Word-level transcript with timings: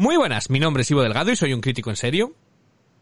Muy 0.00 0.16
buenas, 0.16 0.48
mi 0.48 0.58
nombre 0.58 0.80
es 0.80 0.90
Ivo 0.90 1.02
Delgado 1.02 1.30
y 1.30 1.36
soy 1.36 1.52
un 1.52 1.60
crítico 1.60 1.90
en 1.90 1.96
serio. 1.96 2.32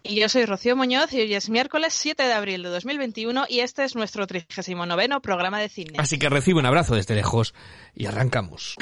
Y 0.02 0.19
yo 0.19 0.29
soy 0.29 0.47
Rocío 0.47 0.75
Muñoz 0.75 1.12
y 1.12 1.21
hoy 1.21 1.32
es 1.32 1.48
miércoles 1.48 1.94
7 1.94 2.24
de 2.24 2.32
abril 2.32 2.64
de 2.64 2.71
2021 2.71 3.44
y 3.48 3.60
este 3.60 3.84
es 3.84 3.94
nuestro 3.94 4.26
39 4.26 5.21
programa 5.22 5.61
de 5.61 5.69
cine. 5.69 5.92
Así 5.96 6.19
que 6.19 6.29
recibe 6.29 6.58
un 6.58 6.66
abrazo 6.66 6.96
desde 6.96 7.14
lejos 7.14 7.54
y 7.95 8.06
arrancamos. 8.06 8.74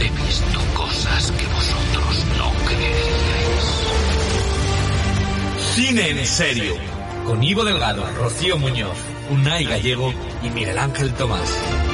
He 0.00 0.10
visto 0.26 0.58
cosas 0.74 1.30
que 1.30 1.46
vosotros 1.46 2.26
no 2.36 2.50
creeríais. 2.66 3.64
Cine 5.76 6.10
en 6.10 6.26
serio. 6.26 6.74
Con 7.26 7.44
Ivo 7.44 7.64
Delgado, 7.64 8.04
Rocío 8.16 8.58
Muñoz, 8.58 8.98
Unai 9.30 9.66
Gallego 9.66 10.12
y 10.42 10.50
Miguel 10.50 10.78
Ángel 10.78 11.14
Tomás. 11.14 11.87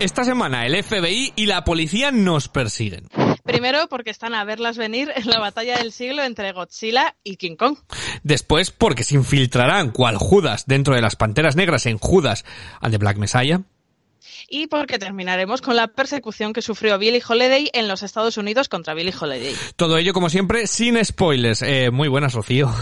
Esta 0.00 0.22
semana 0.22 0.64
el 0.64 0.80
FBI 0.80 1.32
y 1.34 1.46
la 1.46 1.64
policía 1.64 2.12
nos 2.12 2.48
persiguen. 2.48 3.08
Primero 3.42 3.88
porque 3.88 4.10
están 4.10 4.32
a 4.32 4.44
verlas 4.44 4.78
venir 4.78 5.10
en 5.16 5.28
la 5.28 5.40
batalla 5.40 5.78
del 5.78 5.90
siglo 5.90 6.22
entre 6.22 6.52
Godzilla 6.52 7.16
y 7.24 7.36
King 7.36 7.56
Kong. 7.56 7.78
Después 8.22 8.70
porque 8.70 9.02
se 9.02 9.16
infiltrarán 9.16 9.90
cual 9.90 10.16
Judas 10.16 10.66
dentro 10.66 10.94
de 10.94 11.02
las 11.02 11.16
Panteras 11.16 11.56
Negras 11.56 11.86
en 11.86 11.98
Judas 11.98 12.44
and 12.80 12.92
the 12.92 12.98
Black 12.98 13.16
Messiah. 13.16 13.62
Y 14.48 14.68
porque 14.68 15.00
terminaremos 15.00 15.62
con 15.62 15.74
la 15.74 15.88
persecución 15.88 16.52
que 16.52 16.62
sufrió 16.62 16.96
Billie 16.96 17.22
Holiday 17.26 17.68
en 17.72 17.88
los 17.88 18.04
Estados 18.04 18.36
Unidos 18.36 18.68
contra 18.68 18.94
Billie 18.94 19.14
Holiday. 19.20 19.54
Todo 19.74 19.98
ello, 19.98 20.12
como 20.12 20.30
siempre, 20.30 20.68
sin 20.68 21.04
spoilers. 21.04 21.62
Eh, 21.62 21.90
muy 21.90 22.06
buenas, 22.06 22.34
Rocío. 22.34 22.72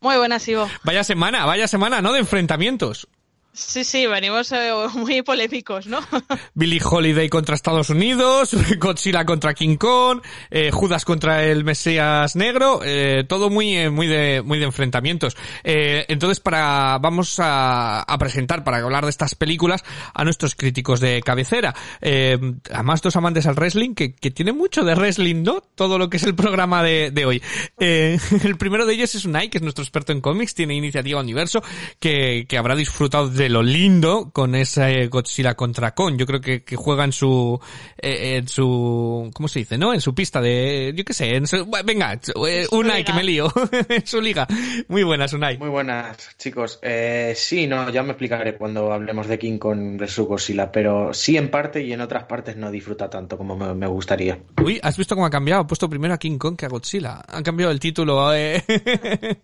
Muy 0.00 0.16
buenas, 0.16 0.46
Ivo. 0.46 0.70
Vaya 0.84 1.02
semana, 1.02 1.44
vaya 1.44 1.66
semana, 1.66 2.00
¿no? 2.00 2.12
De 2.12 2.20
enfrentamientos. 2.20 3.08
Sí, 3.54 3.84
sí, 3.84 4.06
venimos 4.06 4.50
eh, 4.52 4.72
muy 4.94 5.20
polémicos, 5.20 5.86
¿no? 5.86 5.98
Billie 6.54 6.80
Holiday 6.82 7.28
contra 7.28 7.54
Estados 7.54 7.90
Unidos, 7.90 8.56
Godzilla 8.78 9.26
contra 9.26 9.52
King 9.52 9.76
Kong, 9.76 10.22
eh, 10.50 10.70
Judas 10.72 11.04
contra 11.04 11.44
el 11.44 11.62
Mesías 11.62 12.34
Negro, 12.34 12.80
eh, 12.82 13.24
todo 13.28 13.50
muy, 13.50 13.90
muy 13.90 14.06
de, 14.06 14.40
muy 14.40 14.58
de 14.58 14.64
enfrentamientos. 14.64 15.36
Entonces, 15.64 16.40
para, 16.40 16.98
vamos 16.98 17.36
a, 17.38 18.04
presentar, 18.18 18.64
para 18.64 18.78
hablar 18.78 19.04
de 19.04 19.10
estas 19.10 19.34
películas, 19.34 19.84
a 20.14 20.24
nuestros 20.24 20.54
críticos 20.54 21.00
de 21.00 21.20
cabecera. 21.20 21.74
Además, 22.00 23.02
dos 23.02 23.16
amantes 23.16 23.46
al 23.46 23.56
wrestling, 23.56 23.94
que, 23.94 24.14
que 24.14 24.30
tiene 24.30 24.52
mucho 24.52 24.82
de 24.82 24.94
wrestling, 24.94 25.42
¿no? 25.42 25.60
Todo 25.74 25.98
lo 25.98 26.08
que 26.08 26.16
es 26.16 26.22
el 26.22 26.34
programa 26.34 26.82
de, 26.82 27.10
de 27.10 27.26
hoy. 27.26 27.42
El 27.78 28.56
primero 28.58 28.86
de 28.86 28.94
ellos 28.94 29.14
es 29.14 29.24
Unai, 29.24 29.50
que 29.50 29.58
es 29.58 29.62
nuestro 29.62 29.84
experto 29.84 30.12
en 30.12 30.20
cómics, 30.20 30.54
tiene 30.54 30.74
iniciativa 30.74 31.20
Universo, 31.20 31.62
que, 32.00 32.46
que 32.48 32.58
habrá 32.58 32.74
disfrutado 32.74 33.28
de 33.28 33.41
de 33.42 33.48
lo 33.48 33.62
lindo 33.62 34.30
con 34.32 34.54
ese 34.54 35.08
Godzilla 35.08 35.54
contra 35.54 35.94
Kong. 35.94 36.16
Yo 36.16 36.26
creo 36.26 36.40
que, 36.40 36.62
que 36.62 36.76
juega 36.76 37.02
en 37.02 37.12
su, 37.12 37.58
eh, 37.98 38.36
en 38.36 38.46
su, 38.46 39.30
¿cómo 39.34 39.48
se 39.48 39.58
dice? 39.58 39.76
¿No? 39.76 39.92
En 39.92 40.00
su 40.00 40.14
pista 40.14 40.40
de, 40.40 40.92
yo 40.94 41.04
qué 41.04 41.12
sé, 41.12 41.34
en 41.34 41.48
su, 41.48 41.68
venga, 41.84 42.12
eh, 42.46 42.66
Unai, 42.70 43.04
que 43.04 43.12
me 43.12 43.24
lío, 43.24 43.52
en 43.88 44.06
su 44.06 44.20
liga. 44.20 44.46
Muy 44.86 45.02
buenas, 45.02 45.32
Unai. 45.32 45.58
Muy 45.58 45.70
buenas, 45.70 46.36
chicos. 46.38 46.78
Eh, 46.82 47.34
sí, 47.36 47.66
no, 47.66 47.90
ya 47.90 48.04
me 48.04 48.10
explicaré 48.10 48.56
cuando 48.56 48.92
hablemos 48.92 49.26
de 49.26 49.40
King 49.40 49.58
Kong 49.58 49.98
versus 49.98 50.28
Godzilla, 50.28 50.70
pero 50.70 51.12
sí 51.12 51.36
en 51.36 51.50
parte 51.50 51.82
y 51.82 51.92
en 51.92 52.00
otras 52.00 52.24
partes 52.24 52.56
no 52.56 52.70
disfruta 52.70 53.10
tanto 53.10 53.36
como 53.36 53.56
me, 53.56 53.74
me 53.74 53.88
gustaría. 53.88 54.38
Uy, 54.62 54.78
¿has 54.84 54.96
visto 54.96 55.16
cómo 55.16 55.26
ha 55.26 55.30
cambiado? 55.30 55.62
Ha 55.62 55.66
puesto 55.66 55.90
primero 55.90 56.14
a 56.14 56.18
King 56.18 56.38
Kong 56.38 56.56
que 56.56 56.66
a 56.66 56.68
Godzilla. 56.68 57.22
Han 57.26 57.42
cambiado 57.42 57.72
el 57.72 57.80
título, 57.80 58.32
eh. 58.32 58.62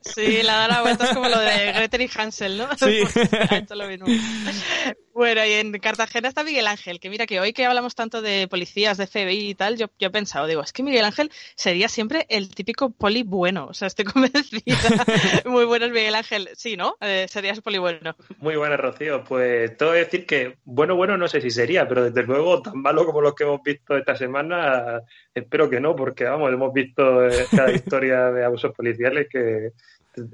Sí, 0.02 0.42
la 0.44 0.56
da 0.58 0.69
la 0.69 0.82
vuelta 0.82 1.06
es 1.06 1.14
como 1.14 1.28
lo 1.28 1.41
de 1.41 1.72
Gretel 1.74 2.02
y 2.02 2.10
Hansel, 2.16 2.58
¿no? 2.58 2.69
Sí. 2.76 3.02
Bueno, 5.19 5.44
y 5.44 5.50
en 5.50 5.72
Cartagena 5.81 6.28
está 6.28 6.44
Miguel 6.44 6.69
Ángel, 6.69 7.00
que 7.00 7.11
mira 7.11 7.27
que 7.27 7.41
hoy 7.41 7.53
que 7.53 7.67
hablamos 7.67 7.97
tanto 7.97 8.22
de 8.22 8.47
policías, 8.47 8.98
de 8.98 9.08
FBI 9.08 9.50
y 9.50 9.54
tal, 9.56 9.76
yo, 9.76 9.87
yo 9.99 10.06
he 10.06 10.10
pensado, 10.12 10.47
digo, 10.47 10.62
es 10.62 10.72
que 10.72 10.84
Miguel 10.84 11.04
Ángel 11.04 11.32
sería 11.56 11.88
siempre 11.88 12.25
el 12.28 12.54
típico 12.54 12.91
poli 12.91 13.25
bueno, 13.25 13.66
o 13.66 13.75
sea, 13.75 13.88
estoy 13.88 14.04
convencida. 14.12 14.77
Muy 15.44 15.65
bueno 15.65 15.87
el 15.87 15.93
Miguel 15.93 16.15
Ángel, 16.15 16.50
sí, 16.54 16.77
¿no? 16.77 16.97
Eh, 17.00 17.27
serías 17.28 17.60
poli 17.60 17.78
bueno. 17.78 18.15
Muy 18.38 18.54
buena, 18.54 18.77
Rocío. 18.77 19.25
Pues 19.25 19.77
tengo 19.77 19.91
que 19.91 19.98
decir 19.98 20.25
que 20.25 20.59
bueno, 20.65 20.94
bueno, 20.94 21.16
no 21.19 21.27
sé 21.27 21.41
si 21.41 21.50
sería, 21.50 21.88
pero 21.88 22.04
desde 22.04 22.22
luego 22.22 22.62
tan 22.62 22.81
malo 22.81 23.04
como 23.04 23.21
los 23.21 23.34
que 23.34 23.43
hemos 23.43 23.60
visto 23.65 23.97
esta 23.97 24.15
semana, 24.15 25.03
espero 25.34 25.69
que 25.69 25.81
no, 25.81 25.97
porque 25.97 26.27
vamos, 26.27 26.53
hemos 26.53 26.72
visto 26.72 27.22
cada 27.50 27.72
historia 27.72 28.31
de 28.31 28.44
abusos 28.44 28.72
policiales 28.72 29.27
que 29.28 29.72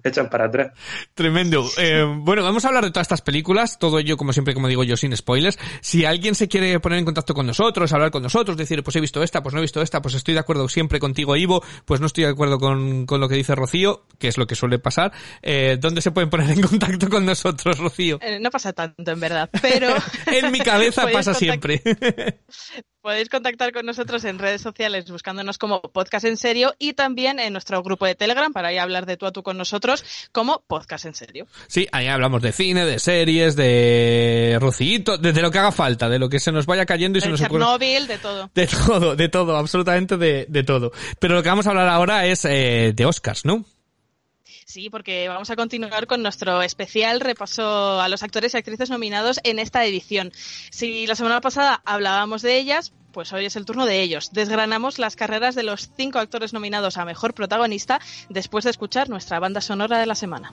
echan 0.03 0.29
para 0.29 0.47
atrás. 0.47 0.73
Tremendo. 1.15 1.69
Eh, 1.79 2.05
bueno, 2.19 2.43
vamos 2.43 2.65
a 2.65 2.69
hablar 2.69 2.85
de 2.85 2.91
todas 2.91 3.05
estas 3.05 3.23
películas, 3.23 3.79
todo 3.79 3.99
ello, 3.99 4.17
como 4.17 4.33
siempre, 4.33 4.55
como 4.55 4.69
digo 4.69 4.85
yo, 4.85 4.97
sin 4.97 5.17
spoilers. 5.17 5.59
Si 5.81 6.05
alguien 6.05 6.35
se 6.35 6.49
quiere 6.49 6.79
poner 6.81 6.99
en 6.99 7.05
contacto 7.05 7.35
con 7.35 7.47
nosotros, 7.47 7.93
hablar 7.93 8.11
con 8.11 8.23
nosotros, 8.23 8.57
decir, 8.57 8.83
pues 8.83 8.97
he 8.97 9.01
visto 9.01 9.23
esta, 9.23 9.43
pues 9.43 9.55
no 9.55 9.61
he 9.61 9.63
visto 9.63 9.83
esta, 9.83 10.01
pues 10.03 10.15
estoy 10.15 10.35
de 10.35 10.41
acuerdo 10.41 10.69
siempre 10.69 10.99
contigo, 10.99 11.37
Ivo, 11.37 11.63
pues 11.85 12.01
no 12.01 12.07
estoy 12.07 12.25
de 12.25 12.31
acuerdo 12.31 12.59
con, 12.59 13.07
con 13.07 13.21
lo 13.21 13.29
que 13.29 13.37
dice 13.37 13.55
Rocío, 13.55 14.07
que 14.19 14.29
es 14.29 14.39
lo 14.39 14.47
que 14.47 14.55
suele 14.55 14.79
pasar, 14.79 15.13
eh, 15.43 15.77
¿dónde 15.81 16.01
se 16.01 16.11
pueden 16.11 16.31
poner 16.31 16.51
en 16.51 16.61
contacto 16.69 17.09
con 17.09 17.25
nosotros, 17.25 17.79
Rocío? 17.79 18.19
Eh, 18.21 18.39
no 18.41 18.51
pasa 18.51 18.73
tanto, 18.73 19.11
en 19.11 19.21
verdad, 19.21 19.51
pero... 19.61 19.89
en 20.27 20.53
mi 20.53 20.61
cabeza 20.61 21.07
pasa 21.13 21.35
siempre. 21.35 21.83
Podéis 23.05 23.29
contactar 23.29 23.71
con 23.75 23.85
nosotros 23.85 24.25
en 24.25 24.39
redes 24.39 24.63
sociales 24.63 25.11
buscándonos 25.11 25.59
como 25.59 25.83
Podcast 25.83 26.25
en 26.25 26.39
Serio 26.39 26.75
y 26.79 26.95
también 26.95 27.39
en 27.39 27.53
nuestro 27.53 27.83
grupo 27.83 28.07
de 28.07 28.15
Telegram 28.15 28.51
para 28.51 28.69
ahí 28.69 28.79
hablar 28.79 29.05
de 29.05 29.19
tú 29.19 29.27
a 29.27 29.31
tú 29.31 29.43
con 29.43 29.59
nosotros 29.59 30.03
como 30.33 30.65
Podcast 30.67 31.05
en 31.05 31.15
Serio. 31.15 31.47
Sí, 31.67 31.87
ahí 31.93 32.07
hablamos 32.07 32.41
de 32.41 32.53
cine, 32.53 32.87
de 32.87 32.99
series, 32.99 33.57
de 33.57 34.57
Rocito, 34.59 35.19
de, 35.19 35.35
de 35.35 35.43
lo 35.43 35.51
que 35.51 35.59
haga 35.59 35.71
falta, 35.71 36.09
de 36.09 36.19
lo 36.19 36.31
que 36.31 36.41
se 36.41 36.51
nos 36.51 36.65
vaya 36.65 36.87
cayendo 36.87 37.19
y 37.19 37.21
de 37.21 37.27
se 37.27 37.31
nos 37.31 37.41
Chernobyl, 37.41 38.07
de 38.07 38.17
todo. 38.17 38.51
De 38.55 38.67
todo, 38.67 39.17
de 39.17 39.29
todo, 39.29 39.59
absolutamente 39.59 40.17
de, 40.17 40.47
de 40.49 40.63
todo. 40.63 40.91
Pero 41.19 41.35
lo 41.35 41.43
que 41.43 41.51
vamos 41.51 41.67
a 41.67 41.71
hablar 41.71 41.89
ahora 41.89 42.25
es 42.25 42.47
eh, 42.47 42.95
de 42.95 43.05
Oscars, 43.05 43.45
¿no? 43.45 43.67
Sí, 44.75 44.91
porque 44.91 45.29
vamos 45.29 45.51
a 45.51 45.55
continuar 45.55 46.09
con 46.09 46.21
nuestro 46.21 46.61
especial 46.61 47.21
repaso 47.21 48.01
a 48.01 48.09
los 48.09 48.25
actores 48.25 48.55
y 48.55 48.57
actrices 48.57 48.91
nominados 48.91 49.39
en 49.45 49.61
esta 49.61 49.85
edición. 49.85 50.33
Si 50.71 51.07
la 51.07 51.15
semana 51.15 51.41
pasada 51.41 51.81
hablábamos 51.85 52.43
de 52.43 52.59
ellas, 52.59 52.93
pues 53.13 53.33
hoy 53.33 53.45
es 53.45 53.55
el 53.55 53.67
turno 53.67 53.87
de 53.87 54.01
ellos. 54.01 54.33
Desgranamos 54.33 54.99
las 54.99 55.15
carreras 55.15 55.55
de 55.55 55.63
los 55.63 55.93
cinco 55.97 56.19
actores 56.19 56.53
nominados 56.53 56.97
a 56.97 57.05
Mejor 57.05 57.35
Protagonista 57.35 58.01
después 58.29 58.65
de 58.65 58.73
escuchar 58.73 59.09
nuestra 59.09 59.39
banda 59.39 59.61
sonora 59.61 60.01
de 60.01 60.07
la 60.07 60.17
semana. 60.17 60.51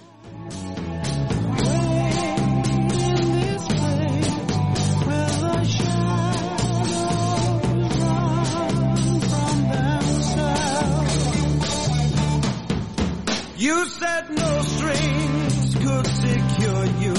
You 13.61 13.85
said 13.85 14.31
no 14.31 14.61
strings 14.63 15.75
could 15.75 16.07
secure 16.07 16.85
you 16.99 17.13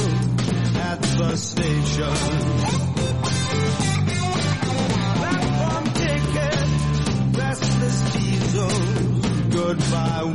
at 0.74 1.00
the 1.00 1.36
station. 1.36 2.14
Platform 5.20 5.84
ticket, 5.94 7.38
restless 7.38 8.12
diesel, 8.12 8.70
goodbye 9.50 10.32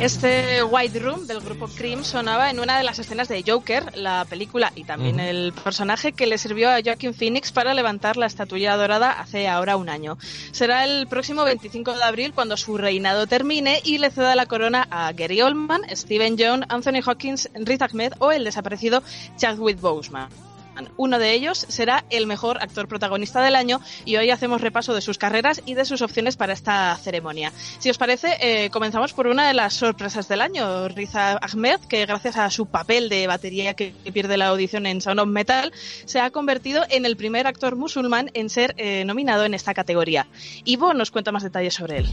Este 0.00 0.62
White 0.62 1.00
Room 1.00 1.26
del 1.26 1.40
grupo 1.40 1.66
Cream 1.66 2.04
sonaba 2.04 2.50
en 2.50 2.60
una 2.60 2.78
de 2.78 2.84
las 2.84 3.00
escenas 3.00 3.26
de 3.26 3.42
Joker, 3.44 3.98
la 3.98 4.24
película 4.26 4.72
y 4.76 4.84
también 4.84 5.18
el 5.18 5.52
personaje 5.52 6.12
que 6.12 6.28
le 6.28 6.38
sirvió 6.38 6.70
a 6.70 6.80
Joaquin 6.84 7.14
Phoenix 7.14 7.50
para 7.50 7.74
levantar 7.74 8.16
la 8.16 8.26
estatuilla 8.26 8.76
dorada 8.76 9.10
hace 9.10 9.48
ahora 9.48 9.76
un 9.76 9.88
año. 9.88 10.16
Será 10.52 10.84
el 10.84 11.08
próximo 11.08 11.42
25 11.42 11.94
de 11.94 12.04
abril 12.04 12.32
cuando 12.32 12.56
su 12.56 12.78
reinado 12.78 13.26
termine 13.26 13.80
y 13.84 13.98
le 13.98 14.12
ceda 14.12 14.36
la 14.36 14.46
corona 14.46 14.86
a 14.88 15.12
Gary 15.12 15.42
Oldman, 15.42 15.82
Steven 15.90 16.36
Yeun, 16.36 16.64
Anthony 16.68 17.02
Hawkins, 17.04 17.50
Riz 17.54 17.82
Ahmed 17.82 18.12
o 18.20 18.30
el 18.30 18.44
desaparecido 18.44 19.02
Chadwick 19.36 19.80
Boseman. 19.80 20.47
Uno 20.96 21.18
de 21.18 21.32
ellos 21.32 21.66
será 21.68 22.04
el 22.10 22.26
mejor 22.26 22.62
actor 22.62 22.88
protagonista 22.88 23.42
del 23.42 23.56
año 23.56 23.80
y 24.04 24.16
hoy 24.16 24.30
hacemos 24.30 24.60
repaso 24.60 24.94
de 24.94 25.00
sus 25.00 25.18
carreras 25.18 25.62
y 25.66 25.74
de 25.74 25.84
sus 25.84 26.02
opciones 26.02 26.36
para 26.36 26.52
esta 26.52 26.96
ceremonia. 26.96 27.52
Si 27.78 27.90
os 27.90 27.98
parece, 27.98 28.36
eh, 28.40 28.70
comenzamos 28.70 29.12
por 29.12 29.26
una 29.26 29.46
de 29.46 29.54
las 29.54 29.74
sorpresas 29.74 30.28
del 30.28 30.40
año, 30.40 30.88
Riza 30.88 31.38
Ahmed, 31.38 31.80
que 31.88 32.06
gracias 32.06 32.36
a 32.36 32.50
su 32.50 32.66
papel 32.66 33.08
de 33.08 33.26
batería 33.26 33.74
que 33.74 33.94
pierde 34.12 34.36
la 34.36 34.48
audición 34.48 34.86
en 34.86 35.00
Sound 35.00 35.20
of 35.20 35.28
Metal, 35.28 35.72
se 36.04 36.20
ha 36.20 36.30
convertido 36.30 36.84
en 36.88 37.06
el 37.06 37.16
primer 37.16 37.46
actor 37.46 37.76
musulmán 37.76 38.30
en 38.34 38.50
ser 38.50 38.74
eh, 38.76 39.04
nominado 39.04 39.44
en 39.44 39.54
esta 39.54 39.74
categoría. 39.74 40.26
Ivo 40.64 40.94
nos 40.94 41.10
cuenta 41.10 41.32
más 41.32 41.42
detalles 41.42 41.74
sobre 41.74 41.98
él. 41.98 42.08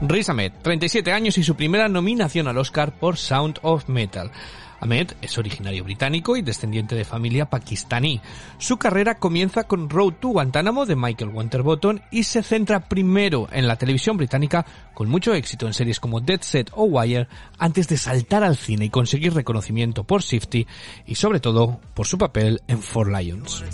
Riz 0.00 0.28
Ahmed, 0.28 0.52
37 0.62 1.12
años 1.12 1.38
y 1.38 1.42
su 1.42 1.56
primera 1.56 1.88
nominación 1.88 2.46
al 2.46 2.58
Oscar 2.58 2.92
por 2.92 3.16
Sound 3.16 3.58
of 3.62 3.88
Metal. 3.88 4.30
Ahmed 4.80 5.12
es 5.22 5.38
originario 5.38 5.84
británico 5.84 6.36
y 6.36 6.42
descendiente 6.42 6.94
de 6.94 7.04
familia 7.04 7.50
pakistaní. 7.50 8.20
Su 8.58 8.76
carrera 8.76 9.16
comienza 9.16 9.64
con 9.64 9.88
Road 9.88 10.14
to 10.20 10.28
Guantánamo 10.28 10.86
de 10.86 10.96
Michael 10.96 11.30
Winterbottom 11.32 12.00
y 12.10 12.24
se 12.24 12.42
centra 12.42 12.88
primero 12.88 13.48
en 13.52 13.66
la 13.66 13.76
televisión 13.76 14.16
británica 14.16 14.64
con 14.94 15.08
mucho 15.08 15.34
éxito 15.34 15.66
en 15.66 15.74
series 15.74 16.00
como 16.00 16.20
Dead 16.20 16.40
Set 16.40 16.70
o 16.74 16.84
Wire 16.84 17.28
antes 17.58 17.88
de 17.88 17.96
saltar 17.96 18.44
al 18.44 18.56
cine 18.56 18.86
y 18.86 18.90
conseguir 18.90 19.34
reconocimiento 19.34 20.04
por 20.04 20.22
Shifty 20.22 20.66
y 21.06 21.14
sobre 21.14 21.40
todo 21.40 21.80
por 21.94 22.06
su 22.06 22.18
papel 22.18 22.62
en 22.66 22.80
Four 22.80 23.12
Lions. 23.12 23.64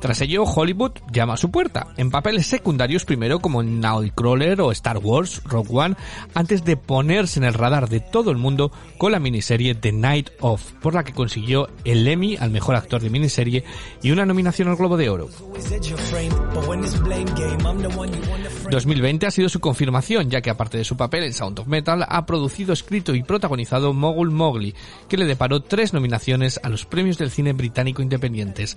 Tras 0.00 0.20
ello, 0.20 0.44
Hollywood 0.44 0.92
llama 1.12 1.34
a 1.34 1.36
su 1.36 1.50
puerta, 1.50 1.88
en 1.96 2.10
papeles 2.10 2.46
secundarios 2.46 3.04
primero 3.04 3.40
como 3.40 3.60
en 3.60 3.80
Nightcrawler 3.80 4.60
o 4.60 4.72
Star 4.72 4.98
Wars, 4.98 5.42
Rogue 5.44 5.70
One, 5.72 5.96
antes 6.34 6.64
de 6.64 6.76
ponerse 6.76 7.38
en 7.38 7.44
el 7.44 7.54
radar 7.54 7.88
de 7.88 8.00
todo 8.00 8.30
el 8.30 8.36
mundo 8.36 8.70
con 8.98 9.12
la 9.12 9.18
miniserie 9.18 9.74
The 9.74 9.92
Night 9.92 10.30
Of, 10.40 10.72
por 10.82 10.94
la 10.94 11.04
que 11.04 11.12
consiguió 11.12 11.68
el 11.84 12.06
Emmy 12.06 12.36
al 12.36 12.50
mejor 12.50 12.76
actor 12.76 13.00
de 13.00 13.10
miniserie 13.10 13.64
y 14.02 14.10
una 14.10 14.26
nominación 14.26 14.68
al 14.68 14.76
Globo 14.76 14.96
de 14.96 15.08
Oro. 15.08 15.28
2020 18.70 19.26
ha 19.26 19.30
sido 19.30 19.48
su 19.48 19.60
confirmación, 19.60 20.30
ya 20.30 20.40
que 20.40 20.50
aparte 20.50 20.78
de 20.78 20.84
su 20.84 20.96
papel 20.96 21.24
en 21.24 21.32
Sound 21.32 21.60
of 21.60 21.68
Metal, 21.68 22.04
ha 22.08 22.26
producido, 22.26 22.72
escrito 22.72 23.14
y 23.14 23.22
protagonizado 23.22 23.92
Mogul 23.92 24.30
Mowgli, 24.30 24.74
que 25.08 25.16
le 25.16 25.24
deparó 25.24 25.60
tres 25.60 25.92
nominaciones 25.92 26.60
a 26.62 26.68
los 26.68 26.84
premios 26.84 27.18
del 27.18 27.30
cine 27.30 27.52
británico 27.52 28.02
independientes. 28.02 28.76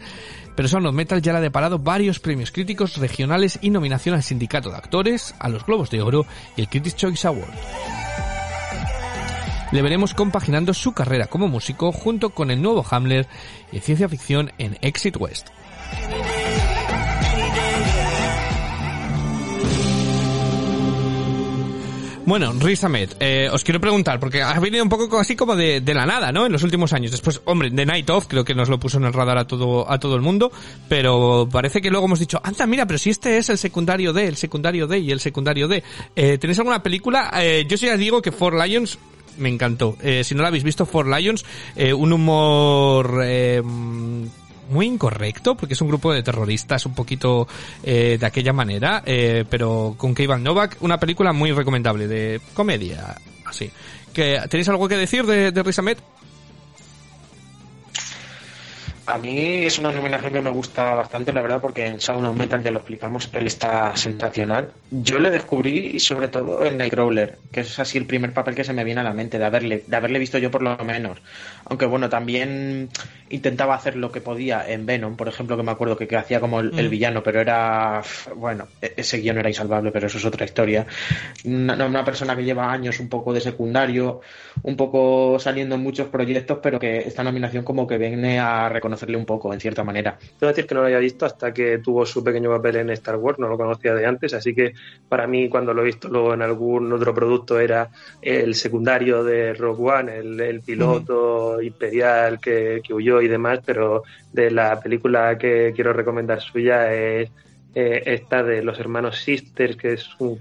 Pero 0.60 0.68
Sound 0.68 0.88
of 0.88 0.94
Metal 0.94 1.22
ya 1.22 1.32
le 1.32 1.38
ha 1.38 1.42
deparado 1.42 1.80
varios 1.80 2.20
premios 2.20 2.52
críticos 2.52 2.98
regionales 2.98 3.60
y 3.62 3.70
nominación 3.70 4.14
al 4.14 4.24
Sindicato 4.24 4.70
de 4.70 4.76
Actores, 4.76 5.34
a 5.40 5.48
los 5.48 5.66
Globos 5.66 5.90
de 5.90 6.02
Oro 6.02 6.26
y 6.58 6.60
el 6.60 6.68
Critics' 6.68 6.98
Choice 6.98 7.26
Award. 7.30 7.54
Le 9.72 9.82
veremos 9.82 10.14
compaginando 10.14 10.74
su 10.74 10.92
carrera 10.92 11.28
como 11.28 11.48
músico 11.48 11.94
junto 11.94 12.32
con 12.32 12.52
el 12.52 12.62
nuevo 12.62 12.86
Hamler 12.92 13.26
y 13.72 13.80
ciencia 13.80 14.10
ficción 14.10 14.52
en 14.58 14.78
Exit 14.82 15.16
West. 15.18 15.48
Bueno, 22.30 22.54
Riz 22.60 22.84
Ahmed, 22.84 23.10
eh, 23.20 23.50
os 23.52 23.64
quiero 23.64 23.82
preguntar, 23.82 24.20
porque 24.20 24.44
ha 24.44 24.60
venido 24.60 24.84
un 24.84 24.90
poco 24.90 25.18
así 25.18 25.36
como 25.36 25.56
de, 25.56 25.82
la 25.82 26.06
nada, 26.06 26.32
¿no? 26.32 26.46
En 26.46 26.52
los 26.52 26.62
últimos 26.62 26.94
años. 26.94 27.10
Después, 27.10 27.42
hombre, 27.46 27.72
The 27.72 27.88
Night 27.88 28.08
Of 28.12 28.28
creo 28.28 28.46
que 28.46 28.54
nos 28.54 28.70
lo 28.70 28.80
puso 28.80 29.00
en 29.00 29.06
el 29.06 29.14
radar 29.14 29.40
a 29.40 29.48
todo, 29.48 29.92
a 29.92 30.00
todo 30.00 30.16
el 30.16 30.22
mundo, 30.22 30.52
pero 30.88 31.50
parece 31.52 31.82
que 31.82 31.90
luego 31.90 32.06
hemos 32.06 32.20
dicho, 32.20 32.40
anda, 32.44 32.68
mira, 32.68 32.86
pero 32.86 33.00
si 33.00 33.10
este 33.10 33.40
es 33.40 33.50
el 33.50 33.58
secundario 33.58 34.14
D, 34.14 34.28
el 34.28 34.36
secundario 34.36 34.86
D 34.86 35.00
y 35.00 35.10
el 35.10 35.20
secundario 35.20 35.68
D. 35.68 35.84
Eh, 36.16 36.38
¿Tenéis 36.38 36.60
alguna 36.60 36.84
película? 36.84 37.32
Eh, 37.34 37.66
yo 37.68 37.78
sí 37.78 37.88
ya 37.88 37.98
digo 37.98 38.22
que 38.22 38.32
Four 38.32 38.64
Lions 38.64 39.00
me 39.40 39.50
encantó. 39.50 39.98
Eh, 40.00 40.24
si 40.24 40.36
no 40.36 40.44
la 40.44 40.50
habéis 40.50 40.64
visto, 40.64 40.86
Four 40.86 41.08
Lions, 41.08 41.44
eh, 41.76 41.96
un 41.96 42.14
humor... 42.14 43.24
muy 44.70 44.86
incorrecto, 44.86 45.56
porque 45.56 45.74
es 45.74 45.82
un 45.82 45.88
grupo 45.88 46.14
de 46.14 46.24
terroristas 46.24 46.86
un 46.86 46.94
poquito 46.96 47.48
eh, 47.84 48.18
de 48.20 48.26
aquella 48.26 48.54
manera, 48.54 49.04
eh, 49.06 49.46
pero 49.50 49.96
con 49.98 50.16
Keivan 50.16 50.44
Novak, 50.44 50.78
una 50.82 51.00
película 51.00 51.34
muy 51.34 51.52
recomendable 51.52 52.08
de 52.08 52.42
comedia, 52.54 53.16
así. 53.46 53.70
¿Que, 54.14 54.42
¿Tenéis 54.50 54.70
algo 54.70 54.88
que 54.88 54.98
decir 54.98 55.26
de, 55.26 55.52
de? 55.52 55.64
A 59.10 59.18
mí 59.18 59.66
es 59.66 59.80
una 59.80 59.92
nominación 59.92 60.32
que 60.32 60.40
me 60.40 60.52
gusta 60.52 60.94
bastante, 60.94 61.34
la 61.34 61.42
verdad, 61.42 61.60
porque 61.60 61.84
en 61.84 62.00
Sound 62.00 62.28
of 62.28 62.38
Metal 62.38 62.62
ya 62.62 62.70
lo 62.70 62.78
explicamos, 62.78 63.28
él 63.34 63.48
está 63.48 63.98
sensacional. 63.98 64.72
Yo 64.92 65.18
le 65.18 65.32
descubrí 65.32 66.00
sobre 66.00 66.28
todo 66.28 66.64
en 66.64 66.78
Nightcrawler, 66.78 67.40
que 67.52 67.62
es 67.62 67.80
así 67.80 67.98
el 67.98 68.06
primer 68.06 68.34
papel 68.34 68.54
que 68.54 68.64
se 68.64 68.72
me 68.72 68.84
viene 68.84 69.02
a 69.02 69.04
la 69.04 69.14
mente, 69.14 69.40
de 69.40 69.46
haberle, 69.46 69.84
de 69.88 69.96
haberle 69.96 70.20
visto 70.20 70.38
yo 70.38 70.52
por 70.52 70.62
lo 70.62 70.78
menos. 70.86 71.18
Aunque 71.66 71.88
bueno, 71.88 72.08
también 72.08 72.90
intentaba 73.30 73.76
hacer 73.76 73.96
lo 73.96 74.12
que 74.12 74.22
podía 74.22 74.68
en 74.68 74.86
Venom, 74.86 75.16
por 75.16 75.28
ejemplo, 75.28 75.56
que 75.58 75.64
me 75.64 75.72
acuerdo 75.72 75.96
que, 75.98 76.08
que 76.08 76.16
hacía 76.18 76.40
como 76.40 76.60
el, 76.60 76.74
el 76.78 76.88
Mm. 76.88 76.90
villano, 76.90 77.24
pero 77.24 77.40
era, 77.42 78.02
bueno, 78.36 78.68
e- 78.82 78.94
ese 78.98 79.18
guion 79.20 79.38
era 79.38 79.50
insalvable, 79.50 79.92
pero 79.92 80.08
eso 80.08 80.18
es 80.18 80.26
otra 80.26 80.46
historia. 80.46 80.86
Una, 81.46 81.86
una 81.86 82.04
persona 82.04 82.36
que 82.36 82.44
lleva 82.44 82.72
años 82.72 83.00
un 83.00 83.10
poco 83.10 83.34
de 83.34 83.42
secundario, 83.42 84.22
un 84.64 84.76
poco 84.76 85.38
saliendo 85.40 85.76
en 85.76 85.82
muchos 85.82 86.08
proyectos, 86.08 86.60
pero 86.62 86.80
que 86.80 87.00
esta 87.00 87.24
nominación 87.24 87.64
como 87.64 87.88
que 87.88 87.98
viene 87.98 88.40
a 88.40 88.70
reconocerle 88.70 89.18
un 89.18 89.26
poco, 89.26 89.54
en 89.54 89.60
cierta 89.60 89.84
manera. 89.84 90.18
Tengo 90.20 90.38
que 90.40 90.48
decir 90.48 90.66
que 90.68 90.76
no 90.76 90.82
lo 90.82 90.88
había 90.88 91.00
visto 91.00 91.26
hasta 91.26 91.54
que 91.54 91.78
tuvo 91.80 92.06
su 92.06 92.24
pequeño 92.24 92.50
papel 92.50 92.78
en 92.78 92.90
Star 92.92 93.16
Wars, 93.18 93.40
no 93.40 93.48
lo 93.48 93.58
conocía 93.58 93.94
de 93.94 94.06
antes, 94.06 94.34
así 94.34 94.54
que 94.54 94.74
para 95.08 95.28
mí 95.28 95.50
cuando 95.50 95.74
lo 95.74 95.82
he 95.82 95.86
visto 95.86 96.08
luego 96.10 96.34
en 96.34 96.42
algún 96.42 96.92
otro 96.92 97.14
producto 97.14 97.60
era 97.60 97.90
el 98.22 98.56
secundario 98.56 99.24
de 99.24 99.54
Rogue 99.54 99.92
One, 99.92 100.18
el, 100.18 100.40
el 100.40 100.62
piloto 100.62 101.62
imperial 101.62 102.40
que, 102.40 102.82
que 102.84 102.94
huyó 102.94 103.19
y 103.22 103.28
demás, 103.28 103.60
pero 103.66 104.04
de 104.32 104.52
la 104.52 104.80
película 104.80 105.38
que 105.38 105.74
quiero 105.76 105.94
recomendar 105.94 106.42
suya 106.42 106.94
es 106.94 107.32
eh, 107.76 108.04
esta 108.06 108.44
de 108.44 108.64
los 108.64 108.80
hermanos 108.80 109.20
Sisters, 109.20 109.76
que 109.76 109.94
es 109.94 110.10
un, 110.20 110.40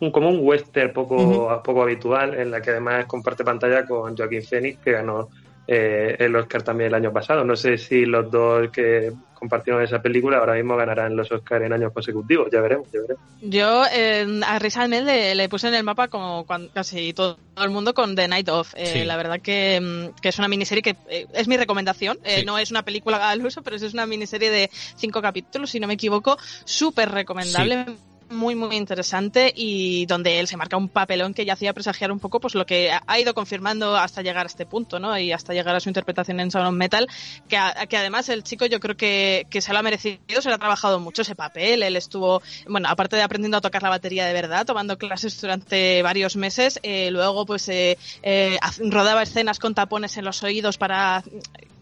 un 0.00 0.10
como 0.10 0.30
un 0.30 0.38
western 0.40 0.92
poco, 0.92 1.62
poco 1.62 1.82
habitual, 1.82 2.34
en 2.34 2.50
la 2.50 2.60
que 2.60 2.70
además 2.70 3.06
comparte 3.06 3.44
pantalla 3.44 3.84
con 3.86 4.16
Joaquín 4.16 4.42
Phoenix, 4.42 4.78
que 4.78 4.92
ganó 4.92 5.28
eh, 5.66 6.16
el 6.18 6.34
Oscar 6.36 6.62
también 6.62 6.88
el 6.88 6.94
año 6.94 7.12
pasado. 7.12 7.44
No 7.44 7.56
sé 7.56 7.78
si 7.78 8.04
los 8.04 8.30
dos 8.30 8.70
que 8.70 9.12
compartieron 9.44 9.82
esa 9.82 10.00
película 10.00 10.38
ahora 10.38 10.54
mismo 10.54 10.76
ganarán 10.76 11.14
los 11.16 11.30
Oscar 11.30 11.62
en 11.62 11.72
años 11.72 11.92
consecutivos. 11.92 12.48
Ya 12.50 12.60
veremos, 12.60 12.88
ya 12.92 13.00
veremos. 13.00 13.22
Yo 13.42 13.84
eh, 13.92 14.40
a 14.46 14.58
Riz 14.58 14.76
Ahmed 14.78 15.04
le, 15.04 15.34
le 15.34 15.48
puse 15.48 15.68
en 15.68 15.74
el 15.74 15.84
mapa 15.84 16.08
como 16.08 16.46
cuan- 16.46 16.68
casi 16.72 17.12
todo 17.12 17.38
el 17.62 17.70
mundo 17.70 17.92
con 17.94 18.16
The 18.16 18.26
Night 18.28 18.48
Of. 18.48 18.72
Eh, 18.76 18.86
Sí. 18.94 19.04
La 19.04 19.16
verdad 19.16 19.40
que, 19.40 19.80
mm, 19.80 20.20
que 20.20 20.28
es 20.30 20.38
una 20.38 20.48
miniserie 20.48 20.82
que 20.82 20.96
eh, 21.08 21.26
es 21.34 21.46
mi 21.48 21.56
recomendación. 21.56 22.18
Eh, 22.24 22.40
Sí. 22.40 22.44
No 22.46 22.58
es 22.58 22.70
una 22.70 22.82
película 22.84 23.30
al 23.30 23.44
uso, 23.44 23.62
pero 23.62 23.76
es 23.76 23.92
una 23.94 24.06
miniserie 24.06 24.50
de 24.50 24.70
cinco 24.96 25.20
capítulos, 25.22 25.70
si 25.70 25.78
no 25.80 25.86
me 25.86 25.94
equivoco. 25.94 26.36
Súper 26.64 27.10
recomendable. 27.10 27.84
Muy, 28.30 28.54
muy 28.54 28.74
interesante 28.76 29.52
y 29.54 30.06
donde 30.06 30.40
él 30.40 30.48
se 30.48 30.56
marca 30.56 30.78
un 30.78 30.88
papelón 30.88 31.34
que 31.34 31.44
ya 31.44 31.52
hacía 31.52 31.74
presagiar 31.74 32.10
un 32.10 32.20
poco 32.20 32.40
pues 32.40 32.54
lo 32.54 32.64
que 32.64 32.90
ha- 32.90 33.20
ido 33.20 33.34
confirmando 33.34 33.96
hasta 33.96 34.22
llegar 34.22 34.46
a 34.46 34.48
este 34.48 34.64
punto, 34.64 34.98
¿no? 34.98 35.16
Y 35.18 35.30
hasta 35.30 35.52
llegar 35.52 35.76
a 35.76 35.80
su 35.80 35.90
interpretación 35.90 36.40
en 36.40 36.50
Sound 36.50 36.68
of 36.68 36.74
Metal, 36.74 37.06
que, 37.48 37.58
a- 37.58 37.86
que 37.86 37.96
además 37.98 38.30
el 38.30 38.42
chico 38.42 38.64
yo 38.64 38.80
creo 38.80 38.96
que, 38.96 39.46
que 39.50 39.60
se 39.60 39.72
lo 39.74 39.78
ha 39.78 39.82
merecido, 39.82 40.40
se 40.40 40.48
lo 40.48 40.54
ha 40.54 40.58
trabajado 40.58 40.98
mucho 41.00 41.20
ese 41.22 41.34
papel, 41.36 41.82
él 41.82 41.96
estuvo, 41.96 42.42
bueno, 42.66 42.88
aparte 42.88 43.14
de 43.16 43.22
aprendiendo 43.22 43.58
a 43.58 43.60
tocar 43.60 43.82
la 43.82 43.90
batería 43.90 44.24
de 44.26 44.32
verdad, 44.32 44.64
tomando 44.64 44.96
clases 44.96 45.38
durante 45.40 46.02
varios 46.02 46.34
meses, 46.36 46.80
eh, 46.82 47.10
luego 47.10 47.44
pues 47.44 47.68
eh, 47.68 47.98
eh, 48.22 48.58
rodaba 48.90 49.22
escenas 49.22 49.58
con 49.58 49.74
tapones 49.74 50.16
en 50.16 50.24
los 50.24 50.42
oídos 50.42 50.78
para 50.78 51.22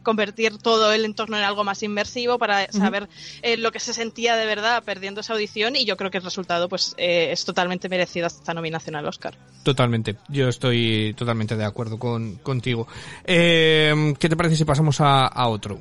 convertir 0.03 0.59
todo 0.59 0.93
el 0.93 1.05
entorno 1.05 1.37
en 1.37 1.45
algo 1.45 1.65
más 1.65 1.83
inmersivo 1.83 2.39
para 2.39 2.71
saber 2.73 3.09
eh, 3.43 3.57
lo 3.57 3.73
que 3.73 3.81
se 3.81 3.95
sentía 3.95 4.37
de 4.37 4.47
verdad 4.47 4.83
perdiendo 4.85 5.21
esa 5.21 5.33
audición 5.33 5.77
y 5.77 5.85
yo 5.85 5.97
creo 5.97 6.11
que 6.11 6.19
el 6.19 6.25
resultado 6.25 6.69
pues 6.69 6.95
eh, 6.97 7.29
es 7.33 7.45
totalmente 7.45 7.89
merecido 7.89 8.27
esta 8.27 8.55
nominación 8.55 8.97
al 8.97 9.07
Oscar. 9.07 9.35
Totalmente, 9.63 10.17
yo 10.29 10.49
estoy 10.49 11.15
totalmente 11.17 11.57
de 11.57 11.65
acuerdo 11.65 11.99
con, 11.99 12.37
contigo. 12.37 12.87
Eh, 13.25 14.15
¿Qué 14.19 14.29
te 14.29 14.37
parece 14.37 14.57
si 14.57 14.65
pasamos 14.65 15.01
a, 15.01 15.27
a 15.27 15.49
otro? 15.49 15.79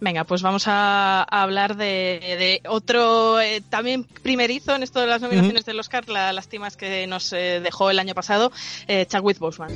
Venga, 0.00 0.24
pues 0.24 0.42
vamos 0.42 0.66
a, 0.68 1.22
a 1.22 1.42
hablar 1.42 1.76
de, 1.76 1.84
de 1.84 2.60
otro 2.68 3.40
eh, 3.40 3.62
también 3.68 4.04
primerizo 4.04 4.74
en 4.74 4.82
esto 4.82 5.00
de 5.00 5.06
las 5.06 5.20
nominaciones 5.20 5.64
del 5.64 5.80
Oscar, 5.80 6.08
la 6.08 6.32
lástima 6.32 6.68
es 6.68 6.76
que 6.76 7.06
nos 7.06 7.32
eh, 7.32 7.60
dejó 7.62 7.90
el 7.90 7.98
año 7.98 8.14
pasado, 8.14 8.52
eh, 8.86 9.06
Chadwick 9.06 9.38
Boseman. 9.38 9.72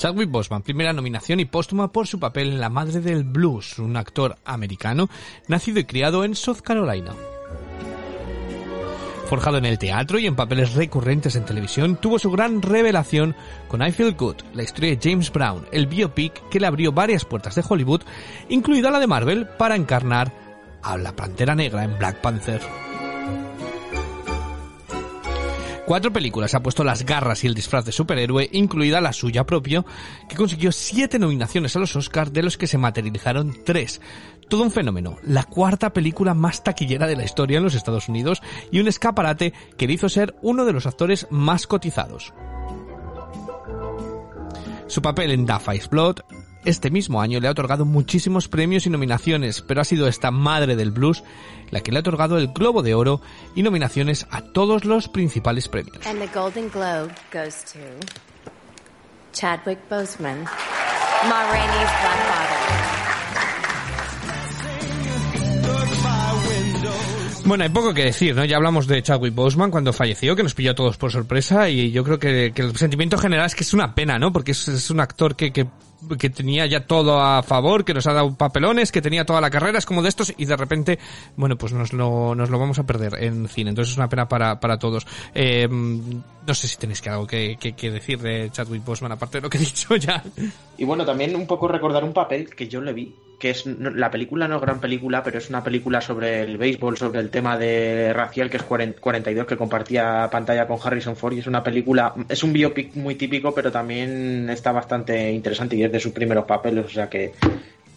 Chadwick 0.00 0.30
Boseman, 0.30 0.62
primera 0.62 0.94
nominación 0.94 1.40
y 1.40 1.44
póstuma 1.44 1.92
por 1.92 2.06
su 2.06 2.18
papel 2.18 2.52
en 2.52 2.60
La 2.60 2.70
Madre 2.70 3.00
del 3.00 3.22
Blues, 3.22 3.78
un 3.78 3.98
actor 3.98 4.38
americano 4.46 5.10
nacido 5.46 5.78
y 5.78 5.84
criado 5.84 6.24
en 6.24 6.34
South 6.34 6.62
Carolina. 6.62 7.12
Forjado 9.26 9.58
en 9.58 9.66
el 9.66 9.78
teatro 9.78 10.18
y 10.18 10.26
en 10.26 10.36
papeles 10.36 10.72
recurrentes 10.72 11.36
en 11.36 11.44
televisión, 11.44 11.96
tuvo 11.96 12.18
su 12.18 12.30
gran 12.30 12.62
revelación 12.62 13.36
con 13.68 13.86
I 13.86 13.92
Feel 13.92 14.14
Good, 14.14 14.36
la 14.54 14.62
historia 14.62 14.96
de 14.96 15.10
James 15.10 15.30
Brown, 15.30 15.66
el 15.70 15.86
biopic 15.86 16.48
que 16.48 16.60
le 16.60 16.66
abrió 16.66 16.92
varias 16.92 17.26
puertas 17.26 17.54
de 17.54 17.64
Hollywood, 17.68 18.00
incluida 18.48 18.90
la 18.90 19.00
de 19.00 19.06
Marvel, 19.06 19.48
para 19.58 19.76
encarnar 19.76 20.32
a 20.82 20.96
la 20.96 21.14
Pantera 21.14 21.54
Negra 21.54 21.84
en 21.84 21.98
Black 21.98 22.22
Panther. 22.22 22.89
Cuatro 25.90 26.12
películas 26.12 26.54
ha 26.54 26.62
puesto 26.62 26.84
las 26.84 27.04
garras 27.04 27.42
y 27.42 27.48
el 27.48 27.54
disfraz 27.54 27.84
de 27.84 27.90
superhéroe, 27.90 28.48
incluida 28.52 29.00
la 29.00 29.12
suya 29.12 29.44
propia, 29.44 29.84
que 30.28 30.36
consiguió 30.36 30.70
siete 30.70 31.18
nominaciones 31.18 31.74
a 31.74 31.80
los 31.80 31.96
Oscars, 31.96 32.32
de 32.32 32.44
los 32.44 32.56
que 32.56 32.68
se 32.68 32.78
materializaron 32.78 33.56
tres. 33.64 34.00
Todo 34.48 34.62
un 34.62 34.70
fenómeno, 34.70 35.16
la 35.24 35.42
cuarta 35.42 35.92
película 35.92 36.32
más 36.32 36.62
taquillera 36.62 37.08
de 37.08 37.16
la 37.16 37.24
historia 37.24 37.58
en 37.58 37.64
los 37.64 37.74
Estados 37.74 38.08
Unidos 38.08 38.40
y 38.70 38.78
un 38.78 38.86
escaparate 38.86 39.52
que 39.76 39.88
le 39.88 39.94
hizo 39.94 40.08
ser 40.08 40.36
uno 40.42 40.64
de 40.64 40.72
los 40.72 40.86
actores 40.86 41.26
más 41.28 41.66
cotizados. 41.66 42.32
Su 44.86 45.02
papel 45.02 45.32
en 45.32 45.44
Da 45.44 45.58
Five 45.58 45.88
Blood 45.90 46.20
este 46.64 46.90
mismo 46.90 47.20
año 47.20 47.40
le 47.40 47.48
ha 47.48 47.50
otorgado 47.50 47.84
muchísimos 47.84 48.48
premios 48.48 48.86
y 48.86 48.90
nominaciones, 48.90 49.62
pero 49.62 49.80
ha 49.80 49.84
sido 49.84 50.08
esta 50.08 50.30
madre 50.30 50.76
del 50.76 50.90
blues 50.90 51.22
la 51.70 51.80
que 51.80 51.92
le 51.92 51.98
ha 51.98 52.00
otorgado 52.00 52.36
el 52.38 52.48
Globo 52.48 52.82
de 52.82 52.94
Oro 52.94 53.20
y 53.54 53.62
nominaciones 53.62 54.26
a 54.30 54.42
todos 54.42 54.84
los 54.84 55.08
principales 55.08 55.68
premios. 55.68 56.04
And 56.06 56.20
the 56.20 56.28
Golden 56.34 56.68
Globe 56.68 57.12
goes 57.32 57.64
to 57.72 57.78
Chadwick 59.32 59.78
Boseman, 59.88 60.44
Ma 61.28 61.50
Rainey's 61.50 61.90
Blackwater. 62.02 63.00
Bueno, 67.50 67.64
hay 67.64 67.70
poco 67.70 67.92
que 67.92 68.04
decir, 68.04 68.36
¿no? 68.36 68.44
Ya 68.44 68.58
hablamos 68.58 68.86
de 68.86 69.02
Chadwick 69.02 69.34
Boseman 69.34 69.72
cuando 69.72 69.92
falleció, 69.92 70.36
que 70.36 70.44
nos 70.44 70.54
pilló 70.54 70.70
a 70.70 70.74
todos 70.76 70.96
por 70.96 71.10
sorpresa 71.10 71.68
y 71.68 71.90
yo 71.90 72.04
creo 72.04 72.16
que, 72.18 72.52
que 72.54 72.62
el 72.62 72.76
sentimiento 72.76 73.18
general 73.18 73.46
es 73.46 73.56
que 73.56 73.64
es 73.64 73.74
una 73.74 73.92
pena, 73.92 74.20
¿no? 74.20 74.32
Porque 74.32 74.52
es, 74.52 74.68
es 74.68 74.88
un 74.90 75.00
actor 75.00 75.34
que, 75.34 75.52
que, 75.52 75.66
que 76.18 76.30
tenía 76.30 76.66
ya 76.66 76.86
todo 76.86 77.20
a 77.20 77.42
favor, 77.42 77.84
que 77.84 77.94
nos 77.94 78.06
ha 78.06 78.12
dado 78.12 78.34
papelones, 78.34 78.92
que 78.92 79.02
tenía 79.02 79.24
toda 79.24 79.40
la 79.40 79.50
carrera, 79.50 79.78
es 79.78 79.86
como 79.86 80.02
de 80.02 80.08
estos 80.08 80.32
y 80.36 80.44
de 80.44 80.56
repente, 80.56 80.98
bueno, 81.36 81.56
pues 81.56 81.72
nos 81.72 81.92
lo, 81.92 82.34
nos 82.34 82.50
lo 82.50 82.58
vamos 82.58 82.78
a 82.78 82.84
perder 82.84 83.22
en 83.22 83.48
cine. 83.48 83.70
Entonces 83.70 83.92
es 83.92 83.98
una 83.98 84.08
pena 84.08 84.28
para, 84.28 84.60
para 84.60 84.78
todos. 84.78 85.06
Eh, 85.34 85.68
no 85.70 86.54
sé 86.54 86.68
si 86.68 86.76
tenéis 86.76 87.00
que 87.00 87.10
algo 87.10 87.26
que, 87.26 87.56
que, 87.56 87.90
decir 87.90 88.18
de 88.18 88.50
Chadwick 88.50 88.84
Boseman, 88.84 89.12
aparte 89.12 89.38
de 89.38 89.42
lo 89.42 89.50
que 89.50 89.58
he 89.58 89.60
dicho 89.60 89.96
ya. 89.96 90.22
Y 90.78 90.84
bueno, 90.84 91.04
también 91.04 91.36
un 91.36 91.46
poco 91.46 91.68
recordar 91.68 92.04
un 92.04 92.12
papel 92.12 92.54
que 92.54 92.68
yo 92.68 92.80
le 92.80 92.92
vi, 92.92 93.14
que 93.38 93.50
es 93.50 93.66
la 93.66 94.10
película 94.10 94.46
no 94.46 94.56
es 94.56 94.62
gran 94.62 94.80
película, 94.80 95.22
pero 95.22 95.38
es 95.38 95.48
una 95.48 95.64
película 95.64 96.00
sobre 96.00 96.42
el 96.42 96.58
béisbol, 96.58 96.96
sobre 96.96 97.20
el 97.20 97.30
tema 97.30 97.58
de 97.58 98.12
racial, 98.12 98.50
que 98.50 98.58
es 98.58 98.62
40 98.62 99.00
42, 99.00 99.46
que 99.46 99.56
compartía 99.56 100.28
pantalla 100.30 100.66
con 100.66 100.78
Harrison 100.82 101.16
Ford, 101.16 101.34
y 101.34 101.40
es 101.40 101.46
una 101.46 101.62
película, 101.62 102.14
es 102.28 102.42
un 102.44 102.52
biopic 102.52 102.94
muy 102.96 103.14
típico, 103.14 103.52
pero 103.54 103.72
también 103.72 104.48
está 104.50 104.72
bastante 104.72 105.32
interesante 105.32 105.76
y 105.76 105.84
es 105.84 105.89
de 105.90 106.00
sus 106.00 106.12
primeros 106.12 106.44
papeles, 106.44 106.86
o 106.86 106.88
sea 106.88 107.08
que 107.08 107.32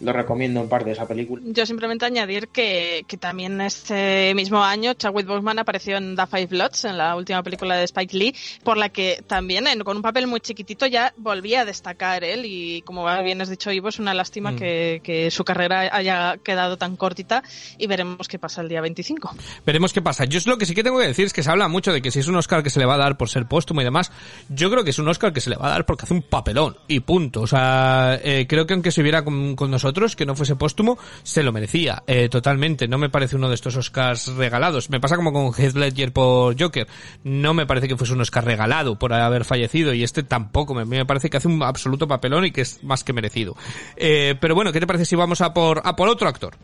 lo 0.00 0.12
recomiendo 0.12 0.60
en 0.60 0.68
parte 0.68 0.90
esa 0.90 1.06
película. 1.06 1.42
Yo 1.46 1.64
simplemente 1.66 2.04
añadir 2.04 2.48
que, 2.48 3.04
que 3.06 3.16
también 3.16 3.60
este 3.60 4.32
mismo 4.34 4.62
año 4.62 4.94
Chadwick 4.94 5.26
Boseman 5.26 5.58
apareció 5.58 5.96
en 5.96 6.16
The 6.16 6.26
Five 6.26 6.46
Bloods, 6.46 6.84
en 6.84 6.98
la 6.98 7.16
última 7.16 7.42
película 7.42 7.76
de 7.76 7.84
Spike 7.84 8.16
Lee, 8.16 8.34
por 8.62 8.76
la 8.76 8.88
que 8.88 9.22
también 9.26 9.66
en- 9.66 9.80
con 9.80 9.96
un 9.96 10.02
papel 10.02 10.26
muy 10.26 10.40
chiquitito 10.40 10.86
ya 10.86 11.12
volvía 11.16 11.60
a 11.62 11.64
destacar 11.64 12.24
él 12.24 12.42
y 12.44 12.82
como 12.82 13.04
bien 13.22 13.40
has 13.40 13.48
dicho 13.48 13.70
Ivo, 13.70 13.88
es 13.88 13.98
una 13.98 14.14
lástima 14.14 14.52
Mm. 14.52 14.56
que, 14.56 15.00
que 15.02 15.30
su 15.30 15.44
carrera 15.44 15.88
haya 15.96 16.36
quedado 16.38 16.76
tan 16.76 16.96
cortita 16.96 17.42
y 17.78 17.86
veremos 17.86 18.28
qué 18.28 18.38
pasa 18.38 18.60
el 18.60 18.68
día 18.68 18.80
25. 18.80 19.34
Veremos 19.64 19.92
qué 19.92 20.02
pasa. 20.02 20.24
Yo 20.24 20.38
es 20.38 20.46
lo 20.46 20.58
que 20.58 20.66
sí 20.66 20.74
que 20.74 20.82
tengo 20.82 20.98
que 20.98 21.06
decir 21.06 21.26
es 21.26 21.32
que 21.32 21.42
se 21.42 21.50
habla 21.50 21.68
mucho 21.68 21.92
de 21.92 22.02
que 22.02 22.10
si 22.10 22.18
es 22.20 22.28
un 22.28 22.36
Oscar 22.36 22.62
que 22.62 22.70
se 22.70 22.78
le 22.80 22.86
va 22.86 22.94
a 22.94 22.98
dar 22.98 23.16
por 23.16 23.28
ser 23.28 23.46
póstumo 23.46 23.80
y 23.80 23.84
demás, 23.84 24.10
yo 24.48 24.70
creo 24.70 24.84
que 24.84 24.90
es 24.90 24.98
un 24.98 25.08
Oscar 25.08 25.32
que 25.32 25.40
se 25.40 25.50
le 25.50 25.56
va 25.56 25.66
a 25.66 25.70
dar 25.70 25.86
porque 25.86 26.04
hace 26.04 26.14
un 26.14 26.22
papelón 26.22 26.76
y 26.88 27.00
punto. 27.00 27.42
O 27.42 27.46
sea, 27.46 28.18
eh, 28.22 28.46
creo 28.48 28.66
que 28.66 28.74
aunque 28.74 28.90
se 28.90 29.00
hubiera 29.00 29.24
con, 29.24 29.54
con 29.56 29.70
nosotros, 29.70 29.83
que 30.16 30.26
no 30.26 30.34
fuese 30.34 30.56
póstumo, 30.56 30.98
se 31.22 31.42
lo 31.42 31.52
merecía 31.52 32.02
eh, 32.06 32.28
totalmente. 32.28 32.88
No 32.88 32.98
me 32.98 33.10
parece 33.10 33.36
uno 33.36 33.48
de 33.48 33.54
estos 33.54 33.76
Oscars 33.76 34.28
regalados. 34.28 34.90
Me 34.90 35.00
pasa 35.00 35.16
como 35.16 35.32
con 35.32 35.52
Heath 35.52 35.74
Ledger 35.74 36.12
por 36.12 36.60
Joker. 36.60 36.86
No 37.22 37.54
me 37.54 37.66
parece 37.66 37.88
que 37.88 37.96
fuese 37.96 38.12
un 38.12 38.20
Oscar 38.20 38.44
regalado 38.44 38.98
por 38.98 39.12
haber 39.12 39.44
fallecido 39.44 39.92
y 39.92 40.02
este 40.02 40.22
tampoco. 40.22 40.74
Me, 40.74 40.84
me 40.84 41.06
parece 41.06 41.30
que 41.30 41.36
hace 41.36 41.48
un 41.48 41.62
absoluto 41.62 42.08
papelón 42.08 42.44
y 42.46 42.50
que 42.50 42.62
es 42.62 42.82
más 42.82 43.04
que 43.04 43.12
merecido. 43.12 43.56
Eh, 43.96 44.34
pero 44.40 44.54
bueno, 44.54 44.72
¿qué 44.72 44.80
te 44.80 44.86
parece 44.86 45.04
si 45.04 45.16
vamos 45.16 45.40
a 45.40 45.52
por, 45.54 45.82
a 45.84 45.96
por 45.96 46.08
otro 46.08 46.28
actor? 46.28 46.56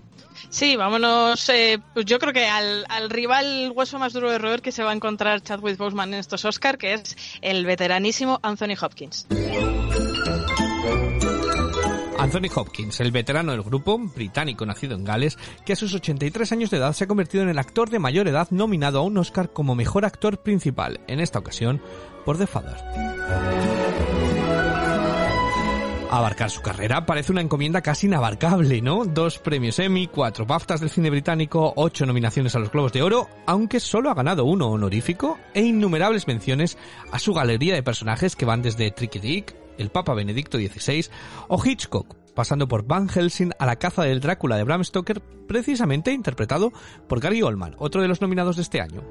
Sí, 0.48 0.74
vámonos. 0.74 1.48
eh, 1.50 1.78
pues 1.94 2.06
yo 2.06 2.18
creo 2.18 2.32
que 2.32 2.46
al, 2.46 2.84
al 2.88 3.10
rival 3.10 3.72
hueso 3.74 3.98
más 3.98 4.12
duro 4.12 4.30
de 4.30 4.38
roer 4.38 4.62
que 4.62 4.72
se 4.72 4.82
va 4.82 4.90
a 4.90 4.94
encontrar 4.94 5.42
Chadwick 5.42 5.76
Boseman 5.76 6.14
en 6.14 6.20
estos 6.20 6.44
Oscar, 6.44 6.78
que 6.78 6.94
es 6.94 7.16
el 7.42 7.66
veteranísimo 7.66 8.40
Anthony 8.42 8.74
Hopkins. 8.80 9.26
Anthony 12.20 12.50
Hopkins, 12.54 13.00
el 13.00 13.12
veterano 13.12 13.52
del 13.52 13.62
grupo, 13.62 13.98
británico 13.98 14.66
nacido 14.66 14.94
en 14.94 15.04
Gales, 15.04 15.38
que 15.64 15.72
a 15.72 15.76
sus 15.76 15.94
83 15.94 16.52
años 16.52 16.70
de 16.70 16.76
edad 16.76 16.92
se 16.92 17.04
ha 17.04 17.06
convertido 17.06 17.42
en 17.42 17.48
el 17.48 17.58
actor 17.58 17.88
de 17.88 17.98
mayor 17.98 18.28
edad 18.28 18.48
nominado 18.50 18.98
a 18.98 19.02
un 19.02 19.16
Oscar 19.16 19.54
como 19.54 19.74
mejor 19.74 20.04
actor 20.04 20.42
principal, 20.42 21.00
en 21.08 21.18
esta 21.18 21.38
ocasión 21.38 21.80
por 22.26 22.36
The 22.36 22.46
Father. 22.46 22.76
Abarcar 26.10 26.50
su 26.50 26.60
carrera 26.60 27.06
parece 27.06 27.32
una 27.32 27.40
encomienda 27.40 27.80
casi 27.80 28.06
inabarcable, 28.06 28.82
¿no? 28.82 29.04
Dos 29.04 29.38
premios 29.38 29.78
Emmy, 29.78 30.08
cuatro 30.08 30.44
BAFTAs 30.44 30.80
del 30.80 30.90
cine 30.90 31.08
británico, 31.08 31.72
ocho 31.76 32.04
nominaciones 32.04 32.54
a 32.54 32.58
los 32.58 32.70
Globos 32.70 32.92
de 32.92 33.00
Oro, 33.00 33.28
aunque 33.46 33.80
solo 33.80 34.10
ha 34.10 34.14
ganado 34.14 34.44
uno 34.44 34.68
honorífico, 34.68 35.38
e 35.54 35.62
innumerables 35.62 36.26
menciones 36.26 36.76
a 37.12 37.18
su 37.18 37.32
galería 37.32 37.74
de 37.74 37.84
personajes 37.84 38.34
que 38.36 38.44
van 38.44 38.60
desde 38.60 38.90
Tricky 38.90 39.20
Dick, 39.20 39.59
el 39.80 39.90
Papa 39.90 40.14
Benedicto 40.14 40.58
XVI 40.58 41.06
o 41.48 41.60
Hitchcock, 41.64 42.14
pasando 42.34 42.68
por 42.68 42.86
Van 42.86 43.08
Helsing 43.08 43.52
a 43.58 43.66
la 43.66 43.76
caza 43.76 44.02
del 44.02 44.20
Drácula 44.20 44.56
de 44.56 44.64
Bram 44.64 44.84
Stoker, 44.84 45.20
precisamente 45.20 46.12
interpretado 46.12 46.72
por 47.08 47.20
Gary 47.20 47.42
Oldman, 47.42 47.74
otro 47.78 48.02
de 48.02 48.08
los 48.08 48.20
nominados 48.20 48.56
de 48.56 48.62
este 48.62 48.80
año. 48.80 49.02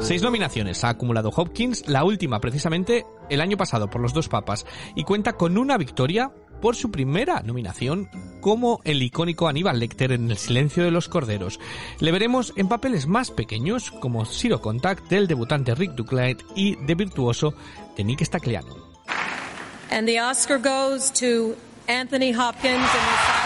Seis 0.00 0.22
nominaciones 0.22 0.84
ha 0.84 0.90
acumulado 0.90 1.30
Hopkins, 1.34 1.88
la 1.88 2.04
última 2.04 2.40
precisamente 2.40 3.04
el 3.28 3.40
año 3.40 3.56
pasado 3.56 3.90
por 3.90 4.00
los 4.00 4.12
dos 4.12 4.28
papas, 4.28 4.64
y 4.94 5.04
cuenta 5.04 5.34
con 5.34 5.58
una 5.58 5.76
victoria 5.76 6.30
por 6.60 6.76
su 6.76 6.90
primera 6.90 7.42
nominación 7.42 8.08
como 8.40 8.80
el 8.84 9.02
icónico 9.02 9.48
Aníbal 9.48 9.80
Lecter 9.80 10.12
en 10.12 10.30
El 10.30 10.38
silencio 10.38 10.84
de 10.84 10.90
los 10.90 11.08
corderos. 11.08 11.58
Le 12.00 12.12
veremos 12.12 12.52
en 12.56 12.68
papeles 12.68 13.06
más 13.06 13.30
pequeños 13.30 13.90
como 13.90 14.24
Zero 14.24 14.60
Contact 14.60 15.08
del 15.08 15.26
debutante 15.26 15.74
Rick 15.74 15.92
Duclide 15.92 16.38
y 16.54 16.76
de 16.76 16.94
virtuoso 16.94 17.54
de 17.96 18.04
Nick 18.04 18.22
the 20.06 20.20
Oscar 20.20 20.60
Anthony 21.88 22.34
Hopkins 22.34 22.94
in 22.94 23.37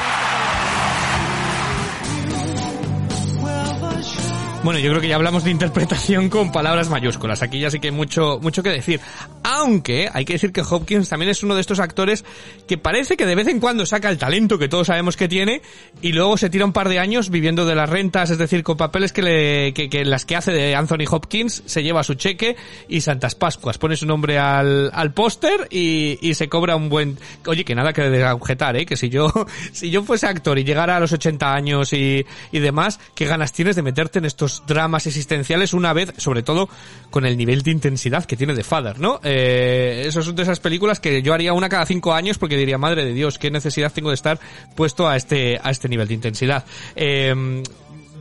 Bueno, 4.64 4.78
yo 4.78 4.90
creo 4.90 5.00
que 5.00 5.08
ya 5.08 5.16
hablamos 5.16 5.42
de 5.42 5.50
interpretación 5.50 6.28
con 6.28 6.52
palabras 6.52 6.88
mayúsculas. 6.88 7.42
Aquí 7.42 7.58
ya 7.58 7.68
sí 7.68 7.80
que 7.80 7.88
hay 7.88 7.92
mucho, 7.92 8.38
mucho 8.40 8.62
que 8.62 8.70
decir. 8.70 9.00
Aunque 9.42 10.08
hay 10.12 10.24
que 10.24 10.34
decir 10.34 10.52
que 10.52 10.60
Hopkins 10.60 11.08
también 11.08 11.30
es 11.30 11.42
uno 11.42 11.56
de 11.56 11.60
estos 11.60 11.80
actores 11.80 12.24
que 12.68 12.78
parece 12.78 13.16
que 13.16 13.26
de 13.26 13.34
vez 13.34 13.48
en 13.48 13.58
cuando 13.58 13.84
saca 13.86 14.08
el 14.08 14.18
talento 14.18 14.60
que 14.60 14.68
todos 14.68 14.86
sabemos 14.86 15.16
que 15.16 15.26
tiene 15.26 15.62
y 16.00 16.12
luego 16.12 16.36
se 16.36 16.48
tira 16.48 16.64
un 16.64 16.72
par 16.72 16.88
de 16.88 17.00
años 17.00 17.28
viviendo 17.28 17.66
de 17.66 17.74
las 17.74 17.90
rentas, 17.90 18.30
es 18.30 18.38
decir, 18.38 18.62
con 18.62 18.76
papeles 18.76 19.12
que, 19.12 19.22
le, 19.22 19.74
que, 19.74 19.90
que 19.90 20.04
las 20.04 20.24
que 20.24 20.36
hace 20.36 20.52
de 20.52 20.76
Anthony 20.76 21.06
Hopkins 21.10 21.64
se 21.66 21.82
lleva 21.82 22.04
su 22.04 22.14
cheque 22.14 22.54
y 22.88 23.00
Santas 23.00 23.34
Pascuas. 23.34 23.78
Pone 23.78 23.96
su 23.96 24.06
nombre 24.06 24.38
al, 24.38 24.92
al 24.94 25.12
póster 25.12 25.66
y, 25.70 26.18
y 26.22 26.34
se 26.34 26.48
cobra 26.48 26.76
un 26.76 26.88
buen... 26.88 27.18
Oye, 27.46 27.64
que 27.64 27.74
nada 27.74 27.92
que 27.92 28.02
desagüetar, 28.02 28.76
¿eh? 28.76 28.86
Que 28.86 28.96
si 28.96 29.08
yo, 29.08 29.32
si 29.72 29.90
yo 29.90 30.04
fuese 30.04 30.28
actor 30.28 30.56
y 30.56 30.62
llegara 30.62 30.96
a 30.96 31.00
los 31.00 31.12
80 31.12 31.52
años 31.52 31.92
y, 31.92 32.24
y 32.52 32.58
demás, 32.60 33.00
qué 33.16 33.26
ganas 33.26 33.52
tienes 33.52 33.74
de 33.74 33.82
meterte 33.82 34.20
en 34.20 34.26
estos 34.26 34.51
dramas 34.66 35.06
existenciales 35.06 35.72
una 35.72 35.92
vez, 35.92 36.12
sobre 36.16 36.42
todo 36.42 36.68
con 37.10 37.24
el 37.24 37.36
nivel 37.36 37.62
de 37.62 37.70
intensidad 37.70 38.24
que 38.24 38.36
tiene 38.36 38.54
The 38.54 38.64
Father, 38.64 38.98
¿no? 38.98 39.20
Eh, 39.22 40.04
eso 40.06 40.22
son 40.22 40.34
de 40.34 40.42
esas 40.42 40.60
películas 40.60 41.00
que 41.00 41.22
yo 41.22 41.34
haría 41.34 41.52
una 41.52 41.68
cada 41.68 41.86
cinco 41.86 42.12
años 42.12 42.38
porque 42.38 42.56
diría, 42.56 42.78
madre 42.78 43.04
de 43.04 43.12
Dios, 43.12 43.38
qué 43.38 43.50
necesidad 43.50 43.92
tengo 43.92 44.10
de 44.10 44.14
estar 44.14 44.38
puesto 44.74 45.08
a 45.08 45.16
este, 45.16 45.58
a 45.62 45.70
este 45.70 45.88
nivel 45.88 46.08
de 46.08 46.14
intensidad. 46.14 46.64
Eh, 46.94 47.62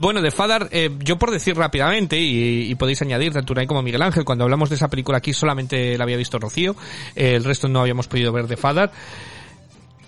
bueno, 0.01 0.23
de 0.23 0.31
Father, 0.31 0.67
eh, 0.71 0.89
yo 0.97 1.19
por 1.19 1.29
decir 1.29 1.55
rápidamente, 1.55 2.17
y, 2.19 2.73
podéis 2.73 3.03
añadir 3.03 3.33
tanto 3.33 3.53
Unai 3.53 3.67
como 3.67 3.83
Miguel 3.83 4.01
Ángel, 4.01 4.25
cuando 4.25 4.43
hablamos 4.43 4.67
de 4.69 4.75
esa 4.75 4.88
película 4.88 5.19
aquí 5.19 5.31
solamente 5.31 5.95
la 5.95 6.05
había 6.05 6.17
visto 6.17 6.39
Rocío, 6.39 6.75
eh, 7.15 7.35
el 7.35 7.43
resto 7.43 7.67
no 7.67 7.81
habíamos 7.81 8.07
podido 8.07 8.31
ver 8.31 8.47
de 8.47 8.57
Father. 8.57 8.89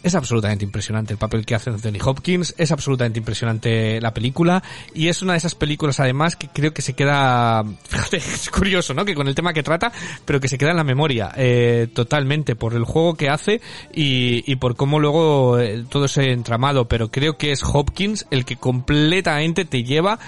Es 0.04 0.16
absolutamente 0.16 0.66
impresionante 0.66 1.14
el 1.14 1.18
papel 1.18 1.46
que 1.46 1.56
hace 1.56 1.70
Anthony 1.70 1.98
Hopkins, 2.04 2.54
es 2.58 2.72
absolutamente 2.72 3.20
impresionante 3.20 4.02
la 4.02 4.14
película 4.14 4.62
y 4.94 5.08
es 5.08 5.22
una 5.22 5.34
de 5.34 5.38
esas 5.38 5.56
películas 5.56 6.00
además 6.00 6.36
que 6.36 6.50
creo 6.50 6.74
que 6.74 6.82
se 6.82 6.94
queda, 6.94 7.64
fíjate, 7.88 8.18
es 8.18 8.50
curioso, 8.50 8.94
¿no? 8.94 9.06
Que 9.06 9.16
con 9.16 9.28
el 9.28 9.36
tema 9.36 9.54
que 9.54 9.64
trata, 9.64 9.92
pero 10.26 10.40
que 10.40 10.48
se 10.48 10.58
queda 10.58 10.72
en 10.72 10.78
la 10.78 10.84
memoria 10.84 11.32
eh, 11.38 11.88
totalmente 11.94 12.56
por 12.56 12.74
el 12.74 12.84
juego 12.84 13.16
que 13.16 13.30
hace 13.30 13.62
y, 13.94 14.44
y 14.52 14.58
por 14.58 14.76
cómo 14.76 15.00
luego 15.00 15.60
eh, 15.60 15.86
todo 15.90 16.06
ese 16.06 16.32
entramado, 16.32 16.88
pero 16.88 17.10
creo 17.10 17.38
que 17.38 17.52
es 17.52 17.64
Hopkins 17.64 18.26
el 18.30 18.46
que 18.46 18.58
completamente 18.58 19.66
te 19.66 19.84
lleva 19.84 20.20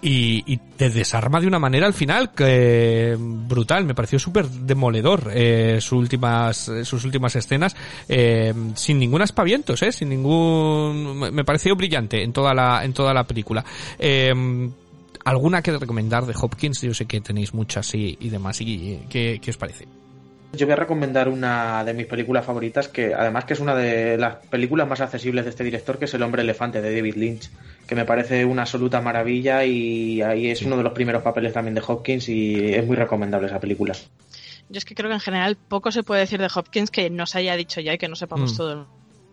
y, 0.00 0.44
y 0.46 0.56
te 0.76 0.90
desarma 0.90 1.40
de 1.40 1.46
una 1.46 1.58
manera 1.58 1.86
al 1.86 1.92
final 1.94 2.32
que 2.32 3.16
brutal. 3.18 3.84
Me 3.84 3.94
pareció 3.94 4.18
súper 4.18 4.48
demoledor 4.48 5.30
eh, 5.34 5.78
sus 5.80 5.98
últimas 5.98 6.68
eh, 6.68 6.84
sus 6.84 7.04
últimas 7.04 7.34
escenas 7.36 7.74
eh, 8.08 8.54
sin 8.74 8.98
ningún 8.98 9.22
aspavientos 9.22 9.82
eh, 9.82 9.90
sin 9.92 10.08
ningún 10.10 11.18
me- 11.32 11.44
pareció 11.44 11.74
brillante 11.76 12.22
en 12.22 12.32
toda 12.32 12.54
la 12.54 12.84
en 12.84 12.92
toda 12.92 13.12
la 13.12 13.24
película. 13.24 13.64
Eh, 13.98 14.32
alguna 15.24 15.62
que 15.62 15.76
recomendar 15.76 16.24
de 16.26 16.34
Hopkins 16.40 16.80
yo 16.80 16.94
sé 16.94 17.06
que 17.06 17.20
tenéis 17.20 17.52
muchas 17.52 17.94
y, 17.94 18.16
y 18.20 18.28
demás 18.30 18.60
y 18.60 19.00
¿qué, 19.10 19.40
qué 19.42 19.50
os 19.50 19.56
parece 19.56 19.86
Yo 20.52 20.66
voy 20.66 20.72
a 20.72 20.76
recomendar 20.76 21.28
una 21.28 21.84
de 21.84 21.92
mis 21.92 22.06
películas 22.06 22.44
favoritas, 22.44 22.88
que 22.88 23.14
además 23.14 23.44
que 23.44 23.52
es 23.52 23.60
una 23.60 23.74
de 23.74 24.16
las 24.16 24.36
películas 24.46 24.88
más 24.88 25.00
accesibles 25.00 25.44
de 25.44 25.50
este 25.50 25.62
director, 25.62 25.98
que 25.98 26.06
es 26.06 26.14
El 26.14 26.22
hombre 26.22 26.42
elefante 26.42 26.80
de 26.80 26.94
David 26.94 27.16
Lynch, 27.16 27.50
que 27.86 27.94
me 27.94 28.06
parece 28.06 28.44
una 28.46 28.62
absoluta 28.62 29.00
maravilla 29.02 29.64
y 29.64 30.22
ahí 30.22 30.50
es 30.50 30.62
uno 30.62 30.76
de 30.78 30.82
los 30.82 30.92
primeros 30.94 31.22
papeles 31.22 31.52
también 31.52 31.74
de 31.74 31.82
Hopkins 31.86 32.28
y 32.30 32.74
es 32.74 32.86
muy 32.86 32.96
recomendable 32.96 33.46
esa 33.46 33.60
película. 33.60 33.94
Yo 34.70 34.78
es 34.78 34.84
que 34.84 34.94
creo 34.94 35.08
que 35.10 35.14
en 35.14 35.20
general 35.20 35.56
poco 35.56 35.92
se 35.92 36.02
puede 36.02 36.22
decir 36.22 36.40
de 36.40 36.48
Hopkins 36.54 36.90
que 36.90 37.10
no 37.10 37.26
se 37.26 37.38
haya 37.38 37.54
dicho 37.56 37.80
ya 37.80 37.92
y 37.94 37.98
que 37.98 38.08
no 38.08 38.16
sepamos 38.16 38.54
Mm. 38.54 38.56
todo 38.56 38.72
el 38.72 38.84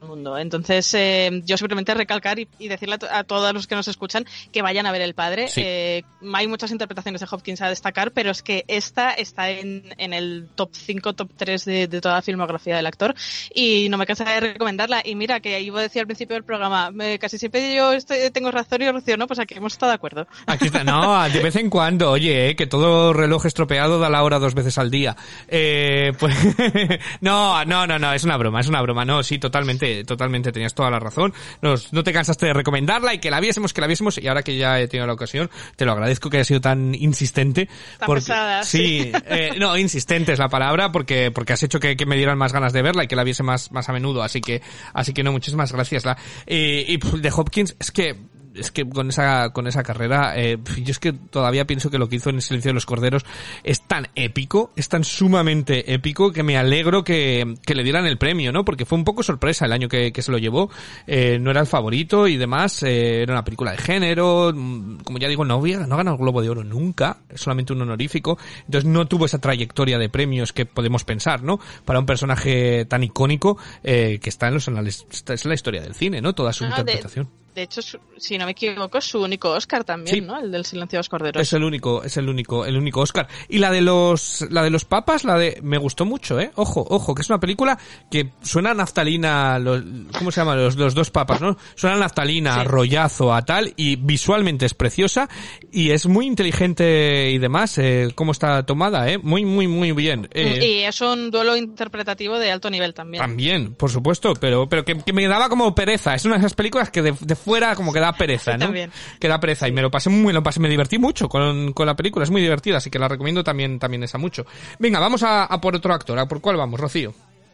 mundo. 0.01 0.37
Entonces, 0.37 0.93
eh, 0.93 1.41
yo 1.45 1.57
simplemente 1.57 1.93
recalcar 1.93 2.39
y, 2.39 2.47
y 2.59 2.67
decirle 2.67 2.95
a, 2.95 2.97
to- 2.99 3.07
a 3.11 3.23
todos 3.23 3.53
los 3.53 3.67
que 3.67 3.75
nos 3.75 3.87
escuchan 3.87 4.25
que 4.51 4.61
vayan 4.61 4.85
a 4.85 4.91
ver 4.91 5.01
El 5.01 5.13
Padre. 5.13 5.47
Sí. 5.47 5.61
Eh, 5.63 6.03
hay 6.33 6.47
muchas 6.47 6.71
interpretaciones 6.71 7.21
de 7.21 7.27
Hopkins 7.29 7.61
a 7.61 7.69
destacar, 7.69 8.11
pero 8.11 8.31
es 8.31 8.41
que 8.43 8.65
esta 8.67 9.11
está 9.11 9.49
en, 9.49 9.83
en 9.97 10.13
el 10.13 10.47
top 10.55 10.69
5, 10.73 11.13
top 11.13 11.29
3 11.35 11.65
de, 11.65 11.87
de 11.87 12.01
toda 12.01 12.15
la 12.15 12.21
filmografía 12.21 12.75
del 12.75 12.85
actor 12.85 13.15
y 13.53 13.87
no 13.89 13.97
me 13.97 14.05
cansaré 14.05 14.33
de 14.33 14.39
recomendarla. 14.53 15.01
Y 15.03 15.15
mira, 15.15 15.39
que 15.39 15.59
iba 15.61 15.79
a 15.79 15.83
decir 15.83 16.01
al 16.01 16.07
principio 16.07 16.35
del 16.35 16.43
programa, 16.43 16.91
me- 16.91 17.17
casi 17.19 17.37
siempre 17.37 17.73
yo 17.75 17.93
estoy- 17.93 18.29
tengo 18.31 18.51
razón 18.51 18.81
y 18.81 18.91
Rocío 18.91 19.17
no, 19.17 19.27
pues 19.27 19.39
aquí 19.39 19.55
hemos 19.55 19.73
estado 19.73 19.91
de 19.91 19.95
acuerdo. 19.95 20.27
Aquí 20.45 20.65
está, 20.67 20.83
no, 20.83 21.27
de 21.29 21.39
vez 21.41 21.55
en 21.55 21.69
cuando, 21.69 22.11
oye, 22.11 22.49
eh, 22.49 22.55
que 22.55 22.67
todo 22.67 23.13
reloj 23.13 23.45
estropeado 23.45 23.99
da 23.99 24.09
la 24.09 24.23
hora 24.23 24.39
dos 24.39 24.53
veces 24.53 24.77
al 24.77 24.91
día. 24.91 25.15
Eh, 25.47 26.13
pues, 26.19 26.35
no, 27.21 27.63
no, 27.65 27.87
no, 27.87 27.99
no, 27.99 28.13
es 28.13 28.23
una 28.23 28.37
broma, 28.37 28.59
es 28.61 28.67
una 28.67 28.81
broma, 28.81 29.05
no, 29.05 29.23
sí, 29.23 29.37
totalmente, 29.39 29.84
totalmente, 30.05 30.51
tenías 30.51 30.73
toda 30.73 30.89
la 30.89 30.99
razón. 30.99 31.33
Nos, 31.61 31.93
no 31.93 32.03
te 32.03 32.13
cansaste 32.13 32.45
de 32.47 32.53
recomendarla 32.53 33.13
y 33.13 33.19
que 33.19 33.31
la 33.31 33.39
viésemos, 33.39 33.73
que 33.73 33.81
la 33.81 33.87
viésemos, 33.87 34.17
y 34.17 34.27
ahora 34.27 34.43
que 34.43 34.57
ya 34.57 34.79
he 34.79 34.87
tenido 34.87 35.07
la 35.07 35.13
ocasión, 35.13 35.49
te 35.75 35.85
lo 35.85 35.91
agradezco 35.91 36.29
que 36.29 36.37
hayas 36.37 36.47
sido 36.47 36.61
tan 36.61 36.95
insistente. 36.95 37.67
Tan 37.99 38.07
porque, 38.07 38.21
pesada, 38.21 38.63
sí, 38.63 39.03
sí. 39.03 39.11
eh, 39.25 39.51
no, 39.57 39.77
insistente 39.77 40.33
es 40.33 40.39
la 40.39 40.49
palabra, 40.49 40.91
porque, 40.91 41.31
porque 41.31 41.53
has 41.53 41.63
hecho 41.63 41.79
que, 41.79 41.95
que 41.95 42.05
me 42.05 42.15
dieran 42.17 42.37
más 42.37 42.53
ganas 42.53 42.73
de 42.73 42.81
verla 42.81 43.03
y 43.03 43.07
que 43.07 43.15
la 43.15 43.23
viese 43.23 43.43
más, 43.43 43.71
más 43.71 43.89
a 43.89 43.93
menudo, 43.93 44.23
así 44.23 44.41
que, 44.41 44.61
así 44.93 45.13
que 45.13 45.23
no, 45.23 45.31
muchísimas 45.31 45.71
gracias. 45.71 46.05
La, 46.05 46.17
eh, 46.45 46.85
y 46.87 46.97
de 46.97 47.31
Hopkins, 47.35 47.75
es 47.79 47.91
que, 47.91 48.15
es 48.55 48.71
que 48.71 48.87
con 48.87 49.09
esa 49.09 49.49
con 49.51 49.67
esa 49.67 49.83
carrera 49.83 50.33
eh, 50.37 50.57
yo 50.77 50.91
es 50.91 50.99
que 50.99 51.13
todavía 51.13 51.65
pienso 51.65 51.89
que 51.89 51.97
lo 51.97 52.07
que 52.09 52.15
hizo 52.17 52.29
en 52.29 52.37
el 52.37 52.41
silencio 52.41 52.69
de 52.69 52.73
los 52.73 52.85
corderos 52.85 53.23
es 53.63 53.81
tan 53.81 54.07
épico 54.15 54.71
es 54.75 54.89
tan 54.89 55.03
sumamente 55.03 55.93
épico 55.93 56.31
que 56.31 56.43
me 56.43 56.57
alegro 56.57 57.03
que, 57.03 57.55
que 57.65 57.75
le 57.75 57.83
dieran 57.83 58.05
el 58.05 58.17
premio 58.17 58.51
no 58.51 58.63
porque 58.65 58.85
fue 58.85 58.97
un 58.97 59.03
poco 59.03 59.23
sorpresa 59.23 59.65
el 59.65 59.73
año 59.73 59.87
que, 59.89 60.11
que 60.11 60.21
se 60.21 60.31
lo 60.31 60.37
llevó. 60.37 60.69
Eh, 61.07 61.37
no 61.39 61.51
era 61.51 61.61
el 61.61 61.67
favorito 61.67 62.27
y 62.27 62.37
demás 62.37 62.81
eh, 62.83 63.21
era 63.23 63.33
una 63.33 63.43
película 63.43 63.71
de 63.71 63.77
género 63.77 64.51
mm, 64.55 64.97
como 65.03 65.17
ya 65.17 65.27
digo 65.27 65.43
no 65.45 65.55
había 65.55 65.79
no 65.79 65.95
ha 65.95 65.97
ganado 65.97 66.15
el 66.15 66.21
globo 66.21 66.41
de 66.41 66.49
oro 66.49 66.63
nunca 66.63 67.17
es 67.29 67.41
solamente 67.41 67.73
un 67.73 67.81
honorífico 67.81 68.37
entonces 68.65 68.89
no 68.89 69.07
tuvo 69.07 69.25
esa 69.25 69.39
trayectoria 69.39 69.97
de 69.97 70.09
premios 70.09 70.53
que 70.53 70.65
podemos 70.65 71.03
pensar 71.03 71.43
no 71.43 71.59
para 71.85 71.99
un 71.99 72.05
personaje 72.05 72.85
tan 72.85 73.03
icónico 73.03 73.57
eh, 73.83 74.19
que 74.21 74.29
está 74.29 74.47
en 74.47 74.53
los 74.55 74.67
anales 74.67 75.05
es 75.27 75.45
la 75.45 75.53
historia 75.53 75.81
del 75.81 75.93
cine 75.95 76.21
no 76.21 76.33
toda 76.33 76.53
su 76.53 76.63
No, 76.65 76.69
de- 76.75 76.79
interpretación 76.81 77.29
De 77.55 77.63
hecho, 77.63 77.81
si 78.17 78.37
no 78.37 78.45
me 78.45 78.51
equivoco, 78.51 78.97
es 78.97 79.05
su 79.05 79.21
único 79.23 79.49
Oscar 79.51 79.85
también, 79.85 80.15
Sí. 80.15 80.21
¿no? 80.21 80.37
El 80.37 80.51
del 80.51 80.65
Silencio 80.65 80.97
de 80.97 80.99
los 80.99 81.09
Corderos. 81.09 81.41
Es 81.41 81.53
el 81.53 81.63
único, 81.63 82.03
es 82.03 82.17
el 82.17 82.27
único, 82.27 82.65
el 82.65 82.75
único 82.77 82.99
Oscar. 82.99 83.27
Y 83.47 83.59
la 83.59 83.71
de 83.71 83.79
los, 83.81 84.45
la 84.49 84.61
de 84.61 84.69
los 84.69 84.83
papas, 84.83 85.23
la 85.23 85.37
de, 85.37 85.59
me 85.63 85.77
gustó 85.77 86.03
mucho, 86.05 86.37
eh. 86.39 86.51
Ojo, 86.55 86.85
ojo, 86.89 87.15
que 87.15 87.21
es 87.21 87.29
una 87.29 87.39
película 87.39 87.79
que 88.11 88.31
suena 88.41 88.71
a 88.71 88.73
naftalina, 88.73 89.57
los, 89.59 89.81
¿cómo 90.17 90.31
se 90.31 90.41
llama? 90.41 90.55
Los, 90.55 90.75
los 90.75 90.93
dos 90.93 91.11
papas, 91.11 91.39
¿no? 91.39 91.57
Suena 91.75 91.95
a 91.95 91.99
naftalina, 91.99 92.55
a 92.59 92.63
rollazo, 92.65 93.33
a 93.33 93.45
tal, 93.45 93.73
y 93.77 93.95
visualmente 93.95 94.65
es 94.65 94.73
preciosa, 94.73 95.29
y 95.71 95.91
es 95.91 96.07
muy 96.07 96.25
inteligente 96.27 97.31
y 97.31 97.37
demás, 97.37 97.77
eh, 97.77 98.09
cómo 98.15 98.33
está 98.33 98.65
tomada, 98.65 99.09
eh. 99.09 99.17
Muy, 99.17 99.45
muy, 99.45 99.67
muy 99.67 99.93
bien. 99.93 100.27
Eh, 100.33 100.59
Y 100.61 100.83
es 100.83 100.99
un 100.99 101.31
duelo 101.31 101.55
interpretativo 101.55 102.37
de 102.37 102.51
alto 102.51 102.69
nivel 102.69 102.93
también. 102.93 103.21
También, 103.21 103.75
por 103.75 103.89
supuesto, 103.91 104.33
pero, 104.33 104.67
pero 104.67 104.83
que, 104.83 104.97
que 104.97 105.13
me 105.13 105.25
daba 105.27 105.47
como 105.47 105.73
pereza. 105.73 106.15
Es 106.15 106.25
una 106.25 106.35
de 106.35 106.39
esas 106.39 106.53
películas 106.53 106.89
que 106.89 107.01
de, 107.01 107.13
de 107.19 107.35
fuera 107.45 107.75
como 107.75 107.93
que 107.93 107.99
da 107.99 108.11
pereza, 108.13 108.53
¿no? 108.57 108.65
también. 108.65 108.91
Que 109.19 109.27
da 109.27 109.39
pereza. 109.39 109.67
Y 109.67 109.71
me 109.71 109.81
lo 109.81 109.91
pasé 109.91 110.09
muy, 110.09 110.33
lo 110.33 110.41
pasé, 110.43 110.59
me 110.59 110.67
divertí 110.67 110.97
mucho 110.97 111.29
con, 111.29 111.71
con 111.73 111.85
la 111.85 111.95
película. 111.95 112.23
Es 112.23 112.31
muy 112.31 112.41
divertida, 112.41 112.77
así 112.77 112.89
que 112.89 112.99
la 112.99 113.07
recomiendo 113.07 113.43
también, 113.43 113.79
también 113.79 114.03
esa 114.03 114.17
mucho. 114.17 114.45
Venga, 114.79 114.99
vamos 114.99 115.23
a, 115.23 115.45
a 115.45 115.61
por 115.61 115.75
otro 115.75 115.93
actor. 115.93 116.17
¿A 116.17 116.27
por 116.27 116.41
cuál 116.41 116.57
vamos, 116.57 116.79
Rocío? 116.79 117.13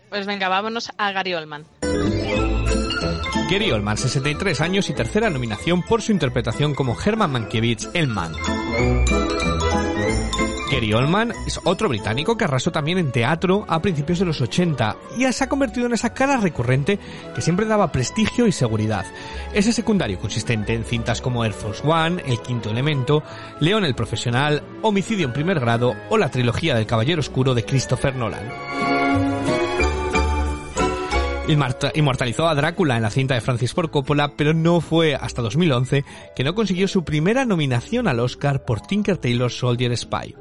Pues 0.10 0.26
venga, 0.26 0.50
vámonos 0.50 0.92
a 0.98 1.12
Gary 1.12 1.34
Oldman. 1.34 1.66
Gary 3.50 3.72
Oldman, 3.72 3.98
63 3.98 4.62
años 4.62 4.90
y 4.90 4.94
tercera 4.94 5.30
nominación 5.30 5.84
por 5.84 6.02
su 6.02 6.12
interpretación 6.14 6.74
como 6.74 6.98
Herman 7.00 7.32
Mankiewicz, 7.32 7.90
el 7.94 8.08
man. 8.08 8.34
Gary 10.72 10.94
Oldman 10.94 11.34
es 11.46 11.60
otro 11.66 11.90
británico 11.90 12.38
que 12.38 12.46
arrasó 12.46 12.72
también 12.72 12.98
en 12.98 13.12
teatro 13.12 13.66
a 13.68 13.82
principios 13.82 14.20
de 14.20 14.26
los 14.26 14.40
80 14.40 14.96
y 15.18 15.30
se 15.34 15.44
ha 15.44 15.50
convertido 15.50 15.86
en 15.86 15.94
esa 15.94 16.14
cara 16.14 16.38
recurrente 16.38 16.98
que 17.36 17.42
siempre 17.42 17.66
daba 17.66 17.92
prestigio 17.92 18.48
y 18.48 18.54
seguridad. 18.54 19.06
Ese 19.54 19.74
secundario 19.74 20.18
consistente 20.18 20.74
en 20.74 20.86
cintas 20.86 21.20
como 21.20 21.44
Air 21.44 21.52
Force 21.52 21.86
One, 21.86 22.24
El 22.26 22.40
Quinto 22.40 22.70
Elemento, 22.70 23.22
León 23.60 23.84
el 23.84 23.96
Profesional, 23.96 24.64
Homicidio 24.82 25.26
en 25.26 25.34
Primer 25.34 25.60
Grado 25.60 25.94
o 26.10 26.18
la 26.18 26.32
trilogía 26.32 26.74
del 26.74 26.86
Caballero 26.86 27.20
Oscuro 27.20 27.54
de 27.54 27.66
Christopher 27.66 28.16
Nolan. 28.16 28.50
Inmortalizó 31.96 32.48
a 32.48 32.56
Drácula 32.56 32.96
en 32.96 33.02
la 33.02 33.10
cinta 33.10 33.34
de 33.34 33.42
Francis 33.42 33.74
Ford 33.74 33.90
Coppola, 33.90 34.38
pero 34.38 34.54
no 34.54 34.80
fue 34.80 35.16
hasta 35.16 35.42
2011 35.42 36.06
que 36.34 36.46
no 36.46 36.56
consiguió 36.56 36.88
su 36.88 37.04
primera 37.04 37.44
nominación 37.44 38.08
al 38.08 38.22
Oscar 38.22 38.64
por 38.64 38.80
Tinker 38.80 39.18
Tailor 39.18 39.52
Soldier 39.52 39.98
Spy. 39.98 40.34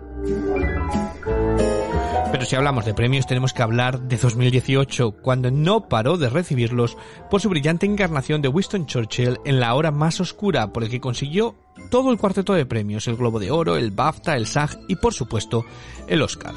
Pero 2.33 2.45
si 2.45 2.57
hablamos 2.57 2.85
de 2.85 2.95
premios 2.95 3.27
tenemos 3.27 3.53
que 3.53 3.63
hablar 3.63 4.01
de 4.03 4.17
2018, 4.17 5.13
cuando 5.21 5.51
no 5.51 5.89
paró 5.89 6.17
de 6.17 6.31
recibirlos 6.31 6.97
por 7.29 7.41
su 7.41 7.49
brillante 7.49 7.87
encarnación 7.87 8.41
de 8.41 8.49
Winston 8.49 8.87
Churchill 8.87 9.39
en 9.45 9.61
la 9.61 9.75
hora 9.75 9.91
más 9.91 10.21
oscura, 10.21 10.73
por 10.73 10.85
el 10.85 10.91
que 10.91 11.01
consiguió 11.01 11.57
todo 11.91 12.13
el 12.13 12.19
cuarteto 12.19 12.53
de 12.53 12.67
premios, 12.67 13.09
el 13.09 13.17
Globo 13.17 13.41
de 13.41 13.51
Oro, 13.51 13.77
el 13.77 13.91
BAFTA, 13.91 14.37
el 14.37 14.47
SAG 14.47 14.79
y 14.89 14.97
por 14.97 15.13
supuesto 15.13 15.65
el 16.07 16.23
Oscar. 16.23 16.55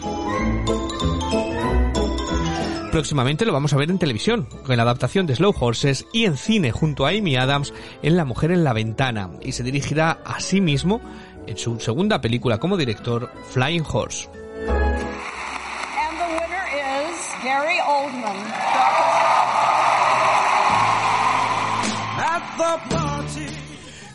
Próximamente 2.94 3.44
lo 3.44 3.54
vamos 3.54 3.74
a 3.74 3.78
ver 3.78 3.90
en 3.90 3.98
televisión, 3.98 4.48
con 4.64 4.78
la 4.78 4.84
adaptación 4.84 5.26
de 5.26 5.36
Slow 5.36 5.56
Horses 5.60 6.06
y 6.14 6.26
en 6.26 6.38
cine 6.38 6.72
junto 6.72 7.08
a 7.08 7.10
Amy 7.10 7.36
Adams 7.36 7.74
en 8.04 8.16
La 8.16 8.24
Mujer 8.24 8.52
en 8.52 8.64
la 8.64 8.72
Ventana, 8.72 9.32
y 9.42 9.54
se 9.54 9.64
dirigirá 9.64 10.20
a 10.24 10.40
sí 10.40 10.62
mismo 10.62 11.02
en 11.48 11.58
su 11.58 11.80
segunda 11.80 12.20
película 12.22 12.58
como 12.58 12.78
director, 12.78 13.30
Flying 13.50 13.84
Horse. 13.84 14.30
And 14.68 16.18
the 16.18 16.28
winner 16.40 16.66
is 17.10 17.18
Gary 17.44 17.80
Oldman. 17.86 18.38
At 22.18 22.44
the 22.58 22.96
party. 22.96 23.03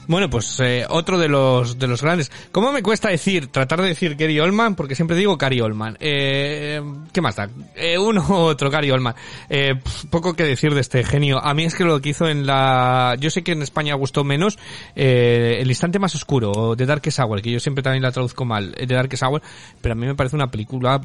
Bueno, 0.09 0.29
pues 0.31 0.59
eh, 0.61 0.87
otro 0.89 1.19
de 1.19 1.29
los 1.29 1.79
de 1.79 1.87
los 1.87 2.03
grandes. 2.03 2.33
¿Cómo 2.51 2.73
me 2.73 2.83
cuesta 2.83 3.11
decir, 3.11 3.49
tratar 3.49 3.83
de 3.83 3.89
decir 3.89 4.17
Gary 4.17 4.41
Oldman? 4.41 4.75
Porque 4.75 4.95
siempre 4.95 5.17
digo 5.17 5.37
Gary 5.37 5.61
Oldman. 5.61 5.99
Eh, 6.01 6.83
¿Qué 7.13 7.21
más 7.21 7.37
da? 7.37 7.49
Eh, 7.77 7.99
uno 7.99 8.25
u 8.27 8.33
otro, 8.33 8.71
Gary 8.71 8.91
Oldman. 8.91 9.15
Eh, 9.51 9.75
poco 10.11 10.35
que 10.35 10.45
decir 10.45 10.75
de 10.75 10.81
este 10.81 11.05
genio. 11.05 11.45
A 11.45 11.53
mí 11.53 11.65
es 11.65 11.75
que 11.75 11.85
lo 11.85 12.01
que 12.01 12.09
hizo 12.09 12.27
en 12.27 12.47
la... 12.47 13.17
Yo 13.21 13.29
sé 13.29 13.43
que 13.43 13.53
en 13.53 13.61
España 13.61 13.95
gustó 13.95 14.25
menos 14.25 14.59
eh, 14.97 15.59
El 15.61 15.69
instante 15.69 15.99
más 15.99 16.15
oscuro, 16.15 16.53
o 16.53 16.75
The 16.75 16.87
Darkest 16.87 17.19
Hour, 17.19 17.43
que 17.43 17.51
yo 17.51 17.61
siempre 17.61 17.83
también 17.83 18.03
la 18.03 18.11
traduzco 18.11 18.45
mal, 18.47 18.75
eh, 18.79 18.87
The 18.87 18.95
Darkest 18.95 19.23
Hour, 19.23 19.43
pero 19.81 19.93
a 19.93 19.95
mí 19.95 20.07
me 20.07 20.15
parece 20.15 20.37
una 20.37 20.51
película 20.51 21.01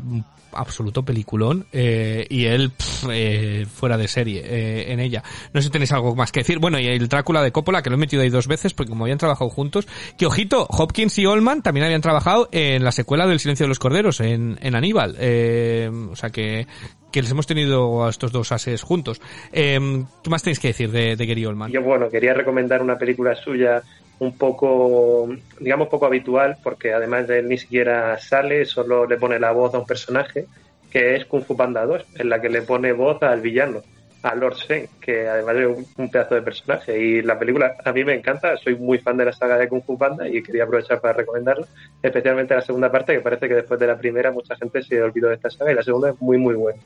absoluto 0.55 1.03
peliculón 1.03 1.65
y 1.73 2.45
él 2.45 2.69
pf, 2.69 3.07
eh, 3.11 3.65
fuera 3.65 3.97
de 3.97 4.07
serie 4.07 4.91
en 4.91 4.99
ella. 4.99 5.23
No 5.51 5.59
sé 5.59 5.65
si 5.65 5.71
tenéis 5.71 5.91
algo 5.91 6.15
más 6.15 6.31
que 6.31 6.41
decir. 6.41 6.59
Bueno, 6.59 6.79
y 6.79 6.85
el 6.85 7.07
Drácula 7.07 7.41
de 7.41 7.51
Coppola, 7.51 7.81
que 7.81 7.89
lo 7.89 7.95
he 7.95 7.99
metido 7.99 8.21
ahí 8.21 8.29
dos 8.29 8.47
veces 8.47 8.73
porque 8.73 8.92
como 8.93 9.05
habían 9.05 9.17
trabajado 9.17 9.49
juntos, 9.49 9.87
que 10.19 10.27
ojito, 10.27 10.67
Hopkins 10.69 11.17
y 11.17 11.25
Oldman 11.25 11.63
también 11.63 11.85
habían 11.85 12.01
trabajado 12.01 12.47
en 12.51 12.83
la 12.83 12.91
secuela 12.91 13.25
del 13.25 13.39
Silencio 13.39 13.63
de 13.63 13.69
los 13.69 13.79
Corderos, 13.79 14.19
en, 14.19 14.59
en 14.61 14.75
Aníbal. 14.75 15.15
Eh, 15.19 15.89
o 16.11 16.15
sea 16.15 16.29
que, 16.29 16.67
que 17.11 17.23
les 17.23 17.31
hemos 17.31 17.47
tenido 17.47 18.05
a 18.05 18.11
estos 18.11 18.31
dos 18.31 18.51
ases 18.51 18.83
juntos. 18.83 19.19
Eh, 19.51 20.03
¿Qué 20.23 20.29
más 20.29 20.43
tenéis 20.43 20.59
que 20.59 20.67
decir 20.67 20.91
de, 20.91 21.15
de 21.15 21.25
Gary 21.25 21.43
Oldman? 21.43 21.71
Yo, 21.71 21.81
bueno, 21.81 22.07
quería 22.07 22.35
recomendar 22.35 22.83
una 22.83 22.99
película 22.99 23.35
suya 23.35 23.81
un 24.19 24.37
poco, 24.37 25.27
digamos, 25.59 25.87
poco 25.87 26.05
habitual, 26.05 26.57
porque 26.61 26.93
además 26.93 27.27
de 27.27 27.39
él 27.39 27.49
ni 27.49 27.57
siquiera 27.57 28.19
sale, 28.19 28.65
solo 28.65 29.07
le 29.07 29.17
pone 29.17 29.39
la 29.39 29.51
voz 29.53 29.73
a 29.73 29.79
un 29.79 29.87
personaje, 29.87 30.45
que 30.91 31.15
es 31.15 31.25
Kung 31.25 31.43
Fu 31.43 31.57
Panda 31.57 31.83
2, 31.83 32.05
en 32.19 32.29
la 32.29 32.39
que 32.39 32.49
le 32.49 32.61
pone 32.61 32.93
voz 32.93 33.23
al 33.23 33.41
villano, 33.41 33.81
a 34.23 34.35
Lord 34.35 34.55
Shen, 34.55 34.87
que 35.01 35.27
además 35.27 35.55
es 35.57 35.87
un, 35.97 36.09
pedazo 36.09 36.35
de 36.35 36.41
personaje. 36.41 36.97
Y 36.97 37.21
la 37.21 37.37
película 37.37 37.75
a 37.83 37.91
mí 37.91 38.03
me 38.03 38.13
encanta, 38.13 38.55
soy 38.57 38.75
muy 38.75 38.97
fan 38.97 39.17
de 39.17 39.25
la 39.25 39.33
saga 39.33 39.57
de 39.57 39.67
Kung 39.67 39.83
Fu 39.83 39.97
Panda 39.97 40.27
y 40.27 40.41
quería 40.41 40.63
aprovechar 40.63 41.01
para 41.01 41.13
recomendarla, 41.13 41.67
especialmente 42.01 42.55
la 42.55 42.61
segunda 42.61 42.91
parte, 42.91 43.13
que 43.13 43.21
parece 43.21 43.47
que 43.47 43.55
después 43.55 43.79
de 43.79 43.87
la 43.87 43.97
primera 43.97 44.31
mucha 44.31 44.55
gente 44.55 44.81
se 44.81 45.01
olvidó 45.01 45.29
de 45.29 45.35
esta 45.35 45.49
saga 45.49 45.71
y 45.71 45.75
la 45.75 45.83
segunda 45.83 46.09
es 46.09 46.21
muy, 46.21 46.37
muy 46.37 46.55
buena. 46.55 46.79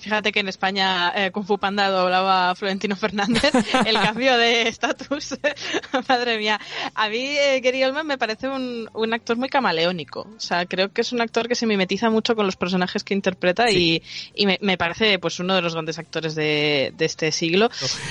Fíjate 0.00 0.32
que 0.32 0.40
en 0.40 0.48
España 0.48 1.12
eh, 1.14 1.30
Kung 1.30 1.46
Fu 1.46 1.58
Panda 1.58 1.88
doblaba 1.88 2.50
a 2.50 2.54
Florentino 2.54 2.96
Fernández. 2.96 3.52
El 3.86 3.94
cambio 4.00 4.36
de 4.36 4.68
estatus, 4.68 5.38
madre 6.08 6.38
mía. 6.38 6.60
A 6.94 7.08
mí 7.08 7.36
eh, 7.38 7.60
Gary 7.62 7.84
Oldman 7.84 8.06
me 8.06 8.18
parece 8.18 8.48
un, 8.48 8.88
un 8.92 9.14
actor 9.14 9.36
muy 9.36 9.48
camaleónico. 9.48 10.20
O 10.36 10.40
sea, 10.40 10.66
creo 10.66 10.92
que 10.92 11.02
es 11.02 11.12
un 11.12 11.20
actor 11.20 11.48
que 11.48 11.54
se 11.54 11.66
mimetiza 11.66 12.10
mucho 12.10 12.34
con 12.34 12.46
los 12.46 12.56
personajes 12.56 13.04
que 13.04 13.14
interpreta 13.14 13.70
y, 13.70 14.02
y 14.34 14.46
me, 14.46 14.58
me 14.62 14.76
parece 14.76 15.18
pues 15.18 15.38
uno 15.40 15.54
de 15.54 15.62
los 15.62 15.74
grandes 15.74 15.98
actores 15.98 16.34
de, 16.34 16.92
de 16.96 17.04
este 17.04 17.32
siglo. 17.32 17.70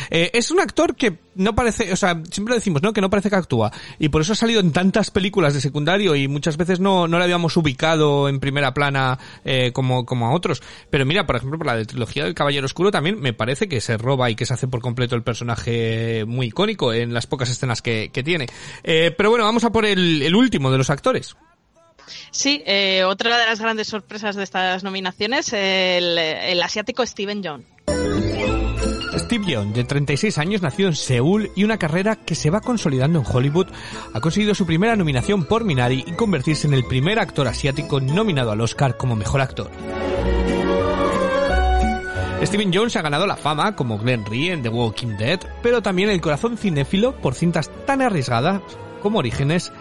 Eh, 0.10 0.32
es 0.34 0.52
un 0.52 0.60
actor 0.60 0.96
que 0.96 1.18
no 1.36 1.54
parece, 1.54 1.92
o 1.92 1.96
sea, 1.96 2.22
siempre 2.32 2.56
decimos, 2.56 2.82
¿no? 2.82 2.94
Que 2.94 3.02
no 3.02 3.10
parece 3.10 3.30
que 3.30 3.36
actúa. 3.36 3.72
Y 4.00 4.10
por 4.10 4.22
eso 4.22 4.34
ha 4.34 4.36
salido 4.36 4.60
en 4.60 4.72
tantas 4.72 5.12
películas 5.12 5.54
de 5.54 5.62
secundario 5.62 6.16
y 6.16 6.28
muchas 6.28 6.58
veces 6.58 6.80
no, 6.80 7.08
no 7.08 7.18
le 7.18 7.24
habíamos 7.24 7.56
ubicado 7.58 8.28
en 8.30 8.40
primera 8.40 8.74
plana 8.74 9.20
eh, 9.46 9.72
como, 9.72 10.06
como 10.06 10.28
a 10.28 10.34
otros. 10.34 10.62
Pero 10.90 11.06
mira, 11.06 11.26
por 11.26 11.36
ejemplo, 11.36 11.57
por 11.58 11.67
la 11.67 11.76
de 11.76 11.86
trilogía 11.86 12.24
del 12.24 12.34
Caballero 12.34 12.65
Oscuro 12.65 12.91
también 12.91 13.20
me 13.20 13.34
parece 13.34 13.67
que 13.67 13.82
se 13.82 13.98
roba 13.98 14.30
y 14.30 14.36
que 14.36 14.46
se 14.46 14.54
hace 14.54 14.67
por 14.67 14.82
completo 14.82 15.15
el 15.15 15.24
personaje 15.24 16.26
muy 16.26 16.48
icónico 16.48 16.93
en 16.93 17.13
las 17.13 17.28
pocas 17.28 17.50
escenas 17.50 17.82
que, 17.82 18.10
que 18.12 18.24
tiene. 18.24 18.48
Eh, 18.84 19.13
pero 19.17 19.30
bueno, 19.30 19.46
vamos 19.46 19.63
a 19.63 19.72
por 19.72 19.86
el, 19.86 20.22
el 20.22 20.36
último 20.36 20.72
de 20.72 20.78
los 20.78 20.89
actores. 20.89 21.36
Sí, 22.32 22.63
eh, 22.65 23.04
otra 23.04 23.38
de 23.38 23.46
las 23.46 23.60
grandes 23.60 23.88
sorpresas 23.88 24.36
de 24.36 24.43
estas 24.43 24.84
nominaciones, 24.84 25.52
el, 25.54 26.17
el 26.17 26.62
asiático 26.62 27.06
Steven 27.06 27.43
Yeun. 27.43 27.65
Steve 29.17 29.46
Yeun, 29.46 29.74
de 29.74 29.84
36 29.84 30.38
años, 30.38 30.62
nació 30.62 30.88
en 30.88 30.96
Seúl 30.96 31.52
y 31.56 31.63
una 31.63 31.78
carrera 31.78 32.15
que 32.15 32.36
se 32.36 32.50
va 32.50 32.62
consolidando 32.62 33.20
en 33.20 33.26
Hollywood, 33.26 33.67
ha 34.13 34.22
conseguido 34.22 34.54
su 34.54 34.65
primera 34.65 34.96
nominación 34.96 35.46
por 35.46 35.63
Minari 35.63 36.04
y 36.06 36.13
convertirse 36.13 36.67
en 36.67 36.74
el 36.74 36.86
primer 36.86 37.20
actor 37.20 37.48
asiático 37.48 38.00
nominado 38.00 38.52
al 38.52 38.62
Oscar 38.62 38.98
como 38.98 39.15
mejor 39.15 39.41
actor. 39.41 39.72
Steven 42.43 42.71
Jones 42.73 42.95
ha 42.95 43.02
ganado 43.02 43.28
la 43.28 43.36
fama 43.36 43.76
como 43.76 43.97
Glenn 43.97 44.26
Rhee 44.26 44.52
en 44.52 44.62
The 44.62 44.69
Walking 44.69 45.17
Dead, 45.17 45.39
pero 45.62 45.82
también 45.82 46.10
el 46.10 46.21
corazón 46.21 46.58
cinéfilo 46.58 47.15
por 47.15 47.34
cintas 47.34 47.69
tan 47.86 48.02
arriesgadas 48.02 48.62
como 49.02 49.19
Orígenes, 49.19 49.71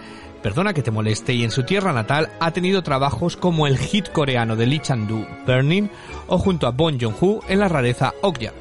Perdona 0.46 0.74
que 0.74 0.82
te 0.82 0.92
moleste 0.92 1.34
y 1.34 1.42
en 1.42 1.50
su 1.50 1.64
tierra 1.64 1.92
natal 1.92 2.30
ha 2.38 2.52
tenido 2.52 2.84
trabajos 2.84 3.36
como 3.36 3.66
el 3.66 3.76
hit 3.78 4.10
coreano 4.10 4.54
de 4.54 4.66
Lee 4.66 4.78
Chang-doo, 4.78 5.26
Burning, 5.44 5.88
o 6.28 6.38
junto 6.38 6.68
a 6.68 6.70
Bong 6.70 6.98
Joon-ho 7.00 7.40
en 7.48 7.58
la 7.58 7.66
rareza 7.66 8.14
Okja. 8.22 8.52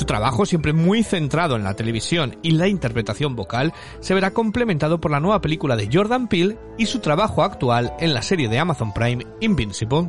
Su 0.00 0.06
trabajo, 0.06 0.46
siempre 0.46 0.72
muy 0.72 1.02
centrado 1.02 1.56
en 1.56 1.62
la 1.62 1.74
televisión 1.74 2.38
y 2.42 2.52
la 2.52 2.68
interpretación 2.68 3.36
vocal, 3.36 3.74
se 4.00 4.14
verá 4.14 4.30
complementado 4.30 4.98
por 4.98 5.10
la 5.10 5.20
nueva 5.20 5.42
película 5.42 5.76
de 5.76 5.90
Jordan 5.92 6.26
Peele 6.26 6.56
y 6.78 6.86
su 6.86 7.00
trabajo 7.00 7.42
actual 7.42 7.92
en 8.00 8.14
la 8.14 8.22
serie 8.22 8.48
de 8.48 8.58
Amazon 8.58 8.94
Prime 8.94 9.26
Invincible. 9.40 10.08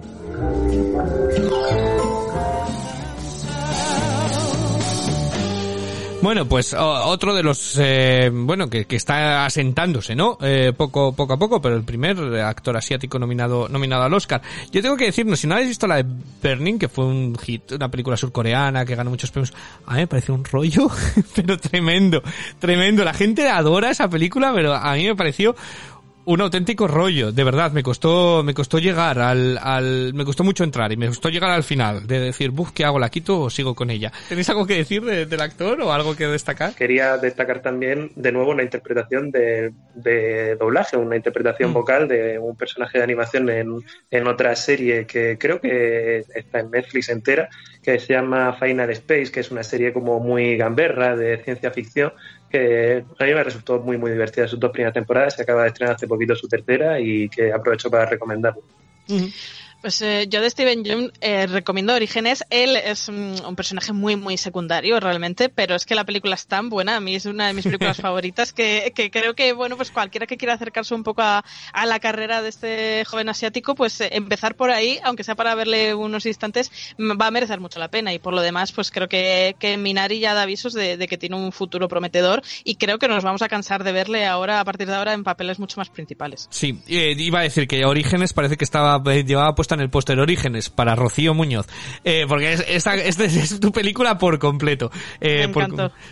Bueno, 6.21 6.45
pues 6.45 6.75
otro 6.77 7.33
de 7.33 7.41
los, 7.41 7.77
eh, 7.79 8.29
bueno, 8.31 8.69
que, 8.69 8.85
que 8.85 8.95
está 8.95 9.43
asentándose, 9.43 10.15
¿no? 10.15 10.37
Eh, 10.39 10.71
poco, 10.77 11.13
poco 11.15 11.33
a 11.33 11.39
poco, 11.39 11.59
pero 11.59 11.75
el 11.75 11.83
primer 11.83 12.15
actor 12.41 12.77
asiático 12.77 13.17
nominado, 13.17 13.67
nominado 13.67 14.03
al 14.03 14.13
Oscar. 14.13 14.39
Yo 14.71 14.83
tengo 14.83 14.95
que 14.95 15.05
decirnos, 15.05 15.39
si 15.39 15.47
no 15.47 15.55
habéis 15.55 15.69
visto 15.69 15.87
la 15.87 15.95
de 15.95 16.05
Burning, 16.43 16.77
que 16.77 16.89
fue 16.89 17.05
un 17.05 17.35
hit, 17.39 17.71
una 17.71 17.89
película 17.89 18.17
surcoreana 18.17 18.85
que 18.85 18.95
ganó 18.95 19.09
muchos 19.09 19.31
premios, 19.31 19.51
a 19.87 19.95
mí 19.95 20.01
me 20.01 20.07
pareció 20.07 20.35
un 20.35 20.45
rollo, 20.45 20.91
pero 21.35 21.57
tremendo, 21.57 22.21
tremendo. 22.59 23.03
La 23.03 23.15
gente 23.15 23.49
adora 23.49 23.89
esa 23.89 24.07
película, 24.07 24.53
pero 24.53 24.75
a 24.75 24.93
mí 24.93 25.07
me 25.07 25.15
pareció 25.15 25.55
un 26.23 26.39
auténtico 26.41 26.87
rollo, 26.87 27.31
de 27.31 27.43
verdad, 27.43 27.71
me 27.71 27.81
costó, 27.81 28.43
me 28.43 28.53
costó 28.53 28.77
llegar 28.77 29.17
al, 29.19 29.57
al, 29.61 30.13
me 30.13 30.23
costó 30.23 30.43
mucho 30.43 30.63
entrar 30.63 30.91
y 30.91 30.97
me 30.97 31.07
costó 31.07 31.29
llegar 31.29 31.49
al 31.51 31.63
final, 31.63 32.05
de 32.05 32.19
decir, 32.19 32.51
buf, 32.51 32.71
¿qué 32.73 32.85
hago? 32.85 32.99
¿La 32.99 33.09
quito 33.09 33.39
o 33.39 33.49
sigo 33.49 33.73
con 33.73 33.89
ella? 33.89 34.11
¿Tenéis 34.29 34.47
algo 34.49 34.67
que 34.67 34.75
decir 34.75 35.03
de- 35.03 35.25
del 35.25 35.41
actor 35.41 35.81
o 35.81 35.91
algo 35.91 36.15
que 36.15 36.27
destacar? 36.27 36.75
Quería 36.75 37.17
destacar 37.17 37.61
también 37.61 38.11
de 38.15 38.31
nuevo 38.31 38.51
una 38.51 38.61
interpretación 38.63 39.31
de, 39.31 39.73
de 39.95 40.55
doblaje, 40.57 40.95
una 40.95 41.15
interpretación 41.15 41.73
vocal 41.73 42.07
de 42.07 42.37
un 42.37 42.55
personaje 42.55 42.99
de 42.99 43.03
animación 43.03 43.49
en, 43.49 43.83
en 44.11 44.27
otra 44.27 44.55
serie 44.55 45.05
que 45.07 45.37
creo 45.39 45.59
que 45.59 46.23
está 46.35 46.59
en 46.59 46.69
Netflix 46.71 47.09
entera, 47.09 47.49
que 47.81 47.99
se 47.99 48.13
llama 48.13 48.53
Final 48.53 48.91
Space, 48.91 49.31
que 49.31 49.39
es 49.39 49.49
una 49.49 49.63
serie 49.63 49.91
como 49.91 50.19
muy 50.19 50.55
gamberra 50.55 51.15
de 51.15 51.37
ciencia 51.43 51.71
ficción, 51.71 52.13
que 52.51 53.03
a 53.19 53.23
mí 53.23 53.33
me 53.33 53.43
resultó 53.43 53.79
muy 53.79 53.97
muy 53.97 54.11
divertida 54.11 54.47
sus 54.47 54.59
dos 54.59 54.71
primeras 54.71 54.93
temporadas, 54.93 55.35
se 55.35 55.43
acaba 55.43 55.63
de 55.63 55.69
estrenar 55.69 55.95
hace 55.95 56.07
poquito 56.07 56.35
su 56.35 56.47
tercera 56.47 56.99
y 56.99 57.29
que 57.29 57.51
aprovecho 57.51 57.89
para 57.89 58.05
recomendarlo. 58.05 58.61
Pues 59.81 60.01
eh, 60.03 60.27
yo 60.29 60.41
de 60.41 60.49
Steven 60.49 60.83
Yeun 60.83 61.11
eh, 61.21 61.47
recomiendo 61.47 61.93
Orígenes. 61.93 62.43
Él 62.51 62.75
es 62.75 63.07
un, 63.07 63.35
un 63.45 63.55
personaje 63.55 63.93
muy, 63.93 64.15
muy 64.15 64.37
secundario 64.37 64.99
realmente, 64.99 65.49
pero 65.49 65.75
es 65.75 65.85
que 65.85 65.95
la 65.95 66.05
película 66.05 66.35
es 66.35 66.45
tan 66.45 66.69
buena. 66.69 66.97
A 66.97 66.99
mí 66.99 67.15
es 67.15 67.25
una 67.25 67.47
de 67.47 67.53
mis 67.53 67.65
películas 67.65 67.97
favoritas 68.01 68.53
que, 68.53 68.93
que 68.95 69.09
creo 69.09 69.33
que, 69.33 69.53
bueno, 69.53 69.77
pues 69.77 69.89
cualquiera 69.89 70.27
que 70.27 70.37
quiera 70.37 70.53
acercarse 70.53 70.93
un 70.93 71.03
poco 71.03 71.23
a, 71.23 71.43
a 71.73 71.85
la 71.87 71.99
carrera 71.99 72.43
de 72.43 72.49
este 72.49 73.05
joven 73.05 73.29
asiático, 73.29 73.73
pues 73.73 73.99
eh, 74.01 74.09
empezar 74.13 74.55
por 74.55 74.69
ahí, 74.69 74.99
aunque 75.03 75.23
sea 75.23 75.35
para 75.35 75.55
verle 75.55 75.95
unos 75.95 76.25
instantes, 76.27 76.71
va 76.99 77.27
a 77.27 77.31
merecer 77.31 77.59
mucho 77.59 77.79
la 77.79 77.89
pena. 77.89 78.13
Y 78.13 78.19
por 78.19 78.33
lo 78.33 78.41
demás, 78.41 78.71
pues 78.71 78.91
creo 78.91 79.07
que, 79.07 79.55
que 79.57 79.77
Minari 79.77 80.19
ya 80.19 80.35
da 80.35 80.43
avisos 80.43 80.73
de, 80.73 80.97
de 80.97 81.07
que 81.07 81.17
tiene 81.17 81.35
un 81.35 81.51
futuro 81.51 81.87
prometedor 81.87 82.43
y 82.63 82.75
creo 82.75 82.99
que 82.99 83.07
nos 83.07 83.23
vamos 83.23 83.41
a 83.41 83.49
cansar 83.49 83.83
de 83.83 83.91
verle 83.91 84.27
ahora, 84.27 84.59
a 84.59 84.65
partir 84.65 84.87
de 84.87 84.95
ahora, 84.95 85.13
en 85.13 85.23
papeles 85.23 85.57
mucho 85.57 85.79
más 85.79 85.89
principales. 85.89 86.47
Sí, 86.51 86.79
eh, 86.87 87.15
iba 87.17 87.39
a 87.39 87.43
decir 87.43 87.67
que 87.67 87.83
Orígenes 87.85 88.33
parece 88.33 88.57
que 88.57 88.63
estaba 88.63 89.01
eh, 89.11 89.23
llevaba 89.23 89.55
en 89.75 89.81
el 89.81 89.89
póster 89.89 90.19
Orígenes 90.19 90.69
para 90.69 90.95
Rocío 90.95 91.33
Muñoz, 91.33 91.67
eh, 92.03 92.25
porque 92.27 92.53
es, 92.53 92.65
esta, 92.67 92.95
esta 92.95 93.25
es 93.25 93.59
tu 93.59 93.71
película 93.71 94.17
por 94.17 94.39
completo. 94.39 94.91
Eh, 95.19 95.47
Me 95.47 95.53
por- 95.53 95.63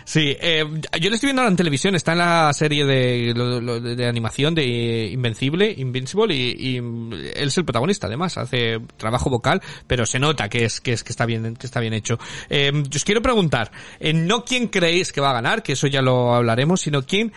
sí, 0.04 0.36
eh, 0.40 0.64
yo 1.00 1.08
le 1.10 1.14
estoy 1.16 1.28
viendo 1.28 1.42
ahora 1.42 1.50
en 1.50 1.56
televisión, 1.56 1.94
está 1.94 2.12
en 2.12 2.18
la 2.18 2.52
serie 2.52 2.84
de, 2.84 3.32
lo- 3.36 3.60
lo- 3.60 3.80
de, 3.80 4.06
animación 4.06 4.54
de 4.54 5.08
Invencible, 5.12 5.74
Invincible, 5.76 6.34
y, 6.34 6.56
y 6.58 6.76
él 6.76 7.48
es 7.48 7.58
el 7.58 7.64
protagonista 7.64 8.06
además, 8.06 8.36
hace 8.38 8.80
trabajo 8.96 9.30
vocal, 9.30 9.60
pero 9.86 10.06
se 10.06 10.18
nota 10.18 10.48
que 10.48 10.64
es 10.64 10.80
que 10.80 10.92
es 10.92 11.04
que 11.04 11.10
está 11.12 11.26
bien 11.26 11.56
que 11.56 11.66
está 11.66 11.80
bien 11.80 11.92
hecho. 11.94 12.18
Yo 12.50 12.96
os 12.96 13.04
quiero 13.04 13.22
preguntar, 13.22 13.70
no 14.14 14.44
quién 14.44 14.68
creéis 14.68 15.12
que 15.12 15.20
va 15.20 15.30
a 15.30 15.34
ganar, 15.34 15.62
que 15.62 15.72
eso 15.72 15.86
ya 15.86 16.02
lo 16.02 16.34
hablaremos, 16.34 16.80
sino 16.80 17.02
quién 17.02 17.32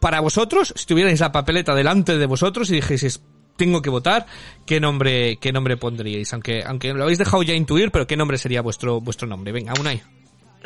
para 0.00 0.20
vosotros, 0.20 0.74
si 0.76 0.84
tuvierais 0.86 1.18
la 1.20 1.32
papeleta 1.32 1.74
delante 1.74 2.18
de 2.18 2.26
vosotros 2.26 2.68
y 2.70 2.74
dijeseis 2.74 3.22
tengo 3.56 3.82
que 3.82 3.90
votar, 3.90 4.26
¿qué 4.66 4.80
nombre, 4.80 5.36
qué 5.36 5.52
nombre 5.52 5.76
pondríais? 5.76 6.32
Aunque, 6.32 6.62
aunque 6.64 6.92
lo 6.92 7.02
habéis 7.04 7.18
dejado 7.18 7.42
ya 7.42 7.54
intuir, 7.54 7.90
pero 7.90 8.06
¿qué 8.06 8.16
nombre 8.16 8.38
sería 8.38 8.62
vuestro, 8.62 9.00
vuestro 9.00 9.26
nombre? 9.28 9.52
Venga, 9.52 9.74
Unai. 9.78 10.02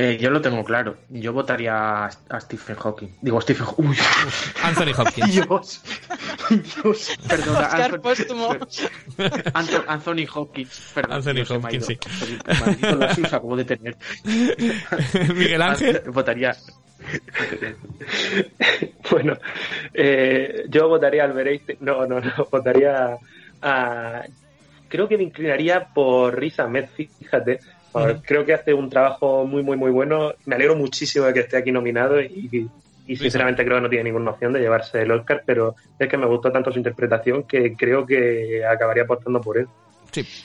Eh, 0.01 0.17
yo 0.21 0.31
lo 0.31 0.41
tengo 0.41 0.63
claro. 0.65 0.97
Yo 1.09 1.33
votaría 1.33 2.05
a, 2.05 2.41
Stephen 2.41 2.77
Hawking. 2.77 3.09
Digo, 3.21 3.41
Stephen 3.41 3.67
Uy. 3.79 3.97
Anthony 4.63 4.93
Hopkins. 4.97 5.33
Dios. 5.33 5.83
Dios. 6.51 7.19
Perdona. 7.29 7.61
Oscar 7.63 7.81
Anthony- 7.83 8.01
póstumo. 8.01 8.57
Anto- 9.55 9.85
Anthony 9.89 10.27
Hopkins. 10.33 10.93
Perdón, 10.95 11.13
Anthony 11.17 11.33
Dios, 11.35 11.51
Hopkins, 11.51 11.87
sí. 11.87 11.99
Maldito 12.61 13.27
acabo 13.27 13.57
de 13.57 13.65
tener. 13.65 13.97
Miguel 15.35 15.63
Ángel. 15.63 16.01
Votaría. 16.13 16.57
Bueno, 19.11 19.37
eh, 19.95 20.65
yo 20.69 20.89
votaría 20.89 21.25
al 21.25 21.33
Bereiste. 21.33 21.77
No, 21.81 22.07
no, 22.07 22.21
no, 22.21 22.33
votaría 22.51 23.17
a. 23.63 24.23
Creo 24.89 25.09
que 25.09 25.17
me 25.19 25.25
inclinaría 25.25 25.89
por 25.93 26.39
Riz 26.39 26.61
Ahmed, 26.61 26.87
fíjate. 26.95 27.59
Por- 27.93 28.11
Ujú. 28.11 28.23
Creo 28.25 28.45
que 28.45 28.55
hace 28.55 28.75
un 28.75 28.91
trabajo 28.91 29.45
muy, 29.45 29.63
muy, 29.63 29.77
muy 29.77 29.91
bueno. 29.91 30.33
Me 30.47 30.57
alegro 30.57 30.77
muchísimo 30.77 31.27
de 31.27 31.33
que 31.35 31.41
esté 31.41 31.57
aquí 31.57 31.73
nominado 31.73 32.21
y, 32.21 32.69
y 33.07 33.17
sinceramente 33.17 33.65
creo 33.65 33.79
que 33.79 33.83
no 33.83 33.89
tiene 33.89 34.05
ninguna 34.05 34.33
opción 34.33 34.53
de 34.53 34.61
llevarse 34.61 35.03
el 35.03 35.11
Oscar, 35.11 35.43
pero 35.47 35.75
es 35.99 36.09
que 36.09 36.17
me 36.19 36.27
gustó 36.27 36.53
tanto 36.53 36.71
su 36.71 36.79
interpretación 36.79 37.45
que 37.45 37.75
creo 37.75 38.05
que 38.07 38.63
acabaría 38.65 39.05
apostando 39.05 39.41
por 39.41 39.59
él. 39.59 39.67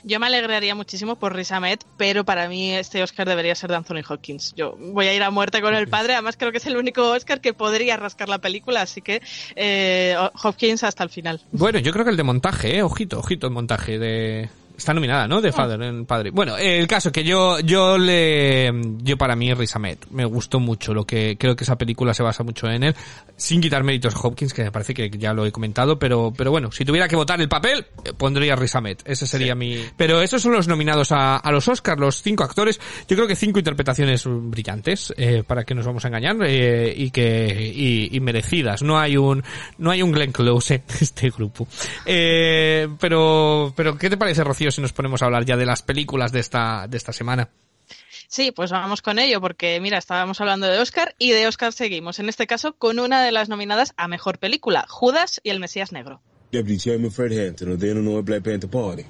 Yo 0.03 0.19
me 0.19 0.27
alegraría 0.27 0.75
muchísimo 0.75 1.15
por 1.15 1.33
Riz 1.35 1.51
Ahmed, 1.51 1.79
pero 1.97 2.25
para 2.25 2.47
mí 2.49 2.73
este 2.73 3.01
Oscar 3.01 3.27
debería 3.27 3.55
ser 3.55 3.69
de 3.69 3.77
Anthony 3.77 4.01
Hopkins. 4.07 4.53
Yo 4.55 4.75
voy 4.77 5.07
a 5.07 5.15
ir 5.15 5.23
a 5.23 5.31
muerte 5.31 5.61
con 5.61 5.73
el 5.73 5.87
padre, 5.87 6.13
además 6.13 6.35
creo 6.37 6.51
que 6.51 6.57
es 6.57 6.65
el 6.67 6.77
único 6.77 7.11
Oscar 7.11 7.39
que 7.41 7.53
podría 7.53 7.97
rascar 7.97 8.29
la 8.29 8.39
película, 8.39 8.81
así 8.81 9.01
que 9.01 9.21
eh, 9.55 10.15
Hopkins 10.43 10.83
hasta 10.83 11.03
el 11.03 11.09
final. 11.09 11.41
Bueno, 11.51 11.79
yo 11.79 11.91
creo 11.93 12.03
que 12.03 12.11
el 12.11 12.17
de 12.17 12.23
montaje, 12.23 12.77
eh, 12.77 12.83
ojito, 12.83 13.19
ojito 13.19 13.47
el 13.47 13.53
montaje 13.53 13.97
de... 13.97 14.49
Está 14.75 14.93
nominada, 14.93 15.27
¿no? 15.27 15.41
De 15.41 15.51
Father, 15.51 15.81
en 15.81 16.05
Padre. 16.05 16.31
Bueno, 16.31 16.57
el 16.57 16.87
caso 16.87 17.11
que 17.11 17.23
yo, 17.23 17.59
yo 17.59 17.97
le, 17.97 18.71
yo 19.03 19.17
para 19.17 19.35
mí 19.35 19.53
Riz 19.53 19.75
Ahmed, 19.75 19.97
me 20.11 20.25
gustó 20.25 20.59
mucho 20.59 20.93
lo 20.93 21.05
que, 21.05 21.37
creo 21.37 21.55
que 21.55 21.63
esa 21.63 21.77
película 21.77 22.13
se 22.13 22.23
basa 22.23 22.43
mucho 22.43 22.67
en 22.67 22.83
él, 22.83 22.95
sin 23.37 23.61
quitar 23.61 23.83
méritos 23.83 24.15
a 24.15 24.19
Hopkins, 24.19 24.53
que 24.53 24.63
me 24.63 24.71
parece 24.71 24.93
que 24.93 25.09
ya 25.11 25.33
lo 25.33 25.45
he 25.45 25.51
comentado, 25.51 25.99
pero, 25.99 26.33
pero 26.35 26.51
bueno, 26.51 26.71
si 26.71 26.85
tuviera 26.85 27.07
que 27.07 27.15
votar 27.15 27.39
el 27.39 27.49
papel, 27.49 27.85
eh, 28.03 28.13
pondría 28.17 28.55
Riz 28.55 28.75
Ahmed, 28.75 28.97
ese 29.05 29.27
sería 29.27 29.53
mi, 29.53 29.77
pero 29.95 30.21
esos 30.21 30.41
son 30.41 30.53
los 30.53 30.67
nominados 30.67 31.11
a, 31.11 31.37
a 31.37 31.51
los 31.51 31.67
Oscars, 31.67 31.99
los 31.99 32.21
cinco 32.21 32.43
actores, 32.43 32.79
yo 33.07 33.15
creo 33.15 33.27
que 33.27 33.35
cinco 33.35 33.59
interpretaciones 33.59 34.23
brillantes, 34.25 35.13
eh, 35.17 35.43
para 35.45 35.63
que 35.63 35.75
nos 35.75 35.85
vamos 35.85 36.03
a 36.05 36.07
engañar, 36.07 36.37
eh, 36.45 36.93
y 36.95 37.11
que, 37.11 37.71
y, 37.75 38.15
y 38.15 38.19
merecidas, 38.19 38.81
no 38.81 38.99
hay 38.99 39.17
un, 39.17 39.43
no 39.77 39.91
hay 39.91 40.01
un 40.01 40.11
Glenn 40.11 40.31
Close 40.31 40.75
en 40.75 40.83
este 40.99 41.29
grupo. 41.29 41.67
Eh, 42.05 42.87
pero, 42.99 43.73
pero, 43.75 43.97
¿qué 43.97 44.09
te 44.09 44.17
parece, 44.17 44.43
Rocío? 44.43 44.62
Rocío, 44.63 44.71
si 44.71 44.81
nos 44.81 44.93
ponemos 44.93 45.21
a 45.21 45.25
hablar 45.25 45.45
ya 45.45 45.57
de 45.57 45.65
las 45.65 45.81
películas 45.81 46.31
de 46.31 46.39
esta, 46.39 46.87
de 46.87 46.95
esta 46.95 47.11
semana. 47.11 47.49
Sí, 48.27 48.51
pues 48.51 48.71
vamos 48.71 49.01
con 49.01 49.19
ello, 49.19 49.41
porque 49.41 49.79
mira, 49.81 49.97
estábamos 49.97 50.39
hablando 50.39 50.67
de 50.67 50.79
Oscar 50.79 51.15
y 51.19 51.31
de 51.31 51.47
Oscar 51.47 51.73
seguimos, 51.73 52.19
en 52.19 52.29
este 52.29 52.47
caso 52.47 52.73
con 52.73 52.99
una 52.99 53.23
de 53.23 53.31
las 53.31 53.49
nominadas 53.49 53.93
a 53.97 54.07
Mejor 54.07 54.39
Película, 54.39 54.85
Judas 54.87 55.41
y 55.43 55.49
el 55.49 55.59
Mesías 55.59 55.91
Negro. 55.91 56.21
Deputy 56.51 56.77
Chairman 56.77 57.11
Fred 57.11 57.47
Hampton 57.47 57.73
of 57.73 57.79
the 57.79 57.87
Illinois 57.87 58.23
Black 58.23 58.43
Panther 58.43 58.69
Party. 58.69 59.05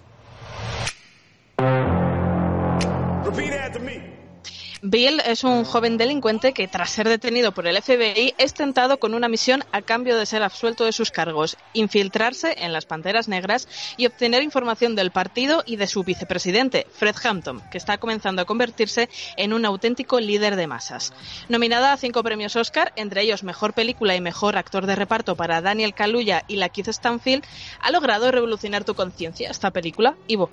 Bill 4.86 5.22
es 5.26 5.46
un 5.46 5.63
joven 5.63 5.96
delincuente 5.96 6.52
que, 6.52 6.67
tras 6.67 6.89
ser 6.89 7.08
detenido 7.08 7.54
por 7.54 7.67
el 7.67 7.82
FBI, 7.82 8.34
es 8.38 8.54
tentado 8.54 9.00
con 9.00 9.13
una 9.13 9.30
misión 9.30 9.63
a 9.72 9.82
cambio 9.82 10.17
de 10.17 10.26
ser 10.26 10.43
absuelto 10.43 10.84
de 10.84 10.91
sus 10.91 11.10
cargos, 11.10 11.56
infiltrarse 11.72 12.54
en 12.58 12.74
las 12.74 12.86
Panteras 12.86 13.30
Negras 13.30 13.69
y 13.96 14.08
obtener 14.08 14.43
información 14.43 14.93
del 14.93 15.12
partido 15.12 15.63
y 15.65 15.78
de 15.78 15.88
su 15.88 16.04
vicepresidente, 16.04 16.86
Fred 16.91 17.15
Hampton, 17.24 17.62
que 17.72 17.78
está 17.78 17.98
comenzando 17.98 18.41
a 18.41 18.46
convertirse 18.46 19.08
en 19.38 19.54
un 19.54 19.63
auténtico 19.63 20.19
líder 20.19 20.58
de 20.58 20.67
masas. 20.67 21.13
Nominada 21.48 21.93
a 21.93 21.98
cinco 21.98 22.22
premios 22.22 22.58
Oscar, 22.58 22.91
entre 22.98 23.22
ellos 23.22 23.43
Mejor 23.46 23.72
Película 23.72 24.17
y 24.17 24.22
Mejor 24.22 24.58
Actor 24.58 24.86
de 24.86 24.98
Reparto 24.98 25.38
para 25.38 25.62
Daniel 25.62 25.93
Kaluuya 25.93 26.43
y 26.50 26.58
la 26.58 26.67
Keith 26.67 26.89
Stanfield, 26.89 27.46
ha 27.80 27.89
logrado 27.89 28.32
revolucionar 28.32 28.84
tu 28.84 28.96
conciencia 28.96 29.50
esta 29.50 29.72
película. 29.72 30.17
Ivo. 30.28 30.50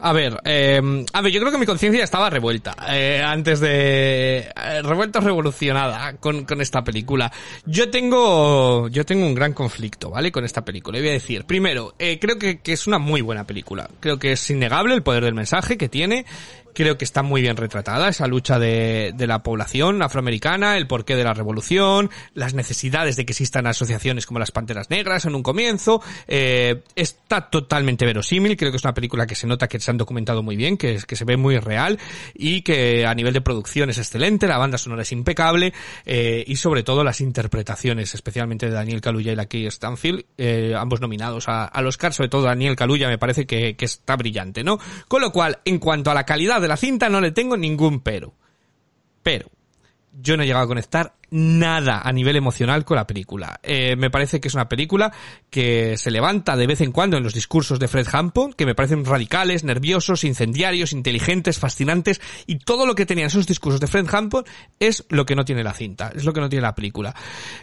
A 0.00 0.12
ver, 0.12 0.40
eh, 0.44 1.04
a 1.12 1.20
ver, 1.20 1.32
yo 1.32 1.40
creo 1.40 1.52
que 1.52 1.58
mi 1.58 1.66
conciencia 1.66 2.04
estaba 2.04 2.28
revuelta 2.30 2.76
eh, 2.90 3.22
antes 3.24 3.60
de 3.60 4.38
eh, 4.38 4.82
revuelta 4.82 5.20
revolucionada 5.20 6.14
con, 6.14 6.44
con 6.44 6.60
esta 6.60 6.82
película. 6.82 7.32
Yo 7.64 7.90
tengo, 7.90 8.88
yo 8.88 9.04
tengo 9.04 9.26
un 9.26 9.34
gran 9.34 9.52
conflicto, 9.52 10.10
¿vale? 10.10 10.32
Con 10.32 10.44
esta 10.44 10.64
película. 10.64 10.98
Y 10.98 11.02
voy 11.02 11.10
a 11.10 11.12
decir, 11.12 11.44
primero, 11.44 11.94
eh, 11.98 12.18
creo 12.18 12.38
que, 12.38 12.60
que 12.60 12.72
es 12.72 12.86
una 12.86 12.98
muy 12.98 13.20
buena 13.20 13.44
película. 13.44 13.88
Creo 14.00 14.18
que 14.18 14.32
es 14.32 14.50
innegable 14.50 14.94
el 14.94 15.02
poder 15.02 15.24
del 15.24 15.34
mensaje 15.34 15.78
que 15.78 15.88
tiene. 15.88 16.26
Creo 16.74 16.98
que 16.98 17.04
está 17.04 17.22
muy 17.22 17.40
bien 17.40 17.56
retratada 17.56 18.08
esa 18.08 18.26
lucha 18.26 18.58
de, 18.58 19.12
de 19.14 19.26
la 19.26 19.42
población 19.42 20.02
afroamericana, 20.02 20.76
el 20.76 20.86
porqué 20.86 21.16
de 21.16 21.24
la 21.24 21.34
revolución, 21.34 22.10
las 22.34 22.54
necesidades 22.54 23.16
de 23.16 23.24
que 23.24 23.32
existan 23.32 23.66
asociaciones 23.66 24.26
como 24.26 24.38
las 24.38 24.50
Panteras 24.50 24.90
Negras 24.90 25.24
en 25.24 25.34
un 25.34 25.42
comienzo. 25.42 26.02
Eh, 26.26 26.82
está 26.94 27.48
totalmente 27.50 28.04
verosímil, 28.04 28.56
creo 28.56 28.70
que 28.70 28.76
es 28.76 28.84
una 28.84 28.94
película 28.94 29.26
que 29.26 29.34
se 29.34 29.46
nota 29.46 29.68
que 29.68 29.80
se 29.80 29.90
han 29.90 29.96
documentado 29.96 30.42
muy 30.42 30.56
bien, 30.56 30.76
que, 30.76 30.98
que 31.06 31.16
se 31.16 31.24
ve 31.24 31.36
muy 31.36 31.58
real 31.58 31.98
y 32.34 32.62
que 32.62 33.06
a 33.06 33.14
nivel 33.14 33.32
de 33.32 33.40
producción 33.40 33.90
es 33.90 33.98
excelente, 33.98 34.46
la 34.46 34.58
banda 34.58 34.78
sonora 34.78 35.02
es 35.02 35.12
impecable 35.12 35.72
eh, 36.06 36.44
y 36.46 36.56
sobre 36.56 36.82
todo 36.82 37.04
las 37.04 37.20
interpretaciones, 37.20 38.14
especialmente 38.14 38.66
de 38.66 38.72
Daniel 38.72 39.00
Kaluuya 39.00 39.32
y 39.32 39.36
la 39.36 39.46
Key 39.46 39.66
Stanfield, 39.66 40.24
eh, 40.38 40.74
ambos 40.76 41.00
nominados 41.00 41.48
a, 41.48 41.64
al 41.64 41.86
Oscar, 41.86 42.12
sobre 42.12 42.28
todo 42.28 42.42
Daniel 42.42 42.76
Kaluuya 42.76 43.08
me 43.08 43.18
parece 43.18 43.46
que, 43.46 43.76
que 43.76 43.84
está 43.84 44.16
brillante, 44.16 44.64
¿no? 44.64 44.78
Con 45.08 45.22
lo 45.22 45.30
cual, 45.30 45.58
en 45.64 45.78
cuanto 45.78 46.10
a 46.10 46.14
la 46.14 46.24
calidad 46.24 46.63
de 46.64 46.68
la 46.68 46.76
cinta 46.76 47.08
no 47.08 47.20
le 47.20 47.30
tengo 47.30 47.56
ningún 47.56 48.00
pero. 48.00 48.34
Pero 49.22 49.50
yo 50.20 50.36
no 50.36 50.42
he 50.42 50.46
llegado 50.46 50.64
a 50.64 50.68
conectar 50.68 51.14
nada 51.30 52.00
a 52.02 52.12
nivel 52.12 52.36
emocional 52.36 52.84
con 52.84 52.96
la 52.96 53.06
película. 53.06 53.60
Eh, 53.62 53.96
me 53.96 54.10
parece 54.10 54.40
que 54.40 54.48
es 54.48 54.54
una 54.54 54.68
película 54.68 55.12
que 55.50 55.96
se 55.96 56.10
levanta 56.10 56.56
de 56.56 56.66
vez 56.66 56.80
en 56.80 56.92
cuando 56.92 57.16
en 57.16 57.22
los 57.22 57.34
discursos 57.34 57.78
de 57.78 57.88
Fred 57.88 58.06
Hampton, 58.12 58.52
que 58.52 58.66
me 58.66 58.74
parecen 58.74 59.04
radicales, 59.04 59.64
nerviosos, 59.64 60.24
incendiarios, 60.24 60.92
inteligentes, 60.92 61.58
fascinantes, 61.58 62.20
y 62.46 62.58
todo 62.58 62.86
lo 62.86 62.94
que 62.94 63.06
tenían 63.06 63.28
esos 63.28 63.46
discursos 63.46 63.80
de 63.80 63.86
Fred 63.86 64.06
Hampton 64.12 64.44
es 64.78 65.04
lo 65.08 65.26
que 65.26 65.36
no 65.36 65.44
tiene 65.44 65.64
la 65.64 65.72
cinta, 65.72 66.12
es 66.14 66.24
lo 66.24 66.32
que 66.32 66.40
no 66.40 66.48
tiene 66.48 66.62
la 66.62 66.74
película. 66.74 67.14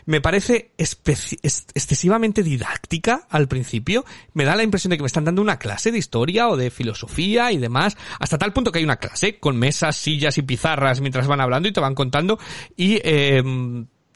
Me 0.05 0.21
parece 0.21 0.71
excesivamente 0.77 2.43
didáctica 2.43 3.27
al 3.29 3.47
principio, 3.47 4.05
me 4.33 4.45
da 4.45 4.55
la 4.55 4.63
impresión 4.63 4.91
de 4.91 4.97
que 4.97 5.03
me 5.03 5.07
están 5.07 5.25
dando 5.25 5.41
una 5.41 5.57
clase 5.57 5.91
de 5.91 5.97
historia 5.97 6.49
o 6.49 6.57
de 6.57 6.71
filosofía 6.71 7.51
y 7.51 7.57
demás, 7.57 7.97
hasta 8.19 8.37
tal 8.37 8.53
punto 8.53 8.71
que 8.71 8.79
hay 8.79 8.85
una 8.85 8.97
clase 8.97 9.39
con 9.39 9.57
mesas, 9.57 9.95
sillas 9.95 10.37
y 10.37 10.41
pizarras 10.41 11.01
mientras 11.01 11.27
van 11.27 11.41
hablando 11.41 11.67
y 11.67 11.73
te 11.73 11.79
van 11.79 11.95
contando, 11.95 12.39
y 12.75 12.99
eh, 13.03 13.43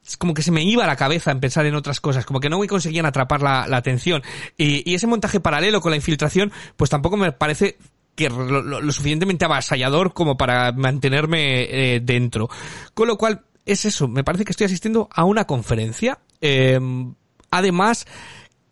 es 0.06 0.18
como 0.18 0.34
que 0.34 0.44
se 0.44 0.52
me 0.52 0.64
iba 0.64 0.86
la 0.86 0.96
cabeza 0.96 1.32
en 1.32 1.40
pensar 1.40 1.66
en 1.66 1.76
otras 1.76 2.00
cosas, 2.00 2.26
como 2.26 2.40
que 2.40 2.50
no 2.50 2.60
me 2.60 2.68
conseguían 2.68 3.06
atrapar 3.06 3.42
la, 3.42 3.64
atención. 3.76 4.22
Y, 4.58 4.94
ese 4.94 5.08
montaje 5.08 5.40
paralelo 5.40 5.82
con 5.82 5.92
la 5.92 5.96
infiltración, 5.96 6.52
pues 6.78 6.90
tampoco 6.90 7.18
me 7.18 7.32
parece 7.32 7.78
que 8.14 8.30
lo 8.30 8.92
suficientemente 8.92 9.44
avasallador 9.46 10.14
como 10.14 10.38
para 10.38 10.72
mantenerme 10.72 11.96
eh, 11.96 12.00
dentro. 12.02 12.50
Con 12.94 13.08
lo 13.08 13.18
cual, 13.18 13.42
es 13.66 13.86
eso, 13.86 14.08
me 14.08 14.24
parece 14.24 14.46
que 14.46 14.52
estoy 14.52 14.66
asistiendo 14.66 15.10
a 15.12 15.26
una 15.26 15.46
conferencia. 15.46 16.20
eh, 16.40 16.80
además, 17.50 18.06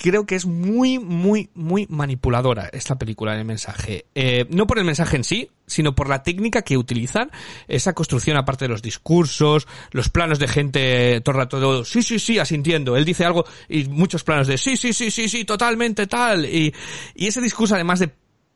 creo 0.04 0.26
que 0.26 0.36
es 0.36 0.46
muy, 0.46 1.00
muy, 1.00 1.50
muy 1.56 1.88
manipuladora 1.90 2.70
esta 2.74 2.98
película 2.98 3.40
el 3.40 3.46
mensaje. 3.46 4.06
Eh, 4.14 4.46
no 4.50 4.68
por 4.68 4.78
el 4.78 4.84
mensaje 4.84 5.16
en 5.16 5.24
sí, 5.24 5.50
sino 5.66 5.96
por 5.96 6.10
la 6.10 6.24
técnica 6.24 6.62
que 6.62 6.76
utilizan, 6.76 7.32
esa 7.70 7.94
construcción 7.94 8.36
aparte 8.36 8.66
de 8.66 8.70
los 8.70 8.82
discursos, 8.82 9.66
los 9.92 10.10
planos 10.10 10.40
de 10.40 10.50
gente 10.50 11.22
todo 11.22 11.36
el 11.36 11.42
rato, 11.44 11.86
sí, 11.86 12.04
sí, 12.04 12.20
sí, 12.20 12.38
asintiendo. 12.38 12.98
Él 12.98 13.06
dice 13.06 13.24
algo 13.24 13.46
y 13.70 13.86
muchos 13.86 14.26
planos 14.26 14.48
de 14.48 14.58
sí, 14.58 14.76
sí, 14.76 14.92
sí, 14.92 15.10
sí, 15.10 15.30
sí, 15.30 15.46
totalmente 15.46 16.06
tal. 16.06 16.46
Y, 16.48 16.76
y 17.16 17.28
ese 17.28 17.40
discurso 17.40 17.76
además 17.76 18.00
de 18.00 18.12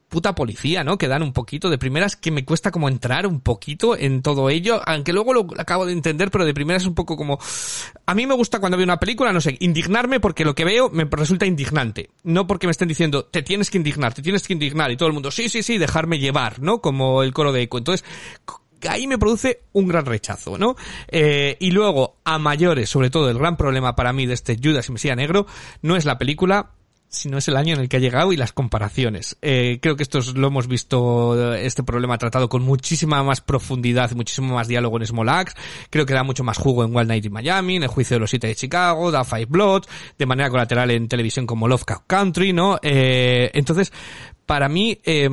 puta 0.10 0.36
policía, 0.36 0.84
¿no? 0.84 0.98
Que 0.98 1.08
dan 1.08 1.22
un 1.22 1.34
poquito 1.34 1.70
de 1.70 1.78
primeras 1.78 2.15
que 2.15 2.32
me 2.32 2.46
cuesta 2.46 2.72
como 2.72 2.88
entrar 2.88 3.28
un 3.28 3.41
poquito 3.41 3.98
en 3.98 4.22
todo 4.22 4.50
ello, 4.50 4.82
aunque 4.86 5.13
luego 5.13 5.34
lo 5.34 5.48
acabo 5.58 5.86
de 5.86 5.93
entender, 5.93 6.32
pero 6.32 6.46
de 6.46 6.54
primeras 6.54 6.84
es 6.84 6.88
un 6.88 6.96
poco 6.96 7.17
como 7.17 7.39
a 8.06 8.15
mí 8.15 8.26
me 8.26 8.34
gusta 8.34 8.60
cuando 8.60 8.78
veo 8.78 8.86
una 8.86 9.00
película, 9.00 9.34
no 9.34 9.41
sé, 9.41 9.58
indignarme 9.60 10.20
porque 10.20 10.46
lo 10.46 10.56
que 10.56 10.65
veo 10.65 10.89
me 10.89 11.06
resulta 11.06 11.46
indignante, 11.46 12.10
no 12.24 12.48
porque 12.48 12.67
me 12.67 12.72
estén 12.72 12.88
diciendo 12.88 13.26
te 13.26 13.41
tienes 13.41 13.70
que 13.70 13.78
indignar, 13.78 14.13
te 14.13 14.22
tienes 14.22 14.48
que 14.48 14.54
indignar 14.54 14.91
y 14.91 14.98
todo 14.98 15.08
el 15.08 15.13
mundo 15.13 15.32
sí, 15.32 15.50
sí, 15.50 15.62
sí, 15.63 15.78
dejarme 15.78 16.20
llevar, 16.20 16.62
¿no? 16.62 16.80
Como 16.82 17.24
el 17.24 17.34
coro 17.34 17.52
de 17.52 17.63
eco. 17.63 17.78
Entonces, 17.78 18.06
ahí 18.88 19.08
me 19.08 19.17
produce 19.17 19.62
un 19.74 19.88
gran 19.88 20.06
rechazo, 20.06 20.58
¿no? 20.58 20.76
Eh, 21.08 21.58
y 21.60 21.72
luego, 21.72 22.17
a 22.24 22.38
mayores, 22.38 22.89
sobre 22.89 23.10
todo, 23.10 23.30
el 23.30 23.38
gran 23.38 23.58
problema 23.58 23.96
para 23.96 24.13
mí 24.13 24.26
de 24.26 24.34
este 24.34 24.58
Judas 24.62 24.88
y 24.89 24.91
Mesía 24.91 25.15
Negro 25.15 25.48
no 25.82 25.96
es 25.96 26.06
la 26.06 26.17
película, 26.17 26.72
sino 27.10 27.38
es 27.38 27.48
el 27.48 27.56
año 27.56 27.74
en 27.74 27.82
el 27.82 27.89
que 27.89 27.98
ha 27.98 28.00
llegado 28.02 28.34
y 28.34 28.38
las 28.38 28.52
comparaciones. 28.52 29.38
Eh, 29.41 29.80
creo 29.82 29.96
que 29.96 30.04
esto 30.04 30.20
es- 30.20 30.36
lo 30.36 30.48
hemos 30.48 30.67
visto, 30.67 31.54
eh, 31.56 31.65
este 31.65 31.84
problema 31.84 32.17
tratado 32.17 32.50
con 32.50 32.63
muchísima 32.63 33.24
más 33.24 33.41
profundidad, 33.41 34.12
muchísimo 34.12 34.56
más 34.56 34.67
diálogo 34.67 34.98
en 34.98 35.08
Small 35.08 35.30
Axe. 35.30 35.56
Creo 35.89 36.06
que 36.06 36.13
da 36.13 36.24
mucho 36.24 36.43
más 36.43 36.58
jugo 36.58 36.84
en 36.84 36.93
Wild 36.96 37.08
Night 37.08 37.26
in 37.26 37.32
Miami, 37.32 37.78
en 37.78 37.84
el 37.84 37.89
juicio 37.89 38.15
de 38.15 38.20
los 38.20 38.30
siete 38.30 38.48
de 38.48 38.56
Chicago, 38.56 39.10
da 39.12 39.24
Five 39.24 39.46
Bloods, 39.46 39.88
de 40.17 40.26
manera 40.26 40.50
colateral 40.50 40.91
en 40.91 41.08
televisión 41.08 41.46
como 41.48 41.67
Lovecraft 41.67 42.04
Country, 42.08 42.52
¿no? 42.54 42.78
Eh, 42.82 43.52
entonces, 43.54 43.93
para 44.46 44.67
mí, 44.67 45.00
eh, 45.06 45.30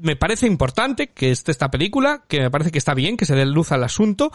me 0.00 0.16
parece 0.16 0.46
importante 0.46 1.08
que 1.08 1.30
esté 1.30 1.50
esta 1.52 1.70
película, 1.70 2.22
que 2.28 2.40
me 2.40 2.50
parece 2.50 2.70
que 2.70 2.78
está 2.78 2.94
bien, 2.94 3.16
que 3.16 3.24
se 3.26 3.34
dé 3.34 3.44
luz 3.46 3.72
al 3.72 3.82
asunto, 3.84 4.30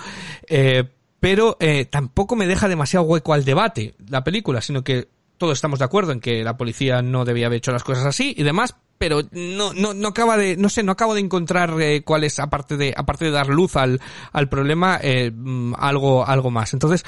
eh, 0.48 0.84
pero 1.20 1.56
eh, 1.62 1.86
tampoco 1.86 2.36
me 2.36 2.48
deja 2.48 2.68
demasiado 2.68 3.06
hueco 3.06 3.34
al 3.34 3.46
debate 3.46 3.96
la 4.10 4.26
película, 4.26 4.60
sino 4.60 4.84
que 4.84 5.08
todos 5.44 5.58
estamos 5.58 5.80
de 5.80 5.84
acuerdo 5.84 6.14
en 6.14 6.22
que 6.22 6.42
la 6.42 6.56
policía 6.56 7.02
no 7.02 7.26
debía 7.26 7.48
haber 7.48 7.58
hecho 7.58 7.74
las 7.74 7.84
cosas 7.84 8.06
así 8.06 8.34
y 8.38 8.44
demás, 8.44 8.78
pero 8.98 9.24
no, 9.34 9.74
no, 9.74 9.94
no 9.94 10.08
acaba 10.08 10.38
de, 10.38 10.56
no 10.56 10.70
sé, 10.70 10.84
no 10.84 10.94
acabo 10.94 11.16
de 11.16 11.20
encontrar 11.20 11.76
eh, 11.82 12.02
cuál 12.02 12.24
es, 12.24 12.40
aparte 12.40 12.78
de, 12.78 12.94
aparte 12.96 13.26
de 13.26 13.32
dar 13.32 13.48
luz 13.50 13.76
al, 13.76 14.00
al 14.32 14.48
problema, 14.48 15.02
eh, 15.04 15.32
mm, 15.36 15.74
algo, 15.78 16.26
algo 16.26 16.50
más. 16.50 16.72
Entonces, 16.74 17.04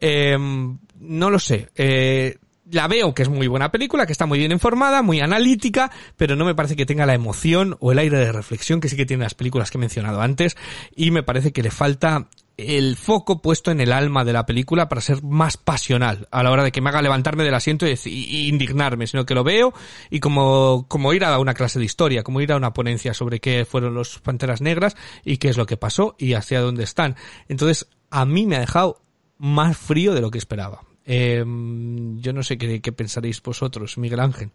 eh, 0.00 0.38
no 0.38 1.28
lo 1.28 1.38
sé. 1.38 1.68
Eh, 1.76 2.38
la 2.70 2.88
veo 2.88 3.12
que 3.12 3.24
es 3.24 3.28
muy 3.28 3.46
buena 3.46 3.70
película, 3.70 4.06
que 4.06 4.12
está 4.12 4.24
muy 4.24 4.38
bien 4.38 4.52
informada, 4.52 5.02
muy 5.02 5.20
analítica, 5.20 5.90
pero 6.16 6.34
no 6.34 6.46
me 6.46 6.54
parece 6.54 6.76
que 6.76 6.86
tenga 6.86 7.04
la 7.04 7.12
emoción 7.12 7.76
o 7.80 7.92
el 7.92 7.98
aire 7.98 8.16
de 8.16 8.32
reflexión 8.32 8.80
que 8.80 8.88
sí 8.88 8.96
que 8.96 9.04
tienen 9.04 9.24
las 9.24 9.34
películas 9.34 9.70
que 9.70 9.76
he 9.76 9.80
mencionado 9.80 10.22
antes, 10.22 10.56
y 10.96 11.10
me 11.10 11.22
parece 11.22 11.52
que 11.52 11.62
le 11.62 11.70
falta 11.70 12.28
el 12.56 12.96
foco 12.96 13.42
puesto 13.42 13.70
en 13.70 13.80
el 13.80 13.92
alma 13.92 14.24
de 14.24 14.32
la 14.32 14.46
película 14.46 14.88
para 14.88 15.00
ser 15.00 15.22
más 15.22 15.56
pasional 15.56 16.26
a 16.30 16.42
la 16.42 16.50
hora 16.50 16.64
de 16.64 16.72
que 16.72 16.80
me 16.80 16.88
haga 16.90 17.02
levantarme 17.02 17.44
del 17.44 17.54
asiento 17.54 17.86
y, 17.86 17.94
y- 18.06 18.48
indignarme, 18.48 19.06
sino 19.06 19.26
que 19.26 19.34
lo 19.34 19.44
veo 19.44 19.74
y 20.10 20.20
como, 20.20 20.86
como 20.88 21.12
ir 21.12 21.24
a 21.24 21.38
una 21.38 21.54
clase 21.54 21.78
de 21.78 21.84
historia, 21.84 22.22
como 22.22 22.40
ir 22.40 22.52
a 22.52 22.56
una 22.56 22.72
ponencia 22.72 23.12
sobre 23.14 23.40
qué 23.40 23.64
fueron 23.64 23.94
los 23.94 24.18
Panteras 24.20 24.60
Negras 24.62 24.96
y 25.24 25.36
qué 25.36 25.48
es 25.48 25.56
lo 25.56 25.66
que 25.66 25.76
pasó 25.76 26.14
y 26.18 26.32
hacia 26.34 26.60
dónde 26.60 26.84
están. 26.84 27.16
Entonces, 27.48 27.88
a 28.10 28.24
mí 28.24 28.46
me 28.46 28.56
ha 28.56 28.60
dejado 28.60 29.02
más 29.38 29.76
frío 29.76 30.14
de 30.14 30.22
lo 30.22 30.30
que 30.30 30.38
esperaba. 30.38 30.80
Eh, 31.04 31.44
yo 31.46 32.32
no 32.32 32.42
sé 32.42 32.58
qué, 32.58 32.80
qué 32.80 32.92
pensaréis 32.92 33.42
vosotros, 33.42 33.98
Miguel 33.98 34.20
Ángel. 34.20 34.50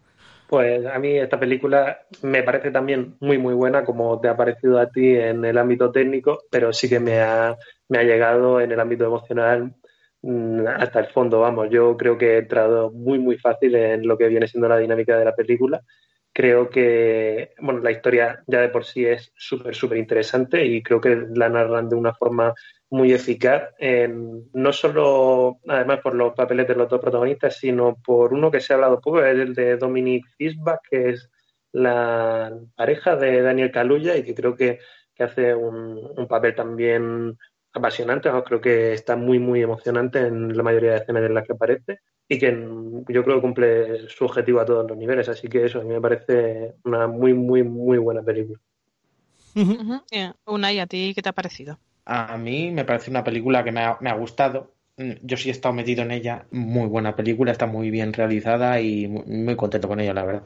Pues 0.48 0.84
a 0.84 0.98
mí 0.98 1.16
esta 1.18 1.40
película 1.40 2.00
me 2.22 2.42
parece 2.42 2.70
también 2.70 3.16
muy 3.20 3.38
muy 3.38 3.54
buena 3.54 3.84
como 3.84 4.20
te 4.20 4.28
ha 4.28 4.36
parecido 4.36 4.78
a 4.78 4.90
ti 4.90 5.14
en 5.16 5.42
el 5.46 5.56
ámbito 5.56 5.90
técnico, 5.90 6.40
pero 6.50 6.74
sí 6.74 6.90
que 6.90 7.00
me 7.00 7.20
ha, 7.20 7.56
me 7.92 7.98
ha 7.98 8.02
llegado 8.04 8.60
en 8.60 8.72
el 8.72 8.80
ámbito 8.80 9.04
emocional 9.04 9.74
mm, 10.22 10.66
hasta 10.66 11.00
el 11.00 11.06
fondo, 11.08 11.40
vamos. 11.40 11.68
Yo 11.70 11.96
creo 11.96 12.16
que 12.18 12.34
he 12.34 12.38
entrado 12.38 12.90
muy 12.92 13.18
muy 13.18 13.38
fácil 13.38 13.74
en 13.74 14.06
lo 14.06 14.16
que 14.18 14.28
viene 14.28 14.48
siendo 14.48 14.68
la 14.68 14.78
dinámica 14.78 15.18
de 15.18 15.24
la 15.24 15.34
película. 15.34 15.82
Creo 16.34 16.70
que, 16.70 17.52
bueno, 17.60 17.80
la 17.80 17.90
historia 17.90 18.42
ya 18.46 18.60
de 18.62 18.70
por 18.70 18.84
sí 18.86 19.04
es 19.04 19.32
súper, 19.36 19.74
súper 19.74 19.98
interesante 19.98 20.64
y 20.64 20.82
creo 20.82 20.98
que 21.00 21.26
la 21.34 21.50
narran 21.50 21.90
de 21.90 21.96
una 21.96 22.14
forma 22.14 22.54
muy 22.90 23.12
eficaz, 23.12 23.64
en- 23.78 24.48
no 24.54 24.72
solo 24.72 25.58
además 25.68 26.00
por 26.00 26.14
los 26.14 26.34
papeles 26.34 26.66
de 26.68 26.74
los 26.76 26.88
dos 26.88 27.00
protagonistas, 27.00 27.56
sino 27.58 27.96
por 28.04 28.32
uno 28.32 28.50
que 28.50 28.60
se 28.60 28.72
ha 28.72 28.76
hablado 28.76 29.00
poco, 29.00 29.22
es 29.24 29.38
el 29.38 29.54
de 29.54 29.76
Dominic 29.76 30.26
Fisbach, 30.38 30.80
que 30.90 31.10
es 31.10 31.30
la 31.72 32.52
pareja 32.76 33.16
de 33.16 33.42
Daniel 33.42 33.70
Kaluuya 33.72 34.16
y 34.16 34.22
que 34.24 34.34
creo 34.34 34.54
que, 34.56 34.78
que 35.14 35.22
hace 35.24 35.54
un, 35.54 35.98
un 36.16 36.28
papel 36.28 36.54
también 36.54 37.36
apasionante, 37.72 38.30
¿no? 38.30 38.44
creo 38.44 38.60
que 38.60 38.92
está 38.92 39.16
muy, 39.16 39.38
muy 39.38 39.62
emocionante 39.62 40.20
en 40.20 40.56
la 40.56 40.62
mayoría 40.62 40.92
de 40.92 40.96
escenas 40.98 41.24
en 41.24 41.34
las 41.34 41.46
que 41.46 41.52
aparece 41.52 42.00
y 42.28 42.38
que 42.38 42.50
yo 43.08 43.24
creo 43.24 43.36
que 43.36 43.40
cumple 43.40 44.08
su 44.08 44.24
objetivo 44.24 44.60
a 44.60 44.64
todos 44.64 44.88
los 44.88 44.96
niveles, 44.96 45.28
así 45.28 45.48
que 45.48 45.64
eso 45.66 45.80
a 45.80 45.84
mí 45.84 45.90
me 45.90 46.00
parece 46.00 46.74
una 46.84 47.06
muy, 47.06 47.34
muy, 47.34 47.62
muy 47.62 47.98
buena 47.98 48.22
película. 48.22 48.58
Ujú. 49.54 50.00
Eh, 50.10 50.32
Unai, 50.46 50.78
¿a 50.78 50.86
ti 50.86 51.12
qué 51.14 51.22
te 51.22 51.28
ha 51.28 51.32
parecido? 51.32 51.78
A 52.04 52.36
mí 52.38 52.70
me 52.70 52.84
parece 52.84 53.10
una 53.10 53.22
película 53.22 53.62
que 53.62 53.72
me 53.72 53.80
ha, 53.80 53.98
me 54.00 54.10
ha 54.10 54.14
gustado. 54.14 54.74
Mm, 54.96 55.12
Yo 55.22 55.36
sí 55.36 55.48
he 55.48 55.52
estado 55.52 55.74
metido 55.74 56.02
en 56.02 56.10
ella. 56.10 56.46
Muy 56.50 56.86
buena 56.88 57.14
película, 57.14 57.52
está 57.52 57.66
muy 57.66 57.90
bien 57.90 58.12
realizada 58.12 58.80
y 58.80 59.08
muy, 59.08 59.24
muy 59.24 59.56
contento 59.56 59.88
con 59.88 60.00
ella, 60.00 60.14
la 60.14 60.24
verdad. 60.24 60.42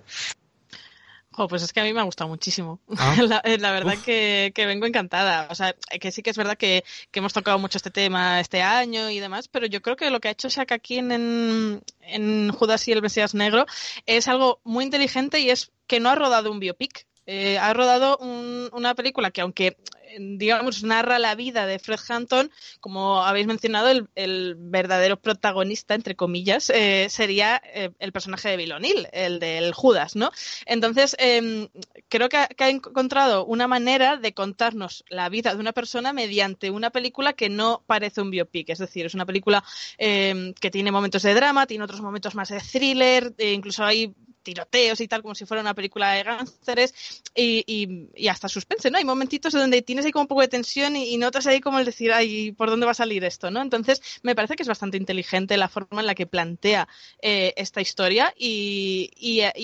Jo, 1.37 1.49
pues 1.49 1.63
es 1.63 1.73
que 1.75 1.81
a 1.81 1.85
mí 1.85 1.93
me 1.93 2.01
ha 2.01 2.05
gustado 2.05 2.29
muchísimo. 2.29 2.81
Ah. 2.97 3.15
La, 3.29 3.43
la 3.59 3.71
verdad 3.73 3.95
que, 4.03 4.53
que 4.55 4.65
vengo 4.65 4.87
encantada. 4.87 5.49
O 5.51 5.55
sea, 5.55 5.75
que 6.01 6.11
sí 6.11 6.23
que 6.23 6.31
es 6.31 6.37
verdad 6.39 6.57
que, 6.57 6.83
que 7.11 7.19
hemos 7.19 7.35
tocado 7.35 7.59
mucho 7.59 7.77
este 7.77 7.91
tema 7.91 8.41
este 8.41 8.63
año 8.63 9.11
y 9.11 9.21
demás, 9.21 9.47
pero 9.49 9.67
yo 9.67 9.83
creo 9.83 9.97
que 9.97 10.11
lo 10.11 10.19
que 10.21 10.29
ha 10.29 10.31
hecho 10.31 10.49
Shaka 10.49 10.77
aquí 10.77 10.97
en, 10.99 11.83
en 12.01 12.51
Judas 12.53 12.89
y 12.89 12.93
el 12.93 13.03
Mesías 13.03 13.35
Negro 13.35 13.67
es 14.07 14.29
algo 14.29 14.61
muy 14.65 14.85
inteligente 14.85 15.41
y 15.41 15.51
es 15.51 15.73
que 15.87 16.01
no 16.01 16.09
ha 16.09 16.15
rodado 16.15 16.51
un 16.51 16.59
biopic. 16.59 17.07
Eh, 17.27 17.59
ha 17.59 17.73
rodado 17.75 18.17
un- 18.19 18.71
una 18.73 18.95
película 18.95 19.31
que 19.31 19.41
aunque 19.43 19.77
digamos 20.19 20.83
narra 20.83 21.19
la 21.19 21.35
vida 21.35 21.67
de 21.67 21.79
Fred 21.79 22.01
Hampton, 22.09 22.51
como 22.81 23.23
habéis 23.23 23.47
mencionado, 23.47 23.89
el, 24.15 24.55
verdadero 24.59 25.17
protagonista, 25.17 25.95
entre 25.95 26.17
comillas, 26.17 26.71
eh, 26.71 27.09
sería 27.11 27.61
eh, 27.65 27.91
el 27.99 28.13
personaje 28.13 28.49
de 28.49 28.57
Bill 28.57 28.73
O'Neill, 28.73 29.09
el 29.13 29.39
del 29.39 29.73
Judas, 29.73 30.17
¿no? 30.17 30.31
Entonces, 30.67 31.17
eh, 31.19 31.69
creo 32.09 32.29
que 32.29 32.37
ha, 32.37 32.49
que 32.49 32.65
ha 32.65 32.71
encontrado 32.71 33.45
una 33.45 33.67
manera 33.67 34.17
de 34.17 34.35
contarnos 34.35 35.05
la 35.09 35.29
vida 35.29 35.55
de 35.55 35.61
una 35.61 35.73
persona 35.73 36.13
mediante 36.13 36.71
una 36.71 36.91
película 36.91 37.33
que 37.33 37.49
no 37.49 37.83
parece 37.87 38.21
un 38.21 38.31
biopic. 38.31 38.71
Es 38.71 38.79
decir, 38.79 39.07
es 39.07 39.15
una 39.15 39.27
película 39.27 39.65
eh, 39.99 40.55
que 40.61 40.71
tiene 40.71 40.93
momentos 40.93 41.23
de 41.23 41.35
drama, 41.35 41.67
tiene 41.67 41.85
otros 41.85 42.01
momentos 42.01 42.35
más 42.35 42.49
de 42.49 42.61
thriller, 42.61 43.35
e 43.39 43.53
incluso 43.53 43.85
hay 43.85 44.15
tiroteos 44.47 45.01
y 45.01 45.09
tal, 45.09 45.23
como 45.23 45.35
si 45.35 45.45
fuera 45.45 45.61
una 45.61 45.75
película 45.75 46.13
de 46.13 46.23
gánsteres 46.23 46.95
y, 47.35 47.65
y, 47.67 48.09
y 48.15 48.29
hasta 48.29 48.49
suspense, 48.49 48.91
¿no? 48.91 48.99
Hay 48.99 49.05
momentitos 49.05 49.53
donde 49.53 49.83
tienes 49.83 50.05
ahí 50.05 50.13
como 50.13 50.23
un 50.23 50.29
poco 50.29 50.43
de 50.43 50.49
tensión 50.49 50.95
y, 50.95 51.17
notas 51.17 51.49
ahí 51.49 51.61
como 51.61 51.81
el 51.81 51.85
decir, 51.85 52.13
ay, 52.13 52.53
¿por 52.53 52.71
dónde 52.71 52.87
va 52.87 52.93
a 52.93 52.95
salir 53.03 53.25
esto, 53.25 53.51
no? 53.51 53.61
Entonces, 53.61 54.01
me 54.23 54.37
parece 54.37 54.55
que 54.55 54.63
es 54.63 54.69
bastante 54.69 54.97
inteligente 54.97 55.57
la 55.57 55.69
forma 55.69 56.01
en 56.01 56.07
la 56.07 56.15
que 56.15 56.27
plantea 56.27 56.87
eh, 57.21 57.55
esta 57.57 57.81
historia 57.81 58.33
y, 58.39 59.11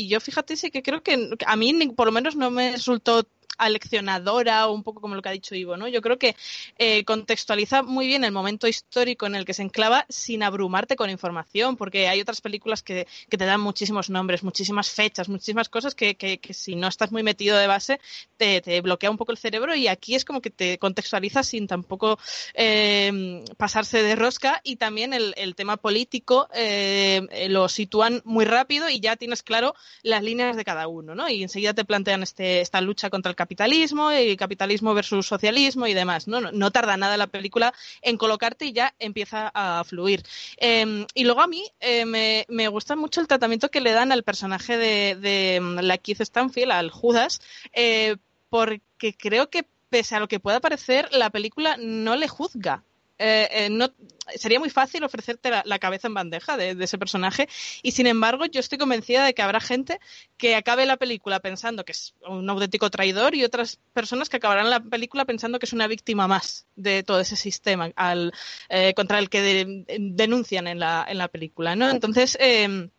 yo, 0.09 0.19
fíjate, 0.19 0.57
sí 0.57 0.71
que 0.71 0.83
creo 0.83 1.03
que 1.03 1.29
a 1.47 1.57
mí 1.57 1.73
por 1.97 2.07
lo 2.07 2.13
menos 2.13 2.35
no 2.35 2.51
me 2.51 2.73
resultó 2.73 3.25
aleccionadora 3.65 4.67
o 4.69 4.73
un 4.73 4.83
poco 4.83 5.01
como 5.01 5.15
lo 5.15 5.23
que 5.23 5.29
ha 5.29 5.33
dicho 5.33 5.55
Ivo, 5.55 5.77
¿no? 5.77 5.89
Yo 5.89 6.03
creo 6.03 6.19
que 6.19 6.37
eh, 6.79 7.05
contextualiza 7.05 7.83
muy 7.83 8.07
bien 8.07 8.25
el 8.25 8.33
momento 8.33 8.67
histórico 8.67 9.27
en 9.27 9.35
el 9.35 9.45
que 9.45 9.55
se 9.55 9.63
enclava 9.63 10.07
sin 10.09 10.43
abrumarte 10.43 10.97
con 10.97 11.11
información, 11.11 11.77
porque 11.77 12.09
hay 12.09 12.21
otras 12.21 12.41
películas 12.41 12.83
que, 12.83 13.07
que 13.29 13.39
te 13.39 13.45
dan 13.45 13.61
muchísimos 13.61 14.11
nombres, 14.11 14.43
muchísimas 14.43 14.91
fechas, 14.91 15.29
muchísimas 15.29 15.69
cosas 15.69 15.95
que, 15.95 16.17
que, 16.17 16.41
si 16.53 16.75
no 16.75 16.89
estás 16.89 17.13
muy 17.13 17.23
metido 17.23 17.57
de 17.57 17.67
base 17.67 18.01
te, 18.37 18.81
bloquea 18.81 19.11
un 19.11 19.17
poco 19.17 19.33
el 19.33 19.39
cerebro 19.39 19.75
y 19.75 19.89
aquí 19.89 20.15
es 20.15 20.25
como 20.25 20.41
que 20.41 20.51
te 20.51 20.79
contextualiza 20.79 21.43
sin 21.43 21.67
tampoco 21.67 22.19
eh, 22.55 23.45
pasarse 23.57 24.03
de 24.03 24.17
rosca 24.17 24.61
y 24.65 24.77
también 24.77 25.15
el, 25.15 25.35
el 25.37 25.55
tema 25.55 25.77
político 25.77 26.49
eh, 26.55 27.49
lo 27.49 27.69
sitúan 27.69 28.23
muy 28.25 28.45
rápido 28.45 28.89
y 28.89 29.01
ya 29.01 29.17
tienes 29.17 29.43
claro 29.43 29.75
las 30.03 30.23
líneas 30.23 30.57
de 30.57 30.65
cada 30.65 30.89
uno, 30.89 31.15
¿no? 31.15 31.29
Y 31.29 31.43
enseguida 31.43 31.75
te 31.75 31.85
plantean 31.85 32.23
este, 32.23 32.61
esta 32.61 32.81
lucha 32.81 33.11
contra 33.11 33.31
el 33.31 33.37
capitalismo 33.37 33.52
y 33.55 34.37
capitalismo 34.37 34.95
versus 34.95 35.27
socialismo 35.27 35.87
y 35.87 35.95
demás, 35.95 36.29
¿no? 36.29 36.41
No, 36.41 36.53
no 36.53 36.71
tarda 36.71 36.97
nada 36.97 37.17
la 37.17 37.27
película 37.27 37.73
en 38.01 38.17
colocarte 38.17 38.67
y 38.67 38.73
ya 38.73 38.95
empieza 38.99 39.51
a 39.55 39.85
fluir. 39.85 40.23
Eh, 40.59 41.07
y 41.15 41.25
luego 41.25 41.41
a 41.41 41.47
mí 41.47 41.65
eh, 41.81 42.05
me, 42.05 42.47
me 42.49 42.69
gusta 42.69 42.97
mucho 42.97 43.21
el 43.21 43.29
tratamiento 43.29 43.71
que 43.71 43.81
le 43.81 43.93
dan 43.93 44.13
al 44.13 44.23
personaje 44.23 44.77
de, 44.77 45.17
de 45.17 45.61
mm, 45.61 45.79
la 45.81 45.99
Keith 45.99 46.21
Stanfield, 46.21 46.73
al 46.73 46.91
Judas, 46.91 47.41
eh, 47.73 48.17
porque 48.49 49.15
creo 49.17 49.51
que 49.51 49.65
pese 49.89 50.17
a 50.17 50.21
lo 50.21 50.29
que 50.29 50.41
pueda 50.41 50.61
parecer, 50.61 51.09
la 51.13 51.31
película 51.31 51.77
no 51.79 52.17
le 52.17 52.29
juzga. 52.29 52.83
Eh, 53.25 53.49
eh, 53.53 53.71
no, 53.71 53.89
sería 54.35 54.59
muy 54.59 54.69
fácil 54.69 55.05
ofrecerte 55.05 55.49
la, 55.65 55.79
cabeza 55.79 56.09
en 56.09 56.15
bandeja 56.15 56.57
de, 56.57 56.75
de 56.75 56.85
ese 56.85 56.99
personaje 56.99 57.49
y 57.81 57.93
sin 57.93 58.09
embargo 58.09 58.47
yo 58.47 58.59
estoy 58.59 58.79
convencida 58.79 59.25
de 59.25 59.33
que 59.33 59.43
habrá 59.43 59.61
gente 59.61 60.01
que 60.37 60.57
acabe 60.57 60.87
la 60.87 60.97
película 60.97 61.39
pensando 61.39 61.85
que 61.85 61.93
es 61.93 62.15
un 62.27 62.51
auténtico 62.51 62.91
traidor 62.91 63.37
y 63.37 63.45
otras 63.45 63.79
personas 63.93 64.29
que 64.29 64.39
acabarán 64.39 64.71
la 64.71 64.81
película 64.81 65.25
pensando 65.25 65.61
que 65.61 65.67
es 65.67 65.73
una 65.73 65.87
víctima 65.87 66.27
más 66.27 66.67
de 66.75 67.05
todo 67.05 67.21
ese 67.21 67.37
sistema 67.37 67.93
al, 67.95 68.33
eh, 68.69 68.93
contra 68.95 69.21
el 69.21 69.31
que 69.31 69.41
de- 69.41 69.85
denuncian 70.01 70.67
en 70.67 70.81
la, 70.81 71.07
en 71.09 71.19
la 71.19 71.29
película, 71.29 71.77
¿no? 71.77 71.89
Entonces, 71.89 72.37
eh, 72.41 72.91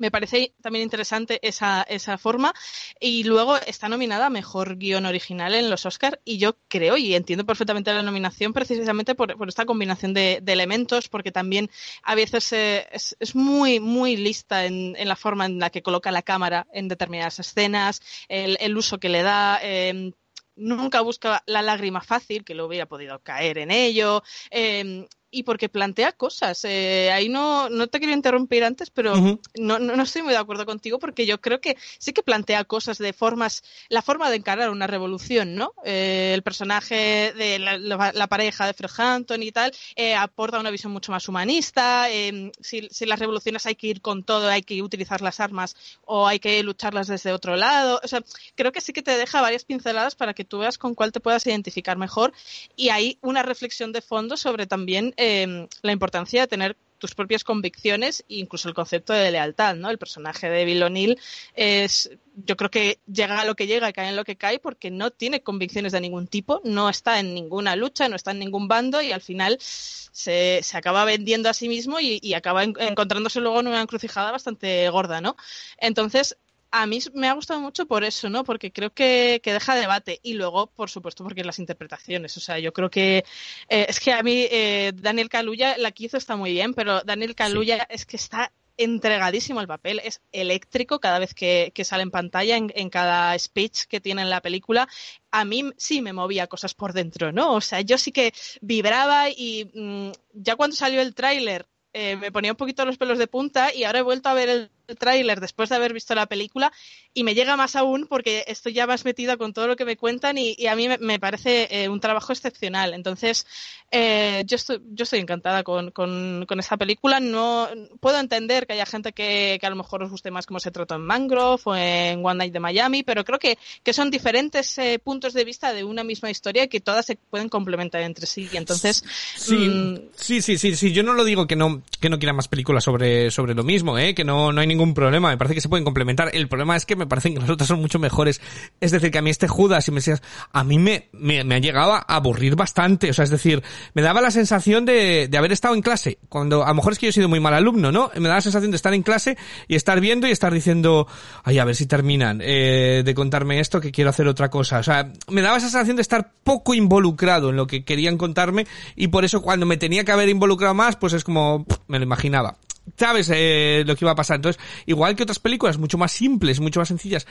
me 0.00 0.10
parece 0.10 0.54
también 0.62 0.82
interesante 0.82 1.38
esa, 1.46 1.82
esa 1.82 2.18
forma. 2.18 2.52
Y 2.98 3.24
luego 3.24 3.56
está 3.58 3.88
nominada 3.88 4.26
a 4.26 4.30
Mejor 4.30 4.76
Guión 4.76 5.06
Original 5.06 5.54
en 5.54 5.70
los 5.70 5.86
Oscars. 5.86 6.18
Y 6.24 6.38
yo 6.38 6.56
creo 6.68 6.96
y 6.96 7.14
entiendo 7.14 7.44
perfectamente 7.44 7.92
la 7.92 8.02
nominación 8.02 8.52
precisamente 8.52 9.14
por, 9.14 9.36
por 9.36 9.48
esta 9.48 9.66
combinación 9.66 10.14
de, 10.14 10.42
elementos, 10.46 11.08
porque 11.08 11.30
también 11.30 11.70
a 12.02 12.16
veces 12.16 12.52
eh, 12.52 12.88
es, 12.90 13.34
muy, 13.36 13.78
muy 13.78 14.16
lista 14.16 14.64
en, 14.64 14.96
en 14.96 15.06
la 15.06 15.14
forma 15.14 15.46
en 15.46 15.60
la 15.60 15.70
que 15.70 15.82
coloca 15.82 16.10
la 16.10 16.22
cámara 16.22 16.66
en 16.72 16.88
determinadas 16.88 17.38
escenas, 17.38 18.00
el, 18.28 18.76
uso 18.76 18.98
que 18.98 19.08
le 19.08 19.22
da. 19.22 19.60
eh, 19.62 20.12
nunca 20.56 21.00
busca 21.00 21.42
la 21.46 21.62
lágrima 21.62 22.00
fácil, 22.00 22.44
que 22.44 22.54
lo 22.54 22.66
hubiera 22.66 22.86
podido 22.86 23.20
caer 23.20 23.58
en 23.58 23.70
ello, 23.70 24.22
eh, 24.50 25.06
y 25.30 25.44
porque 25.44 25.68
plantea 25.68 26.12
cosas. 26.12 26.64
Eh, 26.64 27.10
ahí 27.12 27.28
no, 27.28 27.68
no 27.70 27.86
te 27.86 28.00
quería 28.00 28.14
interrumpir 28.14 28.64
antes, 28.64 28.90
pero 28.90 29.14
no, 29.58 29.78
no, 29.78 29.96
no 29.96 30.02
estoy 30.02 30.22
muy 30.22 30.32
de 30.32 30.38
acuerdo 30.38 30.66
contigo 30.66 30.98
porque 30.98 31.26
yo 31.26 31.40
creo 31.40 31.60
que 31.60 31.76
sí 31.98 32.12
que 32.12 32.22
plantea 32.22 32.64
cosas 32.64 32.98
de 32.98 33.12
formas, 33.12 33.62
la 33.88 34.02
forma 34.02 34.28
de 34.30 34.36
encarar 34.36 34.70
una 34.70 34.86
revolución, 34.86 35.54
¿no? 35.54 35.72
Eh, 35.84 36.32
el 36.34 36.42
personaje 36.42 37.32
de 37.36 37.58
la, 37.58 37.78
la- 37.78 38.12
la 38.12 38.26
pareja 38.26 38.66
de 38.66 38.74
Fred 38.74 38.90
Hampton 38.96 39.42
y 39.42 39.52
tal 39.52 39.72
eh, 39.96 40.14
aporta 40.14 40.58
una 40.58 40.70
visión 40.70 40.92
mucho 40.92 41.12
más 41.12 41.28
humanista. 41.28 42.10
eh, 42.10 42.50
si, 42.60 42.88
si 42.90 43.06
las 43.06 43.18
revoluciones 43.18 43.66
hay 43.66 43.74
que 43.76 43.86
ir 43.86 44.00
con 44.00 44.24
todo, 44.24 44.48
hay 44.48 44.62
que 44.62 44.82
utilizar 44.82 45.20
las 45.20 45.40
armas 45.40 45.76
o 46.04 46.26
hay 46.26 46.38
que 46.40 46.62
lucharlas 46.62 47.06
desde 47.06 47.32
otro 47.32 47.56
lado. 47.56 48.00
O 48.02 48.08
sea, 48.08 48.22
creo 48.54 48.72
que 48.72 48.80
sí 48.80 48.92
que 48.92 49.02
te 49.02 49.16
deja 49.16 49.40
varias 49.40 49.64
pinceladas 49.64 50.14
para 50.14 50.34
que 50.34 50.44
tú 50.44 50.58
veas 50.58 50.78
con 50.78 50.94
cuál 50.94 51.12
te 51.12 51.20
puedas 51.20 51.46
identificar 51.46 51.96
mejor 51.96 52.32
y 52.76 52.88
hay 52.88 53.18
una 53.22 53.42
reflexión 53.42 53.92
de 53.92 54.00
fondo 54.02 54.36
sobre 54.36 54.66
también 54.66 55.14
eh, 55.20 55.68
la 55.82 55.92
importancia 55.92 56.40
de 56.42 56.48
tener 56.48 56.76
tus 56.98 57.14
propias 57.14 57.44
convicciones 57.44 58.20
e 58.28 58.36
incluso 58.36 58.68
el 58.68 58.74
concepto 58.74 59.12
de 59.14 59.30
lealtad, 59.30 59.74
¿no? 59.74 59.88
El 59.90 59.96
personaje 59.98 60.50
de 60.50 60.64
Bill 60.66 60.82
O'Neill 60.82 61.18
es, 61.54 62.10
yo 62.44 62.56
creo 62.56 62.70
que 62.70 62.98
llega 63.10 63.40
a 63.40 63.44
lo 63.46 63.54
que 63.54 63.66
llega 63.66 63.88
y 63.88 63.92
cae 63.94 64.08
en 64.10 64.16
lo 64.16 64.24
que 64.24 64.36
cae 64.36 64.58
porque 64.58 64.90
no 64.90 65.10
tiene 65.10 65.42
convicciones 65.42 65.92
de 65.92 66.00
ningún 66.02 66.26
tipo, 66.26 66.60
no 66.64 66.90
está 66.90 67.18
en 67.18 67.32
ninguna 67.34 67.74
lucha, 67.74 68.08
no 68.08 68.16
está 68.16 68.32
en 68.32 68.40
ningún 68.40 68.68
bando 68.68 69.00
y 69.00 69.12
al 69.12 69.22
final 69.22 69.56
se, 69.60 70.60
se 70.62 70.76
acaba 70.76 71.04
vendiendo 71.06 71.48
a 71.48 71.54
sí 71.54 71.68
mismo 71.68 72.00
y, 72.00 72.34
acaba 72.34 72.64
en- 72.64 72.74
encontrándose 72.78 73.40
luego 73.40 73.60
en 73.60 73.68
una 73.68 73.80
encrucijada 73.80 74.30
bastante 74.32 74.88
gorda, 74.90 75.20
¿no? 75.20 75.36
Entonces, 75.78 76.36
a 76.70 76.86
mí 76.86 76.98
me 77.14 77.28
ha 77.28 77.32
gustado 77.32 77.60
mucho 77.60 77.86
por 77.86 78.04
eso, 78.04 78.28
¿no? 78.28 78.44
Porque 78.44 78.72
creo 78.72 78.90
que, 78.90 79.40
que 79.42 79.52
deja 79.52 79.74
debate. 79.74 80.20
Y 80.22 80.34
luego, 80.34 80.68
por 80.68 80.90
supuesto, 80.90 81.24
porque 81.24 81.44
las 81.44 81.58
interpretaciones. 81.58 82.36
O 82.36 82.40
sea, 82.40 82.58
yo 82.58 82.72
creo 82.72 82.90
que. 82.90 83.24
eh, 83.68 83.86
es 83.88 84.00
que 84.00 84.12
a 84.12 84.22
mí, 84.22 84.46
eh, 84.50 84.92
Daniel 84.94 85.28
Kaluuya, 85.28 85.76
la 85.78 85.92
que 85.92 86.04
hizo 86.04 86.16
está 86.16 86.36
muy 86.36 86.52
bien, 86.52 86.74
pero 86.74 87.02
Daniel 87.02 87.34
Kaluuya 87.34 87.86
es 87.90 88.06
que 88.06 88.16
está 88.16 88.52
entregadísimo 88.76 89.60
al 89.60 89.66
papel, 89.66 90.00
es 90.02 90.22
eléctrico 90.32 91.00
cada 91.00 91.18
vez 91.18 91.34
que, 91.34 91.70
que 91.74 91.84
sale 91.84 92.02
en 92.02 92.10
pantalla, 92.10 92.56
en, 92.56 92.72
en 92.74 92.88
cada 92.88 93.38
speech 93.38 93.84
que 93.84 94.00
tiene 94.00 94.22
en 94.22 94.30
la 94.30 94.40
película. 94.40 94.88
A 95.30 95.44
mí 95.44 95.70
sí 95.76 96.00
me 96.00 96.14
movía 96.14 96.46
cosas 96.46 96.72
por 96.72 96.94
dentro, 96.94 97.30
¿no? 97.30 97.54
O 97.54 97.60
sea, 97.60 97.82
yo 97.82 97.98
sí 97.98 98.10
que 98.10 98.32
vibraba 98.62 99.28
y 99.28 99.70
mm, 99.74 100.12
ya 100.32 100.56
cuando 100.56 100.76
salió 100.76 101.02
el 101.02 101.14
tráiler 101.14 101.66
eh, 101.92 102.16
me 102.16 102.30
ponía 102.30 102.52
un 102.52 102.56
poquito 102.56 102.84
los 102.84 102.98
pelos 102.98 103.18
de 103.18 103.26
punta 103.26 103.74
y 103.74 103.82
ahora 103.82 103.98
he 103.98 104.02
vuelto 104.02 104.28
a 104.28 104.34
ver 104.34 104.48
el 104.48 104.70
tráiler 104.96 105.40
después 105.40 105.68
de 105.68 105.76
haber 105.76 105.92
visto 105.92 106.14
la 106.14 106.26
película 106.26 106.72
y 107.12 107.24
me 107.24 107.34
llega 107.34 107.56
más 107.56 107.74
aún 107.76 108.06
porque 108.08 108.44
estoy 108.46 108.72
ya 108.72 108.86
más 108.86 109.04
metida 109.04 109.36
con 109.36 109.52
todo 109.52 109.66
lo 109.66 109.76
que 109.76 109.84
me 109.84 109.96
cuentan 109.96 110.38
y, 110.38 110.54
y 110.56 110.66
a 110.68 110.76
mí 110.76 110.88
me, 110.88 110.98
me 110.98 111.18
parece 111.18 111.68
eh, 111.70 111.88
un 111.88 112.00
trabajo 112.00 112.32
excepcional. 112.32 112.94
Entonces, 112.94 113.46
eh, 113.90 114.44
yo, 114.46 114.54
estoy, 114.54 114.80
yo 114.92 115.02
estoy 115.02 115.18
encantada 115.18 115.64
con, 115.64 115.90
con, 115.90 116.44
con 116.46 116.60
esta 116.60 116.76
película. 116.76 117.18
No 117.18 117.68
puedo 117.98 118.18
entender 118.20 118.66
que 118.66 118.74
haya 118.74 118.86
gente 118.86 119.12
que, 119.12 119.58
que 119.60 119.66
a 119.66 119.70
lo 119.70 119.76
mejor 119.76 120.02
os 120.04 120.10
guste 120.10 120.30
más 120.30 120.46
cómo 120.46 120.60
se 120.60 120.70
trató 120.70 120.94
en 120.94 121.02
Mangrove 121.02 121.62
o 121.64 121.74
en 121.74 122.24
One 122.24 122.38
Night 122.38 122.52
de 122.52 122.60
Miami, 122.60 123.02
pero 123.02 123.24
creo 123.24 123.40
que, 123.40 123.58
que 123.82 123.92
son 123.92 124.10
diferentes 124.10 124.78
eh, 124.78 125.00
puntos 125.02 125.34
de 125.34 125.44
vista 125.44 125.72
de 125.72 125.82
una 125.82 126.04
misma 126.04 126.30
historia 126.30 126.64
y 126.64 126.68
que 126.68 126.80
todas 126.80 127.06
se 127.06 127.16
pueden 127.16 127.48
complementar 127.48 128.02
entre 128.02 128.26
sí. 128.26 128.48
Y 128.52 128.56
entonces, 128.56 129.04
Sí, 129.36 129.56
mm, 129.56 130.10
sí, 130.14 130.42
sí, 130.42 130.58
sí, 130.58 130.76
sí. 130.76 130.92
Yo 130.92 131.02
no 131.02 131.14
lo 131.14 131.24
digo 131.24 131.46
que 131.46 131.56
no, 131.56 131.82
que 132.00 132.08
no 132.08 132.18
quiera 132.18 132.32
más 132.32 132.48
películas 132.48 132.84
sobre, 132.84 133.30
sobre 133.30 133.54
lo 133.54 133.64
mismo, 133.64 133.98
¿eh? 133.98 134.14
Que 134.14 134.24
no, 134.24 134.52
no 134.52 134.60
hay 134.60 134.66
ningún 134.66 134.94
problema, 134.94 135.30
me 135.30 135.36
parece 135.38 135.54
que 135.54 135.60
se 135.60 135.68
pueden 135.68 135.84
complementar. 135.84 136.30
El 136.32 136.48
problema 136.48 136.76
es 136.76 136.86
que 136.86 136.99
me 137.00 137.06
parecen 137.06 137.34
que 137.34 137.40
las 137.40 137.50
otras 137.50 137.68
son 137.68 137.80
mucho 137.80 137.98
mejores. 137.98 138.40
Es 138.80 138.92
decir, 138.92 139.10
que 139.10 139.18
a 139.18 139.22
mí 139.22 139.30
este 139.30 139.48
Judas 139.48 139.88
y 139.88 139.90
Mesías, 139.90 140.22
a 140.52 140.62
mí 140.64 140.78
me, 140.78 141.08
me, 141.12 141.42
me 141.44 141.56
ha 141.56 141.58
llegado 141.58 141.94
a 141.94 141.98
aburrir 141.98 142.54
bastante. 142.54 143.10
O 143.10 143.12
sea, 143.12 143.24
es 143.24 143.30
decir, 143.30 143.62
me 143.94 144.02
daba 144.02 144.20
la 144.20 144.30
sensación 144.30 144.84
de, 144.84 145.28
de 145.28 145.38
haber 145.38 145.52
estado 145.52 145.74
en 145.74 145.82
clase. 145.82 146.18
Cuando, 146.28 146.64
a 146.64 146.68
lo 146.68 146.74
mejor 146.74 146.92
es 146.92 146.98
que 146.98 147.06
yo 147.06 147.10
he 147.10 147.12
sido 147.12 147.28
muy 147.28 147.40
mal 147.40 147.54
alumno, 147.54 147.90
¿no? 147.90 148.10
Me 148.14 148.28
daba 148.28 148.36
la 148.36 148.40
sensación 148.42 148.70
de 148.70 148.76
estar 148.76 148.94
en 148.94 149.02
clase 149.02 149.36
y 149.66 149.74
estar 149.74 150.00
viendo 150.00 150.26
y 150.28 150.30
estar 150.30 150.52
diciendo, 150.52 151.06
ay, 151.44 151.58
a 151.58 151.64
ver 151.64 151.76
si 151.76 151.86
terminan, 151.86 152.40
eh, 152.42 153.02
de 153.04 153.14
contarme 153.14 153.60
esto 153.60 153.80
que 153.80 153.90
quiero 153.90 154.10
hacer 154.10 154.28
otra 154.28 154.50
cosa. 154.50 154.78
O 154.78 154.82
sea, 154.82 155.12
me 155.28 155.42
daba 155.42 155.56
esa 155.56 155.68
sensación 155.68 155.96
de 155.96 156.02
estar 156.02 156.32
poco 156.44 156.74
involucrado 156.74 157.50
en 157.50 157.56
lo 157.56 157.66
que 157.66 157.84
querían 157.84 158.18
contarme 158.18 158.66
y 158.96 159.08
por 159.08 159.24
eso 159.24 159.42
cuando 159.42 159.66
me 159.66 159.76
tenía 159.76 160.04
que 160.04 160.12
haber 160.12 160.28
involucrado 160.28 160.74
más, 160.74 160.96
pues 160.96 161.12
es 161.12 161.24
como, 161.24 161.64
pff, 161.64 161.78
me 161.88 161.98
lo 161.98 162.04
imaginaba. 162.04 162.56
Sabes 162.96 163.30
eh, 163.32 163.82
lo 163.86 163.96
que 163.96 164.04
iba 164.04 164.12
a 164.12 164.16
pasar. 164.16 164.36
Entonces, 164.36 164.62
igual 164.86 165.16
que 165.16 165.22
otras 165.22 165.38
películas, 165.38 165.78
mucho 165.78 165.98
más 165.98 166.12
simples, 166.12 166.60
mucho 166.60 166.80
más 166.80 166.88
sencillas, 166.88 167.26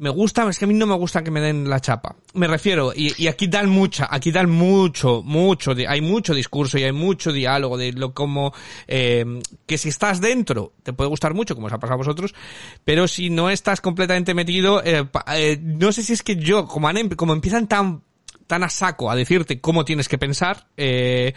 me 0.00 0.08
gusta, 0.08 0.48
es 0.48 0.58
que 0.58 0.64
a 0.64 0.68
mí 0.68 0.72
no 0.72 0.86
me 0.86 0.94
gusta 0.94 1.22
que 1.22 1.30
me 1.30 1.42
den 1.42 1.68
la 1.68 1.78
chapa. 1.78 2.16
Me 2.32 2.46
refiero, 2.46 2.90
y, 2.96 3.12
y 3.22 3.26
aquí 3.26 3.48
dan 3.48 3.68
mucha, 3.68 4.08
aquí 4.10 4.32
dan 4.32 4.48
mucho, 4.48 5.22
mucho, 5.22 5.74
hay 5.86 6.00
mucho 6.00 6.32
discurso 6.32 6.78
y 6.78 6.84
hay 6.84 6.92
mucho 6.92 7.34
diálogo 7.34 7.76
de 7.76 7.92
lo 7.92 8.14
como, 8.14 8.54
eh, 8.88 9.26
que 9.66 9.76
si 9.76 9.90
estás 9.90 10.22
dentro, 10.22 10.72
te 10.82 10.94
puede 10.94 11.10
gustar 11.10 11.34
mucho, 11.34 11.54
como 11.54 11.66
os 11.66 11.72
ha 11.74 11.78
pasado 11.78 11.96
a 11.96 11.98
vosotros, 11.98 12.34
pero 12.82 13.06
si 13.08 13.28
no 13.28 13.50
estás 13.50 13.82
completamente 13.82 14.32
metido, 14.32 14.82
eh, 14.82 15.06
eh, 15.34 15.58
no 15.62 15.92
sé 15.92 16.02
si 16.02 16.14
es 16.14 16.22
que 16.22 16.36
yo, 16.36 16.66
como, 16.66 16.88
han, 16.88 16.96
em- 16.96 17.10
como 17.10 17.34
empiezan 17.34 17.68
tan, 17.68 18.02
tan 18.46 18.62
a 18.64 18.70
saco 18.70 19.10
a 19.10 19.14
decirte 19.14 19.60
cómo 19.60 19.84
tienes 19.84 20.08
que 20.08 20.16
pensar, 20.16 20.66
eh, 20.78 21.34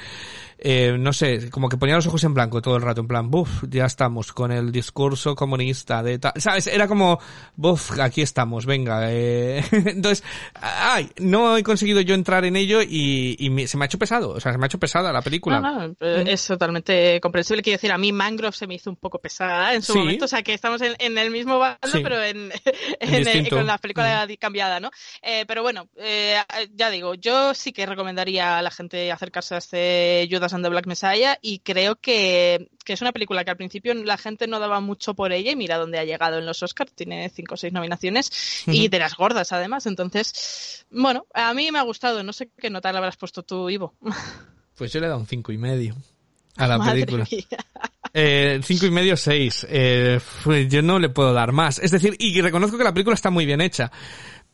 eh, 0.57 0.95
no 0.99 1.13
sé, 1.13 1.49
como 1.49 1.69
que 1.69 1.77
ponía 1.77 1.95
los 1.95 2.07
ojos 2.07 2.23
en 2.23 2.33
blanco 2.33 2.61
todo 2.61 2.75
el 2.77 2.81
rato, 2.81 3.01
en 3.01 3.07
plan, 3.07 3.29
buf, 3.29 3.63
ya 3.69 3.85
estamos 3.85 4.31
con 4.33 4.51
el 4.51 4.71
discurso 4.71 5.35
comunista 5.35 6.01
de 6.03 6.19
tal, 6.19 6.33
¿sabes? 6.37 6.67
Era 6.67 6.87
como, 6.87 7.19
buf, 7.55 7.99
aquí 7.99 8.21
estamos, 8.21 8.65
venga, 8.65 9.11
eh. 9.11 9.63
entonces, 9.71 10.23
ay, 10.55 11.09
no 11.19 11.57
he 11.57 11.63
conseguido 11.63 12.01
yo 12.01 12.15
entrar 12.15 12.45
en 12.45 12.55
ello 12.55 12.81
y, 12.81 13.35
y 13.39 13.49
me- 13.49 13.67
se 13.67 13.77
me 13.77 13.85
ha 13.85 13.87
hecho 13.87 13.99
pesado, 13.99 14.31
o 14.31 14.39
sea, 14.39 14.51
se 14.51 14.57
me 14.57 14.65
ha 14.65 14.67
hecho 14.67 14.79
pesada 14.79 15.11
la 15.11 15.21
película. 15.21 15.59
No, 15.59 15.87
no, 15.87 15.95
eh, 15.99 16.23
es 16.27 16.45
totalmente 16.47 17.19
comprensible. 17.21 17.61
Quiero 17.63 17.75
decir, 17.77 17.91
a 17.91 17.97
mí 17.97 18.11
Mangrove 18.11 18.55
se 18.55 18.67
me 18.67 18.75
hizo 18.75 18.89
un 18.89 18.95
poco 18.97 19.19
pesada 19.19 19.73
en 19.73 19.81
su 19.81 19.93
Sí. 19.93 19.99
momento, 19.99 20.25
o 20.25 20.27
sea 20.27 20.43
que 20.43 20.53
estamos 20.53 20.81
en, 20.81 20.95
en 20.99 21.17
el 21.17 21.29
mismo 21.31 21.59
bando, 21.59 21.87
Sí. 21.91 21.99
pero 22.03 22.21
en, 22.23 22.51
en- 22.99 23.27
eh, 23.27 23.49
con 23.49 23.65
la 23.67 23.77
película 23.77 24.25
di- 24.27 24.37
cambiada, 24.37 24.79
¿no? 24.79 24.89
Eh, 25.21 25.45
pero 25.47 25.61
bueno, 25.63 25.87
ya 26.75 26.89
digo, 26.89 27.15
yo 27.15 27.53
sí 27.53 27.71
que 27.71 27.85
recomendaría 27.85 28.57
a 28.57 28.61
la 28.61 28.71
gente 28.71 29.11
acercarse 29.11 29.55
a 29.55 29.57
este 29.57 30.27
Judas 30.31 30.52
and 30.53 30.63
the 30.63 30.69
Black 30.69 30.87
Messiah 30.87 31.37
y 31.41 31.59
creo 31.59 31.95
que, 31.95 32.69
que 32.85 32.93
es 32.93 33.01
una 33.01 33.11
película 33.11 33.43
que 33.43 33.51
al 33.51 33.57
principio 33.57 33.93
la 33.93 34.17
gente 34.17 34.47
no 34.47 34.59
daba 34.59 34.79
mucho 34.79 35.13
por 35.13 35.31
ella 35.31 35.51
y 35.51 35.55
mira 35.55 35.77
dónde 35.77 35.99
ha 35.99 36.03
llegado 36.05 36.39
en 36.39 36.45
los 36.45 36.61
Oscars, 36.63 36.93
tiene 36.93 37.29
cinco 37.29 37.55
o 37.55 37.57
seis 37.57 37.73
nominaciones 37.73 38.63
y 38.67 38.87
de 38.87 38.99
las 38.99 39.15
gordas 39.15 39.51
además, 39.51 39.85
entonces, 39.85 40.85
bueno, 40.89 41.25
a 41.33 41.53
mí 41.53 41.71
me 41.71 41.79
ha 41.79 41.83
gustado, 41.83 42.23
no 42.23 42.33
sé 42.33 42.49
qué 42.57 42.69
nota 42.69 42.91
le 42.91 42.97
habrás 42.99 43.17
puesto 43.17 43.43
tú, 43.43 43.69
Ivo. 43.69 43.93
Pues 44.75 44.91
yo 44.91 44.99
le 44.99 45.05
he 45.05 45.09
dado 45.09 45.21
un 45.21 45.27
cinco 45.27 45.51
y 45.51 45.57
medio 45.59 45.95
a 46.57 46.65
la 46.67 46.79
Madre 46.79 47.05
película. 47.05 47.27
mía. 47.31 47.45
Eh, 48.15 48.59
cinco 48.63 48.85
y 48.85 48.91
medio, 48.91 49.17
seis. 49.17 49.65
Eh, 49.67 50.19
pues 50.43 50.69
yo 50.69 50.83
no 50.83 50.99
le 50.99 51.09
puedo 51.09 51.33
dar 51.33 51.51
más. 51.51 51.79
Es 51.79 51.89
decir, 51.89 52.15
y 52.19 52.39
reconozco 52.41 52.77
que 52.77 52.83
la 52.83 52.93
película 52.93 53.15
está 53.15 53.31
muy 53.31 53.43
bien 53.47 53.59
hecha, 53.59 53.91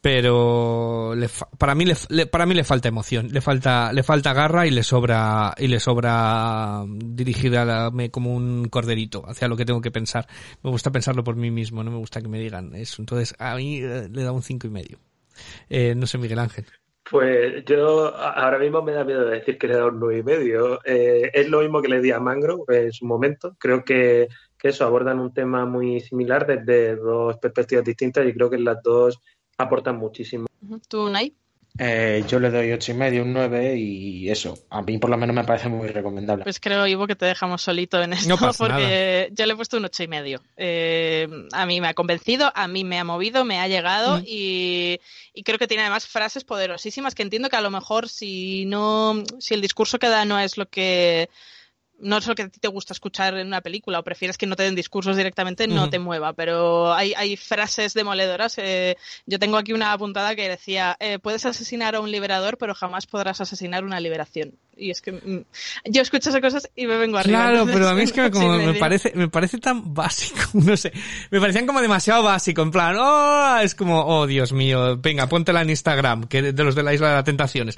pero 0.01 1.13
le 1.15 1.27
fa- 1.27 1.49
para 1.57 1.75
mí 1.75 1.85
le, 1.85 2.25
para 2.27 2.45
mí 2.45 2.53
le 2.53 2.63
falta 2.63 2.87
emoción, 2.87 3.27
le 3.31 3.41
falta 3.41 3.91
le 3.93 4.03
falta 4.03 4.33
garra 4.33 4.65
y 4.67 4.71
le 4.71 4.83
sobra 4.83 5.53
y 5.57 5.67
le 5.67 5.79
sobra 5.79 6.83
dirigir 6.87 7.57
a 7.57 7.65
la- 7.65 7.91
me- 7.91 8.09
como 8.11 8.33
un 8.35 8.67
corderito 8.69 9.23
hacia 9.27 9.47
lo 9.47 9.57
que 9.57 9.65
tengo 9.65 9.81
que 9.81 9.91
pensar. 9.91 10.27
Me 10.63 10.69
gusta 10.69 10.91
pensarlo 10.91 11.23
por 11.23 11.35
mí 11.35 11.51
mismo, 11.51 11.83
no 11.83 11.91
me 11.91 11.97
gusta 11.97 12.21
que 12.21 12.27
me 12.27 12.39
digan 12.39 12.73
eso. 12.75 13.01
Entonces 13.01 13.35
a 13.39 13.55
mí 13.55 13.79
eh, 13.81 14.07
le 14.11 14.23
da 14.23 14.31
un 14.31 14.41
cinco 14.43 14.67
y 14.67 14.69
medio. 14.69 14.99
Eh, 15.69 15.95
no 15.95 16.05
sé 16.07 16.17
Miguel 16.17 16.39
Ángel. 16.39 16.65
Pues 17.09 17.65
yo 17.65 18.15
ahora 18.15 18.59
mismo 18.59 18.83
me 18.83 18.91
da 18.91 19.03
miedo 19.03 19.25
de 19.25 19.39
decir 19.39 19.57
que 19.57 19.67
le 19.67 19.75
dado 19.75 19.87
un 19.89 19.99
9 19.99 20.19
y 20.19 20.23
medio. 20.23 20.79
Eh, 20.85 21.31
es 21.33 21.49
lo 21.49 21.61
mismo 21.61 21.81
que 21.81 21.87
le 21.87 22.01
di 22.01 22.11
a 22.11 22.19
Mangrove 22.19 22.83
en 22.85 22.91
su 22.91 23.05
momento. 23.05 23.55
Creo 23.57 23.83
que, 23.83 24.27
que 24.59 24.67
eso 24.67 24.85
abordan 24.85 25.19
un 25.19 25.33
tema 25.33 25.65
muy 25.65 26.01
similar 26.01 26.45
desde 26.45 26.95
dos 26.97 27.37
perspectivas 27.37 27.83
distintas 27.83 28.27
y 28.27 28.33
creo 28.33 28.49
que 28.49 28.59
las 28.59 28.83
dos 28.83 29.19
aportan 29.59 29.97
muchísimo. 29.97 30.47
¿Tú, 30.87 31.09
Nay? 31.09 31.33
Eh, 31.77 32.25
yo 32.27 32.39
le 32.39 32.49
doy 32.49 32.71
ocho 32.73 32.91
y 32.91 32.95
medio, 32.95 33.21
un 33.23 33.31
9 33.31 33.77
y 33.77 34.29
eso, 34.29 34.57
a 34.69 34.81
mí 34.81 34.97
por 34.97 35.09
lo 35.09 35.17
menos 35.17 35.33
me 35.33 35.45
parece 35.45 35.69
muy 35.69 35.87
recomendable. 35.87 36.43
Pues 36.43 36.59
creo, 36.59 36.85
Ivo, 36.87 37.07
que 37.07 37.15
te 37.15 37.25
dejamos 37.25 37.61
solito 37.61 38.01
en 38.01 38.13
esto, 38.13 38.27
No 38.27 38.37
pasa 38.37 38.65
porque 38.65 39.29
yo 39.31 39.45
le 39.45 39.53
he 39.53 39.55
puesto 39.55 39.77
un 39.77 39.85
ocho 39.85 40.03
y 40.03 40.07
medio. 40.07 40.41
Eh, 40.57 41.27
a 41.53 41.65
mí 41.65 41.79
me 41.79 41.87
ha 41.87 41.93
convencido, 41.93 42.51
a 42.53 42.67
mí 42.67 42.83
me 42.83 42.99
ha 42.99 43.03
movido, 43.05 43.45
me 43.45 43.59
ha 43.59 43.67
llegado 43.67 44.17
Mm. 44.19 44.23
y, 44.25 44.99
y 45.33 45.43
creo 45.43 45.57
que 45.59 45.67
tiene 45.67 45.83
además 45.83 46.05
frases 46.07 46.43
poderosísimas 46.43 47.15
que 47.15 47.21
entiendo 47.23 47.49
que 47.49 47.55
a 47.55 47.61
lo 47.61 47.69
mejor 47.69 48.09
si 48.09 48.65
no, 48.65 49.23
si 49.39 49.53
el 49.53 49.61
discurso 49.61 49.99
que 49.99 50.09
da 50.09 50.25
no 50.25 50.37
es 50.39 50.57
lo 50.57 50.65
que 50.67 51.29
no 52.01 52.17
es 52.17 52.27
lo 52.27 52.35
que 52.35 52.43
a 52.43 52.49
ti 52.49 52.59
te 52.59 52.67
gusta 52.67 52.93
escuchar 52.93 53.35
en 53.37 53.47
una 53.47 53.61
película 53.61 53.99
o 53.99 54.03
prefieres 54.03 54.37
que 54.37 54.45
no 54.45 54.55
te 54.55 54.63
den 54.63 54.75
discursos 54.75 55.17
directamente, 55.17 55.67
no 55.67 55.89
te 55.89 55.99
mueva. 55.99 56.33
Pero 56.33 56.93
hay, 56.93 57.13
hay 57.15 57.37
frases 57.37 57.93
demoledoras. 57.93 58.57
eh, 58.57 58.97
yo 59.25 59.39
tengo 59.39 59.57
aquí 59.57 59.73
una 59.73 59.93
apuntada 59.93 60.35
que 60.35 60.49
decía, 60.49 60.97
eh, 60.99 61.19
puedes 61.19 61.45
asesinar 61.45 61.95
a 61.95 62.01
un 62.01 62.11
liberador, 62.11 62.57
pero 62.57 62.73
jamás 62.73 63.07
podrás 63.07 63.41
asesinar 63.41 63.83
una 63.83 63.99
liberación. 63.99 64.53
Y 64.79 64.91
es 64.91 65.01
que 65.01 65.11
mm, 65.11 65.43
yo 65.85 66.01
escucho 66.01 66.29
esas 66.29 66.41
cosas 66.41 66.69
y 66.75 66.87
me 66.87 66.97
vengo 66.97 67.17
arriba. 67.17 67.39
Claro, 67.39 67.59
entonces, 67.59 67.75
pero 67.75 67.89
a 67.89 67.93
mí 67.93 68.01
es 68.03 68.13
que 68.13 68.21
me, 68.29 68.65
me 68.65 68.73
parece, 68.75 69.11
me 69.13 69.27
parece 69.27 69.57
tan 69.57 69.93
básico, 69.93 70.39
no 70.53 70.77
sé, 70.77 70.93
me 71.31 71.39
parecían 71.41 71.65
como 71.67 71.81
demasiado 71.81 72.23
básico, 72.23 72.61
en 72.61 72.71
plan, 72.71 72.95
oh, 72.97 73.57
es 73.61 73.75
como, 73.75 74.05
oh 74.05 74.25
Dios 74.25 74.53
mío, 74.53 74.97
venga, 74.97 75.27
póntela 75.27 75.61
en 75.61 75.69
Instagram, 75.69 76.23
que 76.27 76.53
de 76.53 76.63
los 76.63 76.75
de 76.75 76.83
la 76.83 76.93
Isla 76.93 77.09
de 77.09 77.15
las 77.15 77.23
Tentaciones. 77.25 77.77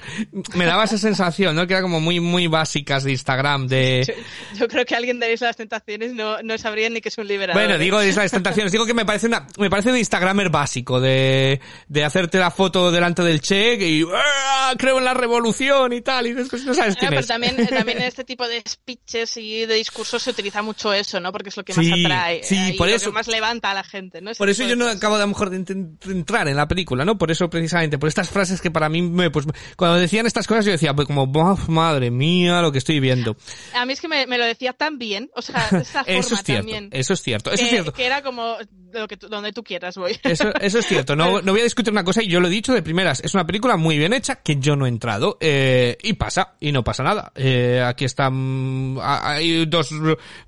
Me 0.54 0.64
daba 0.64 0.84
esa 0.84 0.96
sensación, 0.98 1.56
¿no? 1.56 1.66
Que 1.66 1.74
era 1.74 1.82
como 1.82 2.00
muy, 2.00 2.20
muy 2.20 2.46
básicas 2.46 3.02
de 3.04 3.10
Instagram, 3.10 3.66
de, 3.66 4.14
Yo 4.58 4.68
creo 4.68 4.84
que 4.84 4.94
alguien 4.94 5.18
de 5.18 5.36
las 5.40 5.56
tentaciones 5.56 6.12
no, 6.12 6.42
no 6.42 6.56
sabría 6.58 6.88
ni 6.88 7.00
que 7.00 7.08
es 7.08 7.18
un 7.18 7.26
liberador. 7.26 7.60
bueno, 7.60 7.78
digo 7.78 7.98
de 7.98 8.08
Isla 8.08 8.22
de 8.22 8.26
las 8.26 8.32
Tentaciones, 8.32 8.70
digo 8.70 8.86
que 8.86 8.94
me 8.94 9.04
parece 9.04 9.26
una, 9.26 9.46
me 9.58 9.68
parece 9.70 9.90
de 9.90 9.98
Instagramer 9.98 10.50
básico, 10.50 11.00
de, 11.00 11.60
de 11.88 12.04
hacerte 12.04 12.38
la 12.38 12.50
foto 12.50 12.90
delante 12.92 13.22
del 13.22 13.40
Che 13.40 13.74
y, 13.74 14.04
"Ah, 14.14 14.74
creo 14.78 14.98
en 14.98 15.04
la 15.04 15.14
revolución 15.14 15.92
y 15.92 16.00
tal, 16.00 16.26
y 16.26 16.34
no 16.34 16.74
sabes 16.74 16.91
Quién 16.96 17.10
pero 17.10 17.26
también, 17.26 17.56
también 17.68 17.98
en 17.98 18.04
este 18.04 18.24
tipo 18.24 18.46
de 18.48 18.62
speeches 18.68 19.36
y 19.36 19.66
de 19.66 19.74
discursos 19.74 20.22
se 20.22 20.30
utiliza 20.30 20.62
mucho 20.62 20.92
eso, 20.92 21.20
¿no? 21.20 21.32
Porque 21.32 21.48
es 21.50 21.56
lo 21.56 21.64
que 21.64 21.74
más 21.74 21.86
atrae. 21.86 22.42
sí, 22.42 22.56
eh, 22.56 22.70
y 22.74 22.76
por 22.78 22.88
lo 22.88 22.94
eso- 22.94 23.10
que 23.10 23.14
más 23.14 23.28
levanta 23.28 23.70
a 23.70 23.74
la 23.74 23.84
gente, 23.84 24.20
¿no? 24.20 24.30
Ese 24.30 24.38
Por 24.38 24.48
eso 24.50 24.66
yo 24.66 24.76
no 24.76 24.88
acabo 24.88 25.16
de 25.16 25.22
a 25.22 25.26
lo 25.26 25.28
mejor 25.28 25.50
de 25.50 25.58
ent- 25.60 25.98
de 25.98 26.12
entrar 26.12 26.48
en 26.48 26.56
la 26.56 26.68
película, 26.68 27.04
¿no? 27.04 27.18
Por 27.18 27.30
eso 27.30 27.48
precisamente, 27.50 27.98
por 27.98 28.08
estas 28.08 28.28
frases 28.28 28.60
que 28.60 28.70
para 28.70 28.88
mí 28.88 29.02
me, 29.02 29.30
pues, 29.30 29.46
cuando 29.76 29.98
decían 29.98 30.26
estas 30.26 30.46
cosas 30.46 30.64
yo 30.64 30.72
decía, 30.72 30.94
pues 30.94 31.06
como, 31.06 31.26
"Buf, 31.26 31.68
madre 31.68 32.10
mía, 32.10 32.60
lo 32.62 32.72
que 32.72 32.78
estoy 32.78 33.00
viendo. 33.00 33.36
A 33.74 33.86
mí 33.86 33.92
es 33.92 34.00
que 34.00 34.08
me, 34.08 34.26
me 34.26 34.38
lo 34.38 34.44
decía 34.44 34.72
tan 34.72 34.98
bien, 34.98 35.30
o 35.34 35.42
sea, 35.42 35.68
de 35.70 35.78
esa 35.82 36.04
forma 36.04 36.04
Eso 36.18 36.34
es 36.34 36.42
cierto, 36.42 36.62
también. 36.70 36.88
eso 36.92 37.12
es 37.14 37.22
cierto, 37.22 37.50
eso 37.50 37.58
que, 37.58 37.64
es 37.64 37.70
cierto. 37.70 37.92
que 37.92 38.04
era 38.06 38.22
como 38.22 38.56
donde 39.30 39.52
tú 39.52 39.62
quieras 39.62 39.96
voy. 39.96 40.18
Eso, 40.24 40.50
es 40.60 40.86
cierto, 40.86 41.16
no, 41.16 41.42
no 41.42 41.52
voy 41.52 41.60
a 41.60 41.64
discutir 41.64 41.92
una 41.92 42.04
cosa 42.04 42.22
y 42.22 42.28
yo 42.28 42.40
lo 42.40 42.48
he 42.48 42.50
dicho 42.50 42.72
de 42.72 42.82
primeras, 42.82 43.20
es 43.24 43.34
una 43.34 43.46
película 43.46 43.76
muy 43.76 43.98
bien 43.98 44.12
hecha 44.12 44.36
que 44.36 44.56
yo 44.56 44.76
no 44.76 44.86
he 44.86 44.88
entrado, 44.88 45.38
eh, 45.40 45.96
y 46.02 46.12
pasa, 46.14 46.54
y 46.60 46.72
no 46.72 46.84
pasa 46.84 47.02
nada. 47.02 47.32
Eh, 47.34 47.82
aquí 47.84 48.04
están, 48.04 48.96
ha- 49.00 49.32
hay 49.32 49.66
dos, 49.66 49.90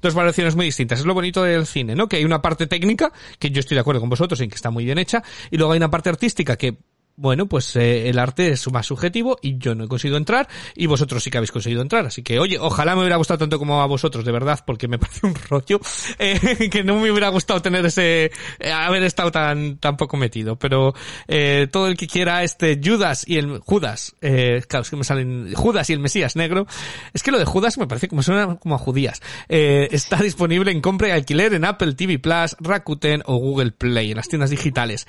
dos 0.01 0.15
variaciones 0.15 0.57
muy 0.57 0.67
distintas, 0.67 1.01
es 1.01 1.07
lo 1.07 1.15
bonito 1.15 1.43
del 1.43 1.67
cine, 1.67 1.95
¿no? 1.95 2.09
Que 2.09 2.17
hay 2.17 2.25
una 2.25 2.43
parte 2.43 2.67
técnica, 2.67 3.13
que 3.39 3.51
yo 3.51 3.61
estoy 3.61 3.75
de 3.77 3.81
acuerdo 3.81 4.01
con 4.01 4.11
vosotros 4.11 4.41
en 4.41 4.49
que 4.51 4.57
está 4.57 4.71
muy 4.71 4.85
bien 4.85 4.99
hecha, 4.99 5.23
y 5.51 5.57
luego 5.57 5.73
hay 5.73 5.79
una 5.79 5.91
parte 5.91 6.11
artística 6.11 6.57
que 6.57 6.77
bueno, 7.17 7.47
pues 7.47 7.77
eh, 7.77 8.09
el 8.09 8.19
arte 8.19 8.49
es 8.49 8.71
más 8.73 8.87
subjetivo 8.87 9.39
y 9.41 9.59
yo 9.59 9.75
no 9.75 9.85
he 9.85 9.89
conseguido 9.89 10.17
entrar 10.17 10.49
y 10.75 10.87
vosotros 10.87 11.23
sí 11.23 11.31
que 11.31 11.39
habéis 11.39 11.53
conseguido 11.53 11.83
entrar. 11.83 12.07
Así 12.07 12.23
que, 12.23 12.39
oye, 12.39 12.59
ojalá 12.59 12.95
me 12.95 13.03
hubiera 13.03 13.17
gustado 13.17 13.39
tanto 13.39 13.59
como 13.59 13.83
a 13.83 13.87
vosotros, 13.87 14.25
de 14.25 14.33
verdad, 14.33 14.61
porque 14.67 14.89
me 14.89 14.99
parece 15.05 15.27
un 15.27 15.35
rollo 15.49 15.81
eh, 16.19 16.69
que 16.71 16.83
no 16.83 16.99
me 16.99 17.11
hubiera 17.11 17.29
gustado 17.29 17.63
tener 17.63 17.87
ese, 17.87 18.33
eh, 18.59 18.73
haber 18.73 19.03
estado 19.05 19.31
tan, 19.31 19.79
tan 19.79 19.97
poco 19.97 20.17
metido. 20.17 20.57
Pero 20.57 20.95
eh, 21.29 21.69
todo 21.71 21.87
el 21.87 21.97
que 21.97 22.07
quiera 22.07 22.43
este 22.43 22.81
Judas 22.83 23.25
y 23.27 23.39
el 23.39 23.59
Judas, 23.59 24.15
claro, 24.21 24.83
es 24.83 24.91
que 24.91 24.97
me 24.97 25.05
salen 25.05 25.55
Judas 25.55 25.89
y 25.91 25.93
el 25.93 26.01
Mesías 26.01 26.37
negro. 26.37 26.67
Es 27.13 27.23
que 27.23 27.31
lo 27.31 27.39
de 27.39 27.45
Judas 27.45 27.79
me 27.79 27.87
parece 27.87 28.09
como 28.09 28.23
suena 28.23 28.57
como 28.57 28.75
a 28.75 28.79
judías. 28.79 29.23
Está 29.49 30.17
disponible 30.17 30.71
en 30.73 30.81
compra 30.81 31.09
y 31.09 31.11
alquiler 31.13 31.55
en 31.55 31.65
Apple 31.65 31.95
TV 31.95 32.19
Plus, 32.19 32.57
Rakuten 32.61 33.23
o 33.27 33.37
Google 33.37 33.71
Play, 33.73 34.11
en 34.11 34.17
las 34.17 34.29
tiendas 34.29 34.51
digitales. 34.51 35.07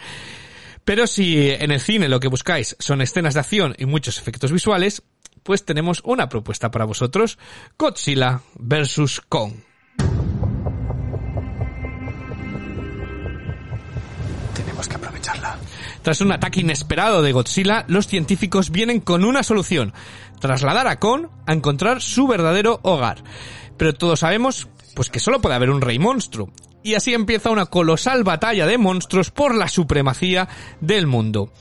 Pero 0.85 1.07
si 1.07 1.49
en 1.49 1.71
el 1.71 1.81
cine 1.81 2.07
lo 2.07 2.19
que 2.19 2.27
buscáis 2.27 2.75
son 2.79 3.01
escenas 3.01 3.33
de 3.33 3.39
acción 3.39 3.75
y 3.79 3.85
muchos 3.85 4.19
efectos 4.19 4.51
visuales, 4.51 5.01
pues 5.41 5.65
tenemos 5.65 6.01
una 6.05 6.29
propuesta 6.29 6.69
para 6.69 6.85
vosotros, 6.85 7.39
Godzilla 7.77 8.41
vs. 8.53 9.21
Kong. 9.27 9.53
Tenemos 14.53 14.87
que 14.87 14.95
aprovecharla. 14.95 15.57
Tras 16.03 16.21
un 16.21 16.31
ataque 16.31 16.61
inesperado 16.61 17.23
de 17.23 17.31
Godzilla, 17.31 17.85
los 17.87 18.05
científicos 18.05 18.69
vienen 18.69 18.99
con 18.99 19.25
una 19.25 19.41
solución, 19.41 19.91
trasladar 20.39 20.87
a 20.87 20.99
Kong 20.99 21.27
a 21.47 21.53
encontrar 21.53 21.99
su 21.99 22.27
verdadero 22.27 22.79
hogar. 22.83 23.23
Pero 23.75 23.93
todos 23.93 24.19
sabemos 24.19 24.67
pues 24.95 25.09
que 25.09 25.19
solo 25.19 25.41
puede 25.41 25.55
haber 25.55 25.71
un 25.71 25.81
rey 25.81 25.97
monstruo. 25.97 26.51
Y 26.85 26.93
así 26.93 27.15
empieza 27.15 27.49
una 27.49 27.65
colosal 27.65 28.23
batalla 28.23 28.67
de 28.67 28.77
monstruos 28.77 29.31
por 29.31 29.55
la 29.55 29.67
supremacía 29.67 30.47
del 30.79 31.07
mundo. 31.07 31.51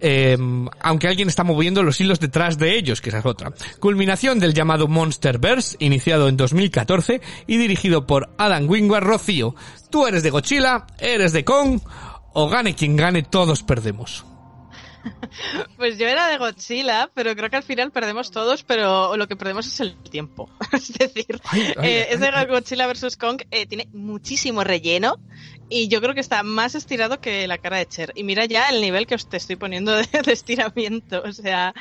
Eh, 0.00 0.36
aunque 0.80 1.06
alguien 1.06 1.28
está 1.28 1.44
moviendo 1.44 1.84
los 1.84 2.00
hilos 2.00 2.18
detrás 2.18 2.58
de 2.58 2.76
ellos, 2.76 3.00
que 3.00 3.10
esa 3.10 3.20
es 3.20 3.26
otra. 3.26 3.52
Culminación 3.78 4.40
del 4.40 4.54
llamado 4.54 4.88
Monsterverse, 4.88 5.76
iniciado 5.78 6.28
en 6.28 6.36
2014 6.36 7.20
y 7.46 7.56
dirigido 7.56 8.04
por 8.04 8.30
Adam 8.36 8.68
Wingard 8.68 9.04
Rocío. 9.04 9.54
Tú 9.90 10.08
eres 10.08 10.24
de 10.24 10.30
Godzilla, 10.30 10.88
eres 10.98 11.32
de 11.32 11.44
Kong, 11.44 11.80
o 12.32 12.48
gane 12.48 12.74
quien 12.74 12.96
gane, 12.96 13.22
todos 13.22 13.62
perdemos. 13.62 14.24
Pues 15.76 15.98
yo 15.98 16.08
era 16.08 16.28
de 16.28 16.38
Godzilla, 16.38 17.10
pero 17.14 17.34
creo 17.36 17.50
que 17.50 17.56
al 17.56 17.62
final 17.62 17.92
perdemos 17.92 18.30
todos, 18.30 18.64
pero 18.64 19.16
lo 19.16 19.28
que 19.28 19.36
perdemos 19.36 19.66
es 19.66 19.80
el 19.80 19.96
tiempo. 19.96 20.50
es 20.72 20.92
decir, 20.92 21.40
Ay, 21.44 21.62
ay, 21.76 21.90
eh, 21.90 22.06
ay. 22.10 22.16
ese 22.16 22.46
Godzilla 22.46 22.86
vs. 22.86 23.16
Kong 23.16 23.42
eh, 23.50 23.66
tiene 23.66 23.88
muchísimo 23.92 24.64
relleno 24.64 25.18
y 25.70 25.88
yo 25.88 26.00
creo 26.00 26.14
que 26.14 26.20
está 26.20 26.42
más 26.42 26.74
estirado 26.74 27.20
que 27.20 27.46
la 27.46 27.58
cara 27.58 27.76
de 27.78 27.86
Cher. 27.86 28.12
Y 28.14 28.24
mira 28.24 28.46
ya 28.46 28.68
el 28.70 28.80
nivel 28.80 29.06
que 29.06 29.14
os 29.14 29.28
te 29.28 29.36
estoy 29.36 29.56
poniendo 29.56 29.94
de, 29.94 30.06
de 30.24 30.32
estiramiento. 30.32 31.22
O 31.22 31.32
sea, 31.32 31.74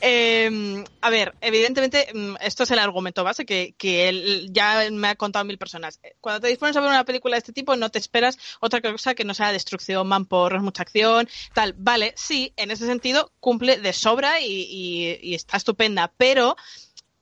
eh, 0.00 0.84
a 1.00 1.10
ver, 1.10 1.34
evidentemente 1.40 2.08
mm, 2.12 2.36
esto 2.40 2.64
es 2.64 2.70
el 2.70 2.78
argumento 2.78 3.24
base 3.24 3.46
que, 3.46 3.74
que 3.78 4.08
él 4.08 4.48
ya 4.52 4.88
me 4.92 5.08
ha 5.08 5.14
contado 5.14 5.44
mil 5.44 5.58
personas. 5.58 6.00
Cuando 6.20 6.42
te 6.42 6.48
dispones 6.48 6.76
a 6.76 6.80
ver 6.80 6.90
una 6.90 7.04
película 7.04 7.36
de 7.36 7.38
este 7.38 7.52
tipo 7.52 7.76
no 7.76 7.90
te 7.90 7.98
esperas 7.98 8.38
otra 8.60 8.80
cosa 8.80 9.14
que 9.14 9.24
no 9.24 9.34
sea 9.34 9.52
destrucción, 9.52 10.06
mamporros, 10.06 10.62
mucha 10.62 10.82
acción, 10.82 11.28
tal. 11.54 11.74
Vale, 11.78 12.12
sí, 12.16 12.52
en 12.56 12.69
ese 12.70 12.86
sentido 12.86 13.32
cumple 13.40 13.78
de 13.78 13.92
sobra 13.92 14.40
y, 14.40 15.34
está 15.34 15.56
estupenda, 15.56 16.12
pero 16.16 16.56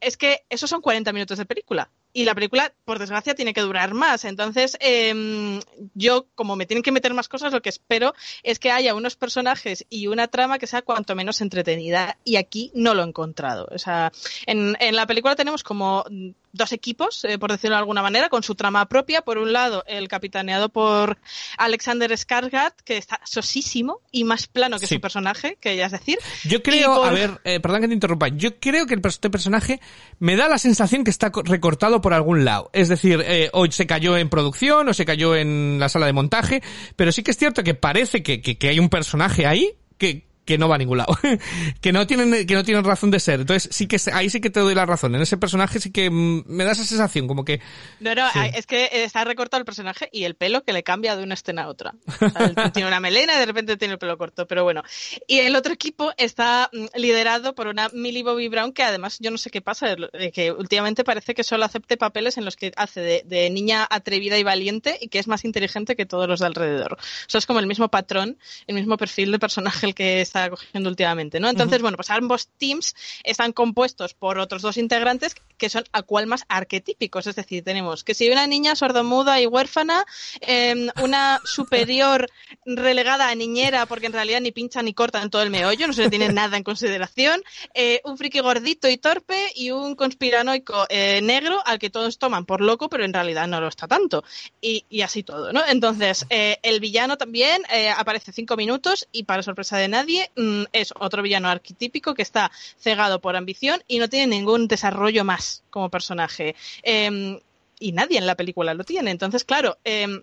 es 0.01 0.17
que 0.17 0.45
esos 0.49 0.71
son 0.71 0.81
40 0.81 1.13
minutos 1.13 1.39
de 1.39 1.47
película. 1.47 1.91
Y 2.13 2.25
la 2.25 2.35
película, 2.35 2.73
por 2.85 2.99
desgracia, 2.99 3.35
tiene 3.35 3.53
que 3.53 3.61
durar 3.61 3.93
más. 3.93 4.25
Entonces, 4.25 4.77
em, 4.81 5.61
yo, 5.95 6.27
como 6.35 6.57
me 6.57 6.65
tienen 6.65 6.83
que 6.83 6.91
meter 6.91 7.13
más 7.13 7.29
cosas, 7.29 7.53
lo 7.53 7.61
que 7.61 7.69
espero 7.69 8.15
es 8.43 8.59
que 8.59 8.71
haya 8.71 8.95
unos 8.95 9.15
personajes 9.15 9.85
y 9.91 10.07
una 10.07 10.27
trama 10.27 10.59
que 10.59 10.67
sea 10.67 10.83
cuanto 10.83 11.15
menos 11.15 11.41
entretenida. 11.43 12.17
Y 12.25 12.37
aquí 12.37 12.73
no 12.75 12.95
lo 12.95 13.03
he 13.03 13.07
encontrado. 13.07 13.69
O 13.71 13.79
sea, 13.79 14.11
en, 14.47 14.77
en 14.81 14.97
la 14.97 15.07
película 15.07 15.37
tenemos 15.37 15.63
como 15.63 16.05
dos 16.53 16.73
equipos, 16.73 17.25
eh, 17.25 17.39
por 17.39 17.51
decirlo 17.53 17.77
de 17.77 17.81
alguna 17.81 18.03
manera, 18.03 18.29
con 18.29 18.43
su 18.43 18.55
trama 18.55 18.87
propia. 18.87 19.23
Por 19.23 19.39
un 19.39 19.53
lado, 19.53 19.85
el 19.87 20.09
capitaneado 20.09 20.69
por 20.69 21.19
Alexander 21.57 22.11
Skarsgård, 22.11 22.73
que 22.85 22.97
está 22.97 23.21
sosísimo 23.25 24.01
y 24.11 24.25
más 24.25 24.47
plano 24.47 24.79
que 24.79 24.87
Sí. 24.87 24.95
su 24.97 25.01
personaje, 25.01 25.57
que 25.61 25.77
ya 25.77 25.87
es 25.87 25.93
decir. 25.93 26.19
Yo 26.45 26.63
creo, 26.63 26.95
por- 26.97 27.09
a 27.09 27.13
ver, 27.13 27.41
eh, 27.45 27.61
perdón 27.61 27.83
que 27.83 27.89
te 27.89 27.95
interrumpa, 27.95 28.29
yo 28.29 28.59
creo 28.59 28.87
que 28.87 28.99
este 29.05 29.31
personaje 29.31 29.81
me 30.19 30.37
da 30.37 30.49
la 30.49 30.59
sensación 30.59 31.05
que 31.05 31.11
está 31.11 31.31
co- 31.33 31.43
recortado 31.43 32.01
por 32.01 32.15
algún 32.15 32.45
lado. 32.45 32.71
Es 32.73 32.89
decir, 32.89 33.23
eh, 33.27 33.51
hoy 33.53 33.73
se 33.73 33.87
cayó 33.87 34.17
en 34.17 34.29
producción 34.29 34.89
o 34.89 34.95
se 34.95 35.05
cayó 35.05 35.35
en 35.37 35.79
la 35.81 35.89
sala 35.89 36.07
de 36.07 36.13
montaje, 36.13 36.63
pero 36.97 37.13
sí 37.13 37.23
que 37.23 37.31
es 37.31 37.37
cierto 37.37 37.63
que 37.63 37.75
parece 37.75 38.23
que, 38.23 38.41
que, 38.43 38.59
que 38.59 38.69
hay 38.69 38.79
un 38.79 38.89
personaje 38.89 39.47
ahí 39.47 39.73
que, 39.97 40.28
que 40.49 40.57
no 40.57 40.67
va 40.67 40.77
a 40.77 40.79
ningún 40.79 40.97
lado, 40.97 41.15
que 41.83 41.93
no 41.93 42.07
tienen 42.07 42.47
que 42.47 42.55
no 42.55 42.65
tienen 42.65 42.83
razón 42.83 43.11
de 43.11 43.21
ser. 43.21 43.41
Entonces 43.41 43.69
sí 43.71 43.87
que 43.87 44.01
ahí 44.15 44.31
sí 44.31 44.41
que 44.41 44.49
te 44.49 44.61
doy 44.61 44.75
la 44.75 44.87
razón. 44.87 45.15
En 45.15 45.21
ese 45.21 45.37
personaje 45.37 45.79
sí 45.79 45.93
que 45.93 46.09
mm, 46.09 46.45
me 46.47 46.65
da 46.65 46.73
esa 46.73 46.87
sensación 46.87 47.29
como 47.29 47.45
que 47.45 47.61
No, 48.01 48.15
no, 48.15 48.27
Sí. 48.33 48.39
es 48.55 48.67
que 48.67 48.89
está 48.93 49.25
recortado 49.25 49.59
el 49.61 49.67
personaje 49.67 50.09
y 50.11 50.25
el 50.25 50.37
pelo 50.37 50.65
que 50.65 50.73
le 50.73 50.83
cambia 50.83 51.17
de 51.17 51.23
una 51.23 51.35
escena 51.35 51.65
a 51.65 51.69
otra. 51.69 51.93
O 52.07 52.31
sea, 52.31 52.73
tiene 52.73 52.89
una 52.89 52.99
melena 52.99 53.35
y 53.35 53.39
de 53.39 53.45
repente 53.45 53.77
tiene 53.77 53.93
el 53.93 53.99
pelo 53.99 54.17
corto, 54.17 54.47
pero 54.47 54.65
bueno. 54.65 54.83
Y 55.27 55.41
el 55.41 55.55
otro 55.55 55.75
equipo 55.75 56.13
está 56.17 56.71
mm, 56.73 56.87
liderado 56.99 57.55
por 57.55 57.67
una 57.67 57.91
Millie 57.93 58.23
Bobby 58.23 58.49
Brown 58.49 58.73
que 58.73 58.83
además 58.85 59.19
yo 59.21 59.31
no 59.31 59.37
sé 59.37 59.51
qué 59.51 59.61
pasa, 59.61 59.95
eh, 60.15 60.33
que 60.33 60.51
últimamente 60.51 61.05
parece 61.05 61.35
que 61.35 61.45
solo 61.45 61.67
acepte 61.67 61.99
papeles 61.99 62.39
en 62.39 62.47
los 62.47 62.57
que 62.57 62.73
hace 62.77 63.01
de, 63.01 63.23
de 63.27 63.51
niña 63.51 63.87
atrevida 63.91 64.39
y 64.39 64.45
valiente 64.45 64.97
y 64.99 65.09
que 65.09 65.19
es 65.19 65.29
más 65.29 65.45
inteligente 65.45 65.95
que 65.95 66.07
todos 66.07 66.27
los 66.27 66.41
de 66.41 66.47
alrededor. 66.47 66.95
O 66.95 66.99
sea, 67.27 67.39
es 67.39 67.45
como 67.45 67.61
el 67.61 67.67
mismo 67.67 67.89
patrón, 67.91 68.39
el 68.67 68.77
mismo 68.77 68.97
perfil 68.97 69.31
de 69.33 69.39
personaje 69.39 69.85
el 69.85 69.95
que 69.95 70.21
está 70.21 70.38
cogiendo 70.51 70.91
últimamente, 70.91 71.41
¿no? 71.41 71.49
Entonces, 71.49 71.83
bueno, 71.83 71.97
pues 71.97 72.11
ambos 72.11 72.49
teams 72.59 72.95
están 73.25 73.53
compuestos 73.53 74.15
por 74.15 74.39
otros 74.39 74.63
dos 74.63 74.77
integrantes 74.77 75.35
que 75.57 75.69
son 75.69 75.85
a 75.93 76.03
cual 76.03 76.27
más 76.27 76.45
arquetípicos. 76.49 77.27
Es 77.27 77.37
decir, 77.37 77.65
tenemos 77.65 78.05
que 78.05 78.15
si 78.15 78.31
una 78.31 78.47
niña 78.47 78.77
sordomuda 78.77 79.41
y 79.41 79.47
huérfana, 79.47 80.05
eh, 80.41 80.89
una 81.03 81.41
superior 81.45 82.29
relegada 82.65 83.29
a 83.29 83.35
niñera 83.35 83.87
porque 83.87 84.07
en 84.07 84.13
realidad 84.13 84.41
ni 84.41 84.53
pincha 84.53 84.83
ni 84.83 84.95
corta 84.95 85.23
en 85.23 85.31
todo 85.31 85.43
el 85.43 85.51
meollo, 85.51 85.87
no 85.87 85.93
se 85.93 86.03
le 86.03 86.11
tiene 86.11 86.29
nada 86.33 86.57
en 86.57 86.63
consideración, 86.63 87.43
eh, 87.75 88.01
un 88.05 88.17
friki 88.17 88.41
gordito 88.41 88.89
y 88.89 88.97
torpe 88.97 89.47
y 89.55 89.71
un 89.71 89.95
conspiranoico 89.95 90.87
eh, 90.89 91.21
negro 91.23 91.61
al 91.67 91.79
que 91.79 91.91
todos 91.91 92.19
toman 92.19 92.45
por 92.45 92.61
loco, 92.61 92.89
pero 92.89 93.05
en 93.05 93.13
realidad 93.13 93.49
no 93.49 93.61
lo 93.61 93.69
está 93.69 93.89
tanto. 93.89 94.25
Y, 94.61 94.85
y 94.89 95.03
así 95.03 95.23
todo, 95.23 95.53
¿no? 95.53 95.63
Entonces, 95.67 96.27
eh, 96.31 96.59
el 96.63 96.81
villano 96.81 97.17
también 97.17 97.63
eh, 97.73 97.91
aparece 97.91 98.33
cinco 98.33 98.57
minutos 98.57 99.09
y 99.13 99.25
para 99.25 99.43
sorpresa 99.43 99.77
de 99.77 99.89
nadie 99.89 100.28
mm, 100.37 100.65
es 100.73 100.93
otro 100.99 101.23
villano 101.23 101.49
arquetípico 101.49 102.15
que 102.15 102.23
está 102.23 102.51
cegado 102.79 103.21
por 103.21 103.37
ambición 103.37 103.83
y 103.87 103.99
no 103.99 104.09
tiene 104.09 104.37
ningún 104.37 104.69
desarrollo 104.69 105.25
más 105.25 105.65
como 105.71 105.91
personaje. 105.91 106.55
Em, 106.83 107.39
y 107.81 107.93
nadie 107.93 108.19
en 108.19 108.27
la 108.27 108.35
película 108.35 108.75
lo 108.75 108.85
tiene. 108.85 109.11
Entonces, 109.11 109.45
claro, 109.45 109.79
em, 109.85 110.23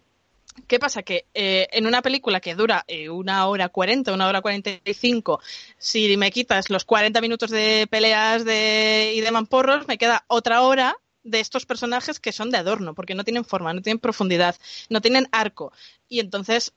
¿Qué 0.68 0.80
pasa? 0.80 1.03
Que 1.03 1.26
eh, 1.34 1.68
en 1.72 1.86
una 1.86 2.01
película 2.01 2.39
que 2.39 2.56
dura 2.56 2.86
eh, 2.88 3.10
una 3.10 3.45
hora 3.47 3.70
cuarenta, 3.70 4.14
una 4.14 4.28
hora 4.28 4.41
cuarenta 4.41 4.72
y 4.72 4.93
cinco, 4.93 5.41
si 5.78 6.16
me 6.16 6.32
quitas 6.32 6.70
los 6.70 6.86
40 6.86 7.20
minutos 7.20 7.51
de 7.51 7.88
peleas 7.89 8.45
de, 8.45 9.12
y 9.16 9.22
de 9.22 9.32
mamporros, 9.32 9.88
me 9.88 9.97
queda 9.97 10.24
otra 10.28 10.62
hora 10.62 10.95
de 11.24 11.39
estos 11.41 11.66
personajes 11.66 12.20
que 12.20 12.32
son 12.32 12.51
de 12.51 12.58
adorno, 12.58 12.93
porque 12.93 13.16
no 13.16 13.26
tienen 13.26 13.43
forma, 13.43 13.74
no 13.74 13.82
tienen 13.82 13.99
profundidad, 13.99 14.56
no 14.89 15.01
tienen 15.01 15.28
arco. 15.32 15.74
Y 16.08 16.20
entonces 16.20 16.74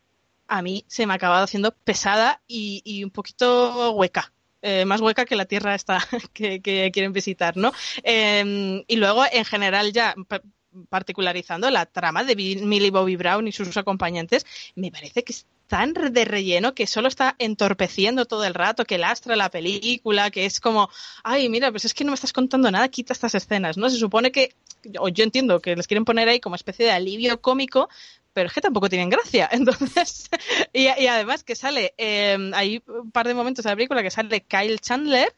a 0.49 0.62
mí 0.62 0.84
se 0.88 1.07
me 1.07 1.12
ha 1.12 1.16
acabado 1.16 1.44
haciendo 1.44 1.72
pesada 1.72 2.42
y, 2.46 2.82
y 2.84 3.05
un 3.05 3.11
poquito 3.11 3.92
hueca. 3.92 4.32
eh, 4.62 4.84
más 4.84 5.01
hueca 5.01 5.24
que 5.24 5.36
la 5.36 5.44
tierra 5.46 5.74
esta 5.74 5.99
que, 6.32 6.61
quieren 6.92 7.12
visitar, 7.12 7.57
¿no? 7.57 7.72
Eh, 8.03 8.84
y 8.86 8.96
luego, 8.96 9.24
en 9.30 9.44
general, 9.44 9.92
ya 9.92 10.14
pa- 10.26 10.42
particularizando 10.88 11.70
la 11.70 11.86
trama 11.86 12.24
de 12.24 12.36
Millie 12.36 12.90
Bobby 12.90 13.16
Brown 13.16 13.49
y 13.49 13.53
sus 13.53 13.76
acompañantes, 13.76 14.46
me 14.74 14.90
parece 14.90 15.24
que 15.24 15.32
es 15.32 15.46
tan 15.66 15.92
de 15.92 16.24
relleno 16.24 16.74
que 16.74 16.86
solo 16.86 17.09
está 17.09 17.34
entorpeciendo 17.38 18.24
todo 18.24 18.44
el 18.44 18.55
rato, 18.55 18.84
que 18.84 18.96
lastra 18.99 19.36
la 19.36 19.51
película, 19.51 20.30
que 20.30 20.46
es 20.46 20.61
como, 20.61 20.88
ay, 21.24 21.49
mira, 21.49 21.70
pues 21.70 21.84
es 21.84 21.94
que 21.94 22.05
no 22.05 22.11
me 22.11 22.14
estás 22.14 22.32
contando 22.32 22.70
nada, 22.70 22.88
quita 22.88 23.12
estas 23.12 23.34
escenas, 23.34 23.76
¿no? 23.76 23.90
Se 23.90 23.96
supone 23.99 24.32
que, 24.32 24.55
o 24.99 25.09
yo 25.09 25.24
entiendo 25.24 25.61
que 25.61 25.76
les 25.76 25.86
quieren 25.86 26.05
poner 26.05 26.28
ahí 26.28 26.40
como 26.40 26.55
especie 26.57 26.86
de 26.86 26.92
alivio 26.92 27.40
cómico, 27.40 27.88
pero 28.33 28.47
es 28.49 28.53
que 28.53 28.61
tampoco 28.61 28.89
tienen 28.89 29.11
gracia. 29.11 29.49
Entonces, 29.53 30.29
y, 30.72 30.83
y 30.85 31.07
además 31.07 31.45
que 31.45 31.55
sale, 31.57 31.95
eh, 31.99 32.51
hay 32.55 32.83
un 32.87 33.11
par 33.11 33.26
de 33.26 33.35
momentos 33.35 33.64
de 33.64 33.70
la 33.70 33.76
película 33.76 34.03
que 34.03 34.11
sale 34.11 34.43
Kyle 34.43 34.81
Chandler, 34.81 35.35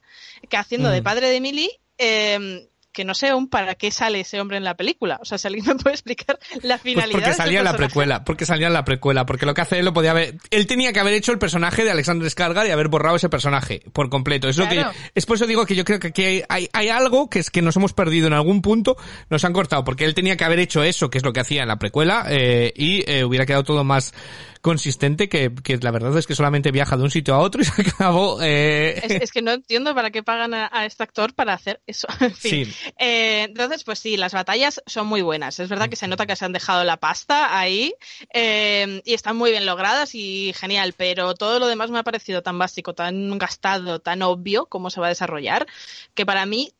que 0.49 0.57
haciendo 0.57 0.91
de 0.91 1.01
Mm. 1.01 1.05
padre 1.05 1.29
de 1.29 1.37
Emily, 1.37 1.71
eh, 1.99 2.70
que 2.93 3.05
no 3.05 3.15
sé 3.15 3.29
aún 3.29 3.49
para 3.49 3.75
qué 3.75 3.91
sale 3.91 4.21
ese 4.21 4.41
hombre 4.41 4.57
en 4.57 4.65
la 4.65 4.77
película. 4.77 5.19
O 5.23 5.25
sea, 5.25 5.39
si 5.39 5.47
alguien 5.47 5.65
me 5.67 5.75
puede 5.77 5.95
explicar 5.95 6.39
la 6.63 6.79
Pues 6.79 6.83
finalidad 6.83 7.21
porque 7.21 7.35
salía 7.35 7.59
en 7.61 7.65
la 7.65 7.77
precuela, 7.77 8.25
porque 8.25 8.47
salía 8.47 8.67
en 8.67 8.73
la 8.73 8.85
precuela, 8.85 9.27
porque 9.27 9.47
lo 9.47 9.55
que 9.55 9.61
hace 9.61 9.79
él 9.79 9.85
lo 9.85 9.93
podía 9.93 10.11
haber, 10.11 10.37
él 10.51 10.67
tenía 10.67 10.93
que 10.93 11.01
haber 11.01 11.15
hecho 11.15 11.33
el 11.33 11.39
personaje 11.39 11.85
de 11.85 11.91
Alexander 11.91 12.29
Skarsgård 12.29 12.69
y 12.69 12.71
haber 12.71 12.89
borrado 12.89 13.17
ese 13.17 13.29
personaje 13.29 13.83
por 13.93 14.11
completo. 14.11 14.49
Es 14.49 14.57
lo 14.57 14.69
que, 14.69 14.85
es 15.15 15.27
por 15.27 15.37
eso 15.37 15.47
digo 15.47 15.67
que 15.67 15.75
yo 15.75 15.85
creo 15.85 15.99
que 15.99 16.09
aquí 16.09 16.25
hay, 16.25 16.43
hay, 16.49 16.69
hay 16.73 16.89
algo 16.89 17.31
que 17.31 17.39
es 17.39 17.51
que 17.51 17.63
nos 17.63 17.77
hemos 17.77 17.93
perdido 17.93 18.27
en 18.27 18.33
algún 18.33 18.63
punto, 18.63 18.97
nos 19.29 19.45
han 19.45 19.53
cortado, 19.53 19.85
porque 19.85 20.05
él 20.05 20.15
tenía 20.15 20.37
que 20.37 20.45
haber 20.45 20.59
hecho 20.59 20.83
eso, 20.83 21.11
que 21.11 21.19
es 21.19 21.25
lo 21.25 21.33
que 21.33 21.41
hacía 21.41 21.63
en 21.63 21.69
la 21.69 21.79
precuela, 21.79 22.27
eh, 22.29 22.73
y 22.77 23.09
eh, 23.11 23.25
hubiera 23.25 23.47
quedado 23.47 23.65
todo 23.65 23.85
más 23.85 24.13
consistente, 24.61 25.29
que, 25.29 25.55
que 25.55 25.79
la 25.79 25.91
verdad 25.91 26.17
es 26.19 26.27
que 26.27 26.35
solamente 26.35 26.71
viaja 26.71 26.97
de 26.97 27.03
un 27.03 27.11
sitio 27.11 27.35
a 27.35 27.39
otro 27.39 27.63
y 27.63 27.65
se 27.67 27.83
acabó, 27.83 28.41
eh, 28.43 29.01
Es, 29.03 29.23
es 29.23 29.33
que 29.33 29.43
no 29.43 29.53
entiendo 29.53 29.95
para 29.95 30.11
qué 30.11 30.23
pagan 30.23 30.55
a, 30.55 30.69
a 30.73 30.87
este 30.87 31.03
actor 31.03 31.35
para 31.35 31.55
hacer 31.55 31.81
eso. 31.87 32.09
En 32.21 32.35
fin. 32.35 32.67
Sí. 32.67 32.93
Eh, 32.99 33.45
entonces, 33.45 33.85
pues 33.85 33.99
sí, 33.99 34.17
las 34.17 34.33
batallas 34.33 34.83
son 34.87 35.07
muy 35.07 35.23
buenas. 35.23 35.59
Es 35.59 35.69
verdad 35.69 35.89
que 35.89 35.97
se 35.97 36.07
nota 36.07 36.27
que 36.27 36.37
se 36.37 36.45
han 36.45 36.53
dejado 36.53 36.85
la 36.85 36.99
pasta 36.99 37.59
ahí 37.59 37.95
eh, 38.33 39.03
y 39.05 39.15
están 39.15 39.37
muy 39.37 39.51
bien 39.51 39.67
logradas 39.67 40.15
y 40.15 40.53
genial, 40.55 40.95
pero 40.97 41.35
todo 41.35 41.59
lo 41.59 41.67
demás 41.67 41.91
me 41.91 41.99
ha 41.99 42.03
parecido 42.03 42.43
tan 42.43 42.59
básico, 42.59 42.95
tan 42.95 43.39
gastado, 43.39 44.01
tan 44.01 44.23
obvio 44.23 44.67
cómo 44.67 44.91
se 44.91 45.01
va 45.01 45.07
a 45.07 45.11
desarrollar, 45.11 45.67
que 46.15 46.27
para 46.27 46.45
mí 46.47 46.73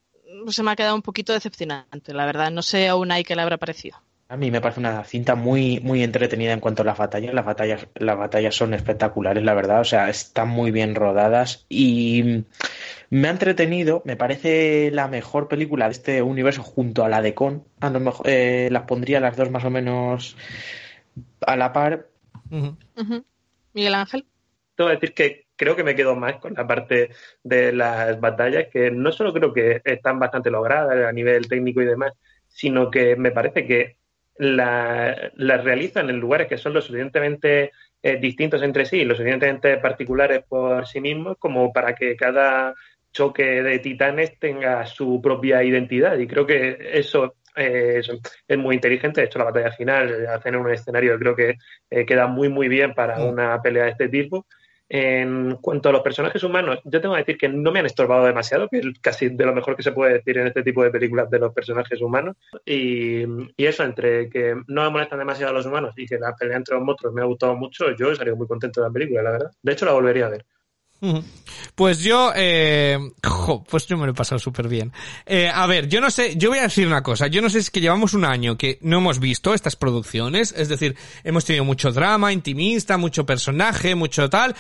mm, 0.45 0.51
se 0.51 0.63
me 0.63 0.71
ha 0.71 0.77
quedado 0.77 0.95
un 0.95 1.03
poquito 1.03 1.33
decepcionante, 1.33 2.13
la 2.13 2.27
verdad. 2.27 2.51
No 2.51 2.63
sé 2.63 2.89
aún 2.89 3.11
ahí 3.11 3.25
qué 3.25 3.35
le 3.35 3.43
habrá 3.43 3.57
parecido. 3.57 3.99
A 4.31 4.37
mí 4.37 4.53
me 4.53 4.61
parece 4.61 4.79
una 4.79 5.03
cinta 5.03 5.35
muy, 5.35 5.81
muy 5.81 6.05
entretenida 6.05 6.53
en 6.53 6.61
cuanto 6.61 6.83
a 6.83 6.85
las 6.85 6.97
batallas. 6.97 7.35
Las 7.35 7.45
batallas, 7.45 7.89
las 7.97 8.17
batallas 8.17 8.55
son 8.55 8.75
espectaculares, 8.75 9.43
la 9.43 9.55
verdad. 9.55 9.81
O 9.81 9.85
sea, 9.85 10.09
están 10.09 10.51
muy 10.51 10.71
bien 10.71 10.95
rodadas 10.95 11.67
y 11.69 12.45
me 13.11 13.27
ha 13.27 13.33
entretenido. 13.33 14.03
Me 14.05 14.15
parece 14.15 14.93
la 14.93 15.09
mejor 15.09 15.49
película 15.49 15.87
de 15.87 15.91
este 15.91 16.23
universo 16.23 16.63
junto 16.63 17.05
a 17.05 17.09
la 17.09 17.23
de 17.23 17.35
Con. 17.35 17.65
A 17.81 17.91
lo 17.91 17.99
mejor 17.99 18.25
eh, 18.29 18.69
las 18.71 18.85
pondría 18.85 19.19
las 19.19 19.37
dos 19.37 19.51
más 19.51 19.65
o 19.65 19.71
menos 19.71 20.37
a 21.45 21.57
la 21.57 21.73
par. 21.73 22.07
Miguel 23.73 23.95
Ángel. 23.95 24.27
Tengo 24.77 24.91
que 24.91 24.95
decir 24.95 25.13
que 25.13 25.47
creo 25.57 25.75
que 25.75 25.83
me 25.83 25.97
quedo 25.97 26.15
más 26.15 26.37
con 26.37 26.55
la 26.55 26.69
parte 26.69 27.11
de 27.43 27.73
las 27.73 28.21
batallas, 28.21 28.69
que 28.73 28.93
no 28.93 29.11
solo 29.11 29.33
creo 29.33 29.53
que 29.53 29.83
están 29.85 30.21
bastante 30.21 30.53
logradas 30.53 31.05
a 31.05 31.11
nivel 31.11 31.49
técnico 31.49 31.83
y 31.83 31.87
demás, 31.87 32.13
sino 32.47 32.93
que 32.93 33.17
me 33.17 33.33
parece 33.33 33.67
que 33.67 33.99
la- 34.41 35.31
las 35.37 35.63
realizan 35.65 36.09
en 36.09 36.19
lugares 36.19 36.49
que 36.49 36.57
son 36.59 36.73
lo 36.73 36.81
suficientemente 36.81 37.73
eh, 38.03 38.17
distintos 38.17 38.63
entre 38.63 38.87
sí, 38.87 39.05
lo 39.05 39.15
suficientemente 39.15 39.77
particulares 39.77 40.43
por 40.49 40.87
sí 40.87 41.01
mismos, 41.01 41.37
como 41.39 41.73
para 41.73 41.95
que 41.95 42.17
cada 42.17 42.75
choque 43.13 43.63
de 43.63 43.79
titanes 43.81 44.39
tenga 44.39 44.87
su 44.87 45.21
propia 45.21 45.63
identidad. 45.63 46.17
Y 46.19 46.27
creo 46.27 46.47
que 46.47 46.79
eso 46.95 47.37
eh, 47.55 48.01
es, 48.49 48.59
muy 48.59 48.77
inteligente. 48.77 49.21
De 49.21 49.27
hecho, 49.27 49.39
la 49.39 49.47
batalla 49.47 49.73
final 49.73 50.09
eh, 50.23 50.29
hacen 50.29 50.55
en 50.55 50.61
un 50.61 50.71
escenario 50.71 51.19
creo 51.19 51.37
que 51.37 51.57
eh, 51.91 52.07
queda 52.07 52.27
muy, 52.27 52.49
muy 52.49 52.69
bien 52.69 52.95
para 52.95 53.19
Mm. 53.19 53.29
una 53.29 53.61
pelea 53.61 53.85
de 53.85 53.91
este 53.91 54.09
tipo. 54.09 54.47
En 54.93 55.55
cuanto 55.61 55.89
a 55.89 55.93
los 55.93 56.03
personajes 56.03 56.43
humanos, 56.43 56.81
yo 56.85 57.01
tengo 57.01 57.15
que 57.15 57.21
decir 57.21 57.39
que 57.39 57.49
no 57.49 57.71
me 57.71 57.79
han 57.79 57.87
estorbado 57.87 58.25
demasiado, 58.25 58.69
que 58.69 58.79
es 58.79 58.87
casi 59.01 59.29
de 59.29 59.47
lo 59.47 59.55
mejor 59.55 59.77
que 59.77 59.85
se 59.85 59.93
puede 59.93 60.15
decir 60.15 60.37
en 60.37 60.49
este 60.49 60.65
tipo 60.65 60.83
de 60.83 60.91
películas 60.91 61.31
de 61.31 61.39
los 61.39 61.55
personajes 61.55 62.03
humanos. 62.03 62.37
Y, 62.67 63.25
eso, 63.57 63.85
entre 63.85 64.29
que 64.29 64.57
no 64.67 64.83
me 64.83 64.91
molestan 64.91 65.21
demasiado 65.21 65.53
los 65.53 65.65
humanos 65.65 65.95
y 65.97 66.07
que 66.07 66.19
la 66.19 66.35
pelea 66.35 66.57
entre 66.57 66.75
los 66.75 66.85
monstruos 66.85 67.15
me 67.15 67.23
ha 67.23 67.27
gustado 67.27 67.55
mucho, 67.55 67.95
yo 67.95 68.11
he 68.11 68.17
salido 68.17 68.35
muy 68.35 68.49
contento 68.49 68.81
de 68.81 68.89
la 68.89 68.93
película, 68.93 69.23
la 69.23 69.31
verdad. 69.31 69.51
De 69.63 69.73
hecho, 69.73 69.87
la 69.87 69.93
volvería 69.93 70.27
a 70.27 70.31
ver. 70.31 70.45
Pues 71.75 72.01
yo, 72.01 72.33
eh, 72.35 72.99
jo, 73.25 73.65
pues 73.65 73.87
yo 73.87 73.97
me 73.97 74.05
lo 74.05 74.13
he 74.13 74.15
pasado 74.15 74.39
súper 74.39 74.69
bien. 74.69 74.93
Eh, 75.25 75.51
a 75.53 75.67
ver, 75.67 75.89
yo 75.89 76.01
no 76.01 76.11
sé, 76.11 76.37
yo 76.37 76.51
voy 76.51 76.59
a 76.59 76.63
decir 76.63 76.87
una 76.87 77.03
cosa, 77.03 77.27
yo 77.27 77.41
no 77.41 77.49
sé 77.49 77.55
si 77.55 77.65
es 77.65 77.71
que 77.71 77.81
llevamos 77.81 78.13
un 78.15 78.25
año 78.25 78.59
que 78.59 78.79
no 78.83 78.99
hemos 78.99 79.19
visto 79.19 79.55
estas 79.55 79.77
producciones, 79.77 80.55
es 80.57 80.69
decir, 80.69 80.97
hemos 81.25 81.45
tenido 81.45 81.65
mucho 81.65 81.91
drama, 81.91 82.33
intimista, 82.33 82.99
mucho 82.99 83.25
personaje, 83.25 83.95
mucho 83.95 84.29
tal, 84.29 84.55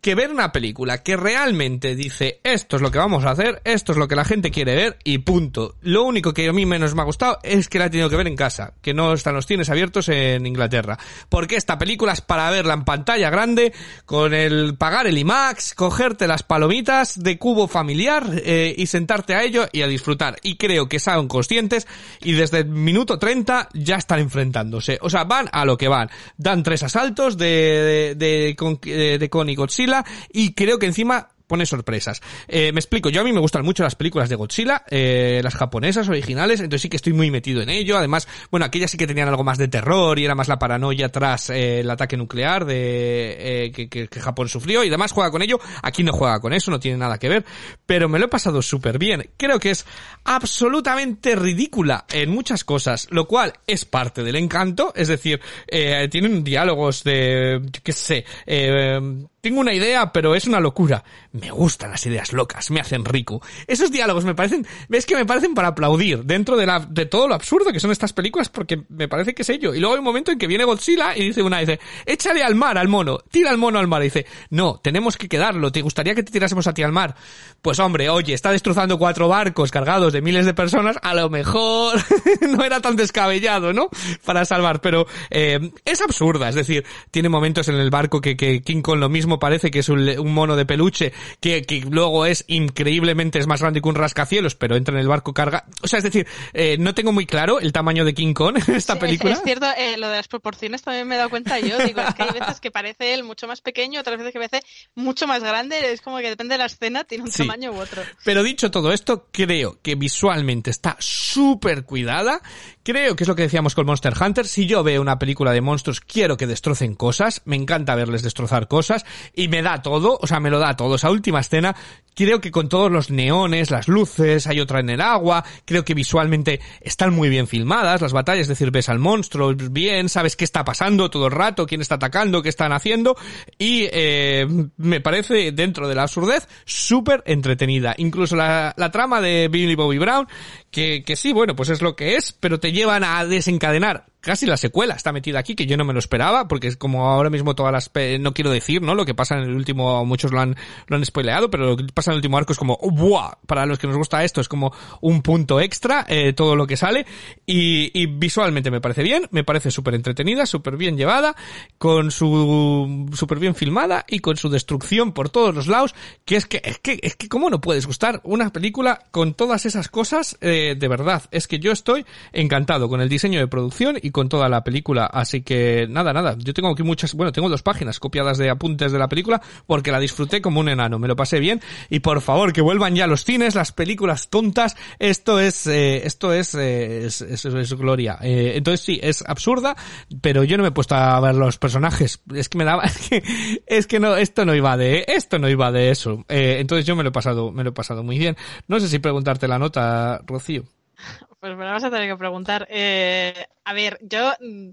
que 0.00 0.14
ver 0.14 0.30
una 0.30 0.52
película 0.52 1.02
que 1.02 1.16
realmente 1.16 1.96
dice 1.96 2.40
esto 2.44 2.76
es 2.76 2.82
lo 2.82 2.92
que 2.92 2.98
vamos 2.98 3.24
a 3.24 3.30
hacer, 3.30 3.60
esto 3.64 3.90
es 3.90 3.98
lo 3.98 4.06
que 4.06 4.14
la 4.14 4.24
gente 4.24 4.52
quiere 4.52 4.76
ver 4.76 4.98
y 5.02 5.18
punto. 5.18 5.74
Lo 5.80 6.04
único 6.04 6.32
que 6.32 6.48
a 6.48 6.52
mí 6.52 6.64
menos 6.64 6.94
me 6.94 7.02
ha 7.02 7.04
gustado 7.04 7.38
es 7.42 7.68
que 7.68 7.80
la 7.80 7.86
he 7.86 7.90
tenido 7.90 8.08
que 8.08 8.16
ver 8.16 8.28
en 8.28 8.36
casa, 8.36 8.74
que 8.80 8.94
no 8.94 9.12
están 9.14 9.34
los 9.34 9.46
cines 9.46 9.68
abiertos 9.68 10.08
en 10.08 10.46
Inglaterra. 10.46 10.96
Porque 11.28 11.56
esta 11.56 11.76
película 11.76 12.12
es 12.12 12.20
para 12.20 12.50
verla 12.50 12.74
en 12.74 12.84
pantalla 12.84 13.30
grande, 13.30 13.72
con 14.04 14.32
el 14.32 14.76
pagar 14.76 15.08
el 15.08 15.18
IMAX, 15.18 15.74
cogerte 15.86 16.26
las 16.26 16.42
palomitas 16.42 17.22
de 17.22 17.38
cubo 17.38 17.68
familiar 17.68 18.24
eh, 18.44 18.74
y 18.76 18.86
sentarte 18.86 19.34
a 19.36 19.44
ello 19.44 19.68
y 19.70 19.82
a 19.82 19.86
disfrutar. 19.86 20.36
Y 20.42 20.56
creo 20.56 20.88
que 20.88 20.98
son 20.98 21.28
conscientes 21.28 21.86
y 22.22 22.32
desde 22.32 22.58
el 22.58 22.66
minuto 22.66 23.20
30 23.20 23.68
ya 23.72 23.94
están 23.94 24.18
enfrentándose. 24.18 24.98
O 25.00 25.08
sea, 25.10 25.22
van 25.22 25.48
a 25.52 25.64
lo 25.64 25.78
que 25.78 25.86
van. 25.86 26.10
Dan 26.36 26.64
tres 26.64 26.82
asaltos 26.82 27.38
de, 27.38 27.46
de, 27.46 28.14
de, 28.16 28.56
con- 28.56 28.80
de, 28.82 29.18
de 29.18 29.30
Kong 29.30 29.48
y 29.48 29.54
Godzilla 29.54 30.04
y 30.32 30.54
creo 30.54 30.80
que 30.80 30.86
encima 30.86 31.28
pone 31.46 31.66
sorpresas. 31.66 32.20
Eh, 32.48 32.72
me 32.72 32.80
explico, 32.80 33.08
yo 33.10 33.20
a 33.20 33.24
mí 33.24 33.32
me 33.32 33.40
gustan 33.40 33.64
mucho 33.64 33.82
las 33.82 33.94
películas 33.94 34.28
de 34.28 34.36
Godzilla, 34.36 34.84
eh, 34.90 35.40
las 35.42 35.54
japonesas 35.54 36.08
originales, 36.08 36.60
entonces 36.60 36.82
sí 36.82 36.88
que 36.88 36.96
estoy 36.96 37.12
muy 37.12 37.30
metido 37.30 37.62
en 37.62 37.68
ello. 37.70 37.96
Además, 37.98 38.26
bueno, 38.50 38.66
aquellas 38.66 38.90
sí 38.90 38.96
que 38.98 39.06
tenían 39.06 39.28
algo 39.28 39.44
más 39.44 39.58
de 39.58 39.68
terror 39.68 40.18
y 40.18 40.24
era 40.24 40.34
más 40.34 40.48
la 40.48 40.58
paranoia 40.58 41.08
tras 41.10 41.50
eh, 41.50 41.80
el 41.80 41.90
ataque 41.90 42.16
nuclear 42.16 42.64
de 42.64 43.64
eh, 43.66 43.72
que, 43.72 43.88
que- 43.88 44.08
que 44.08 44.20
Japón 44.20 44.48
sufrió 44.48 44.84
y 44.84 44.90
demás 44.90 45.12
juega 45.12 45.30
con 45.30 45.42
ello. 45.42 45.58
Aquí 45.82 46.02
no 46.02 46.12
juega 46.12 46.40
con 46.40 46.52
eso, 46.52 46.70
no 46.70 46.80
tiene 46.80 46.98
nada 46.98 47.18
que 47.18 47.28
ver, 47.28 47.44
pero 47.86 48.08
me 48.08 48.18
lo 48.18 48.26
he 48.26 48.28
pasado 48.28 48.60
súper 48.62 48.98
bien. 48.98 49.30
Creo 49.36 49.58
que 49.58 49.70
es 49.70 49.84
absolutamente 50.24 51.34
ridícula 51.36 52.04
en 52.12 52.30
muchas 52.30 52.64
cosas, 52.64 53.08
lo 53.10 53.26
cual 53.26 53.52
es 53.66 53.84
parte 53.84 54.22
del 54.22 54.36
encanto, 54.36 54.92
es 54.94 55.08
decir, 55.08 55.40
eh, 55.68 56.08
tienen 56.10 56.44
diálogos 56.44 57.04
de, 57.04 57.60
yo 57.62 57.80
qué 57.82 57.92
sé, 57.92 58.24
eh, 58.46 59.00
tengo 59.46 59.60
una 59.60 59.72
idea, 59.72 60.12
pero 60.12 60.34
es 60.34 60.48
una 60.48 60.58
locura. 60.58 61.04
Me 61.30 61.52
gustan 61.52 61.92
las 61.92 62.04
ideas 62.04 62.32
locas, 62.32 62.72
me 62.72 62.80
hacen 62.80 63.04
rico. 63.04 63.40
Esos 63.68 63.92
diálogos 63.92 64.24
me 64.24 64.34
parecen, 64.34 64.66
ves 64.88 65.06
que 65.06 65.14
me 65.14 65.24
parecen 65.24 65.54
para 65.54 65.68
aplaudir 65.68 66.24
dentro 66.24 66.56
de 66.56 66.66
la, 66.66 66.80
de 66.80 67.06
todo 67.06 67.28
lo 67.28 67.34
absurdo 67.36 67.70
que 67.70 67.78
son 67.78 67.92
estas 67.92 68.12
películas 68.12 68.48
porque 68.48 68.82
me 68.88 69.06
parece 69.06 69.36
que 69.36 69.42
es 69.42 69.48
ello. 69.50 69.72
Y 69.72 69.78
luego 69.78 69.94
hay 69.94 70.00
un 70.00 70.04
momento 70.04 70.32
en 70.32 70.38
que 70.38 70.48
viene 70.48 70.64
Godzilla 70.64 71.16
y 71.16 71.26
dice 71.26 71.42
una, 71.42 71.60
dice, 71.60 71.78
échale 72.04 72.42
al 72.42 72.56
mar 72.56 72.76
al 72.76 72.88
mono, 72.88 73.20
tira 73.30 73.50
al 73.50 73.56
mono 73.56 73.78
al 73.78 73.86
mar. 73.86 74.02
Dice, 74.02 74.26
no, 74.50 74.80
tenemos 74.82 75.16
que 75.16 75.28
quedarlo, 75.28 75.70
¿te 75.70 75.80
gustaría 75.80 76.16
que 76.16 76.24
te 76.24 76.32
tirásemos 76.32 76.66
a 76.66 76.74
ti 76.74 76.82
al 76.82 76.90
mar? 76.90 77.14
Pues 77.62 77.78
hombre, 77.78 78.08
oye, 78.08 78.34
está 78.34 78.50
destrozando 78.50 78.98
cuatro 78.98 79.28
barcos 79.28 79.70
cargados 79.70 80.12
de 80.12 80.22
miles 80.22 80.44
de 80.44 80.54
personas, 80.54 80.96
a 81.02 81.14
lo 81.14 81.30
mejor 81.30 82.00
no 82.40 82.64
era 82.64 82.80
tan 82.80 82.96
descabellado, 82.96 83.72
¿no? 83.72 83.90
Para 84.24 84.44
salvar, 84.44 84.80
pero 84.80 85.06
eh, 85.30 85.70
es 85.84 86.02
absurda, 86.02 86.48
es 86.48 86.56
decir, 86.56 86.84
tiene 87.12 87.28
momentos 87.28 87.68
en 87.68 87.76
el 87.76 87.90
barco 87.90 88.20
que, 88.20 88.36
que 88.36 88.60
King 88.60 88.82
Kong 88.82 88.98
lo 88.98 89.08
mismo 89.08 89.35
parece 89.38 89.70
que 89.70 89.80
es 89.80 89.88
un, 89.88 90.08
un 90.18 90.34
mono 90.34 90.56
de 90.56 90.66
peluche, 90.66 91.12
que, 91.40 91.62
que 91.62 91.80
luego 91.88 92.26
es 92.26 92.44
increíblemente 92.48 93.38
es 93.38 93.46
más 93.46 93.60
grande 93.60 93.80
que 93.80 93.88
un 93.88 93.94
rascacielos, 93.94 94.54
pero 94.54 94.76
entra 94.76 94.94
en 94.94 95.00
el 95.00 95.08
barco 95.08 95.32
carga, 95.34 95.64
o 95.82 95.88
sea, 95.88 95.98
es 95.98 96.04
decir, 96.04 96.26
eh, 96.52 96.76
no 96.78 96.94
tengo 96.94 97.12
muy 97.12 97.26
claro 97.26 97.60
el 97.60 97.72
tamaño 97.72 98.04
de 98.04 98.14
King 98.14 98.34
Kong 98.34 98.58
en 98.66 98.74
esta 98.74 98.94
Sí, 98.94 99.00
película. 99.00 99.32
Es, 99.32 99.38
es 99.38 99.44
cierto, 99.44 99.66
eh, 99.76 99.96
lo 99.96 100.08
de 100.08 100.16
las 100.16 100.28
proporciones 100.28 100.82
también 100.82 101.06
me 101.08 101.14
he 101.14 101.18
dado 101.18 101.30
cuenta 101.30 101.58
yo. 101.58 101.78
Digo, 101.78 102.00
es 102.00 102.14
que 102.14 102.22
hay 102.22 102.30
veces 102.38 102.60
que 102.60 102.70
parece 102.70 103.14
él 103.14 103.24
mucho 103.24 103.46
más 103.46 103.60
pequeño, 103.60 104.00
otras 104.00 104.18
veces 104.18 104.32
que 104.32 104.38
parece 104.38 104.62
mucho 104.94 105.26
más 105.26 105.42
grande. 105.42 105.92
Es 105.92 106.00
como 106.00 106.18
que 106.18 106.28
depende 106.28 106.54
de 106.54 106.58
la 106.58 106.66
escena, 106.66 107.04
tiene 107.04 107.24
un 107.24 107.30
Sí. 107.32 107.38
tamaño 107.46 107.72
u 107.72 107.76
otro. 107.80 108.02
Pero 108.24 108.42
dicho 108.42 108.70
todo 108.70 108.92
esto, 108.92 109.28
creo 109.32 109.78
que 109.82 109.94
visualmente 109.94 110.70
está 110.70 110.96
súper 110.98 111.84
cuidada. 111.84 112.40
Creo 112.86 113.16
que 113.16 113.24
es 113.24 113.28
lo 113.28 113.34
que 113.34 113.42
decíamos 113.42 113.74
con 113.74 113.84
Monster 113.84 114.14
Hunter. 114.16 114.46
Si 114.46 114.64
yo 114.64 114.84
veo 114.84 115.02
una 115.02 115.18
película 115.18 115.50
de 115.50 115.60
monstruos, 115.60 116.00
quiero 116.00 116.36
que 116.36 116.46
destrocen 116.46 116.94
cosas. 116.94 117.42
Me 117.44 117.56
encanta 117.56 117.96
verles 117.96 118.22
destrozar 118.22 118.68
cosas. 118.68 119.04
Y 119.34 119.48
me 119.48 119.60
da 119.60 119.82
todo, 119.82 120.20
o 120.22 120.26
sea, 120.28 120.38
me 120.38 120.50
lo 120.50 120.60
da 120.60 120.76
todo. 120.76 120.94
Esa 120.94 121.10
última 121.10 121.40
escena, 121.40 121.74
creo 122.14 122.40
que 122.40 122.52
con 122.52 122.68
todos 122.68 122.92
los 122.92 123.10
neones, 123.10 123.72
las 123.72 123.88
luces, 123.88 124.46
hay 124.46 124.60
otra 124.60 124.78
en 124.78 124.90
el 124.90 125.00
agua. 125.00 125.42
Creo 125.64 125.84
que 125.84 125.94
visualmente 125.94 126.60
están 126.80 127.12
muy 127.12 127.28
bien 127.28 127.48
filmadas 127.48 128.02
las 128.02 128.12
batallas. 128.12 128.42
Es 128.42 128.48
decir, 128.50 128.70
ves 128.70 128.88
al 128.88 129.00
monstruo 129.00 129.52
bien, 129.56 130.08
sabes 130.08 130.36
qué 130.36 130.44
está 130.44 130.64
pasando 130.64 131.10
todo 131.10 131.26
el 131.26 131.32
rato, 131.32 131.66
quién 131.66 131.80
está 131.80 131.96
atacando, 131.96 132.40
qué 132.40 132.50
están 132.50 132.70
haciendo. 132.70 133.16
Y 133.58 133.88
eh, 133.90 134.46
me 134.76 135.00
parece, 135.00 135.50
dentro 135.50 135.88
de 135.88 135.96
la 135.96 136.02
absurdez, 136.02 136.46
súper 136.64 137.24
entretenida. 137.26 137.96
Incluso 137.98 138.36
la, 138.36 138.76
trama 138.92 139.20
de 139.20 139.48
Billy 139.48 139.74
Bobby 139.74 139.98
Brown, 139.98 140.28
que, 140.70 141.02
que 141.02 141.16
sí, 141.16 141.32
bueno, 141.32 141.56
pues 141.56 141.68
es 141.70 141.82
lo 141.82 141.96
que 141.96 142.14
es, 142.14 142.30
pero 142.30 142.60
te 142.60 142.75
llevan 142.76 143.02
a 143.04 143.24
desencadenar 143.24 144.04
casi 144.26 144.44
la 144.44 144.56
secuela 144.56 144.94
está 144.94 145.12
metida 145.12 145.38
aquí, 145.38 145.54
que 145.54 145.66
yo 145.66 145.76
no 145.76 145.84
me 145.84 145.92
lo 145.92 146.00
esperaba, 146.00 146.48
porque 146.48 146.66
es 146.66 146.76
como 146.76 147.06
ahora 147.06 147.30
mismo 147.30 147.54
todas 147.54 147.72
las, 147.72 147.92
no 148.18 148.34
quiero 148.34 148.50
decir, 148.50 148.82
¿no? 148.82 148.96
Lo 148.96 149.04
que 149.04 149.14
pasa 149.14 149.36
en 149.36 149.44
el 149.44 149.54
último, 149.54 150.04
muchos 150.04 150.32
lo 150.32 150.40
han, 150.40 150.56
lo 150.88 150.96
han 150.96 151.04
spoileado, 151.04 151.48
pero 151.48 151.64
lo 151.64 151.76
que 151.76 151.84
pasa 151.94 152.10
en 152.10 152.14
el 152.14 152.18
último 152.18 152.36
arco 152.36 152.52
es 152.52 152.58
como, 152.58 152.76
¡buah! 152.82 153.34
Para 153.46 153.66
los 153.66 153.78
que 153.78 153.86
nos 153.86 153.96
gusta 153.96 154.24
esto 154.24 154.40
es 154.40 154.48
como 154.48 154.72
un 155.00 155.22
punto 155.22 155.60
extra, 155.60 156.04
eh, 156.08 156.32
todo 156.32 156.56
lo 156.56 156.66
que 156.66 156.76
sale, 156.76 157.06
y, 157.46 157.92
y 157.94 158.06
visualmente 158.06 158.68
me 158.72 158.80
parece 158.80 159.04
bien, 159.04 159.28
me 159.30 159.44
parece 159.44 159.70
súper 159.70 159.94
entretenida, 159.94 160.44
súper 160.44 160.76
bien 160.76 160.96
llevada, 160.96 161.36
con 161.78 162.10
su, 162.10 163.08
súper 163.12 163.38
bien 163.38 163.54
filmada 163.54 164.04
y 164.08 164.18
con 164.18 164.36
su 164.36 164.48
destrucción 164.48 165.12
por 165.12 165.30
todos 165.30 165.54
los 165.54 165.68
lados, 165.68 165.94
que 166.24 166.34
es 166.34 166.46
que, 166.46 166.60
es 166.64 166.80
que, 166.80 166.98
es 167.00 167.14
que 167.14 167.28
cómo 167.28 167.48
no 167.48 167.60
puedes 167.60 167.86
gustar 167.86 168.20
una 168.24 168.50
película 168.50 169.04
con 169.12 169.34
todas 169.34 169.66
esas 169.66 169.86
cosas, 169.88 170.36
eh, 170.40 170.74
de 170.76 170.88
verdad, 170.88 171.22
es 171.30 171.46
que 171.46 171.60
yo 171.60 171.70
estoy 171.70 172.04
encantado 172.32 172.88
con 172.88 173.00
el 173.00 173.08
diseño 173.08 173.38
de 173.38 173.46
producción 173.46 173.98
y 174.02 174.15
con 174.16 174.30
toda 174.30 174.48
la 174.48 174.64
película, 174.64 175.04
así 175.04 175.42
que 175.42 175.86
nada, 175.90 176.14
nada, 176.14 176.36
yo 176.38 176.54
tengo 176.54 176.70
aquí 176.70 176.82
muchas, 176.82 177.12
bueno, 177.12 177.32
tengo 177.32 177.50
dos 177.50 177.62
páginas 177.62 178.00
copiadas 178.00 178.38
de 178.38 178.48
apuntes 178.48 178.90
de 178.92 178.98
la 178.98 179.10
película 179.10 179.42
porque 179.66 179.92
la 179.92 180.00
disfruté 180.00 180.40
como 180.40 180.60
un 180.60 180.70
enano, 180.70 180.98
me 180.98 181.06
lo 181.06 181.14
pasé 181.16 181.38
bien 181.38 181.60
y 181.90 182.00
por 182.00 182.22
favor 182.22 182.54
que 182.54 182.62
vuelvan 182.62 182.94
ya 182.94 183.06
los 183.06 183.26
cines, 183.26 183.54
las 183.54 183.72
películas 183.72 184.30
tontas, 184.30 184.74
esto 184.98 185.38
es, 185.38 185.66
eh, 185.66 186.06
esto 186.06 186.32
es, 186.32 186.54
eh, 186.54 187.04
es, 187.04 187.20
es- 187.20 187.44
es 187.44 187.74
gloria. 187.74 188.16
Eh, 188.22 188.54
entonces 188.56 188.80
sí, 188.80 188.98
es 189.02 189.22
absurda, 189.26 189.76
pero 190.22 190.44
yo 190.44 190.56
no 190.56 190.62
me 190.62 190.70
he 190.70 190.72
puesto 190.72 190.94
a 190.94 191.20
ver 191.20 191.34
los 191.34 191.58
personajes, 191.58 192.22
es 192.34 192.48
que 192.48 192.56
me 192.56 192.64
daba, 192.64 192.84
es 192.86 192.96
que, 193.10 193.22
es 193.66 193.86
que 193.86 194.00
no, 194.00 194.16
esto 194.16 194.46
no 194.46 194.54
iba 194.54 194.78
de, 194.78 195.04
esto 195.08 195.38
no 195.38 195.50
iba 195.50 195.70
de 195.70 195.90
eso. 195.90 196.24
Eh, 196.30 196.56
entonces 196.60 196.86
yo 196.86 196.96
me 196.96 197.02
lo 197.02 197.10
he 197.10 197.12
pasado, 197.12 197.52
me 197.52 197.64
lo 197.64 197.68
he 197.70 197.74
pasado 197.74 198.02
muy 198.02 198.16
bien. 198.18 198.34
No 198.66 198.80
sé 198.80 198.88
si 198.88 198.98
preguntarte 198.98 199.46
la 199.46 199.58
nota, 199.58 200.22
Rocío. 200.26 200.64
Pues 201.40 201.56
me 201.56 201.64
lo 201.64 201.70
vas 201.72 201.84
a 201.84 201.90
tener 201.90 202.08
que 202.10 202.16
preguntar. 202.16 202.66
Eh, 202.70 203.46
a 203.64 203.72
ver, 203.74 203.98
yo 204.02 204.32
mm, 204.40 204.70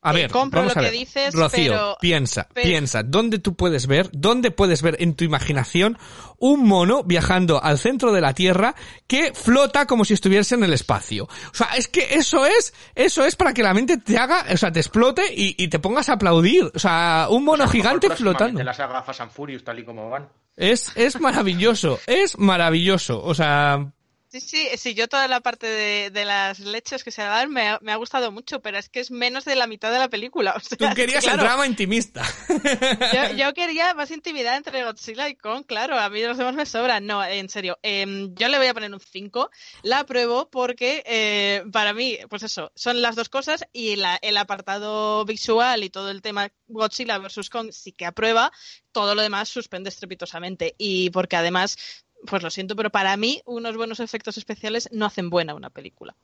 A 0.00 0.12
Eh, 0.12 0.14
ver, 0.14 0.30
compro 0.30 0.60
vamos 0.60 0.74
lo 0.76 0.80
a 0.80 0.84
que 0.84 0.90
dices, 0.92 1.34
Rocío, 1.34 1.72
pero- 1.72 1.96
piensa, 2.00 2.48
pero- 2.54 2.64
piensa, 2.66 3.02
¿dónde 3.02 3.38
tú 3.40 3.54
puedes 3.54 3.86
ver, 3.86 4.08
dónde 4.12 4.50
puedes 4.50 4.80
ver 4.80 4.96
en 5.00 5.14
tu 5.14 5.24
imaginación 5.24 5.98
un 6.38 6.64
mono 6.66 7.02
viajando 7.04 7.62
al 7.62 7.78
centro 7.78 8.12
de 8.12 8.20
la 8.20 8.32
Tierra 8.32 8.74
que 9.08 9.32
flota 9.34 9.86
como 9.86 10.04
si 10.04 10.14
estuviese 10.14 10.54
en 10.54 10.64
el 10.64 10.72
espacio? 10.72 11.24
O 11.24 11.54
sea, 11.54 11.68
es 11.76 11.88
que 11.88 12.14
eso 12.14 12.46
es, 12.46 12.72
eso 12.94 13.24
es 13.24 13.36
para 13.36 13.52
que 13.52 13.62
la 13.64 13.74
mente 13.74 13.98
te 13.98 14.16
haga, 14.18 14.46
o 14.52 14.56
sea, 14.56 14.72
te 14.72 14.80
explote 14.80 15.22
y, 15.34 15.54
y 15.62 15.68
te 15.68 15.78
pongas 15.80 16.08
a 16.08 16.12
aplaudir. 16.14 16.70
O 16.74 16.78
sea, 16.78 17.26
un 17.30 17.44
mono 17.44 17.68
gigante 17.68 18.08
flotando. 18.10 18.58
De 18.58 18.64
las 18.64 18.78
and 18.80 19.30
Furious, 19.30 19.64
tal 19.64 19.78
y 19.80 19.84
como 19.84 20.08
van. 20.10 20.28
Es, 20.56 20.92
es 20.96 21.20
maravilloso, 21.20 22.00
es 22.06 22.38
maravilloso. 22.38 23.22
O 23.22 23.34
sea, 23.34 23.92
Sí, 24.30 24.40
sí, 24.40 24.68
sí, 24.76 24.92
yo 24.92 25.08
toda 25.08 25.26
la 25.26 25.40
parte 25.40 25.66
de, 25.66 26.10
de 26.10 26.24
las 26.26 26.58
leches 26.60 27.02
que 27.02 27.10
se 27.10 27.22
dan 27.22 27.50
me 27.50 27.66
ha, 27.68 27.78
me 27.80 27.92
ha 27.92 27.96
gustado 27.96 28.30
mucho, 28.30 28.60
pero 28.60 28.76
es 28.78 28.90
que 28.90 29.00
es 29.00 29.10
menos 29.10 29.46
de 29.46 29.56
la 29.56 29.66
mitad 29.66 29.90
de 29.90 29.98
la 29.98 30.08
película. 30.08 30.52
O 30.56 30.60
sea, 30.60 30.76
Tú 30.76 30.94
querías 30.94 31.24
claro, 31.24 31.40
el 31.40 31.46
drama 31.46 31.66
intimista. 31.66 32.22
Yo, 33.14 33.36
yo 33.36 33.54
quería 33.54 33.94
más 33.94 34.10
intimidad 34.10 34.56
entre 34.56 34.84
Godzilla 34.84 35.28
y 35.28 35.34
Kong, 35.36 35.64
claro, 35.66 35.98
a 35.98 36.10
mí 36.10 36.22
los 36.22 36.36
demás 36.36 36.54
me 36.54 36.66
sobran. 36.66 37.06
No, 37.06 37.24
en 37.24 37.48
serio, 37.48 37.78
em, 37.82 38.34
yo 38.34 38.48
le 38.48 38.58
voy 38.58 38.66
a 38.66 38.74
poner 38.74 38.92
un 38.92 39.00
5. 39.00 39.50
La 39.82 40.00
apruebo 40.00 40.50
porque 40.50 41.02
eh, 41.06 41.64
para 41.72 41.94
mí, 41.94 42.18
pues 42.28 42.42
eso, 42.42 42.70
son 42.74 43.00
las 43.00 43.16
dos 43.16 43.28
cosas 43.30 43.64
y 43.72 43.96
la- 43.96 44.18
el 44.20 44.36
apartado 44.36 45.24
visual 45.24 45.84
y 45.84 45.90
todo 45.90 46.10
el 46.10 46.20
tema 46.20 46.50
Godzilla 46.66 47.16
versus 47.18 47.48
Kong 47.48 47.70
sí 47.72 47.92
que 47.92 48.04
aprueba, 48.04 48.52
todo 48.92 49.14
lo 49.14 49.22
demás 49.22 49.48
suspende 49.48 49.88
estrepitosamente. 49.88 50.74
Y 50.76 51.08
porque 51.10 51.36
además, 51.36 51.78
pues 52.26 52.42
lo 52.42 52.50
siento, 52.50 52.76
pero 52.76 52.90
para 52.90 53.16
mí 53.16 53.40
unos 53.46 53.76
buenos 53.76 54.00
efectos 54.00 54.36
especiales 54.38 54.88
no 54.92 55.06
hacen 55.06 55.30
buena 55.30 55.54
una 55.54 55.70
película. 55.70 56.14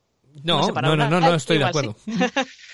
No, 0.43 0.63
sé, 0.63 0.73
no, 0.73 0.81
no, 0.81 0.93
una- 0.93 1.09
no, 1.09 1.21
no, 1.21 1.35
estoy 1.35 1.57
de 1.57 1.65
acuerdo. 1.65 1.95
sí. 2.05 2.13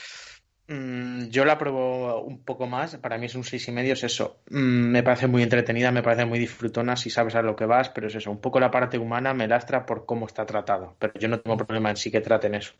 Mm, 0.68 1.28
yo 1.30 1.44
la 1.44 1.54
apruebo 1.54 2.22
un 2.22 2.46
poco 2.46 2.66
más, 2.66 2.96
para 2.98 3.18
mí 3.18 3.26
es 3.26 3.36
un 3.36 3.44
seis 3.44 3.68
y 3.68 3.74
medio, 3.74 3.92
es 3.92 4.04
eso. 4.06 4.40
Mm, 4.50 4.92
me 4.92 5.04
parece 5.04 5.28
muy 5.28 5.44
entretenida, 5.44 5.92
me 5.92 6.02
parece 6.02 6.24
muy 6.26 6.40
disfrutona 6.40 6.96
si 6.96 7.10
sabes 7.10 7.36
a 7.36 7.42
lo 7.42 7.58
que 7.58 7.66
vas, 7.66 7.90
pero 7.90 8.08
es 8.08 8.16
eso, 8.16 8.32
un 8.32 8.40
poco 8.40 8.58
la 8.60 8.72
parte 8.72 8.98
humana 8.98 9.34
me 9.34 9.50
lastra 9.50 9.86
por 9.86 10.06
cómo 10.06 10.28
está 10.28 10.46
tratado, 10.46 10.96
pero 10.98 11.12
yo 11.20 11.28
no 11.28 11.42
tengo 11.42 11.58
problema 11.58 11.90
en 11.90 11.98
sí 11.98 12.10
que 12.10 12.22
traten 12.22 12.56
eso. 12.56 12.74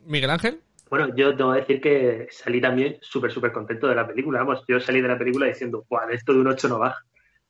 Miguel 0.00 0.30
Ángel. 0.30 0.60
Bueno, 0.90 1.14
yo 1.14 1.36
tengo 1.36 1.52
que 1.52 1.60
decir 1.60 1.80
que 1.80 2.26
salí 2.30 2.60
también 2.60 2.98
súper, 3.00 3.30
súper 3.30 3.52
contento 3.52 3.86
de 3.86 3.94
la 3.94 4.06
película. 4.06 4.40
Vamos, 4.40 4.64
yo 4.66 4.80
salí 4.80 5.00
de 5.00 5.08
la 5.08 5.18
película 5.18 5.46
diciendo, 5.46 5.84
Buah, 5.88 6.10
esto 6.10 6.32
de 6.32 6.40
un 6.40 6.48
8 6.48 6.68
no 6.68 6.78
baja. 6.80 7.00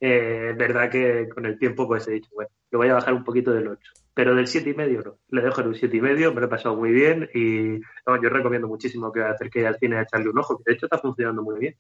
Eh, 0.07 0.52
verdad 0.55 0.90
que 0.90 1.30
con 1.30 1.46
el 1.46 1.59
tiempo 1.59 1.88
pues 1.88 2.07
he 2.09 2.11
dicho, 2.11 2.28
bueno, 2.34 2.50
lo 2.70 2.78
voy 2.78 2.88
a 2.88 2.94
bajar 2.94 3.14
un 3.14 3.24
poquito 3.24 3.55
del 3.55 3.68
8. 3.68 3.80
Pero 4.12 4.34
del 4.34 4.46
7 4.46 4.68
y 4.68 4.74
medio 4.74 5.00
no. 5.00 5.16
Le 5.30 5.40
dejo 5.40 5.62
en 5.62 5.68
un 5.68 5.74
7 5.74 5.96
y 5.96 6.00
medio, 6.02 6.34
me 6.34 6.42
lo 6.42 6.46
he 6.46 6.50
pasado 6.50 6.76
muy 6.76 6.92
bien 6.92 7.30
y 7.32 7.80
no, 8.07 8.22
yo 8.22 8.28
recomiendo 8.28 8.68
muchísimo 8.68 9.11
que 9.11 9.22
acerquéis 9.22 9.64
al 9.64 9.78
cine 9.78 9.96
a 9.96 10.02
echarle 10.02 10.28
un 10.28 10.38
ojo, 10.38 10.59
que 10.59 10.64
de 10.66 10.74
hecho 10.74 10.84
está 10.84 10.98
funcionando 10.98 11.42
muy 11.42 11.59
bien. 11.59 11.76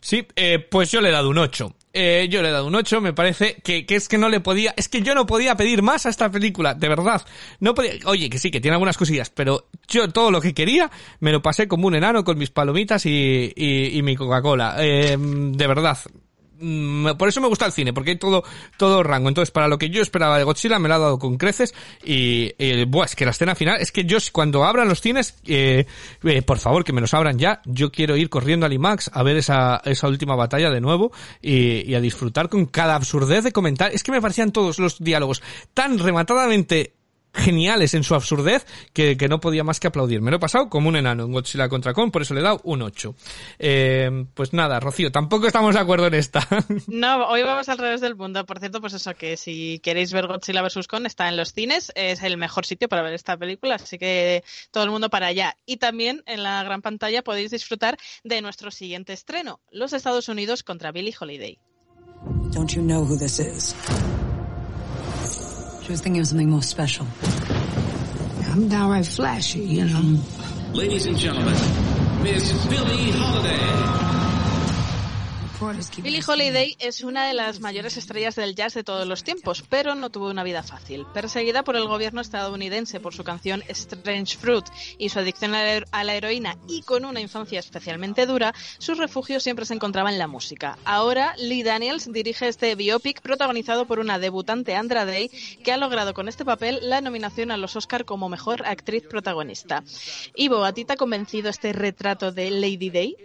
Sí, 0.00 0.26
eh, 0.36 0.58
pues 0.58 0.90
yo 0.90 1.02
le 1.02 1.10
he 1.10 1.12
dado 1.12 1.28
un 1.28 1.36
8. 1.36 1.76
Eh, 1.92 2.28
yo 2.30 2.40
le 2.40 2.48
he 2.48 2.52
dado 2.52 2.66
un 2.66 2.74
8, 2.74 3.02
me 3.02 3.12
parece 3.12 3.56
que, 3.62 3.84
que 3.84 3.94
es 3.94 4.08
que 4.08 4.16
no 4.16 4.30
le 4.30 4.40
podía, 4.40 4.72
es 4.78 4.88
que 4.88 5.02
yo 5.02 5.14
no 5.14 5.26
podía 5.26 5.54
pedir 5.54 5.82
más 5.82 6.06
a 6.06 6.08
esta 6.08 6.30
película, 6.30 6.72
de 6.72 6.88
verdad. 6.88 7.20
No 7.60 7.74
podía, 7.74 7.92
oye, 8.06 8.30
que 8.30 8.38
sí, 8.38 8.50
que 8.50 8.62
tiene 8.62 8.76
algunas 8.76 8.96
cosillas, 8.96 9.28
pero 9.28 9.68
yo 9.86 10.08
todo 10.08 10.30
lo 10.30 10.40
que 10.40 10.54
quería 10.54 10.90
me 11.20 11.30
lo 11.30 11.42
pasé 11.42 11.68
como 11.68 11.88
un 11.88 11.94
enano 11.94 12.24
con 12.24 12.38
mis 12.38 12.50
palomitas 12.50 13.04
y, 13.04 13.52
y, 13.54 13.98
y 13.98 14.02
mi 14.02 14.16
Coca-Cola. 14.16 14.76
Eh, 14.78 15.18
de 15.18 15.66
verdad. 15.66 15.98
Por 17.18 17.28
eso 17.28 17.40
me 17.40 17.48
gusta 17.48 17.66
el 17.66 17.72
cine, 17.72 17.92
porque 17.92 18.10
hay 18.10 18.16
todo, 18.16 18.44
todo 18.76 19.02
rango. 19.02 19.28
Entonces, 19.28 19.50
para 19.50 19.68
lo 19.68 19.78
que 19.78 19.90
yo 19.90 20.02
esperaba 20.02 20.38
de 20.38 20.44
Godzilla, 20.44 20.78
me 20.78 20.88
lo 20.88 20.94
ha 20.94 20.98
dado 20.98 21.18
con 21.18 21.36
creces. 21.36 21.74
Y, 22.04 22.52
y, 22.58 22.84
buah, 22.84 23.06
es 23.06 23.16
que 23.16 23.24
la 23.24 23.32
escena 23.32 23.54
final, 23.54 23.80
es 23.80 23.92
que 23.92 24.04
yo, 24.04 24.18
cuando 24.32 24.64
abran 24.64 24.88
los 24.88 25.00
cines, 25.00 25.34
eh, 25.46 25.86
eh, 26.22 26.42
por 26.42 26.58
favor, 26.58 26.84
que 26.84 26.92
me 26.92 27.00
los 27.00 27.14
abran 27.14 27.38
ya. 27.38 27.60
Yo 27.64 27.90
quiero 27.90 28.16
ir 28.16 28.28
corriendo 28.28 28.66
al 28.66 28.72
IMAX 28.72 29.10
a 29.12 29.22
ver 29.22 29.36
esa, 29.36 29.80
esa 29.84 30.08
última 30.08 30.36
batalla 30.36 30.70
de 30.70 30.80
nuevo 30.80 31.12
y, 31.40 31.90
y 31.90 31.94
a 31.94 32.00
disfrutar 32.00 32.48
con 32.48 32.66
cada 32.66 32.94
absurdez 32.94 33.44
de 33.44 33.52
comentar. 33.52 33.92
Es 33.92 34.02
que 34.02 34.12
me 34.12 34.20
parecían 34.20 34.52
todos 34.52 34.78
los 34.78 35.02
diálogos 35.02 35.42
tan 35.74 35.98
rematadamente 35.98 36.94
geniales 37.34 37.94
en 37.94 38.04
su 38.04 38.14
absurdez 38.14 38.66
que, 38.92 39.16
que 39.16 39.28
no 39.28 39.40
podía 39.40 39.64
más 39.64 39.80
que 39.80 39.88
aplaudir. 39.88 40.20
Me 40.20 40.30
lo 40.30 40.36
he 40.36 40.40
pasado 40.40 40.68
como 40.68 40.88
un 40.88 40.96
enano 40.96 41.24
en 41.24 41.32
Godzilla 41.32 41.68
contra 41.68 41.92
Kong, 41.92 42.10
por 42.10 42.22
eso 42.22 42.34
le 42.34 42.40
he 42.40 42.42
dado 42.42 42.60
un 42.64 42.82
8. 42.82 43.14
Eh, 43.58 44.26
pues 44.34 44.52
nada, 44.52 44.80
Rocío, 44.80 45.10
tampoco 45.10 45.46
estamos 45.46 45.74
de 45.74 45.80
acuerdo 45.80 46.06
en 46.06 46.14
esta. 46.14 46.46
No, 46.86 47.26
hoy 47.28 47.42
vamos 47.42 47.68
al 47.68 47.78
revés 47.78 48.00
del 48.00 48.16
mundo. 48.16 48.44
Por 48.44 48.58
cierto, 48.58 48.80
pues 48.80 48.92
eso, 48.92 49.14
que 49.14 49.36
si 49.36 49.78
queréis 49.80 50.12
ver 50.12 50.26
Godzilla 50.26 50.62
vs. 50.62 50.86
Kong, 50.88 51.06
está 51.06 51.28
en 51.28 51.36
los 51.36 51.52
cines, 51.52 51.92
es 51.94 52.22
el 52.22 52.36
mejor 52.36 52.66
sitio 52.66 52.88
para 52.88 53.02
ver 53.02 53.14
esta 53.14 53.36
película, 53.36 53.76
así 53.76 53.98
que 53.98 54.44
todo 54.70 54.84
el 54.84 54.90
mundo 54.90 55.10
para 55.10 55.28
allá. 55.28 55.56
Y 55.64 55.78
también 55.78 56.22
en 56.26 56.42
la 56.42 56.62
gran 56.64 56.82
pantalla 56.82 57.22
podéis 57.22 57.50
disfrutar 57.50 57.98
de 58.24 58.42
nuestro 58.42 58.70
siguiente 58.70 59.12
estreno, 59.12 59.60
Los 59.70 59.92
Estados 59.92 60.28
Unidos 60.28 60.62
contra 60.62 60.92
Billie 60.92 61.14
Holiday. 61.18 61.58
Don't 62.52 62.74
you 62.74 62.82
know 62.82 63.04
who 63.04 63.16
this 63.16 63.38
is? 63.38 63.74
She 65.82 65.90
was 65.90 66.00
thinking 66.00 66.20
of 66.20 66.28
something 66.28 66.48
more 66.48 66.62
special. 66.62 67.06
I'm 68.50 68.68
downright 68.68 69.06
flashy, 69.06 69.60
you 69.60 69.84
know. 69.86 70.20
Ladies 70.72 71.06
and 71.06 71.18
gentlemen, 71.18 71.54
Miss 72.22 72.52
Billie 72.66 73.10
Holiday. 73.10 74.21
Billie 76.02 76.22
Holiday 76.26 76.76
es 76.80 77.02
una 77.02 77.26
de 77.26 77.34
las 77.34 77.60
mayores 77.60 77.96
estrellas 77.96 78.34
del 78.34 78.54
jazz 78.54 78.74
de 78.74 78.82
todos 78.84 79.06
los 79.06 79.22
tiempos, 79.22 79.62
pero 79.68 79.94
no 79.94 80.10
tuvo 80.10 80.28
una 80.30 80.42
vida 80.42 80.62
fácil. 80.62 81.06
Perseguida 81.14 81.62
por 81.62 81.76
el 81.76 81.86
gobierno 81.86 82.20
estadounidense 82.20 82.98
por 83.00 83.14
su 83.14 83.22
canción 83.24 83.62
Strange 83.68 84.36
Fruit 84.36 84.64
y 84.98 85.08
su 85.10 85.20
adicción 85.20 85.54
a 85.54 85.62
la, 85.62 85.72
hero- 85.72 85.86
a 85.92 86.04
la 86.04 86.14
heroína 86.14 86.56
y 86.68 86.82
con 86.82 87.04
una 87.04 87.20
infancia 87.20 87.60
especialmente 87.60 88.26
dura, 88.26 88.54
su 88.78 88.94
refugio 88.94 89.40
siempre 89.40 89.64
se 89.64 89.74
encontraba 89.74 90.10
en 90.10 90.18
la 90.18 90.26
música. 90.26 90.78
Ahora, 90.84 91.34
Lee 91.38 91.62
Daniels 91.62 92.12
dirige 92.12 92.48
este 92.48 92.74
biopic 92.74 93.20
protagonizado 93.20 93.86
por 93.86 93.98
una 94.00 94.18
debutante 94.18 94.74
Andra 94.74 95.04
Day 95.04 95.28
que 95.62 95.72
ha 95.72 95.76
logrado 95.76 96.14
con 96.14 96.28
este 96.28 96.44
papel 96.44 96.80
la 96.82 97.00
nominación 97.00 97.50
a 97.50 97.56
los 97.56 97.76
Oscar 97.76 98.04
como 98.04 98.28
mejor 98.28 98.66
actriz 98.66 99.04
protagonista. 99.08 99.84
Ivo, 100.34 100.64
¿a 100.64 100.72
ti 100.72 100.84
te 100.84 100.94
ha 100.94 100.96
convencido 100.96 101.50
este 101.50 101.72
retrato 101.72 102.32
de 102.32 102.50
Lady 102.50 102.90
Day? 102.90 103.16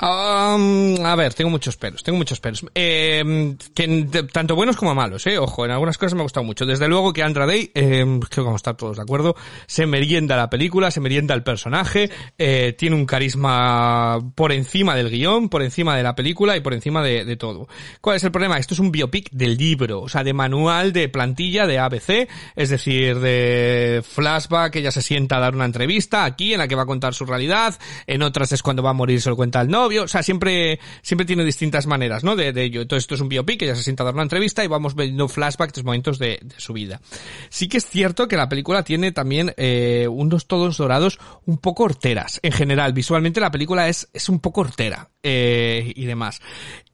Um, 0.00 1.04
a 1.04 1.14
ver, 1.16 1.34
tengo 1.34 1.50
muchos 1.52 1.76
pelos, 1.76 2.02
tengo 2.02 2.18
muchos 2.18 2.40
pelos. 2.40 2.64
Eh, 2.74 3.54
que 3.74 4.08
tanto 4.32 4.56
buenos 4.56 4.76
como 4.76 4.94
malos, 4.94 5.26
eh. 5.26 5.38
Ojo, 5.38 5.64
en 5.64 5.70
algunas 5.70 5.98
cosas 5.98 6.14
me 6.14 6.20
ha 6.20 6.22
gustado 6.24 6.44
mucho. 6.44 6.66
Desde 6.66 6.88
luego 6.88 7.12
que 7.12 7.22
Andra 7.22 7.46
Day, 7.46 7.70
eh, 7.74 8.04
creo 8.04 8.28
que 8.28 8.40
vamos 8.40 8.54
a 8.54 8.56
estar 8.56 8.76
todos 8.76 8.96
de 8.96 9.02
acuerdo, 9.02 9.36
se 9.66 9.86
merienda 9.86 10.36
la 10.36 10.50
película, 10.50 10.90
se 10.90 11.00
merienda 11.00 11.34
el 11.34 11.42
personaje, 11.42 12.10
eh, 12.38 12.74
tiene 12.76 12.96
un 12.96 13.06
carisma 13.06 14.18
por 14.34 14.52
encima 14.52 14.94
del 14.96 15.10
guion, 15.10 15.48
por 15.48 15.62
encima 15.62 15.96
de 15.96 16.02
la 16.02 16.14
película 16.14 16.56
y 16.56 16.60
por 16.60 16.74
encima 16.74 17.02
de, 17.02 17.36
todo. 17.36 17.68
¿Cuál 18.00 18.16
es 18.16 18.24
el 18.24 18.30
problema? 18.30 18.58
Esto 18.58 18.74
es 18.74 18.80
un 18.80 18.92
biopic 18.92 19.30
del 19.30 19.56
libro, 19.56 20.02
o 20.02 20.08
sea, 20.08 20.22
de 20.22 20.32
manual 20.32 20.92
de 20.92 21.08
plantilla 21.08 21.66
de 21.66 21.78
ABC, 21.78 22.28
es 22.56 22.68
decir, 22.68 23.18
de 23.20 24.02
flashback, 24.06 24.76
ella 24.76 24.90
se 24.90 25.02
sienta 25.02 25.36
a 25.36 25.40
dar 25.40 25.54
una 25.54 25.64
entrevista 25.64 26.24
aquí 26.24 26.52
en 26.52 26.58
la 26.58 26.68
que 26.68 26.74
va 26.74 26.82
a 26.82 26.86
contar 26.86 27.14
su 27.14 27.24
realidad, 27.24 27.78
en 28.06 28.22
otras 28.22 28.52
es 28.52 28.62
cuando 28.62 28.82
va 28.82 28.90
a 28.90 28.94
morir 28.94 29.20
se 29.20 29.30
lo 29.30 29.36
cuenta 29.36 29.60
el 29.60 29.68
novio, 29.68 30.04
o 30.04 30.08
sea, 30.08 30.22
siempre, 30.22 30.78
siempre 31.00 31.24
tiene 31.24 31.41
distintas 31.44 31.86
maneras, 31.86 32.24
¿no? 32.24 32.36
De, 32.36 32.48
ello. 32.62 32.82
Entonces 32.82 33.04
esto 33.04 33.14
es 33.14 33.20
un 33.20 33.28
biopic, 33.28 33.62
ella 33.62 33.74
se 33.74 33.82
sienta 33.82 34.02
a 34.02 34.06
dar 34.06 34.14
una 34.14 34.22
entrevista 34.22 34.64
y 34.64 34.68
vamos 34.68 34.94
viendo 34.94 35.28
flashbacks 35.28 35.74
de 35.74 35.82
momentos 35.82 36.18
de, 36.18 36.38
de 36.42 36.54
su 36.58 36.72
vida. 36.72 37.00
Sí 37.48 37.68
que 37.68 37.78
es 37.78 37.86
cierto 37.86 38.28
que 38.28 38.36
la 38.36 38.48
película 38.48 38.82
tiene 38.82 39.12
también 39.12 39.52
eh, 39.56 40.06
unos 40.08 40.46
todos 40.46 40.76
dorados 40.76 41.18
un 41.46 41.58
poco 41.58 41.84
horteras. 41.84 42.40
En 42.42 42.52
general, 42.52 42.92
visualmente 42.92 43.40
la 43.40 43.50
película 43.50 43.88
es, 43.88 44.08
es 44.12 44.28
un 44.28 44.40
poco 44.40 44.62
hortera 44.62 45.10
eh, 45.22 45.92
y 45.94 46.04
demás. 46.04 46.40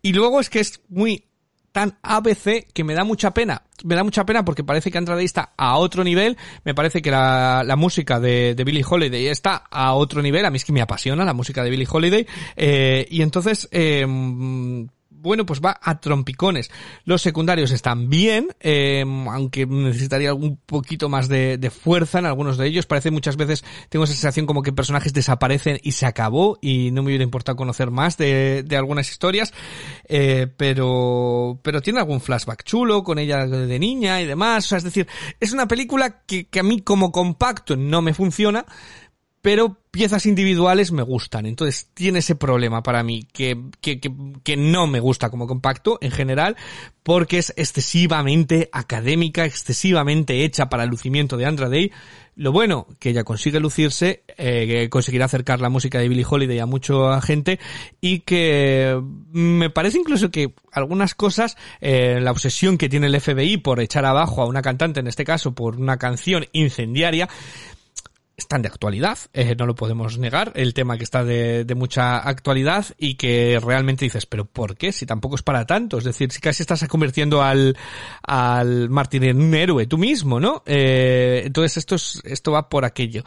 Y 0.02 0.12
luego 0.12 0.40
es 0.40 0.50
que 0.50 0.60
es 0.60 0.80
muy 0.88 1.27
tan 1.78 1.96
ABC 2.02 2.66
que 2.74 2.82
me 2.82 2.92
da 2.92 3.04
mucha 3.04 3.32
pena. 3.32 3.62
Me 3.84 3.94
da 3.94 4.02
mucha 4.02 4.26
pena 4.26 4.44
porque 4.44 4.64
parece 4.64 4.90
que 4.90 4.98
Andrade 4.98 5.22
está 5.22 5.52
a 5.56 5.76
otro 5.76 6.02
nivel. 6.02 6.36
Me 6.64 6.74
parece 6.74 7.00
que 7.00 7.12
la, 7.12 7.74
música 7.78 8.18
de, 8.18 8.56
de 8.56 8.64
Billie 8.64 8.84
Holiday 8.84 9.28
está 9.28 9.62
a 9.70 9.94
otro 9.94 10.20
nivel. 10.20 10.44
A 10.44 10.50
mí 10.50 10.56
es 10.56 10.64
que 10.64 10.72
me 10.72 10.80
apasiona 10.80 11.24
la 11.24 11.34
música 11.34 11.62
de 11.62 11.70
Billie 11.70 11.86
Holiday. 11.88 12.26
Eh, 12.56 13.06
y 13.08 13.22
entonces, 13.22 13.68
eh, 13.70 14.04
bueno, 15.20 15.46
pues 15.46 15.60
va 15.60 15.78
a 15.82 16.00
trompicones. 16.00 16.70
Los 17.04 17.22
secundarios 17.22 17.70
están 17.70 18.08
bien, 18.08 18.48
eh, 18.60 19.04
aunque 19.30 19.66
necesitaría 19.66 20.34
un 20.34 20.56
poquito 20.56 21.08
más 21.08 21.28
de, 21.28 21.58
de 21.58 21.70
fuerza 21.70 22.18
en 22.18 22.26
algunos 22.26 22.56
de 22.56 22.66
ellos. 22.66 22.86
Parece 22.86 23.10
muchas 23.10 23.36
veces, 23.36 23.64
tengo 23.88 24.04
esa 24.04 24.14
sensación 24.14 24.46
como 24.46 24.62
que 24.62 24.72
personajes 24.72 25.12
desaparecen 25.12 25.78
y 25.82 25.92
se 25.92 26.06
acabó 26.06 26.58
y 26.60 26.90
no 26.90 27.02
me 27.02 27.08
hubiera 27.08 27.24
importado 27.24 27.56
conocer 27.56 27.90
más 27.90 28.16
de, 28.16 28.62
de 28.62 28.76
algunas 28.76 29.10
historias. 29.10 29.52
Eh, 30.08 30.46
pero, 30.56 31.60
pero 31.62 31.82
tiene 31.82 32.00
algún 32.00 32.20
flashback 32.20 32.64
chulo 32.64 33.02
con 33.02 33.18
ella 33.18 33.46
de 33.46 33.78
niña 33.78 34.20
y 34.20 34.26
demás. 34.26 34.66
O 34.66 34.68
sea, 34.68 34.78
es 34.78 34.84
decir, 34.84 35.06
es 35.40 35.52
una 35.52 35.68
película 35.68 36.22
que, 36.26 36.46
que 36.46 36.60
a 36.60 36.62
mí 36.62 36.80
como 36.80 37.12
compacto 37.12 37.76
no 37.76 38.02
me 38.02 38.14
funciona, 38.14 38.64
pero 39.48 39.78
piezas 39.90 40.26
individuales 40.26 40.92
me 40.92 41.02
gustan. 41.02 41.46
Entonces 41.46 41.88
tiene 41.94 42.18
ese 42.18 42.34
problema 42.34 42.82
para 42.82 43.02
mí, 43.02 43.26
que, 43.32 43.58
que, 43.80 43.98
que, 43.98 44.12
que, 44.44 44.58
no 44.58 44.86
me 44.86 45.00
gusta 45.00 45.30
como 45.30 45.46
compacto 45.46 45.96
en 46.02 46.10
general, 46.10 46.54
porque 47.02 47.38
es 47.38 47.54
excesivamente 47.56 48.68
académica, 48.74 49.46
excesivamente 49.46 50.44
hecha 50.44 50.68
para 50.68 50.84
el 50.84 50.90
lucimiento 50.90 51.38
de 51.38 51.46
Andra 51.46 51.70
Day. 51.70 51.90
Lo 52.36 52.52
bueno, 52.52 52.88
que 52.98 53.08
ella 53.08 53.24
consigue 53.24 53.58
lucirse, 53.58 54.22
eh, 54.36 54.66
que 54.66 54.90
conseguirá 54.90 55.24
acercar 55.24 55.62
la 55.62 55.70
música 55.70 55.98
de 55.98 56.10
Billie 56.10 56.26
Holiday 56.28 56.58
a 56.58 56.66
mucha 56.66 57.18
gente 57.22 57.58
y 58.02 58.20
que 58.20 59.00
me 59.32 59.70
parece 59.70 59.98
incluso 59.98 60.30
que 60.30 60.52
algunas 60.72 61.14
cosas, 61.14 61.56
eh, 61.80 62.20
la 62.20 62.32
obsesión 62.32 62.76
que 62.76 62.90
tiene 62.90 63.06
el 63.06 63.18
FBI 63.18 63.56
por 63.56 63.80
echar 63.80 64.04
abajo 64.04 64.42
a 64.42 64.46
una 64.46 64.60
cantante, 64.60 65.00
en 65.00 65.06
este 65.06 65.24
caso 65.24 65.54
por 65.54 65.76
una 65.76 65.96
canción 65.96 66.44
incendiaria, 66.52 67.30
están 68.38 68.62
de 68.62 68.68
actualidad, 68.68 69.18
eh, 69.32 69.56
no 69.58 69.66
lo 69.66 69.74
podemos 69.74 70.16
negar, 70.16 70.52
el 70.54 70.72
tema 70.72 70.96
que 70.96 71.02
está 71.02 71.24
de, 71.24 71.64
de, 71.64 71.74
mucha 71.74 72.18
actualidad 72.18 72.86
y 72.96 73.16
que 73.16 73.58
realmente 73.60 74.04
dices, 74.04 74.26
pero 74.26 74.44
¿por 74.44 74.76
qué? 74.76 74.92
Si 74.92 75.06
tampoco 75.06 75.34
es 75.34 75.42
para 75.42 75.66
tanto, 75.66 75.98
es 75.98 76.04
decir, 76.04 76.30
si 76.30 76.40
casi 76.40 76.62
estás 76.62 76.86
convirtiendo 76.86 77.42
al, 77.42 77.76
al 78.22 78.88
Martín 78.90 79.24
en 79.24 79.42
un 79.42 79.54
héroe 79.54 79.86
tú 79.86 79.98
mismo, 79.98 80.38
¿no? 80.38 80.62
Eh, 80.66 81.42
entonces 81.46 81.78
esto 81.78 81.96
es, 81.96 82.22
esto 82.24 82.52
va 82.52 82.68
por 82.68 82.84
aquello. 82.84 83.24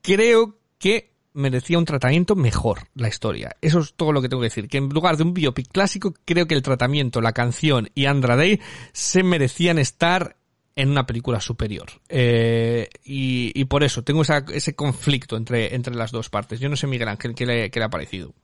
Creo 0.00 0.58
que 0.78 1.12
merecía 1.34 1.76
un 1.76 1.84
tratamiento 1.84 2.34
mejor 2.34 2.88
la 2.94 3.08
historia. 3.08 3.56
Eso 3.60 3.80
es 3.80 3.92
todo 3.92 4.10
lo 4.12 4.22
que 4.22 4.30
tengo 4.30 4.40
que 4.40 4.48
decir. 4.48 4.68
Que 4.68 4.78
en 4.78 4.88
lugar 4.88 5.18
de 5.18 5.24
un 5.24 5.34
biopic 5.34 5.68
clásico, 5.70 6.14
creo 6.24 6.46
que 6.46 6.54
el 6.54 6.62
tratamiento, 6.62 7.20
la 7.20 7.32
canción 7.32 7.90
y 7.94 8.06
Andra 8.06 8.36
Day 8.36 8.58
se 8.92 9.22
merecían 9.22 9.78
estar 9.78 10.36
en 10.76 10.90
una 10.90 11.06
película 11.06 11.40
superior. 11.40 11.86
Eh, 12.08 12.88
y, 13.02 13.64
por 13.64 13.82
eso 13.82 14.04
tengo 14.04 14.22
ese 14.22 14.76
conflicto 14.76 15.36
entre, 15.36 15.74
entre 15.74 15.94
las 15.94 16.12
dos 16.12 16.28
partes. 16.28 16.60
Yo 16.60 16.68
no 16.68 16.76
sé, 16.76 16.86
Miguel 16.86 17.08
Ángel, 17.08 17.34
¿qué 17.34 17.46
le, 17.46 17.82
ha 17.82 17.88
parecido? 17.88 18.34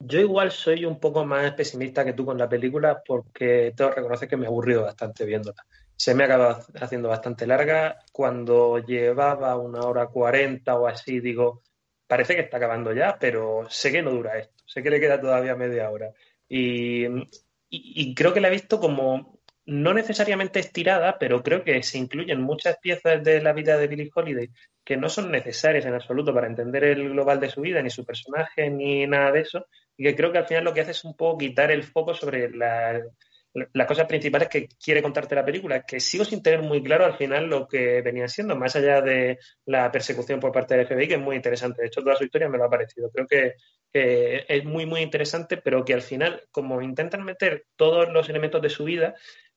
Yo 0.00 0.18
igual 0.18 0.50
soy 0.50 0.86
un 0.86 0.98
poco 0.98 1.24
más 1.24 1.52
pesimista 1.52 2.04
que 2.04 2.14
tú 2.14 2.24
con 2.24 2.38
la 2.38 2.48
película 2.48 3.02
porque 3.06 3.72
tengo 3.76 3.90
que 3.90 3.96
reconocer 3.96 4.28
que 4.28 4.36
me 4.36 4.44
he 4.44 4.48
aburrido 4.48 4.82
bastante 4.82 5.26
viéndola. 5.26 5.64
Se 5.94 6.14
me 6.14 6.24
ha 6.24 6.26
acabado 6.26 6.64
haciendo 6.80 7.10
bastante 7.10 7.46
larga. 7.46 7.98
Cuando 8.10 8.78
llevaba 8.78 9.56
una 9.56 9.82
hora 9.82 10.06
cuarenta 10.06 10.76
o 10.76 10.86
así, 10.86 11.20
digo, 11.20 11.62
parece 12.06 12.34
que 12.34 12.40
está 12.40 12.56
acabando 12.56 12.92
ya, 12.92 13.18
pero 13.20 13.66
sé 13.68 13.92
que 13.92 14.02
no 14.02 14.10
dura 14.10 14.38
esto. 14.38 14.64
Sé 14.66 14.82
que 14.82 14.90
le 14.90 14.98
queda 14.98 15.20
todavía 15.20 15.54
media 15.54 15.90
hora. 15.90 16.10
Y 16.48 18.14
creo 18.14 18.32
que 18.34 18.40
la 18.40 18.48
he 18.48 18.52
visto 18.52 18.80
como 18.80 19.41
no 19.66 19.94
necesariamente 19.94 20.60
estirada, 20.60 21.18
pero 21.18 21.42
creo 21.42 21.62
que 21.64 21.82
se 21.82 21.98
incluyen 21.98 22.40
muchas 22.40 22.78
piezas 22.78 23.22
de 23.22 23.40
la 23.40 23.52
vida 23.52 23.76
de 23.76 23.86
Billie 23.86 24.10
Holiday 24.14 24.50
que 24.84 24.96
no 24.96 25.08
son 25.08 25.30
necesarias 25.30 25.84
en 25.86 25.94
absoluto 25.94 26.34
para 26.34 26.48
entender 26.48 26.84
el 26.84 27.10
global 27.10 27.38
de 27.38 27.50
su 27.50 27.60
vida, 27.60 27.82
ni 27.82 27.90
su 27.90 28.04
personaje, 28.04 28.68
ni 28.70 29.06
nada 29.06 29.30
de 29.30 29.40
eso, 29.40 29.66
y 29.96 30.04
que 30.04 30.16
creo 30.16 30.32
que 30.32 30.38
al 30.38 30.46
final 30.46 30.64
lo 30.64 30.74
que 30.74 30.80
hace 30.80 30.90
es 30.90 31.04
un 31.04 31.16
poco 31.16 31.38
quitar 31.38 31.70
el 31.70 31.84
foco 31.84 32.14
sobre 32.14 32.50
la, 32.50 33.00
las 33.72 33.86
cosas 33.86 34.06
principales 34.06 34.48
que 34.48 34.68
quiere 34.82 35.02
contarte 35.02 35.34
la 35.34 35.44
película, 35.44 35.82
que 35.82 36.00
sigo 36.00 36.24
sin 36.24 36.42
tener 36.42 36.62
muy 36.62 36.82
claro 36.82 37.04
al 37.04 37.16
final 37.16 37.46
lo 37.46 37.68
que 37.68 38.00
venía 38.02 38.26
siendo, 38.28 38.56
más 38.56 38.74
allá 38.76 39.02
de 39.02 39.38
la 39.66 39.90
persecución 39.92 40.40
por 40.40 40.52
parte 40.52 40.76
del 40.76 40.86
FBI, 40.86 41.08
que 41.08 41.14
es 41.14 41.20
muy 41.20 41.36
interesante. 41.36 41.82
De 41.82 41.88
hecho, 41.88 42.02
toda 42.02 42.16
su 42.16 42.24
historia 42.24 42.48
me 42.48 42.58
lo 42.58 42.64
ha 42.64 42.70
parecido. 42.70 43.10
Creo 43.10 43.26
que, 43.26 43.54
que 43.92 44.44
es 44.48 44.64
muy, 44.64 44.86
muy 44.86 45.02
interesante, 45.02 45.58
pero 45.58 45.84
que 45.84 45.94
al 45.94 46.02
final, 46.02 46.42
como 46.50 46.80
intentan 46.80 47.24
meter 47.24 47.66
todos 47.76 48.10
los 48.10 48.28
elementos 48.28 48.62
de 48.62 48.70
su 48.70 48.84
vida, 48.84 49.14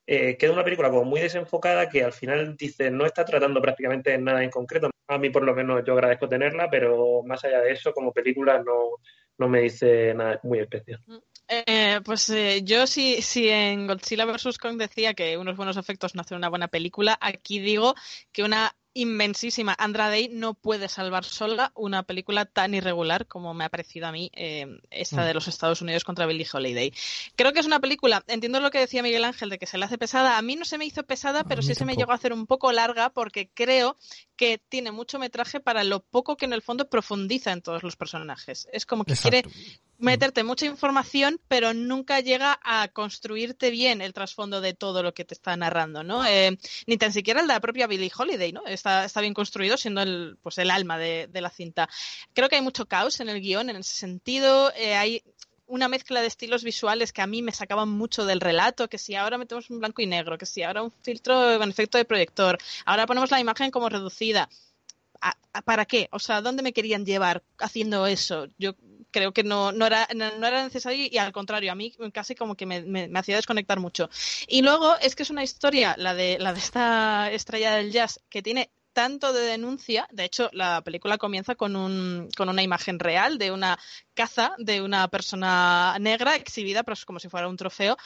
eh, 0.08 0.38
queda 0.38 0.52
una 0.54 0.64
película 0.64 0.90
como 0.90 1.04
muy 1.04 1.20
desenfocada 1.20 1.90
que 1.90 2.04
al 2.04 2.14
final 2.14 2.56
dice 2.56 2.92
no 2.92 3.06
está 3.06 3.26
tratando 3.26 3.62
prácticamente 3.62 4.18
nada 4.18 4.44
en 4.44 4.50
concreto. 4.50 4.90
A 5.08 5.18
mí 5.18 5.30
por 5.30 5.44
lo 5.44 5.56
menos 5.56 5.84
yo 5.86 5.94
agradezco 5.94 6.30
tenerla, 6.30 6.70
pero 6.70 7.24
más 7.24 7.44
allá 7.44 7.62
de 7.62 7.72
eso, 7.72 7.94
como 7.94 8.12
película 8.12 8.62
no, 8.64 8.98
no 9.38 9.48
me 9.48 9.62
dice 9.62 10.14
nada 10.14 10.40
muy 10.44 10.60
especial. 10.60 11.02
Eh, 11.48 12.00
pues 12.04 12.30
eh, 12.30 12.62
yo 12.64 12.88
si, 12.88 13.22
si 13.22 13.50
en 13.50 13.86
Godzilla 13.88 14.26
vs. 14.26 14.58
Kong 14.58 14.78
decía 14.78 15.14
que 15.14 15.38
unos 15.38 15.56
buenos 15.56 15.78
efectos 15.78 16.16
no 16.16 16.22
hacen 16.22 16.38
una 16.38 16.50
buena 16.50 16.68
película, 16.68 17.18
aquí 17.22 17.60
digo 17.60 17.94
que 18.32 18.44
una 18.44 18.76
inmensísima. 18.96 19.76
Andra 19.78 20.10
Day 20.10 20.30
no 20.30 20.56
puede 20.56 20.88
salvar 20.90 21.26
sola 21.26 21.72
una 21.76 22.04
película 22.04 22.46
tan 22.46 22.74
irregular 22.74 23.28
como 23.28 23.54
me 23.54 23.66
ha 23.66 23.70
parecido 23.70 24.08
a 24.08 24.12
mí 24.12 24.32
eh, 24.34 24.80
esta 24.90 25.26
de 25.26 25.34
los 25.34 25.48
Estados 25.48 25.82
Unidos 25.82 26.04
contra 26.04 26.26
Billie 26.26 26.48
Holiday. 26.52 26.92
Creo 27.36 27.54
que 27.54 27.60
es 27.60 27.66
una 27.66 27.80
película, 27.80 28.24
entiendo 28.28 28.60
lo 28.62 28.72
que 28.72 28.80
decía 28.80 29.04
Miguel 29.04 29.26
Ángel 29.26 29.50
de 29.50 29.60
que 29.60 29.68
se 29.68 29.78
le 29.78 29.86
hace 29.86 29.98
pesada, 29.98 30.38
a 30.38 30.42
mí 30.42 30.56
no 30.56 30.66
se 30.66 30.78
me 30.78 30.86
hizo 30.86 31.04
pesada, 31.04 31.44
pero 31.44 31.62
sí 31.62 31.76
se 31.76 31.86
me 31.86 31.96
llegó 31.96 32.14
a 32.14 32.16
hacer 32.16 32.34
un 32.34 32.48
poco 32.48 32.72
larga 32.72 33.10
porque 33.10 33.50
creo 33.54 33.98
que 34.36 34.60
tiene 34.70 34.92
mucho 34.92 35.20
metraje 35.20 35.60
para 35.60 35.84
lo 35.84 36.02
poco 36.02 36.38
que 36.38 36.46
en 36.46 36.54
el 36.54 36.62
fondo 36.62 36.90
profundiza 36.90 37.52
en 37.52 37.62
todos 37.62 37.84
los 37.84 37.96
personajes. 37.96 38.68
Es 38.72 38.86
como 38.86 39.06
que 39.06 39.14
Exacto. 39.14 39.50
quiere 39.50 39.80
meterte 39.98 40.44
mucha 40.44 40.66
información, 40.66 41.40
pero 41.48 41.74
nunca 41.74 42.20
llega 42.20 42.60
a 42.64 42.88
construirte 42.90 43.70
bien 43.70 44.02
el 44.02 44.14
trasfondo 44.14 44.62
de 44.62 44.74
todo 44.74 45.04
lo 45.04 45.14
que 45.14 45.26
te 45.26 45.34
está 45.34 45.56
narrando, 45.56 46.04
¿no? 46.04 46.26
Eh, 46.26 46.58
ni 46.86 46.98
tan 46.98 47.14
siquiera 47.14 47.42
el 47.42 47.48
de 47.48 47.54
la 47.54 47.60
propia 47.62 47.88
Billie 47.88 48.12
Holiday, 48.16 48.52
¿no? 48.52 48.66
Está, 48.66 49.06
está 49.06 49.22
bien 49.22 49.34
construido 49.34 49.78
siendo 49.78 50.02
el, 50.02 50.38
pues 50.42 50.58
el 50.58 50.70
alma 50.70 50.98
de, 50.98 51.28
de, 51.32 51.42
la 51.42 51.50
cinta. 51.50 51.90
Creo 52.34 52.50
que 52.50 52.58
hay 52.58 52.62
mucho 52.62 52.86
caos 52.88 53.20
en 53.20 53.30
el 53.30 53.42
guion 53.42 53.70
en 53.70 53.78
ese 53.78 53.96
sentido. 53.96 54.72
Eh, 54.76 54.96
hay 54.96 55.24
una 55.68 55.88
mezcla 55.88 56.22
de 56.22 56.28
estilos 56.28 56.64
visuales 56.64 57.14
que 57.14 57.22
a 57.22 57.28
mí 57.28 57.42
me 57.42 57.52
sacaban 57.52 57.90
mucho 57.90 58.26
del 58.26 58.42
relato, 58.42 58.88
que 58.88 58.98
si 58.98 59.16
ahora 59.16 59.38
metemos 59.38 59.70
un 59.70 59.80
blanco 59.80 60.02
y 60.02 60.08
negro, 60.08 60.38
que 60.38 60.46
si 60.46 60.64
ahora 60.64 60.84
un 60.84 60.92
filtro 61.02 61.58
con 61.58 61.70
efecto 61.70 61.98
de 61.98 62.06
proyector, 62.06 62.58
ahora 62.86 63.06
ponemos 63.06 63.32
la 63.32 63.40
imagen 63.40 63.72
como 63.72 63.90
reducida. 63.90 64.50
¿Para 65.64 65.86
qué? 65.86 66.08
O 66.12 66.20
sea, 66.20 66.42
¿dónde 66.42 66.62
me 66.62 66.74
querían 66.74 67.06
llevar 67.06 67.42
haciendo 67.58 68.06
eso? 68.06 68.48
Yo 68.58 68.76
creo 69.10 69.32
que 69.32 69.44
no, 69.44 69.72
no, 69.72 69.86
era, 69.86 70.08
era 70.12 70.64
necesario 70.64 71.08
y 71.10 71.18
al 71.18 71.32
contrario, 71.32 71.72
a 71.72 71.76
mí 71.76 71.94
casi 72.14 72.36
como 72.36 72.56
que 72.56 72.66
me, 72.66 72.82
me, 72.82 73.08
me, 73.08 73.20
hacía 73.20 73.38
desconectar 73.38 73.80
mucho. 73.80 74.10
Y 74.48 74.62
luego 74.62 74.98
es 74.98 75.16
que 75.16 75.24
es 75.24 75.30
una 75.30 75.44
historia, 75.44 75.96
la 75.98 76.14
de, 76.14 76.38
la 76.38 76.52
de 76.52 76.60
esta 76.60 77.32
estrella 77.32 77.76
del 77.76 77.92
jazz, 77.92 78.20
que 78.30 78.44
tiene 78.44 78.70
tanto 78.96 79.34
de 79.34 79.42
denuncia. 79.42 80.08
De 80.10 80.24
hecho, 80.24 80.50
la 80.54 80.82
película 80.82 81.18
comienza 81.18 81.56
con, 81.56 81.76
un, 81.76 82.30
con 82.38 82.48
una 82.48 82.64
imagen 82.64 82.98
real 82.98 83.38
de 83.38 83.52
una 83.52 83.78
caza 84.14 84.56
de 84.58 84.82
una 84.82 85.10
persona 85.10 85.98
negra 86.00 86.36
exhibida 86.38 86.82
pues, 86.84 87.04
como 87.04 87.20
si 87.20 87.28
fuera 87.28 87.50
un 87.50 87.58
trofeo. 87.58 87.98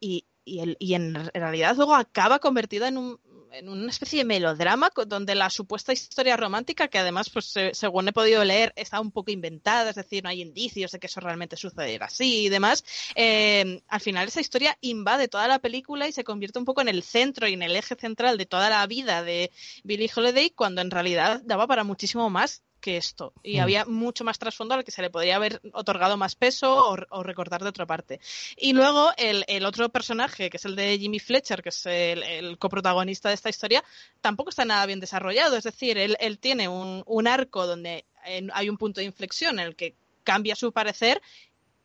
Y, 0.00 0.26
y, 0.42 0.60
el, 0.60 0.76
y 0.80 0.94
en 0.94 1.14
realidad 1.34 1.76
luego 1.76 1.94
acaba 1.94 2.38
convertida 2.38 2.88
en 2.88 2.96
un, 2.96 3.20
en 3.54 3.68
una 3.68 3.90
especie 3.90 4.18
de 4.18 4.24
melodrama 4.24 4.90
donde 5.06 5.34
la 5.34 5.50
supuesta 5.50 5.92
historia 5.92 6.36
romántica, 6.36 6.88
que 6.88 6.98
además, 6.98 7.30
pues 7.30 7.54
según 7.72 8.08
he 8.08 8.12
podido 8.12 8.44
leer, 8.44 8.72
está 8.76 9.00
un 9.00 9.10
poco 9.10 9.30
inventada, 9.30 9.90
es 9.90 9.96
decir, 9.96 10.22
no 10.22 10.30
hay 10.30 10.42
indicios 10.42 10.92
de 10.92 10.98
que 10.98 11.06
eso 11.06 11.20
realmente 11.20 11.56
sucediera 11.56 12.06
así 12.06 12.46
y 12.46 12.48
demás, 12.48 12.84
eh, 13.14 13.82
al 13.88 14.00
final 14.00 14.28
esa 14.28 14.40
historia 14.40 14.76
invade 14.80 15.28
toda 15.28 15.48
la 15.48 15.60
película 15.60 16.08
y 16.08 16.12
se 16.12 16.24
convierte 16.24 16.58
un 16.58 16.64
poco 16.64 16.80
en 16.80 16.88
el 16.88 17.02
centro 17.02 17.46
y 17.46 17.54
en 17.54 17.62
el 17.62 17.76
eje 17.76 17.94
central 17.94 18.38
de 18.38 18.46
toda 18.46 18.70
la 18.70 18.86
vida 18.86 19.22
de 19.22 19.50
Billie 19.84 20.10
Holiday, 20.14 20.50
cuando 20.50 20.80
en 20.80 20.90
realidad 20.90 21.40
daba 21.44 21.66
para 21.66 21.84
muchísimo 21.84 22.30
más 22.30 22.62
que 22.84 22.98
esto. 22.98 23.32
Y 23.42 23.56
mm. 23.56 23.60
había 23.62 23.84
mucho 23.86 24.24
más 24.24 24.38
trasfondo 24.38 24.74
al 24.74 24.84
que 24.84 24.90
se 24.90 25.00
le 25.00 25.08
podría 25.08 25.36
haber 25.36 25.58
otorgado 25.72 26.18
más 26.18 26.36
peso 26.36 26.90
o, 26.90 26.98
o 27.08 27.22
recortar 27.22 27.62
de 27.62 27.70
otra 27.70 27.86
parte. 27.86 28.20
Y 28.58 28.74
luego 28.74 29.10
el, 29.16 29.42
el, 29.48 29.64
otro 29.64 29.88
personaje, 29.88 30.50
que 30.50 30.58
es 30.58 30.66
el 30.66 30.76
de 30.76 30.98
Jimmy 30.98 31.18
Fletcher, 31.18 31.62
que 31.62 31.70
es 31.70 31.86
el, 31.86 32.22
el, 32.22 32.58
coprotagonista 32.58 33.30
de 33.30 33.36
esta 33.36 33.48
historia, 33.48 33.82
tampoco 34.20 34.50
está 34.50 34.66
nada 34.66 34.84
bien 34.84 35.00
desarrollado. 35.00 35.56
Es 35.56 35.64
decir, 35.64 35.96
él, 35.96 36.14
él 36.20 36.38
tiene 36.38 36.68
un, 36.68 37.02
un 37.06 37.26
arco 37.26 37.66
donde 37.66 38.04
hay 38.52 38.68
un 38.68 38.76
punto 38.76 39.00
de 39.00 39.06
inflexión 39.06 39.58
en 39.58 39.68
el 39.68 39.76
que 39.76 39.94
cambia 40.22 40.54
su 40.54 40.70
parecer 40.70 41.22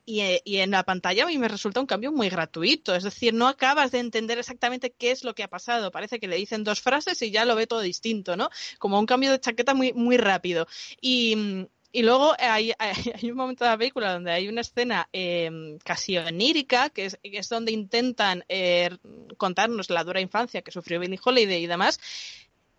y, 0.10 0.42
y, 0.44 0.58
en 0.58 0.72
la 0.72 0.84
pantalla 0.84 1.24
a 1.24 1.28
mí 1.28 1.38
me 1.38 1.48
resulta 1.48 1.80
un 1.80 1.86
cambio 1.86 2.12
muy 2.12 2.30
gratuito. 2.30 2.96
Es 2.96 3.04
decir, 3.04 3.32
no 3.32 3.48
acabas 3.48 3.92
de 3.92 4.00
entender 4.00 4.40
exactamente 4.40 4.92
qué 4.92 5.12
es 5.12 5.24
lo 5.24 5.36
que 5.36 5.44
ha 5.44 5.48
pasado. 5.48 5.92
Parece 5.92 6.20
que 6.20 6.28
le 6.28 6.36
dicen 6.36 6.64
dos 6.64 6.82
frases 6.82 7.22
y 7.22 7.30
ya 7.30 7.46
lo 7.46 7.56
ve 7.56 7.68
todo 7.68 7.82
distinto, 7.82 8.36
¿no? 8.36 8.50
Como 8.80 8.98
un 8.98 9.06
cambio 9.06 9.32
de 9.32 9.40
chaqueta 9.40 9.76
muy, 9.76 9.94
muy 9.94 10.18
rápido. 10.18 10.68
Y, 11.00 11.68
y 11.92 12.02
luego 12.02 12.34
hay, 12.40 12.74
hay, 12.80 13.30
un 13.30 13.38
momento 13.38 13.66
de 13.66 13.70
la 13.70 13.78
película 13.78 14.14
donde 14.14 14.32
hay 14.32 14.48
una 14.48 14.62
escena 14.62 15.08
eh, 15.14 15.78
casi 15.84 16.18
onírica, 16.18 16.90
que 16.90 17.06
es, 17.06 17.20
que 17.22 17.38
es 17.38 17.48
donde 17.48 17.72
intentan 17.72 18.44
eh, 18.50 18.90
contarnos 19.38 19.92
la 19.92 20.04
dura 20.04 20.22
infancia 20.22 20.64
que 20.64 20.72
sufrió 20.72 21.00
Billie 21.00 21.20
Holiday 21.24 21.64
y 21.64 21.68
demás. 21.68 22.00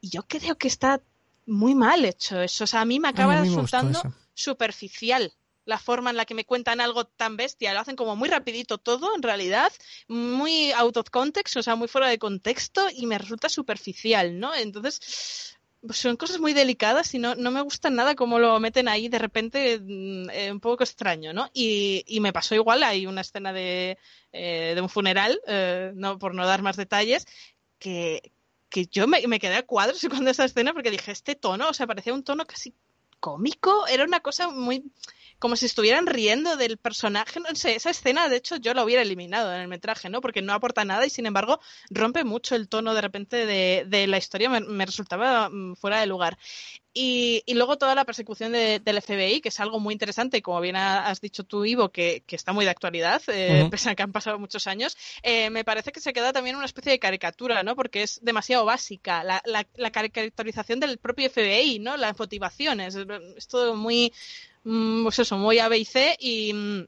Y 0.01 0.09
yo 0.11 0.25
creo 0.27 0.59
que 0.59 0.67
está 0.67 1.01
muy 1.47 1.77
mal 1.77 2.05
hecho 2.05 2.41
eso. 2.41 2.65
O 2.65 2.67
sea, 2.67 2.81
a 2.81 2.85
mí 2.85 2.99
me 2.99 3.09
acaba 3.09 3.41
resultando 3.41 4.03
superficial 4.35 5.33
la 5.71 5.79
forma 5.79 6.11
en 6.11 6.17
la 6.17 6.27
que 6.27 6.35
me 6.35 6.45
cuentan 6.45 6.81
algo 6.81 7.07
tan 7.07 7.37
bestia. 7.37 7.73
Lo 7.73 7.81
hacen 7.81 7.97
como 7.97 8.17
muy 8.17 8.29
rapidito 8.29 8.77
todo, 8.77 9.15
en 9.15 9.23
realidad, 9.23 9.73
muy 10.09 10.73
out 10.73 10.97
of 10.99 11.11
context, 11.11 11.57
o 11.57 11.63
sea, 11.63 11.77
muy 11.77 11.89
fuera 11.89 12.09
de 12.09 12.19
contexto 12.19 12.89
y 12.95 13.07
me 13.07 13.17
resulta 13.17 13.49
superficial, 13.49 14.39
¿no? 14.39 14.55
Entonces, 14.55 15.57
pues 15.87 15.99
son 15.99 16.17
cosas 16.17 16.41
muy 16.41 16.53
delicadas 16.53 17.15
y 17.15 17.19
no, 17.19 17.35
no 17.37 17.51
me 17.51 17.63
gusta 17.63 17.89
nada 17.89 18.15
cómo 18.15 18.39
lo 18.39 18.59
meten 18.61 18.89
ahí 18.89 19.09
de 19.09 19.19
repente 19.19 19.81
eh, 19.81 20.53
un 20.53 20.61
poco 20.61 20.83
extraño, 20.83 21.33
¿no? 21.33 21.49
Y, 21.55 22.05
y, 22.07 22.21
me 22.21 22.33
pasó 22.33 22.55
igual, 22.55 22.83
hay 22.83 23.07
una 23.07 23.23
escena 23.23 23.53
de, 23.53 23.97
eh, 24.33 24.73
de 24.75 24.81
un 24.81 24.89
funeral, 24.91 25.41
eh, 25.47 25.93
no 25.95 26.19
por 26.19 26.35
no 26.35 26.47
dar 26.47 26.63
más 26.63 26.77
detalles, 26.77 27.27
que, 27.79 28.33
que 28.69 28.87
yo 28.87 29.07
me, 29.07 29.27
me 29.27 29.39
quedé 29.39 29.57
a 29.57 29.67
cuadros 29.67 30.05
cuando 30.11 30.31
esa 30.31 30.45
escena 30.45 30.75
porque 30.75 30.91
dije, 30.91 31.13
este 31.13 31.37
tono, 31.37 31.69
o 31.69 31.75
sea, 31.75 31.87
parecía 31.87 32.13
un 32.13 32.25
tono 32.25 32.45
casi 32.45 32.75
cómico, 33.21 33.87
era 33.87 34.05
una 34.05 34.21
cosa 34.21 34.51
muy 34.51 34.85
como 35.41 35.57
si 35.57 35.67
estuvieran 35.67 36.07
riendo 36.07 36.57
del 36.57 36.79
personaje. 36.79 37.41
No 37.41 37.53
sé, 37.57 37.75
esa 37.75 37.91
escena, 37.91 38.29
de 38.29 38.37
hecho, 38.37 38.57
yo 38.57 38.75
la 38.75 38.85
hubiera 38.85 39.03
eliminado 39.03 39.53
en 39.53 39.61
el 39.63 39.69
metraje, 39.69 40.09
¿no? 40.11 40.21
Porque 40.21 40.43
no 40.43 40.53
aporta 40.53 40.85
nada 40.85 41.05
y, 41.07 41.11
sin 41.11 41.27
embargo, 41.27 41.61
rompe 41.91 42.23
mucho 42.25 42.55
el 42.55 42.69
tono 42.69 42.95
de 42.95 43.01
repente 43.01 43.47
de, 43.47 43.85
de 43.89 44.07
la 44.07 44.19
historia. 44.19 44.49
Me, 44.51 44.61
me, 44.61 44.87
resultaba 44.87 45.51
fuera 45.77 46.01
de 46.01 46.07
lugar. 46.07 46.39
Y, 46.93 47.43
y 47.47 47.55
luego 47.55 47.79
toda 47.79 47.95
la 47.95 48.05
persecución 48.05 48.53
de- 48.53 48.81
del 48.81 48.99
FBI, 48.99 49.41
que 49.41 49.49
es 49.51 49.61
algo 49.61 49.79
muy 49.81 49.93
interesante, 49.95 50.39
y 50.39 50.43
como 50.43 50.61
bien 50.61 50.77
ha- 50.77 51.07
has 51.07 51.21
dicho 51.21 51.45
tú, 51.45 51.65
Ivo, 51.65 51.91
que, 51.91 52.25
que 52.27 52.35
está 52.37 52.53
muy 52.53 52.65
de 52.65 52.71
actualidad, 52.73 53.23
eh, 53.29 53.69
pese 53.71 53.91
a 53.91 53.95
que 53.95 54.03
han 54.03 54.13
pasado 54.13 54.39
muchos 54.41 54.67
años, 54.67 54.97
eh, 55.23 55.51
me 55.51 55.65
parece 55.65 55.93
que 55.93 56.01
se 56.01 56.13
queda 56.13 56.33
también 56.33 56.57
una 56.57 56.67
especie 56.67 56.93
de 56.93 56.99
caricatura, 56.99 57.63
¿no? 57.63 57.77
Porque 57.77 58.03
es 58.03 58.19
demasiado 58.23 58.65
básica. 58.65 59.23
La, 59.25 59.41
la, 59.45 59.67
la 59.77 59.91
caricaturización 59.93 60.81
del 60.81 60.99
propio 60.99 61.27
FBI, 61.27 61.79
¿no? 61.79 61.97
Las 61.97 62.19
motivaciones. 62.19 62.97
Es 63.37 63.47
todo 63.47 63.77
muy, 63.77 64.13
mm, 64.13 64.50
pues 64.63 65.19
eso, 65.19 65.37
muy 65.39 65.59
A, 65.59 65.69
B 65.69 65.79
y 65.79 65.85
C 65.85 66.17
y... 66.19 66.53
mm, 66.53 66.87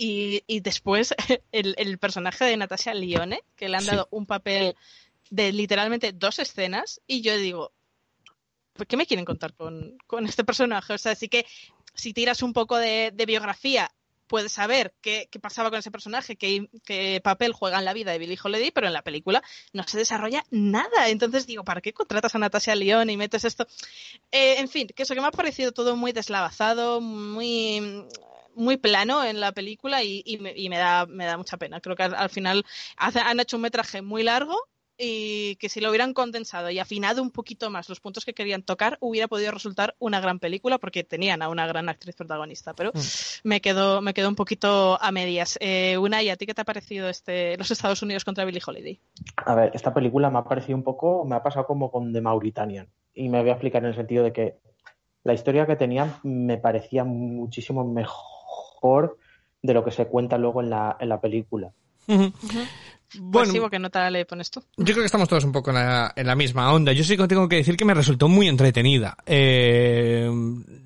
y, 0.00 0.44
y 0.46 0.60
después 0.60 1.12
el, 1.50 1.74
el 1.76 1.98
personaje 1.98 2.44
de 2.44 2.56
Natasha 2.56 2.94
Lione, 2.94 3.42
que 3.56 3.68
le 3.68 3.76
han 3.76 3.82
Sí. 3.82 3.88
dado 3.88 4.06
un 4.12 4.26
papel 4.26 4.76
de 5.30 5.52
literalmente 5.52 6.12
dos 6.12 6.38
escenas, 6.38 7.00
y 7.06 7.20
yo 7.20 7.36
digo, 7.36 7.72
¿por 8.74 8.86
qué 8.86 8.96
me 8.96 9.06
quieren 9.06 9.24
contar 9.24 9.54
con, 9.54 9.98
con 10.06 10.24
este 10.24 10.44
personaje? 10.44 10.92
O 10.94 10.98
sea, 10.98 11.16
sí 11.16 11.28
que 11.28 11.46
si 11.94 12.12
tiras 12.12 12.44
un 12.44 12.52
poco 12.52 12.76
de, 12.76 13.10
de 13.12 13.26
biografía, 13.26 13.90
puedes 14.28 14.52
saber 14.52 14.94
qué, 15.00 15.28
qué 15.32 15.40
pasaba 15.40 15.70
con 15.70 15.78
ese 15.80 15.90
personaje, 15.90 16.36
qué, 16.36 16.68
qué 16.84 17.20
papel 17.24 17.52
juega 17.52 17.78
en 17.78 17.84
la 17.86 17.92
vida 17.94 18.12
de 18.12 18.18
Billie 18.18 18.38
Holiday, 18.42 18.70
pero 18.70 18.86
en 18.86 18.92
la 18.92 19.02
película 19.02 19.42
no 19.72 19.82
se 19.84 19.98
desarrolla 19.98 20.44
nada. 20.50 21.08
Entonces 21.08 21.46
digo, 21.46 21.64
¿para 21.64 21.80
qué 21.80 21.92
contratas 21.92 22.34
a 22.34 22.38
Natasha 22.38 22.74
Lyonne 22.76 23.12
y 23.12 23.16
metes 23.16 23.44
esto? 23.44 23.66
Eh, 24.32 24.56
en 24.58 24.68
fin, 24.68 24.86
que 24.88 25.02
eso 25.02 25.14
que 25.14 25.20
me 25.20 25.26
ha 25.26 25.30
parecido 25.32 25.72
todo 25.72 25.96
muy 25.96 26.12
deslavazado, 26.12 27.00
muy 27.00 28.04
muy 28.54 28.76
plano 28.76 29.24
en 29.24 29.38
la 29.40 29.52
película 29.52 30.02
y, 30.02 30.22
y 30.26 30.38
me, 30.38 30.52
y 30.56 30.68
me 30.68 30.78
da 30.78 31.06
me 31.06 31.24
da 31.26 31.36
mucha 31.36 31.56
pena. 31.56 31.80
Creo 31.80 31.94
que 31.96 32.02
al, 32.04 32.14
al 32.14 32.30
final 32.30 32.64
hace- 32.96 33.20
han 33.20 33.38
hecho 33.40 33.56
un 33.56 33.62
metraje 33.62 34.02
muy 34.02 34.22
largo 34.24 34.56
y 34.98 35.56
que 35.56 35.68
si 35.68 35.80
lo 35.80 35.90
hubieran 35.90 36.12
condensado 36.12 36.70
y 36.70 36.78
afinado 36.80 37.22
un 37.22 37.30
poquito 37.30 37.70
más 37.70 37.88
los 37.88 38.00
puntos 38.00 38.24
que 38.24 38.34
querían 38.34 38.62
tocar, 38.62 38.98
hubiera 39.00 39.28
podido 39.28 39.52
resultar 39.52 39.94
una 40.00 40.20
gran 40.20 40.40
película 40.40 40.78
porque 40.78 41.04
tenían 41.04 41.40
a 41.40 41.48
una 41.48 41.66
gran 41.66 41.88
actriz 41.88 42.16
protagonista. 42.16 42.74
Pero 42.74 42.92
me 43.44 43.60
quedo 43.60 44.02
me 44.02 44.12
quedo 44.12 44.28
un 44.28 44.34
poquito 44.34 45.00
a 45.00 45.12
medias. 45.12 45.56
Eh, 45.60 45.96
una 45.98 46.22
y 46.22 46.30
a 46.30 46.36
ti 46.36 46.46
qué 46.46 46.54
te 46.54 46.62
ha 46.62 46.64
parecido 46.64 47.08
este 47.08 47.56
los 47.56 47.70
Estados 47.70 48.02
Unidos 48.02 48.24
contra 48.24 48.44
Billie 48.44 48.62
Holiday? 48.66 48.98
A 49.36 49.54
ver, 49.54 49.70
esta 49.74 49.94
película 49.94 50.30
me 50.30 50.38
ha 50.38 50.44
parecido 50.44 50.76
un 50.76 50.84
poco, 50.84 51.24
me 51.24 51.36
ha 51.36 51.42
pasado 51.42 51.66
como 51.66 51.90
con 51.90 52.12
The 52.12 52.20
Mauritanian. 52.20 52.88
Y 53.14 53.28
me 53.28 53.40
voy 53.40 53.50
a 53.50 53.52
explicar 53.52 53.82
en 53.82 53.90
el 53.90 53.94
sentido 53.94 54.24
de 54.24 54.32
que 54.32 54.56
la 55.24 55.34
historia 55.34 55.66
que 55.66 55.76
tenían 55.76 56.16
me 56.22 56.58
parecía 56.58 57.04
muchísimo 57.04 57.84
mejor 57.84 59.18
de 59.62 59.74
lo 59.74 59.84
que 59.84 59.90
se 59.90 60.06
cuenta 60.06 60.38
luego 60.38 60.62
en 60.62 60.70
la, 60.70 60.96
en 61.00 61.08
la 61.08 61.20
película. 61.20 61.72
Ujú. 62.06 62.32
Bueno, 63.14 63.52
sí, 63.52 63.60
¿qué 63.70 63.78
nota 63.78 64.10
le 64.10 64.26
pones 64.26 64.50
tú? 64.50 64.62
Yo 64.76 64.84
creo 64.84 64.98
que 64.98 65.06
estamos 65.06 65.28
todos 65.28 65.44
un 65.44 65.52
poco 65.52 65.70
en 65.70 65.76
la, 65.76 66.12
en 66.14 66.26
la 66.26 66.34
misma 66.34 66.72
onda. 66.72 66.92
Yo 66.92 67.04
sí 67.04 67.16
que 67.16 67.26
tengo 67.26 67.48
que 67.48 67.56
decir 67.56 67.76
que 67.76 67.84
me 67.84 67.94
resultó 67.94 68.28
muy 68.28 68.48
entretenida. 68.48 69.16
Eh, 69.24 70.30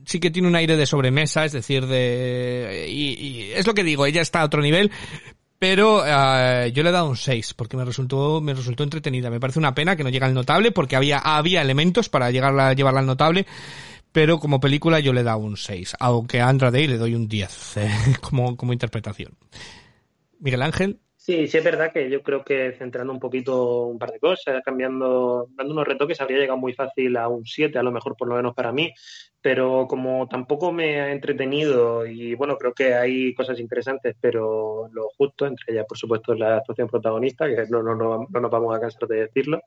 sí 0.05 0.21
que 0.21 0.31
tiene 0.31 0.49
un 0.49 0.55
aire 0.55 0.77
de 0.77 0.87
sobremesa, 0.87 1.45
es 1.45 1.53
decir, 1.53 1.87
de... 1.87 2.87
Y, 2.89 3.15
y 3.15 3.53
es 3.53 3.67
lo 3.67 3.75
que 3.75 3.83
digo, 3.83 4.07
ella 4.07 4.23
está 4.23 4.43
a 4.43 4.45
otro 4.45 4.63
nivel, 4.63 4.93
pero 5.63 6.03
eh, 6.05 6.73
yo 6.75 6.83
le 6.83 6.89
he 6.89 6.93
dado 6.93 7.09
un 7.09 7.17
6 7.17 7.55
porque 7.55 7.77
me 7.77 7.85
resultó, 7.85 8.41
me 8.41 8.53
resultó 8.53 8.83
entretenida. 8.83 9.31
Me 9.31 9.39
parece 9.39 9.61
una 9.61 9.77
pena 9.77 9.95
que 9.95 10.03
no 10.03 10.11
llega 10.11 10.27
al 10.27 10.35
notable 10.35 10.73
porque 10.73 10.97
había, 10.97 11.19
había 11.19 11.63
elementos 11.63 12.09
para 12.09 12.33
llegar 12.33 12.59
a, 12.59 12.73
llevarla 12.73 12.99
al 12.99 13.07
notable. 13.07 13.47
Pero 14.11 14.41
como 14.41 14.59
película 14.59 14.99
yo 14.99 15.13
le 15.13 15.21
he 15.21 15.23
dado 15.23 15.39
un 15.39 15.57
6, 15.57 15.95
aunque 16.01 16.41
a 16.41 16.49
Andra 16.49 16.73
Day 16.73 16.89
le 16.89 16.99
doy 16.99 17.15
un 17.15 17.29
10 17.29 17.77
eh, 17.77 17.91
como, 18.21 18.57
como 18.57 18.73
interpretación. 18.73 19.39
Miguel 20.41 20.63
Ángel. 20.63 20.99
Sí, 21.25 21.47
sí 21.47 21.57
es 21.57 21.63
verdad 21.63 21.93
que 21.93 22.11
yo 22.11 22.21
creo 22.21 22.43
que 22.43 22.73
centrando 22.73 23.13
un 23.13 23.21
poquito 23.21 23.85
un 23.87 23.97
par 23.97 24.11
de 24.11 24.19
cosas, 24.19 24.61
cambiando, 24.65 25.47
dando 25.51 25.73
unos 25.73 25.87
retoques, 25.87 26.21
habría 26.21 26.39
llegado 26.39 26.59
muy 26.59 26.73
fácil 26.73 27.17
a 27.17 27.29
un 27.29 27.47
7, 27.47 27.79
a 27.79 27.85
lo 27.85 27.93
mejor 27.93 28.17
por 28.17 28.27
lo 28.27 28.35
menos 28.35 28.57
para 28.57 28.73
mí, 28.73 28.93
pero 29.41 29.87
como 29.87 30.27
tampoco 30.27 30.73
me 30.73 31.01
ha 31.01 31.13
entretenido 31.13 32.05
y 32.07 32.35
bueno, 32.35 32.57
creo 32.59 32.75
que 32.75 32.95
hay 32.95 33.35
cosas 33.35 33.61
interesantes, 33.61 34.17
pero 34.21 34.89
lo 34.93 35.11
justo, 35.17 35.47
entre 35.47 35.75
ellas 35.75 35.87
por 35.89 35.97
supuesto 35.97 36.35
la 36.35 36.57
actuación 36.57 36.89
protagonista, 36.89 37.47
que 37.47 37.67
no, 37.71 37.85
no, 37.85 37.95
no, 37.95 38.27
no 38.29 38.41
nos 38.41 38.51
vamos 38.51 38.77
a 38.77 38.81
cansar 38.81 39.07
de 39.07 39.21
decirlo, 39.21 39.61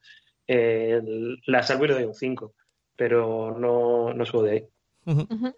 eh, 0.45 1.01
la 1.45 1.63
salvo 1.63 1.85
y 1.85 1.87
le 1.87 1.93
doy 1.93 2.03
un 2.03 2.15
5, 2.15 2.53
pero 2.97 3.57
no, 3.57 4.13
no 4.13 4.25
subo 4.25 4.43
de 4.43 4.51
ahí. 4.51 4.67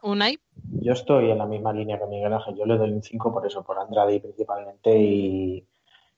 Unai. 0.04 0.38
Yo 0.80 0.94
estoy 0.94 1.32
en 1.32 1.40
la 1.40 1.48
misma 1.48 1.74
línea 1.74 1.98
que 1.98 2.06
Miguel 2.06 2.34
Ángel. 2.34 2.56
Yo 2.56 2.66
le 2.66 2.78
doy 2.78 2.92
un 2.92 3.02
5 3.02 3.34
por 3.34 3.48
eso, 3.48 3.64
por 3.64 3.80
Andrade 3.80 4.20
principalmente 4.20 4.96
y, 4.96 5.66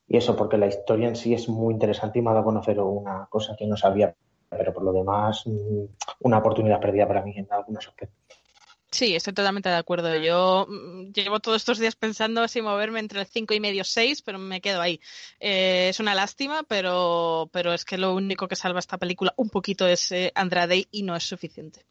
y 0.10 0.18
eso, 0.18 0.36
porque 0.36 0.57
la 0.57 0.66
historia 0.66 1.07
en 1.07 1.16
sí 1.16 1.36
es 1.36 1.47
muy 1.47 1.76
interesante 1.76 2.18
y 2.18 2.24
me 2.24 2.32
ha 2.32 2.34
dado 2.34 2.41
a 2.41 2.45
conocer 2.45 2.80
una 2.80 3.28
cosa 3.30 3.55
que 3.55 3.68
no 3.68 3.78
sabía, 3.78 4.14
pero 4.49 4.74
por 4.74 4.84
lo 4.84 4.91
demás, 4.91 5.43
mm, 5.45 5.84
una 6.22 6.39
oportunidad 6.39 6.82
perdida 6.82 7.07
para 7.07 7.22
mí 7.22 7.34
en 7.38 7.47
algunos 7.51 7.88
aspectos. 7.88 8.18
Sí, 8.91 9.16
estoy 9.16 9.34
totalmente 9.34 9.70
de 9.70 9.76
acuerdo. 9.76 10.16
Yo 10.18 10.66
mm, 10.68 11.12
llevo 11.12 11.39
todos 11.39 11.57
estos 11.57 11.78
días 11.78 11.95
pensando 11.95 12.47
si 12.47 12.60
moverme 12.60 12.99
entre 12.99 13.20
el 13.20 13.28
5 13.28 13.53
y 13.53 13.60
medio 13.60 13.84
6, 13.84 14.24
pero 14.24 14.39
me 14.39 14.62
quedo 14.62 14.82
ahí. 14.82 14.99
Eh, 15.39 15.89
es 15.89 15.99
una 15.99 16.16
lástima, 16.16 16.64
pero, 16.64 17.47
pero 17.53 17.72
es 17.74 17.86
que 17.86 17.99
lo 17.99 18.16
único 18.16 18.47
que 18.47 18.55
salva 18.55 18.80
esta 18.80 18.97
película 18.97 19.36
un 19.38 19.51
poquito 19.51 19.88
es 19.88 20.12
eh, 20.12 20.32
Andrade 20.34 20.88
y 20.89 21.03
no 21.03 21.16
es 21.16 21.24
suficiente. 21.24 21.86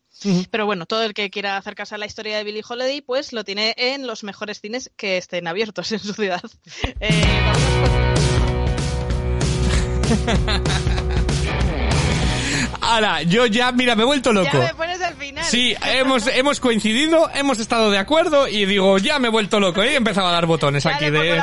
Pero 0.50 0.66
bueno, 0.66 0.86
todo 0.86 1.02
el 1.02 1.14
que 1.14 1.30
quiera 1.30 1.56
acercarse 1.56 1.94
a 1.94 1.98
la 1.98 2.06
historia 2.06 2.36
de 2.36 2.44
Billie 2.44 2.64
Holiday, 2.68 3.00
pues 3.00 3.32
lo 3.32 3.44
tiene 3.44 3.74
en 3.76 4.06
los 4.06 4.24
mejores 4.24 4.60
cines 4.60 4.90
que 4.96 5.16
estén 5.16 5.46
abiertos 5.46 5.92
en 5.92 5.98
su 6.00 6.12
ciudad. 6.12 6.42
Eh, 7.00 7.42
Ahora, 12.80 13.22
yo 13.22 13.46
ya, 13.46 13.70
mira, 13.72 13.94
me 13.94 14.02
he 14.02 14.06
vuelto 14.06 14.32
loco. 14.32 14.50
Ya 14.52 14.74
me. 14.74 14.87
Sí, 15.48 15.74
hemos, 15.86 16.26
hemos 16.26 16.60
coincidido, 16.60 17.30
hemos 17.34 17.58
estado 17.58 17.90
de 17.90 17.98
acuerdo 17.98 18.48
y 18.48 18.66
digo, 18.66 18.98
ya 18.98 19.18
me 19.18 19.28
he 19.28 19.30
vueto 19.30 19.60
loco. 19.60 19.82
¿eh? 19.82 19.90
Y 19.90 19.94
he 19.94 19.96
empezado 19.96 20.28
a 20.28 20.32
dar 20.32 20.46
botones 20.46 20.84
Ya 20.84 20.96
aquí 20.96 21.10
de... 21.10 21.42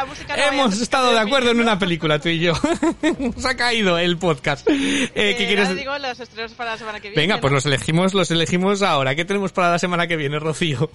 Hemos 0.50 0.80
estado 0.80 1.12
de 1.12 1.20
acuerdo 1.20 1.52
en 1.52 1.60
una 1.60 1.80
película, 1.80 2.20
tú 2.20 2.30
y 2.30 2.40
yo. 2.40 2.54
Nos 3.20 3.46
ha 3.46 3.56
caído 3.56 3.98
el 3.98 4.18
podcast. 4.18 4.68
Eh, 4.70 5.10
¿Qué 5.14 5.32
Eh, 5.32 5.48
quieres 5.48 5.76
digo 5.76 5.98
los 5.98 6.20
estrenos 6.20 6.54
para 6.54 6.72
la 6.72 6.78
semana 6.78 7.00
que 7.00 7.10
viene. 7.10 7.22
Venga, 7.22 7.42
pues 7.42 7.54
los 7.54 7.66
elegimos, 7.66 8.14
los 8.14 8.32
elegimos 8.32 8.82
ahora. 8.82 9.16
¿Qué 9.16 9.26
tenemos 9.26 9.52
para 9.52 9.72
la 9.72 9.80
semana 9.80 10.08
que 10.08 10.16
viene, 10.16 10.40
Rocío? 10.40 10.90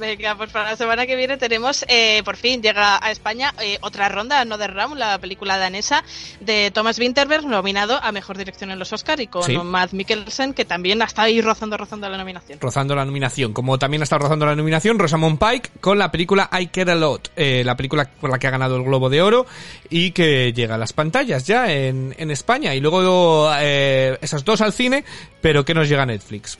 Venga, 0.00 0.34
pues 0.34 0.50
para 0.50 0.70
la 0.70 0.76
semana 0.76 1.06
que 1.06 1.14
viene 1.14 1.36
tenemos, 1.36 1.84
eh, 1.86 2.22
por 2.24 2.36
fin 2.36 2.62
llega 2.62 2.98
a 3.04 3.10
España 3.10 3.52
eh, 3.60 3.76
otra 3.82 4.08
ronda, 4.08 4.40
Another 4.40 4.72
Round, 4.72 4.96
la 4.96 5.18
película 5.18 5.58
danesa 5.58 6.02
de 6.40 6.70
Thomas 6.72 6.98
Winterberg, 6.98 7.44
nominado 7.46 8.00
a 8.02 8.10
Mejor 8.10 8.38
Dirección 8.38 8.70
en 8.70 8.78
los 8.78 8.92
Oscar 8.94 9.20
y 9.20 9.26
con 9.26 9.42
Sí. 9.44 9.58
Matt 9.58 9.92
Mikkelsen, 9.92 10.54
que 10.54 10.64
también 10.64 11.02
está 11.02 11.22
ahí 11.22 11.42
rozando, 11.42 11.76
rozando 11.76 12.08
la 12.08 12.16
nominación. 12.16 12.58
rozando 12.60 12.94
la 12.96 13.04
nominación. 13.04 13.52
Como 13.52 13.78
también 13.78 14.00
ha 14.00 14.04
estado 14.04 14.20
rozando 14.20 14.46
la 14.46 14.56
nominación 14.56 14.98
Rosamund 14.98 15.38
Pike 15.38 15.70
con 15.80 15.98
la 15.98 16.10
película 16.10 16.48
I 16.58 16.68
Care 16.68 16.92
a 16.92 16.94
Lot, 16.94 17.30
eh, 17.36 17.62
la 17.64 17.76
película 17.76 18.08
por 18.20 18.30
la 18.30 18.38
que 18.38 18.46
ha 18.46 18.50
ganado 18.50 18.76
el 18.76 18.84
Globo 18.84 19.10
de 19.10 19.20
Oro 19.20 19.44
y 19.90 20.12
que 20.12 20.54
llega 20.54 20.76
a 20.76 20.78
las 20.78 20.94
pantallas 20.94 21.46
ya 21.46 21.70
en, 21.70 22.14
en 22.16 22.30
España. 22.30 22.74
Y 22.74 22.80
luego 22.80 23.50
eh, 23.58 24.16
esas 24.22 24.46
dos 24.46 24.62
al 24.62 24.72
cine, 24.72 25.04
pero 25.42 25.64
que 25.66 25.74
nos 25.74 25.88
llega 25.90 26.04
a 26.04 26.06
Netflix. 26.06 26.58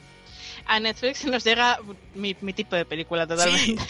A 0.72 0.78
Netflix 0.78 1.24
nos 1.26 1.42
llega 1.42 1.78
mi, 2.14 2.36
mi 2.42 2.52
tipo 2.52 2.76
de 2.76 2.84
película 2.84 3.26
totalmente. 3.26 3.82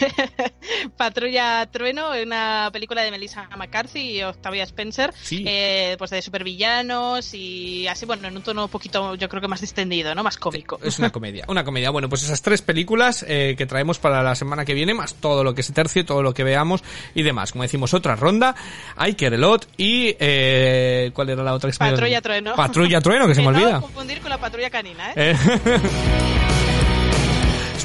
Patrulla 0.97 1.67
Trueno, 1.71 2.09
una 2.25 2.69
película 2.73 3.03
de 3.03 3.11
Melissa 3.11 3.47
McCarthy 3.55 3.99
y 4.17 4.23
Octavia 4.23 4.63
Spencer, 4.63 5.13
Sí. 5.21 5.43
eh, 5.47 5.95
pues 5.99 6.09
de 6.09 6.21
supervillanos 6.23 7.33
y 7.35 7.87
así, 7.87 8.05
bueno, 8.07 8.27
en 8.27 8.35
un 8.35 8.41
tono 8.41 8.63
un 8.65 8.69
poquito, 8.71 9.13
yo 9.15 9.29
creo 9.29 9.41
que 9.41 9.47
más 9.47 9.61
distendido, 9.61 10.15
¿no? 10.15 10.23
Más 10.23 10.37
cómico. 10.37 10.79
Es 10.83 10.97
una 10.97 11.11
comedia, 11.11 11.45
una 11.49 11.63
comedia. 11.63 11.91
Bueno, 11.91 12.09
pues 12.09 12.23
esas 12.23 12.41
tres 12.41 12.61
películas 12.63 13.23
eh, 13.27 13.53
que 13.57 13.65
traemos 13.67 13.99
para 13.99 14.23
la 14.23 14.33
semana 14.33 14.65
que 14.65 14.73
viene, 14.73 14.93
más 14.95 15.13
todo 15.15 15.43
lo 15.43 15.53
que 15.53 15.61
se 15.61 15.73
tercie, 15.73 16.03
todo 16.03 16.23
lo 16.23 16.33
que 16.33 16.43
veamos 16.43 16.83
y 17.13 17.21
demás. 17.21 17.51
Como 17.51 17.61
decimos, 17.61 17.93
otra 17.93 18.15
ronda, 18.15 18.55
I 18.99 19.13
Care 19.13 19.35
a 19.35 19.39
Lot 19.39 19.67
y... 19.77 20.15
Eh, 20.19 21.11
¿Cuál 21.13 21.29
era 21.29 21.43
la 21.43 21.53
otra? 21.53 21.69
que 21.71 21.77
Patrulla 21.77 22.21
Trueno. 22.21 22.55
Patrulla 22.55 23.01
Trueno, 23.01 23.27
que 23.27 23.35
se 23.35 23.41
me 23.41 23.51
no 23.51 23.57
olvida. 23.57 23.81
confundir 23.81 24.19
con 24.19 24.29
la 24.31 24.39
patrulla 24.39 24.69
canina, 24.71 25.11
¿eh? 25.11 25.13
Eh, 25.15 26.70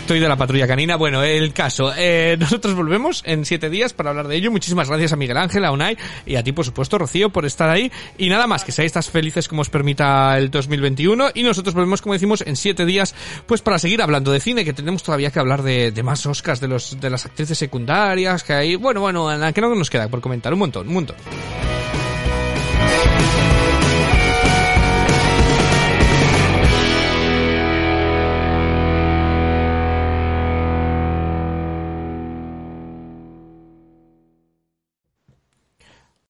Estoy 0.06 0.20
de 0.20 0.28
la 0.28 0.36
patrulla 0.36 0.68
canina. 0.68 0.94
Bueno, 0.94 1.24
el 1.24 1.52
caso. 1.52 1.92
Eh, 1.96 2.36
nosotros 2.40 2.76
volvemos 2.76 3.24
en 3.26 3.44
siete 3.44 3.68
días 3.68 3.92
para 3.92 4.10
hablar 4.10 4.28
de 4.28 4.36
ello. 4.36 4.52
Muchísimas 4.52 4.88
gracias 4.88 5.12
a 5.12 5.16
Miguel 5.16 5.36
Ángel, 5.36 5.64
a 5.64 5.72
Unai 5.72 5.98
y 6.24 6.36
a 6.36 6.44
ti, 6.44 6.52
por 6.52 6.64
supuesto, 6.64 6.96
Rocío, 6.96 7.30
por 7.30 7.44
estar 7.44 7.68
ahí. 7.68 7.90
Y 8.16 8.28
nada 8.28 8.46
más, 8.46 8.62
que 8.62 8.70
seáis 8.70 8.92
tan 8.92 9.02
felices 9.02 9.48
como 9.48 9.62
os 9.62 9.68
permita 9.68 10.38
el 10.38 10.48
2021. 10.48 11.30
Y 11.34 11.42
nosotros 11.42 11.74
volvemos, 11.74 12.02
como 12.02 12.12
decimos, 12.12 12.44
en 12.46 12.54
siete 12.54 12.86
días, 12.86 13.16
pues 13.46 13.62
para 13.62 13.80
seguir 13.80 14.00
hablando 14.00 14.30
de 14.30 14.38
cine, 14.38 14.64
que 14.64 14.72
tenemos 14.72 15.02
todavía 15.02 15.32
que 15.32 15.40
hablar 15.40 15.64
de, 15.64 15.92
más 16.04 16.24
Oscars, 16.24 16.60
de 16.60 16.68
los 16.68 17.00
de 17.00 17.10
las 17.10 17.26
actrices 17.26 17.58
secundarias, 17.58 18.44
que 18.44 18.52
hay. 18.52 18.76
Bueno, 18.76 19.00
bueno, 19.00 19.28
que 19.52 19.60
no 19.60 19.74
nos 19.74 19.90
queda 19.90 20.06
por 20.06 20.20
comentar. 20.20 20.52
Un 20.52 20.60
montón, 20.60 20.86
un 20.86 20.94
montón. 20.94 21.16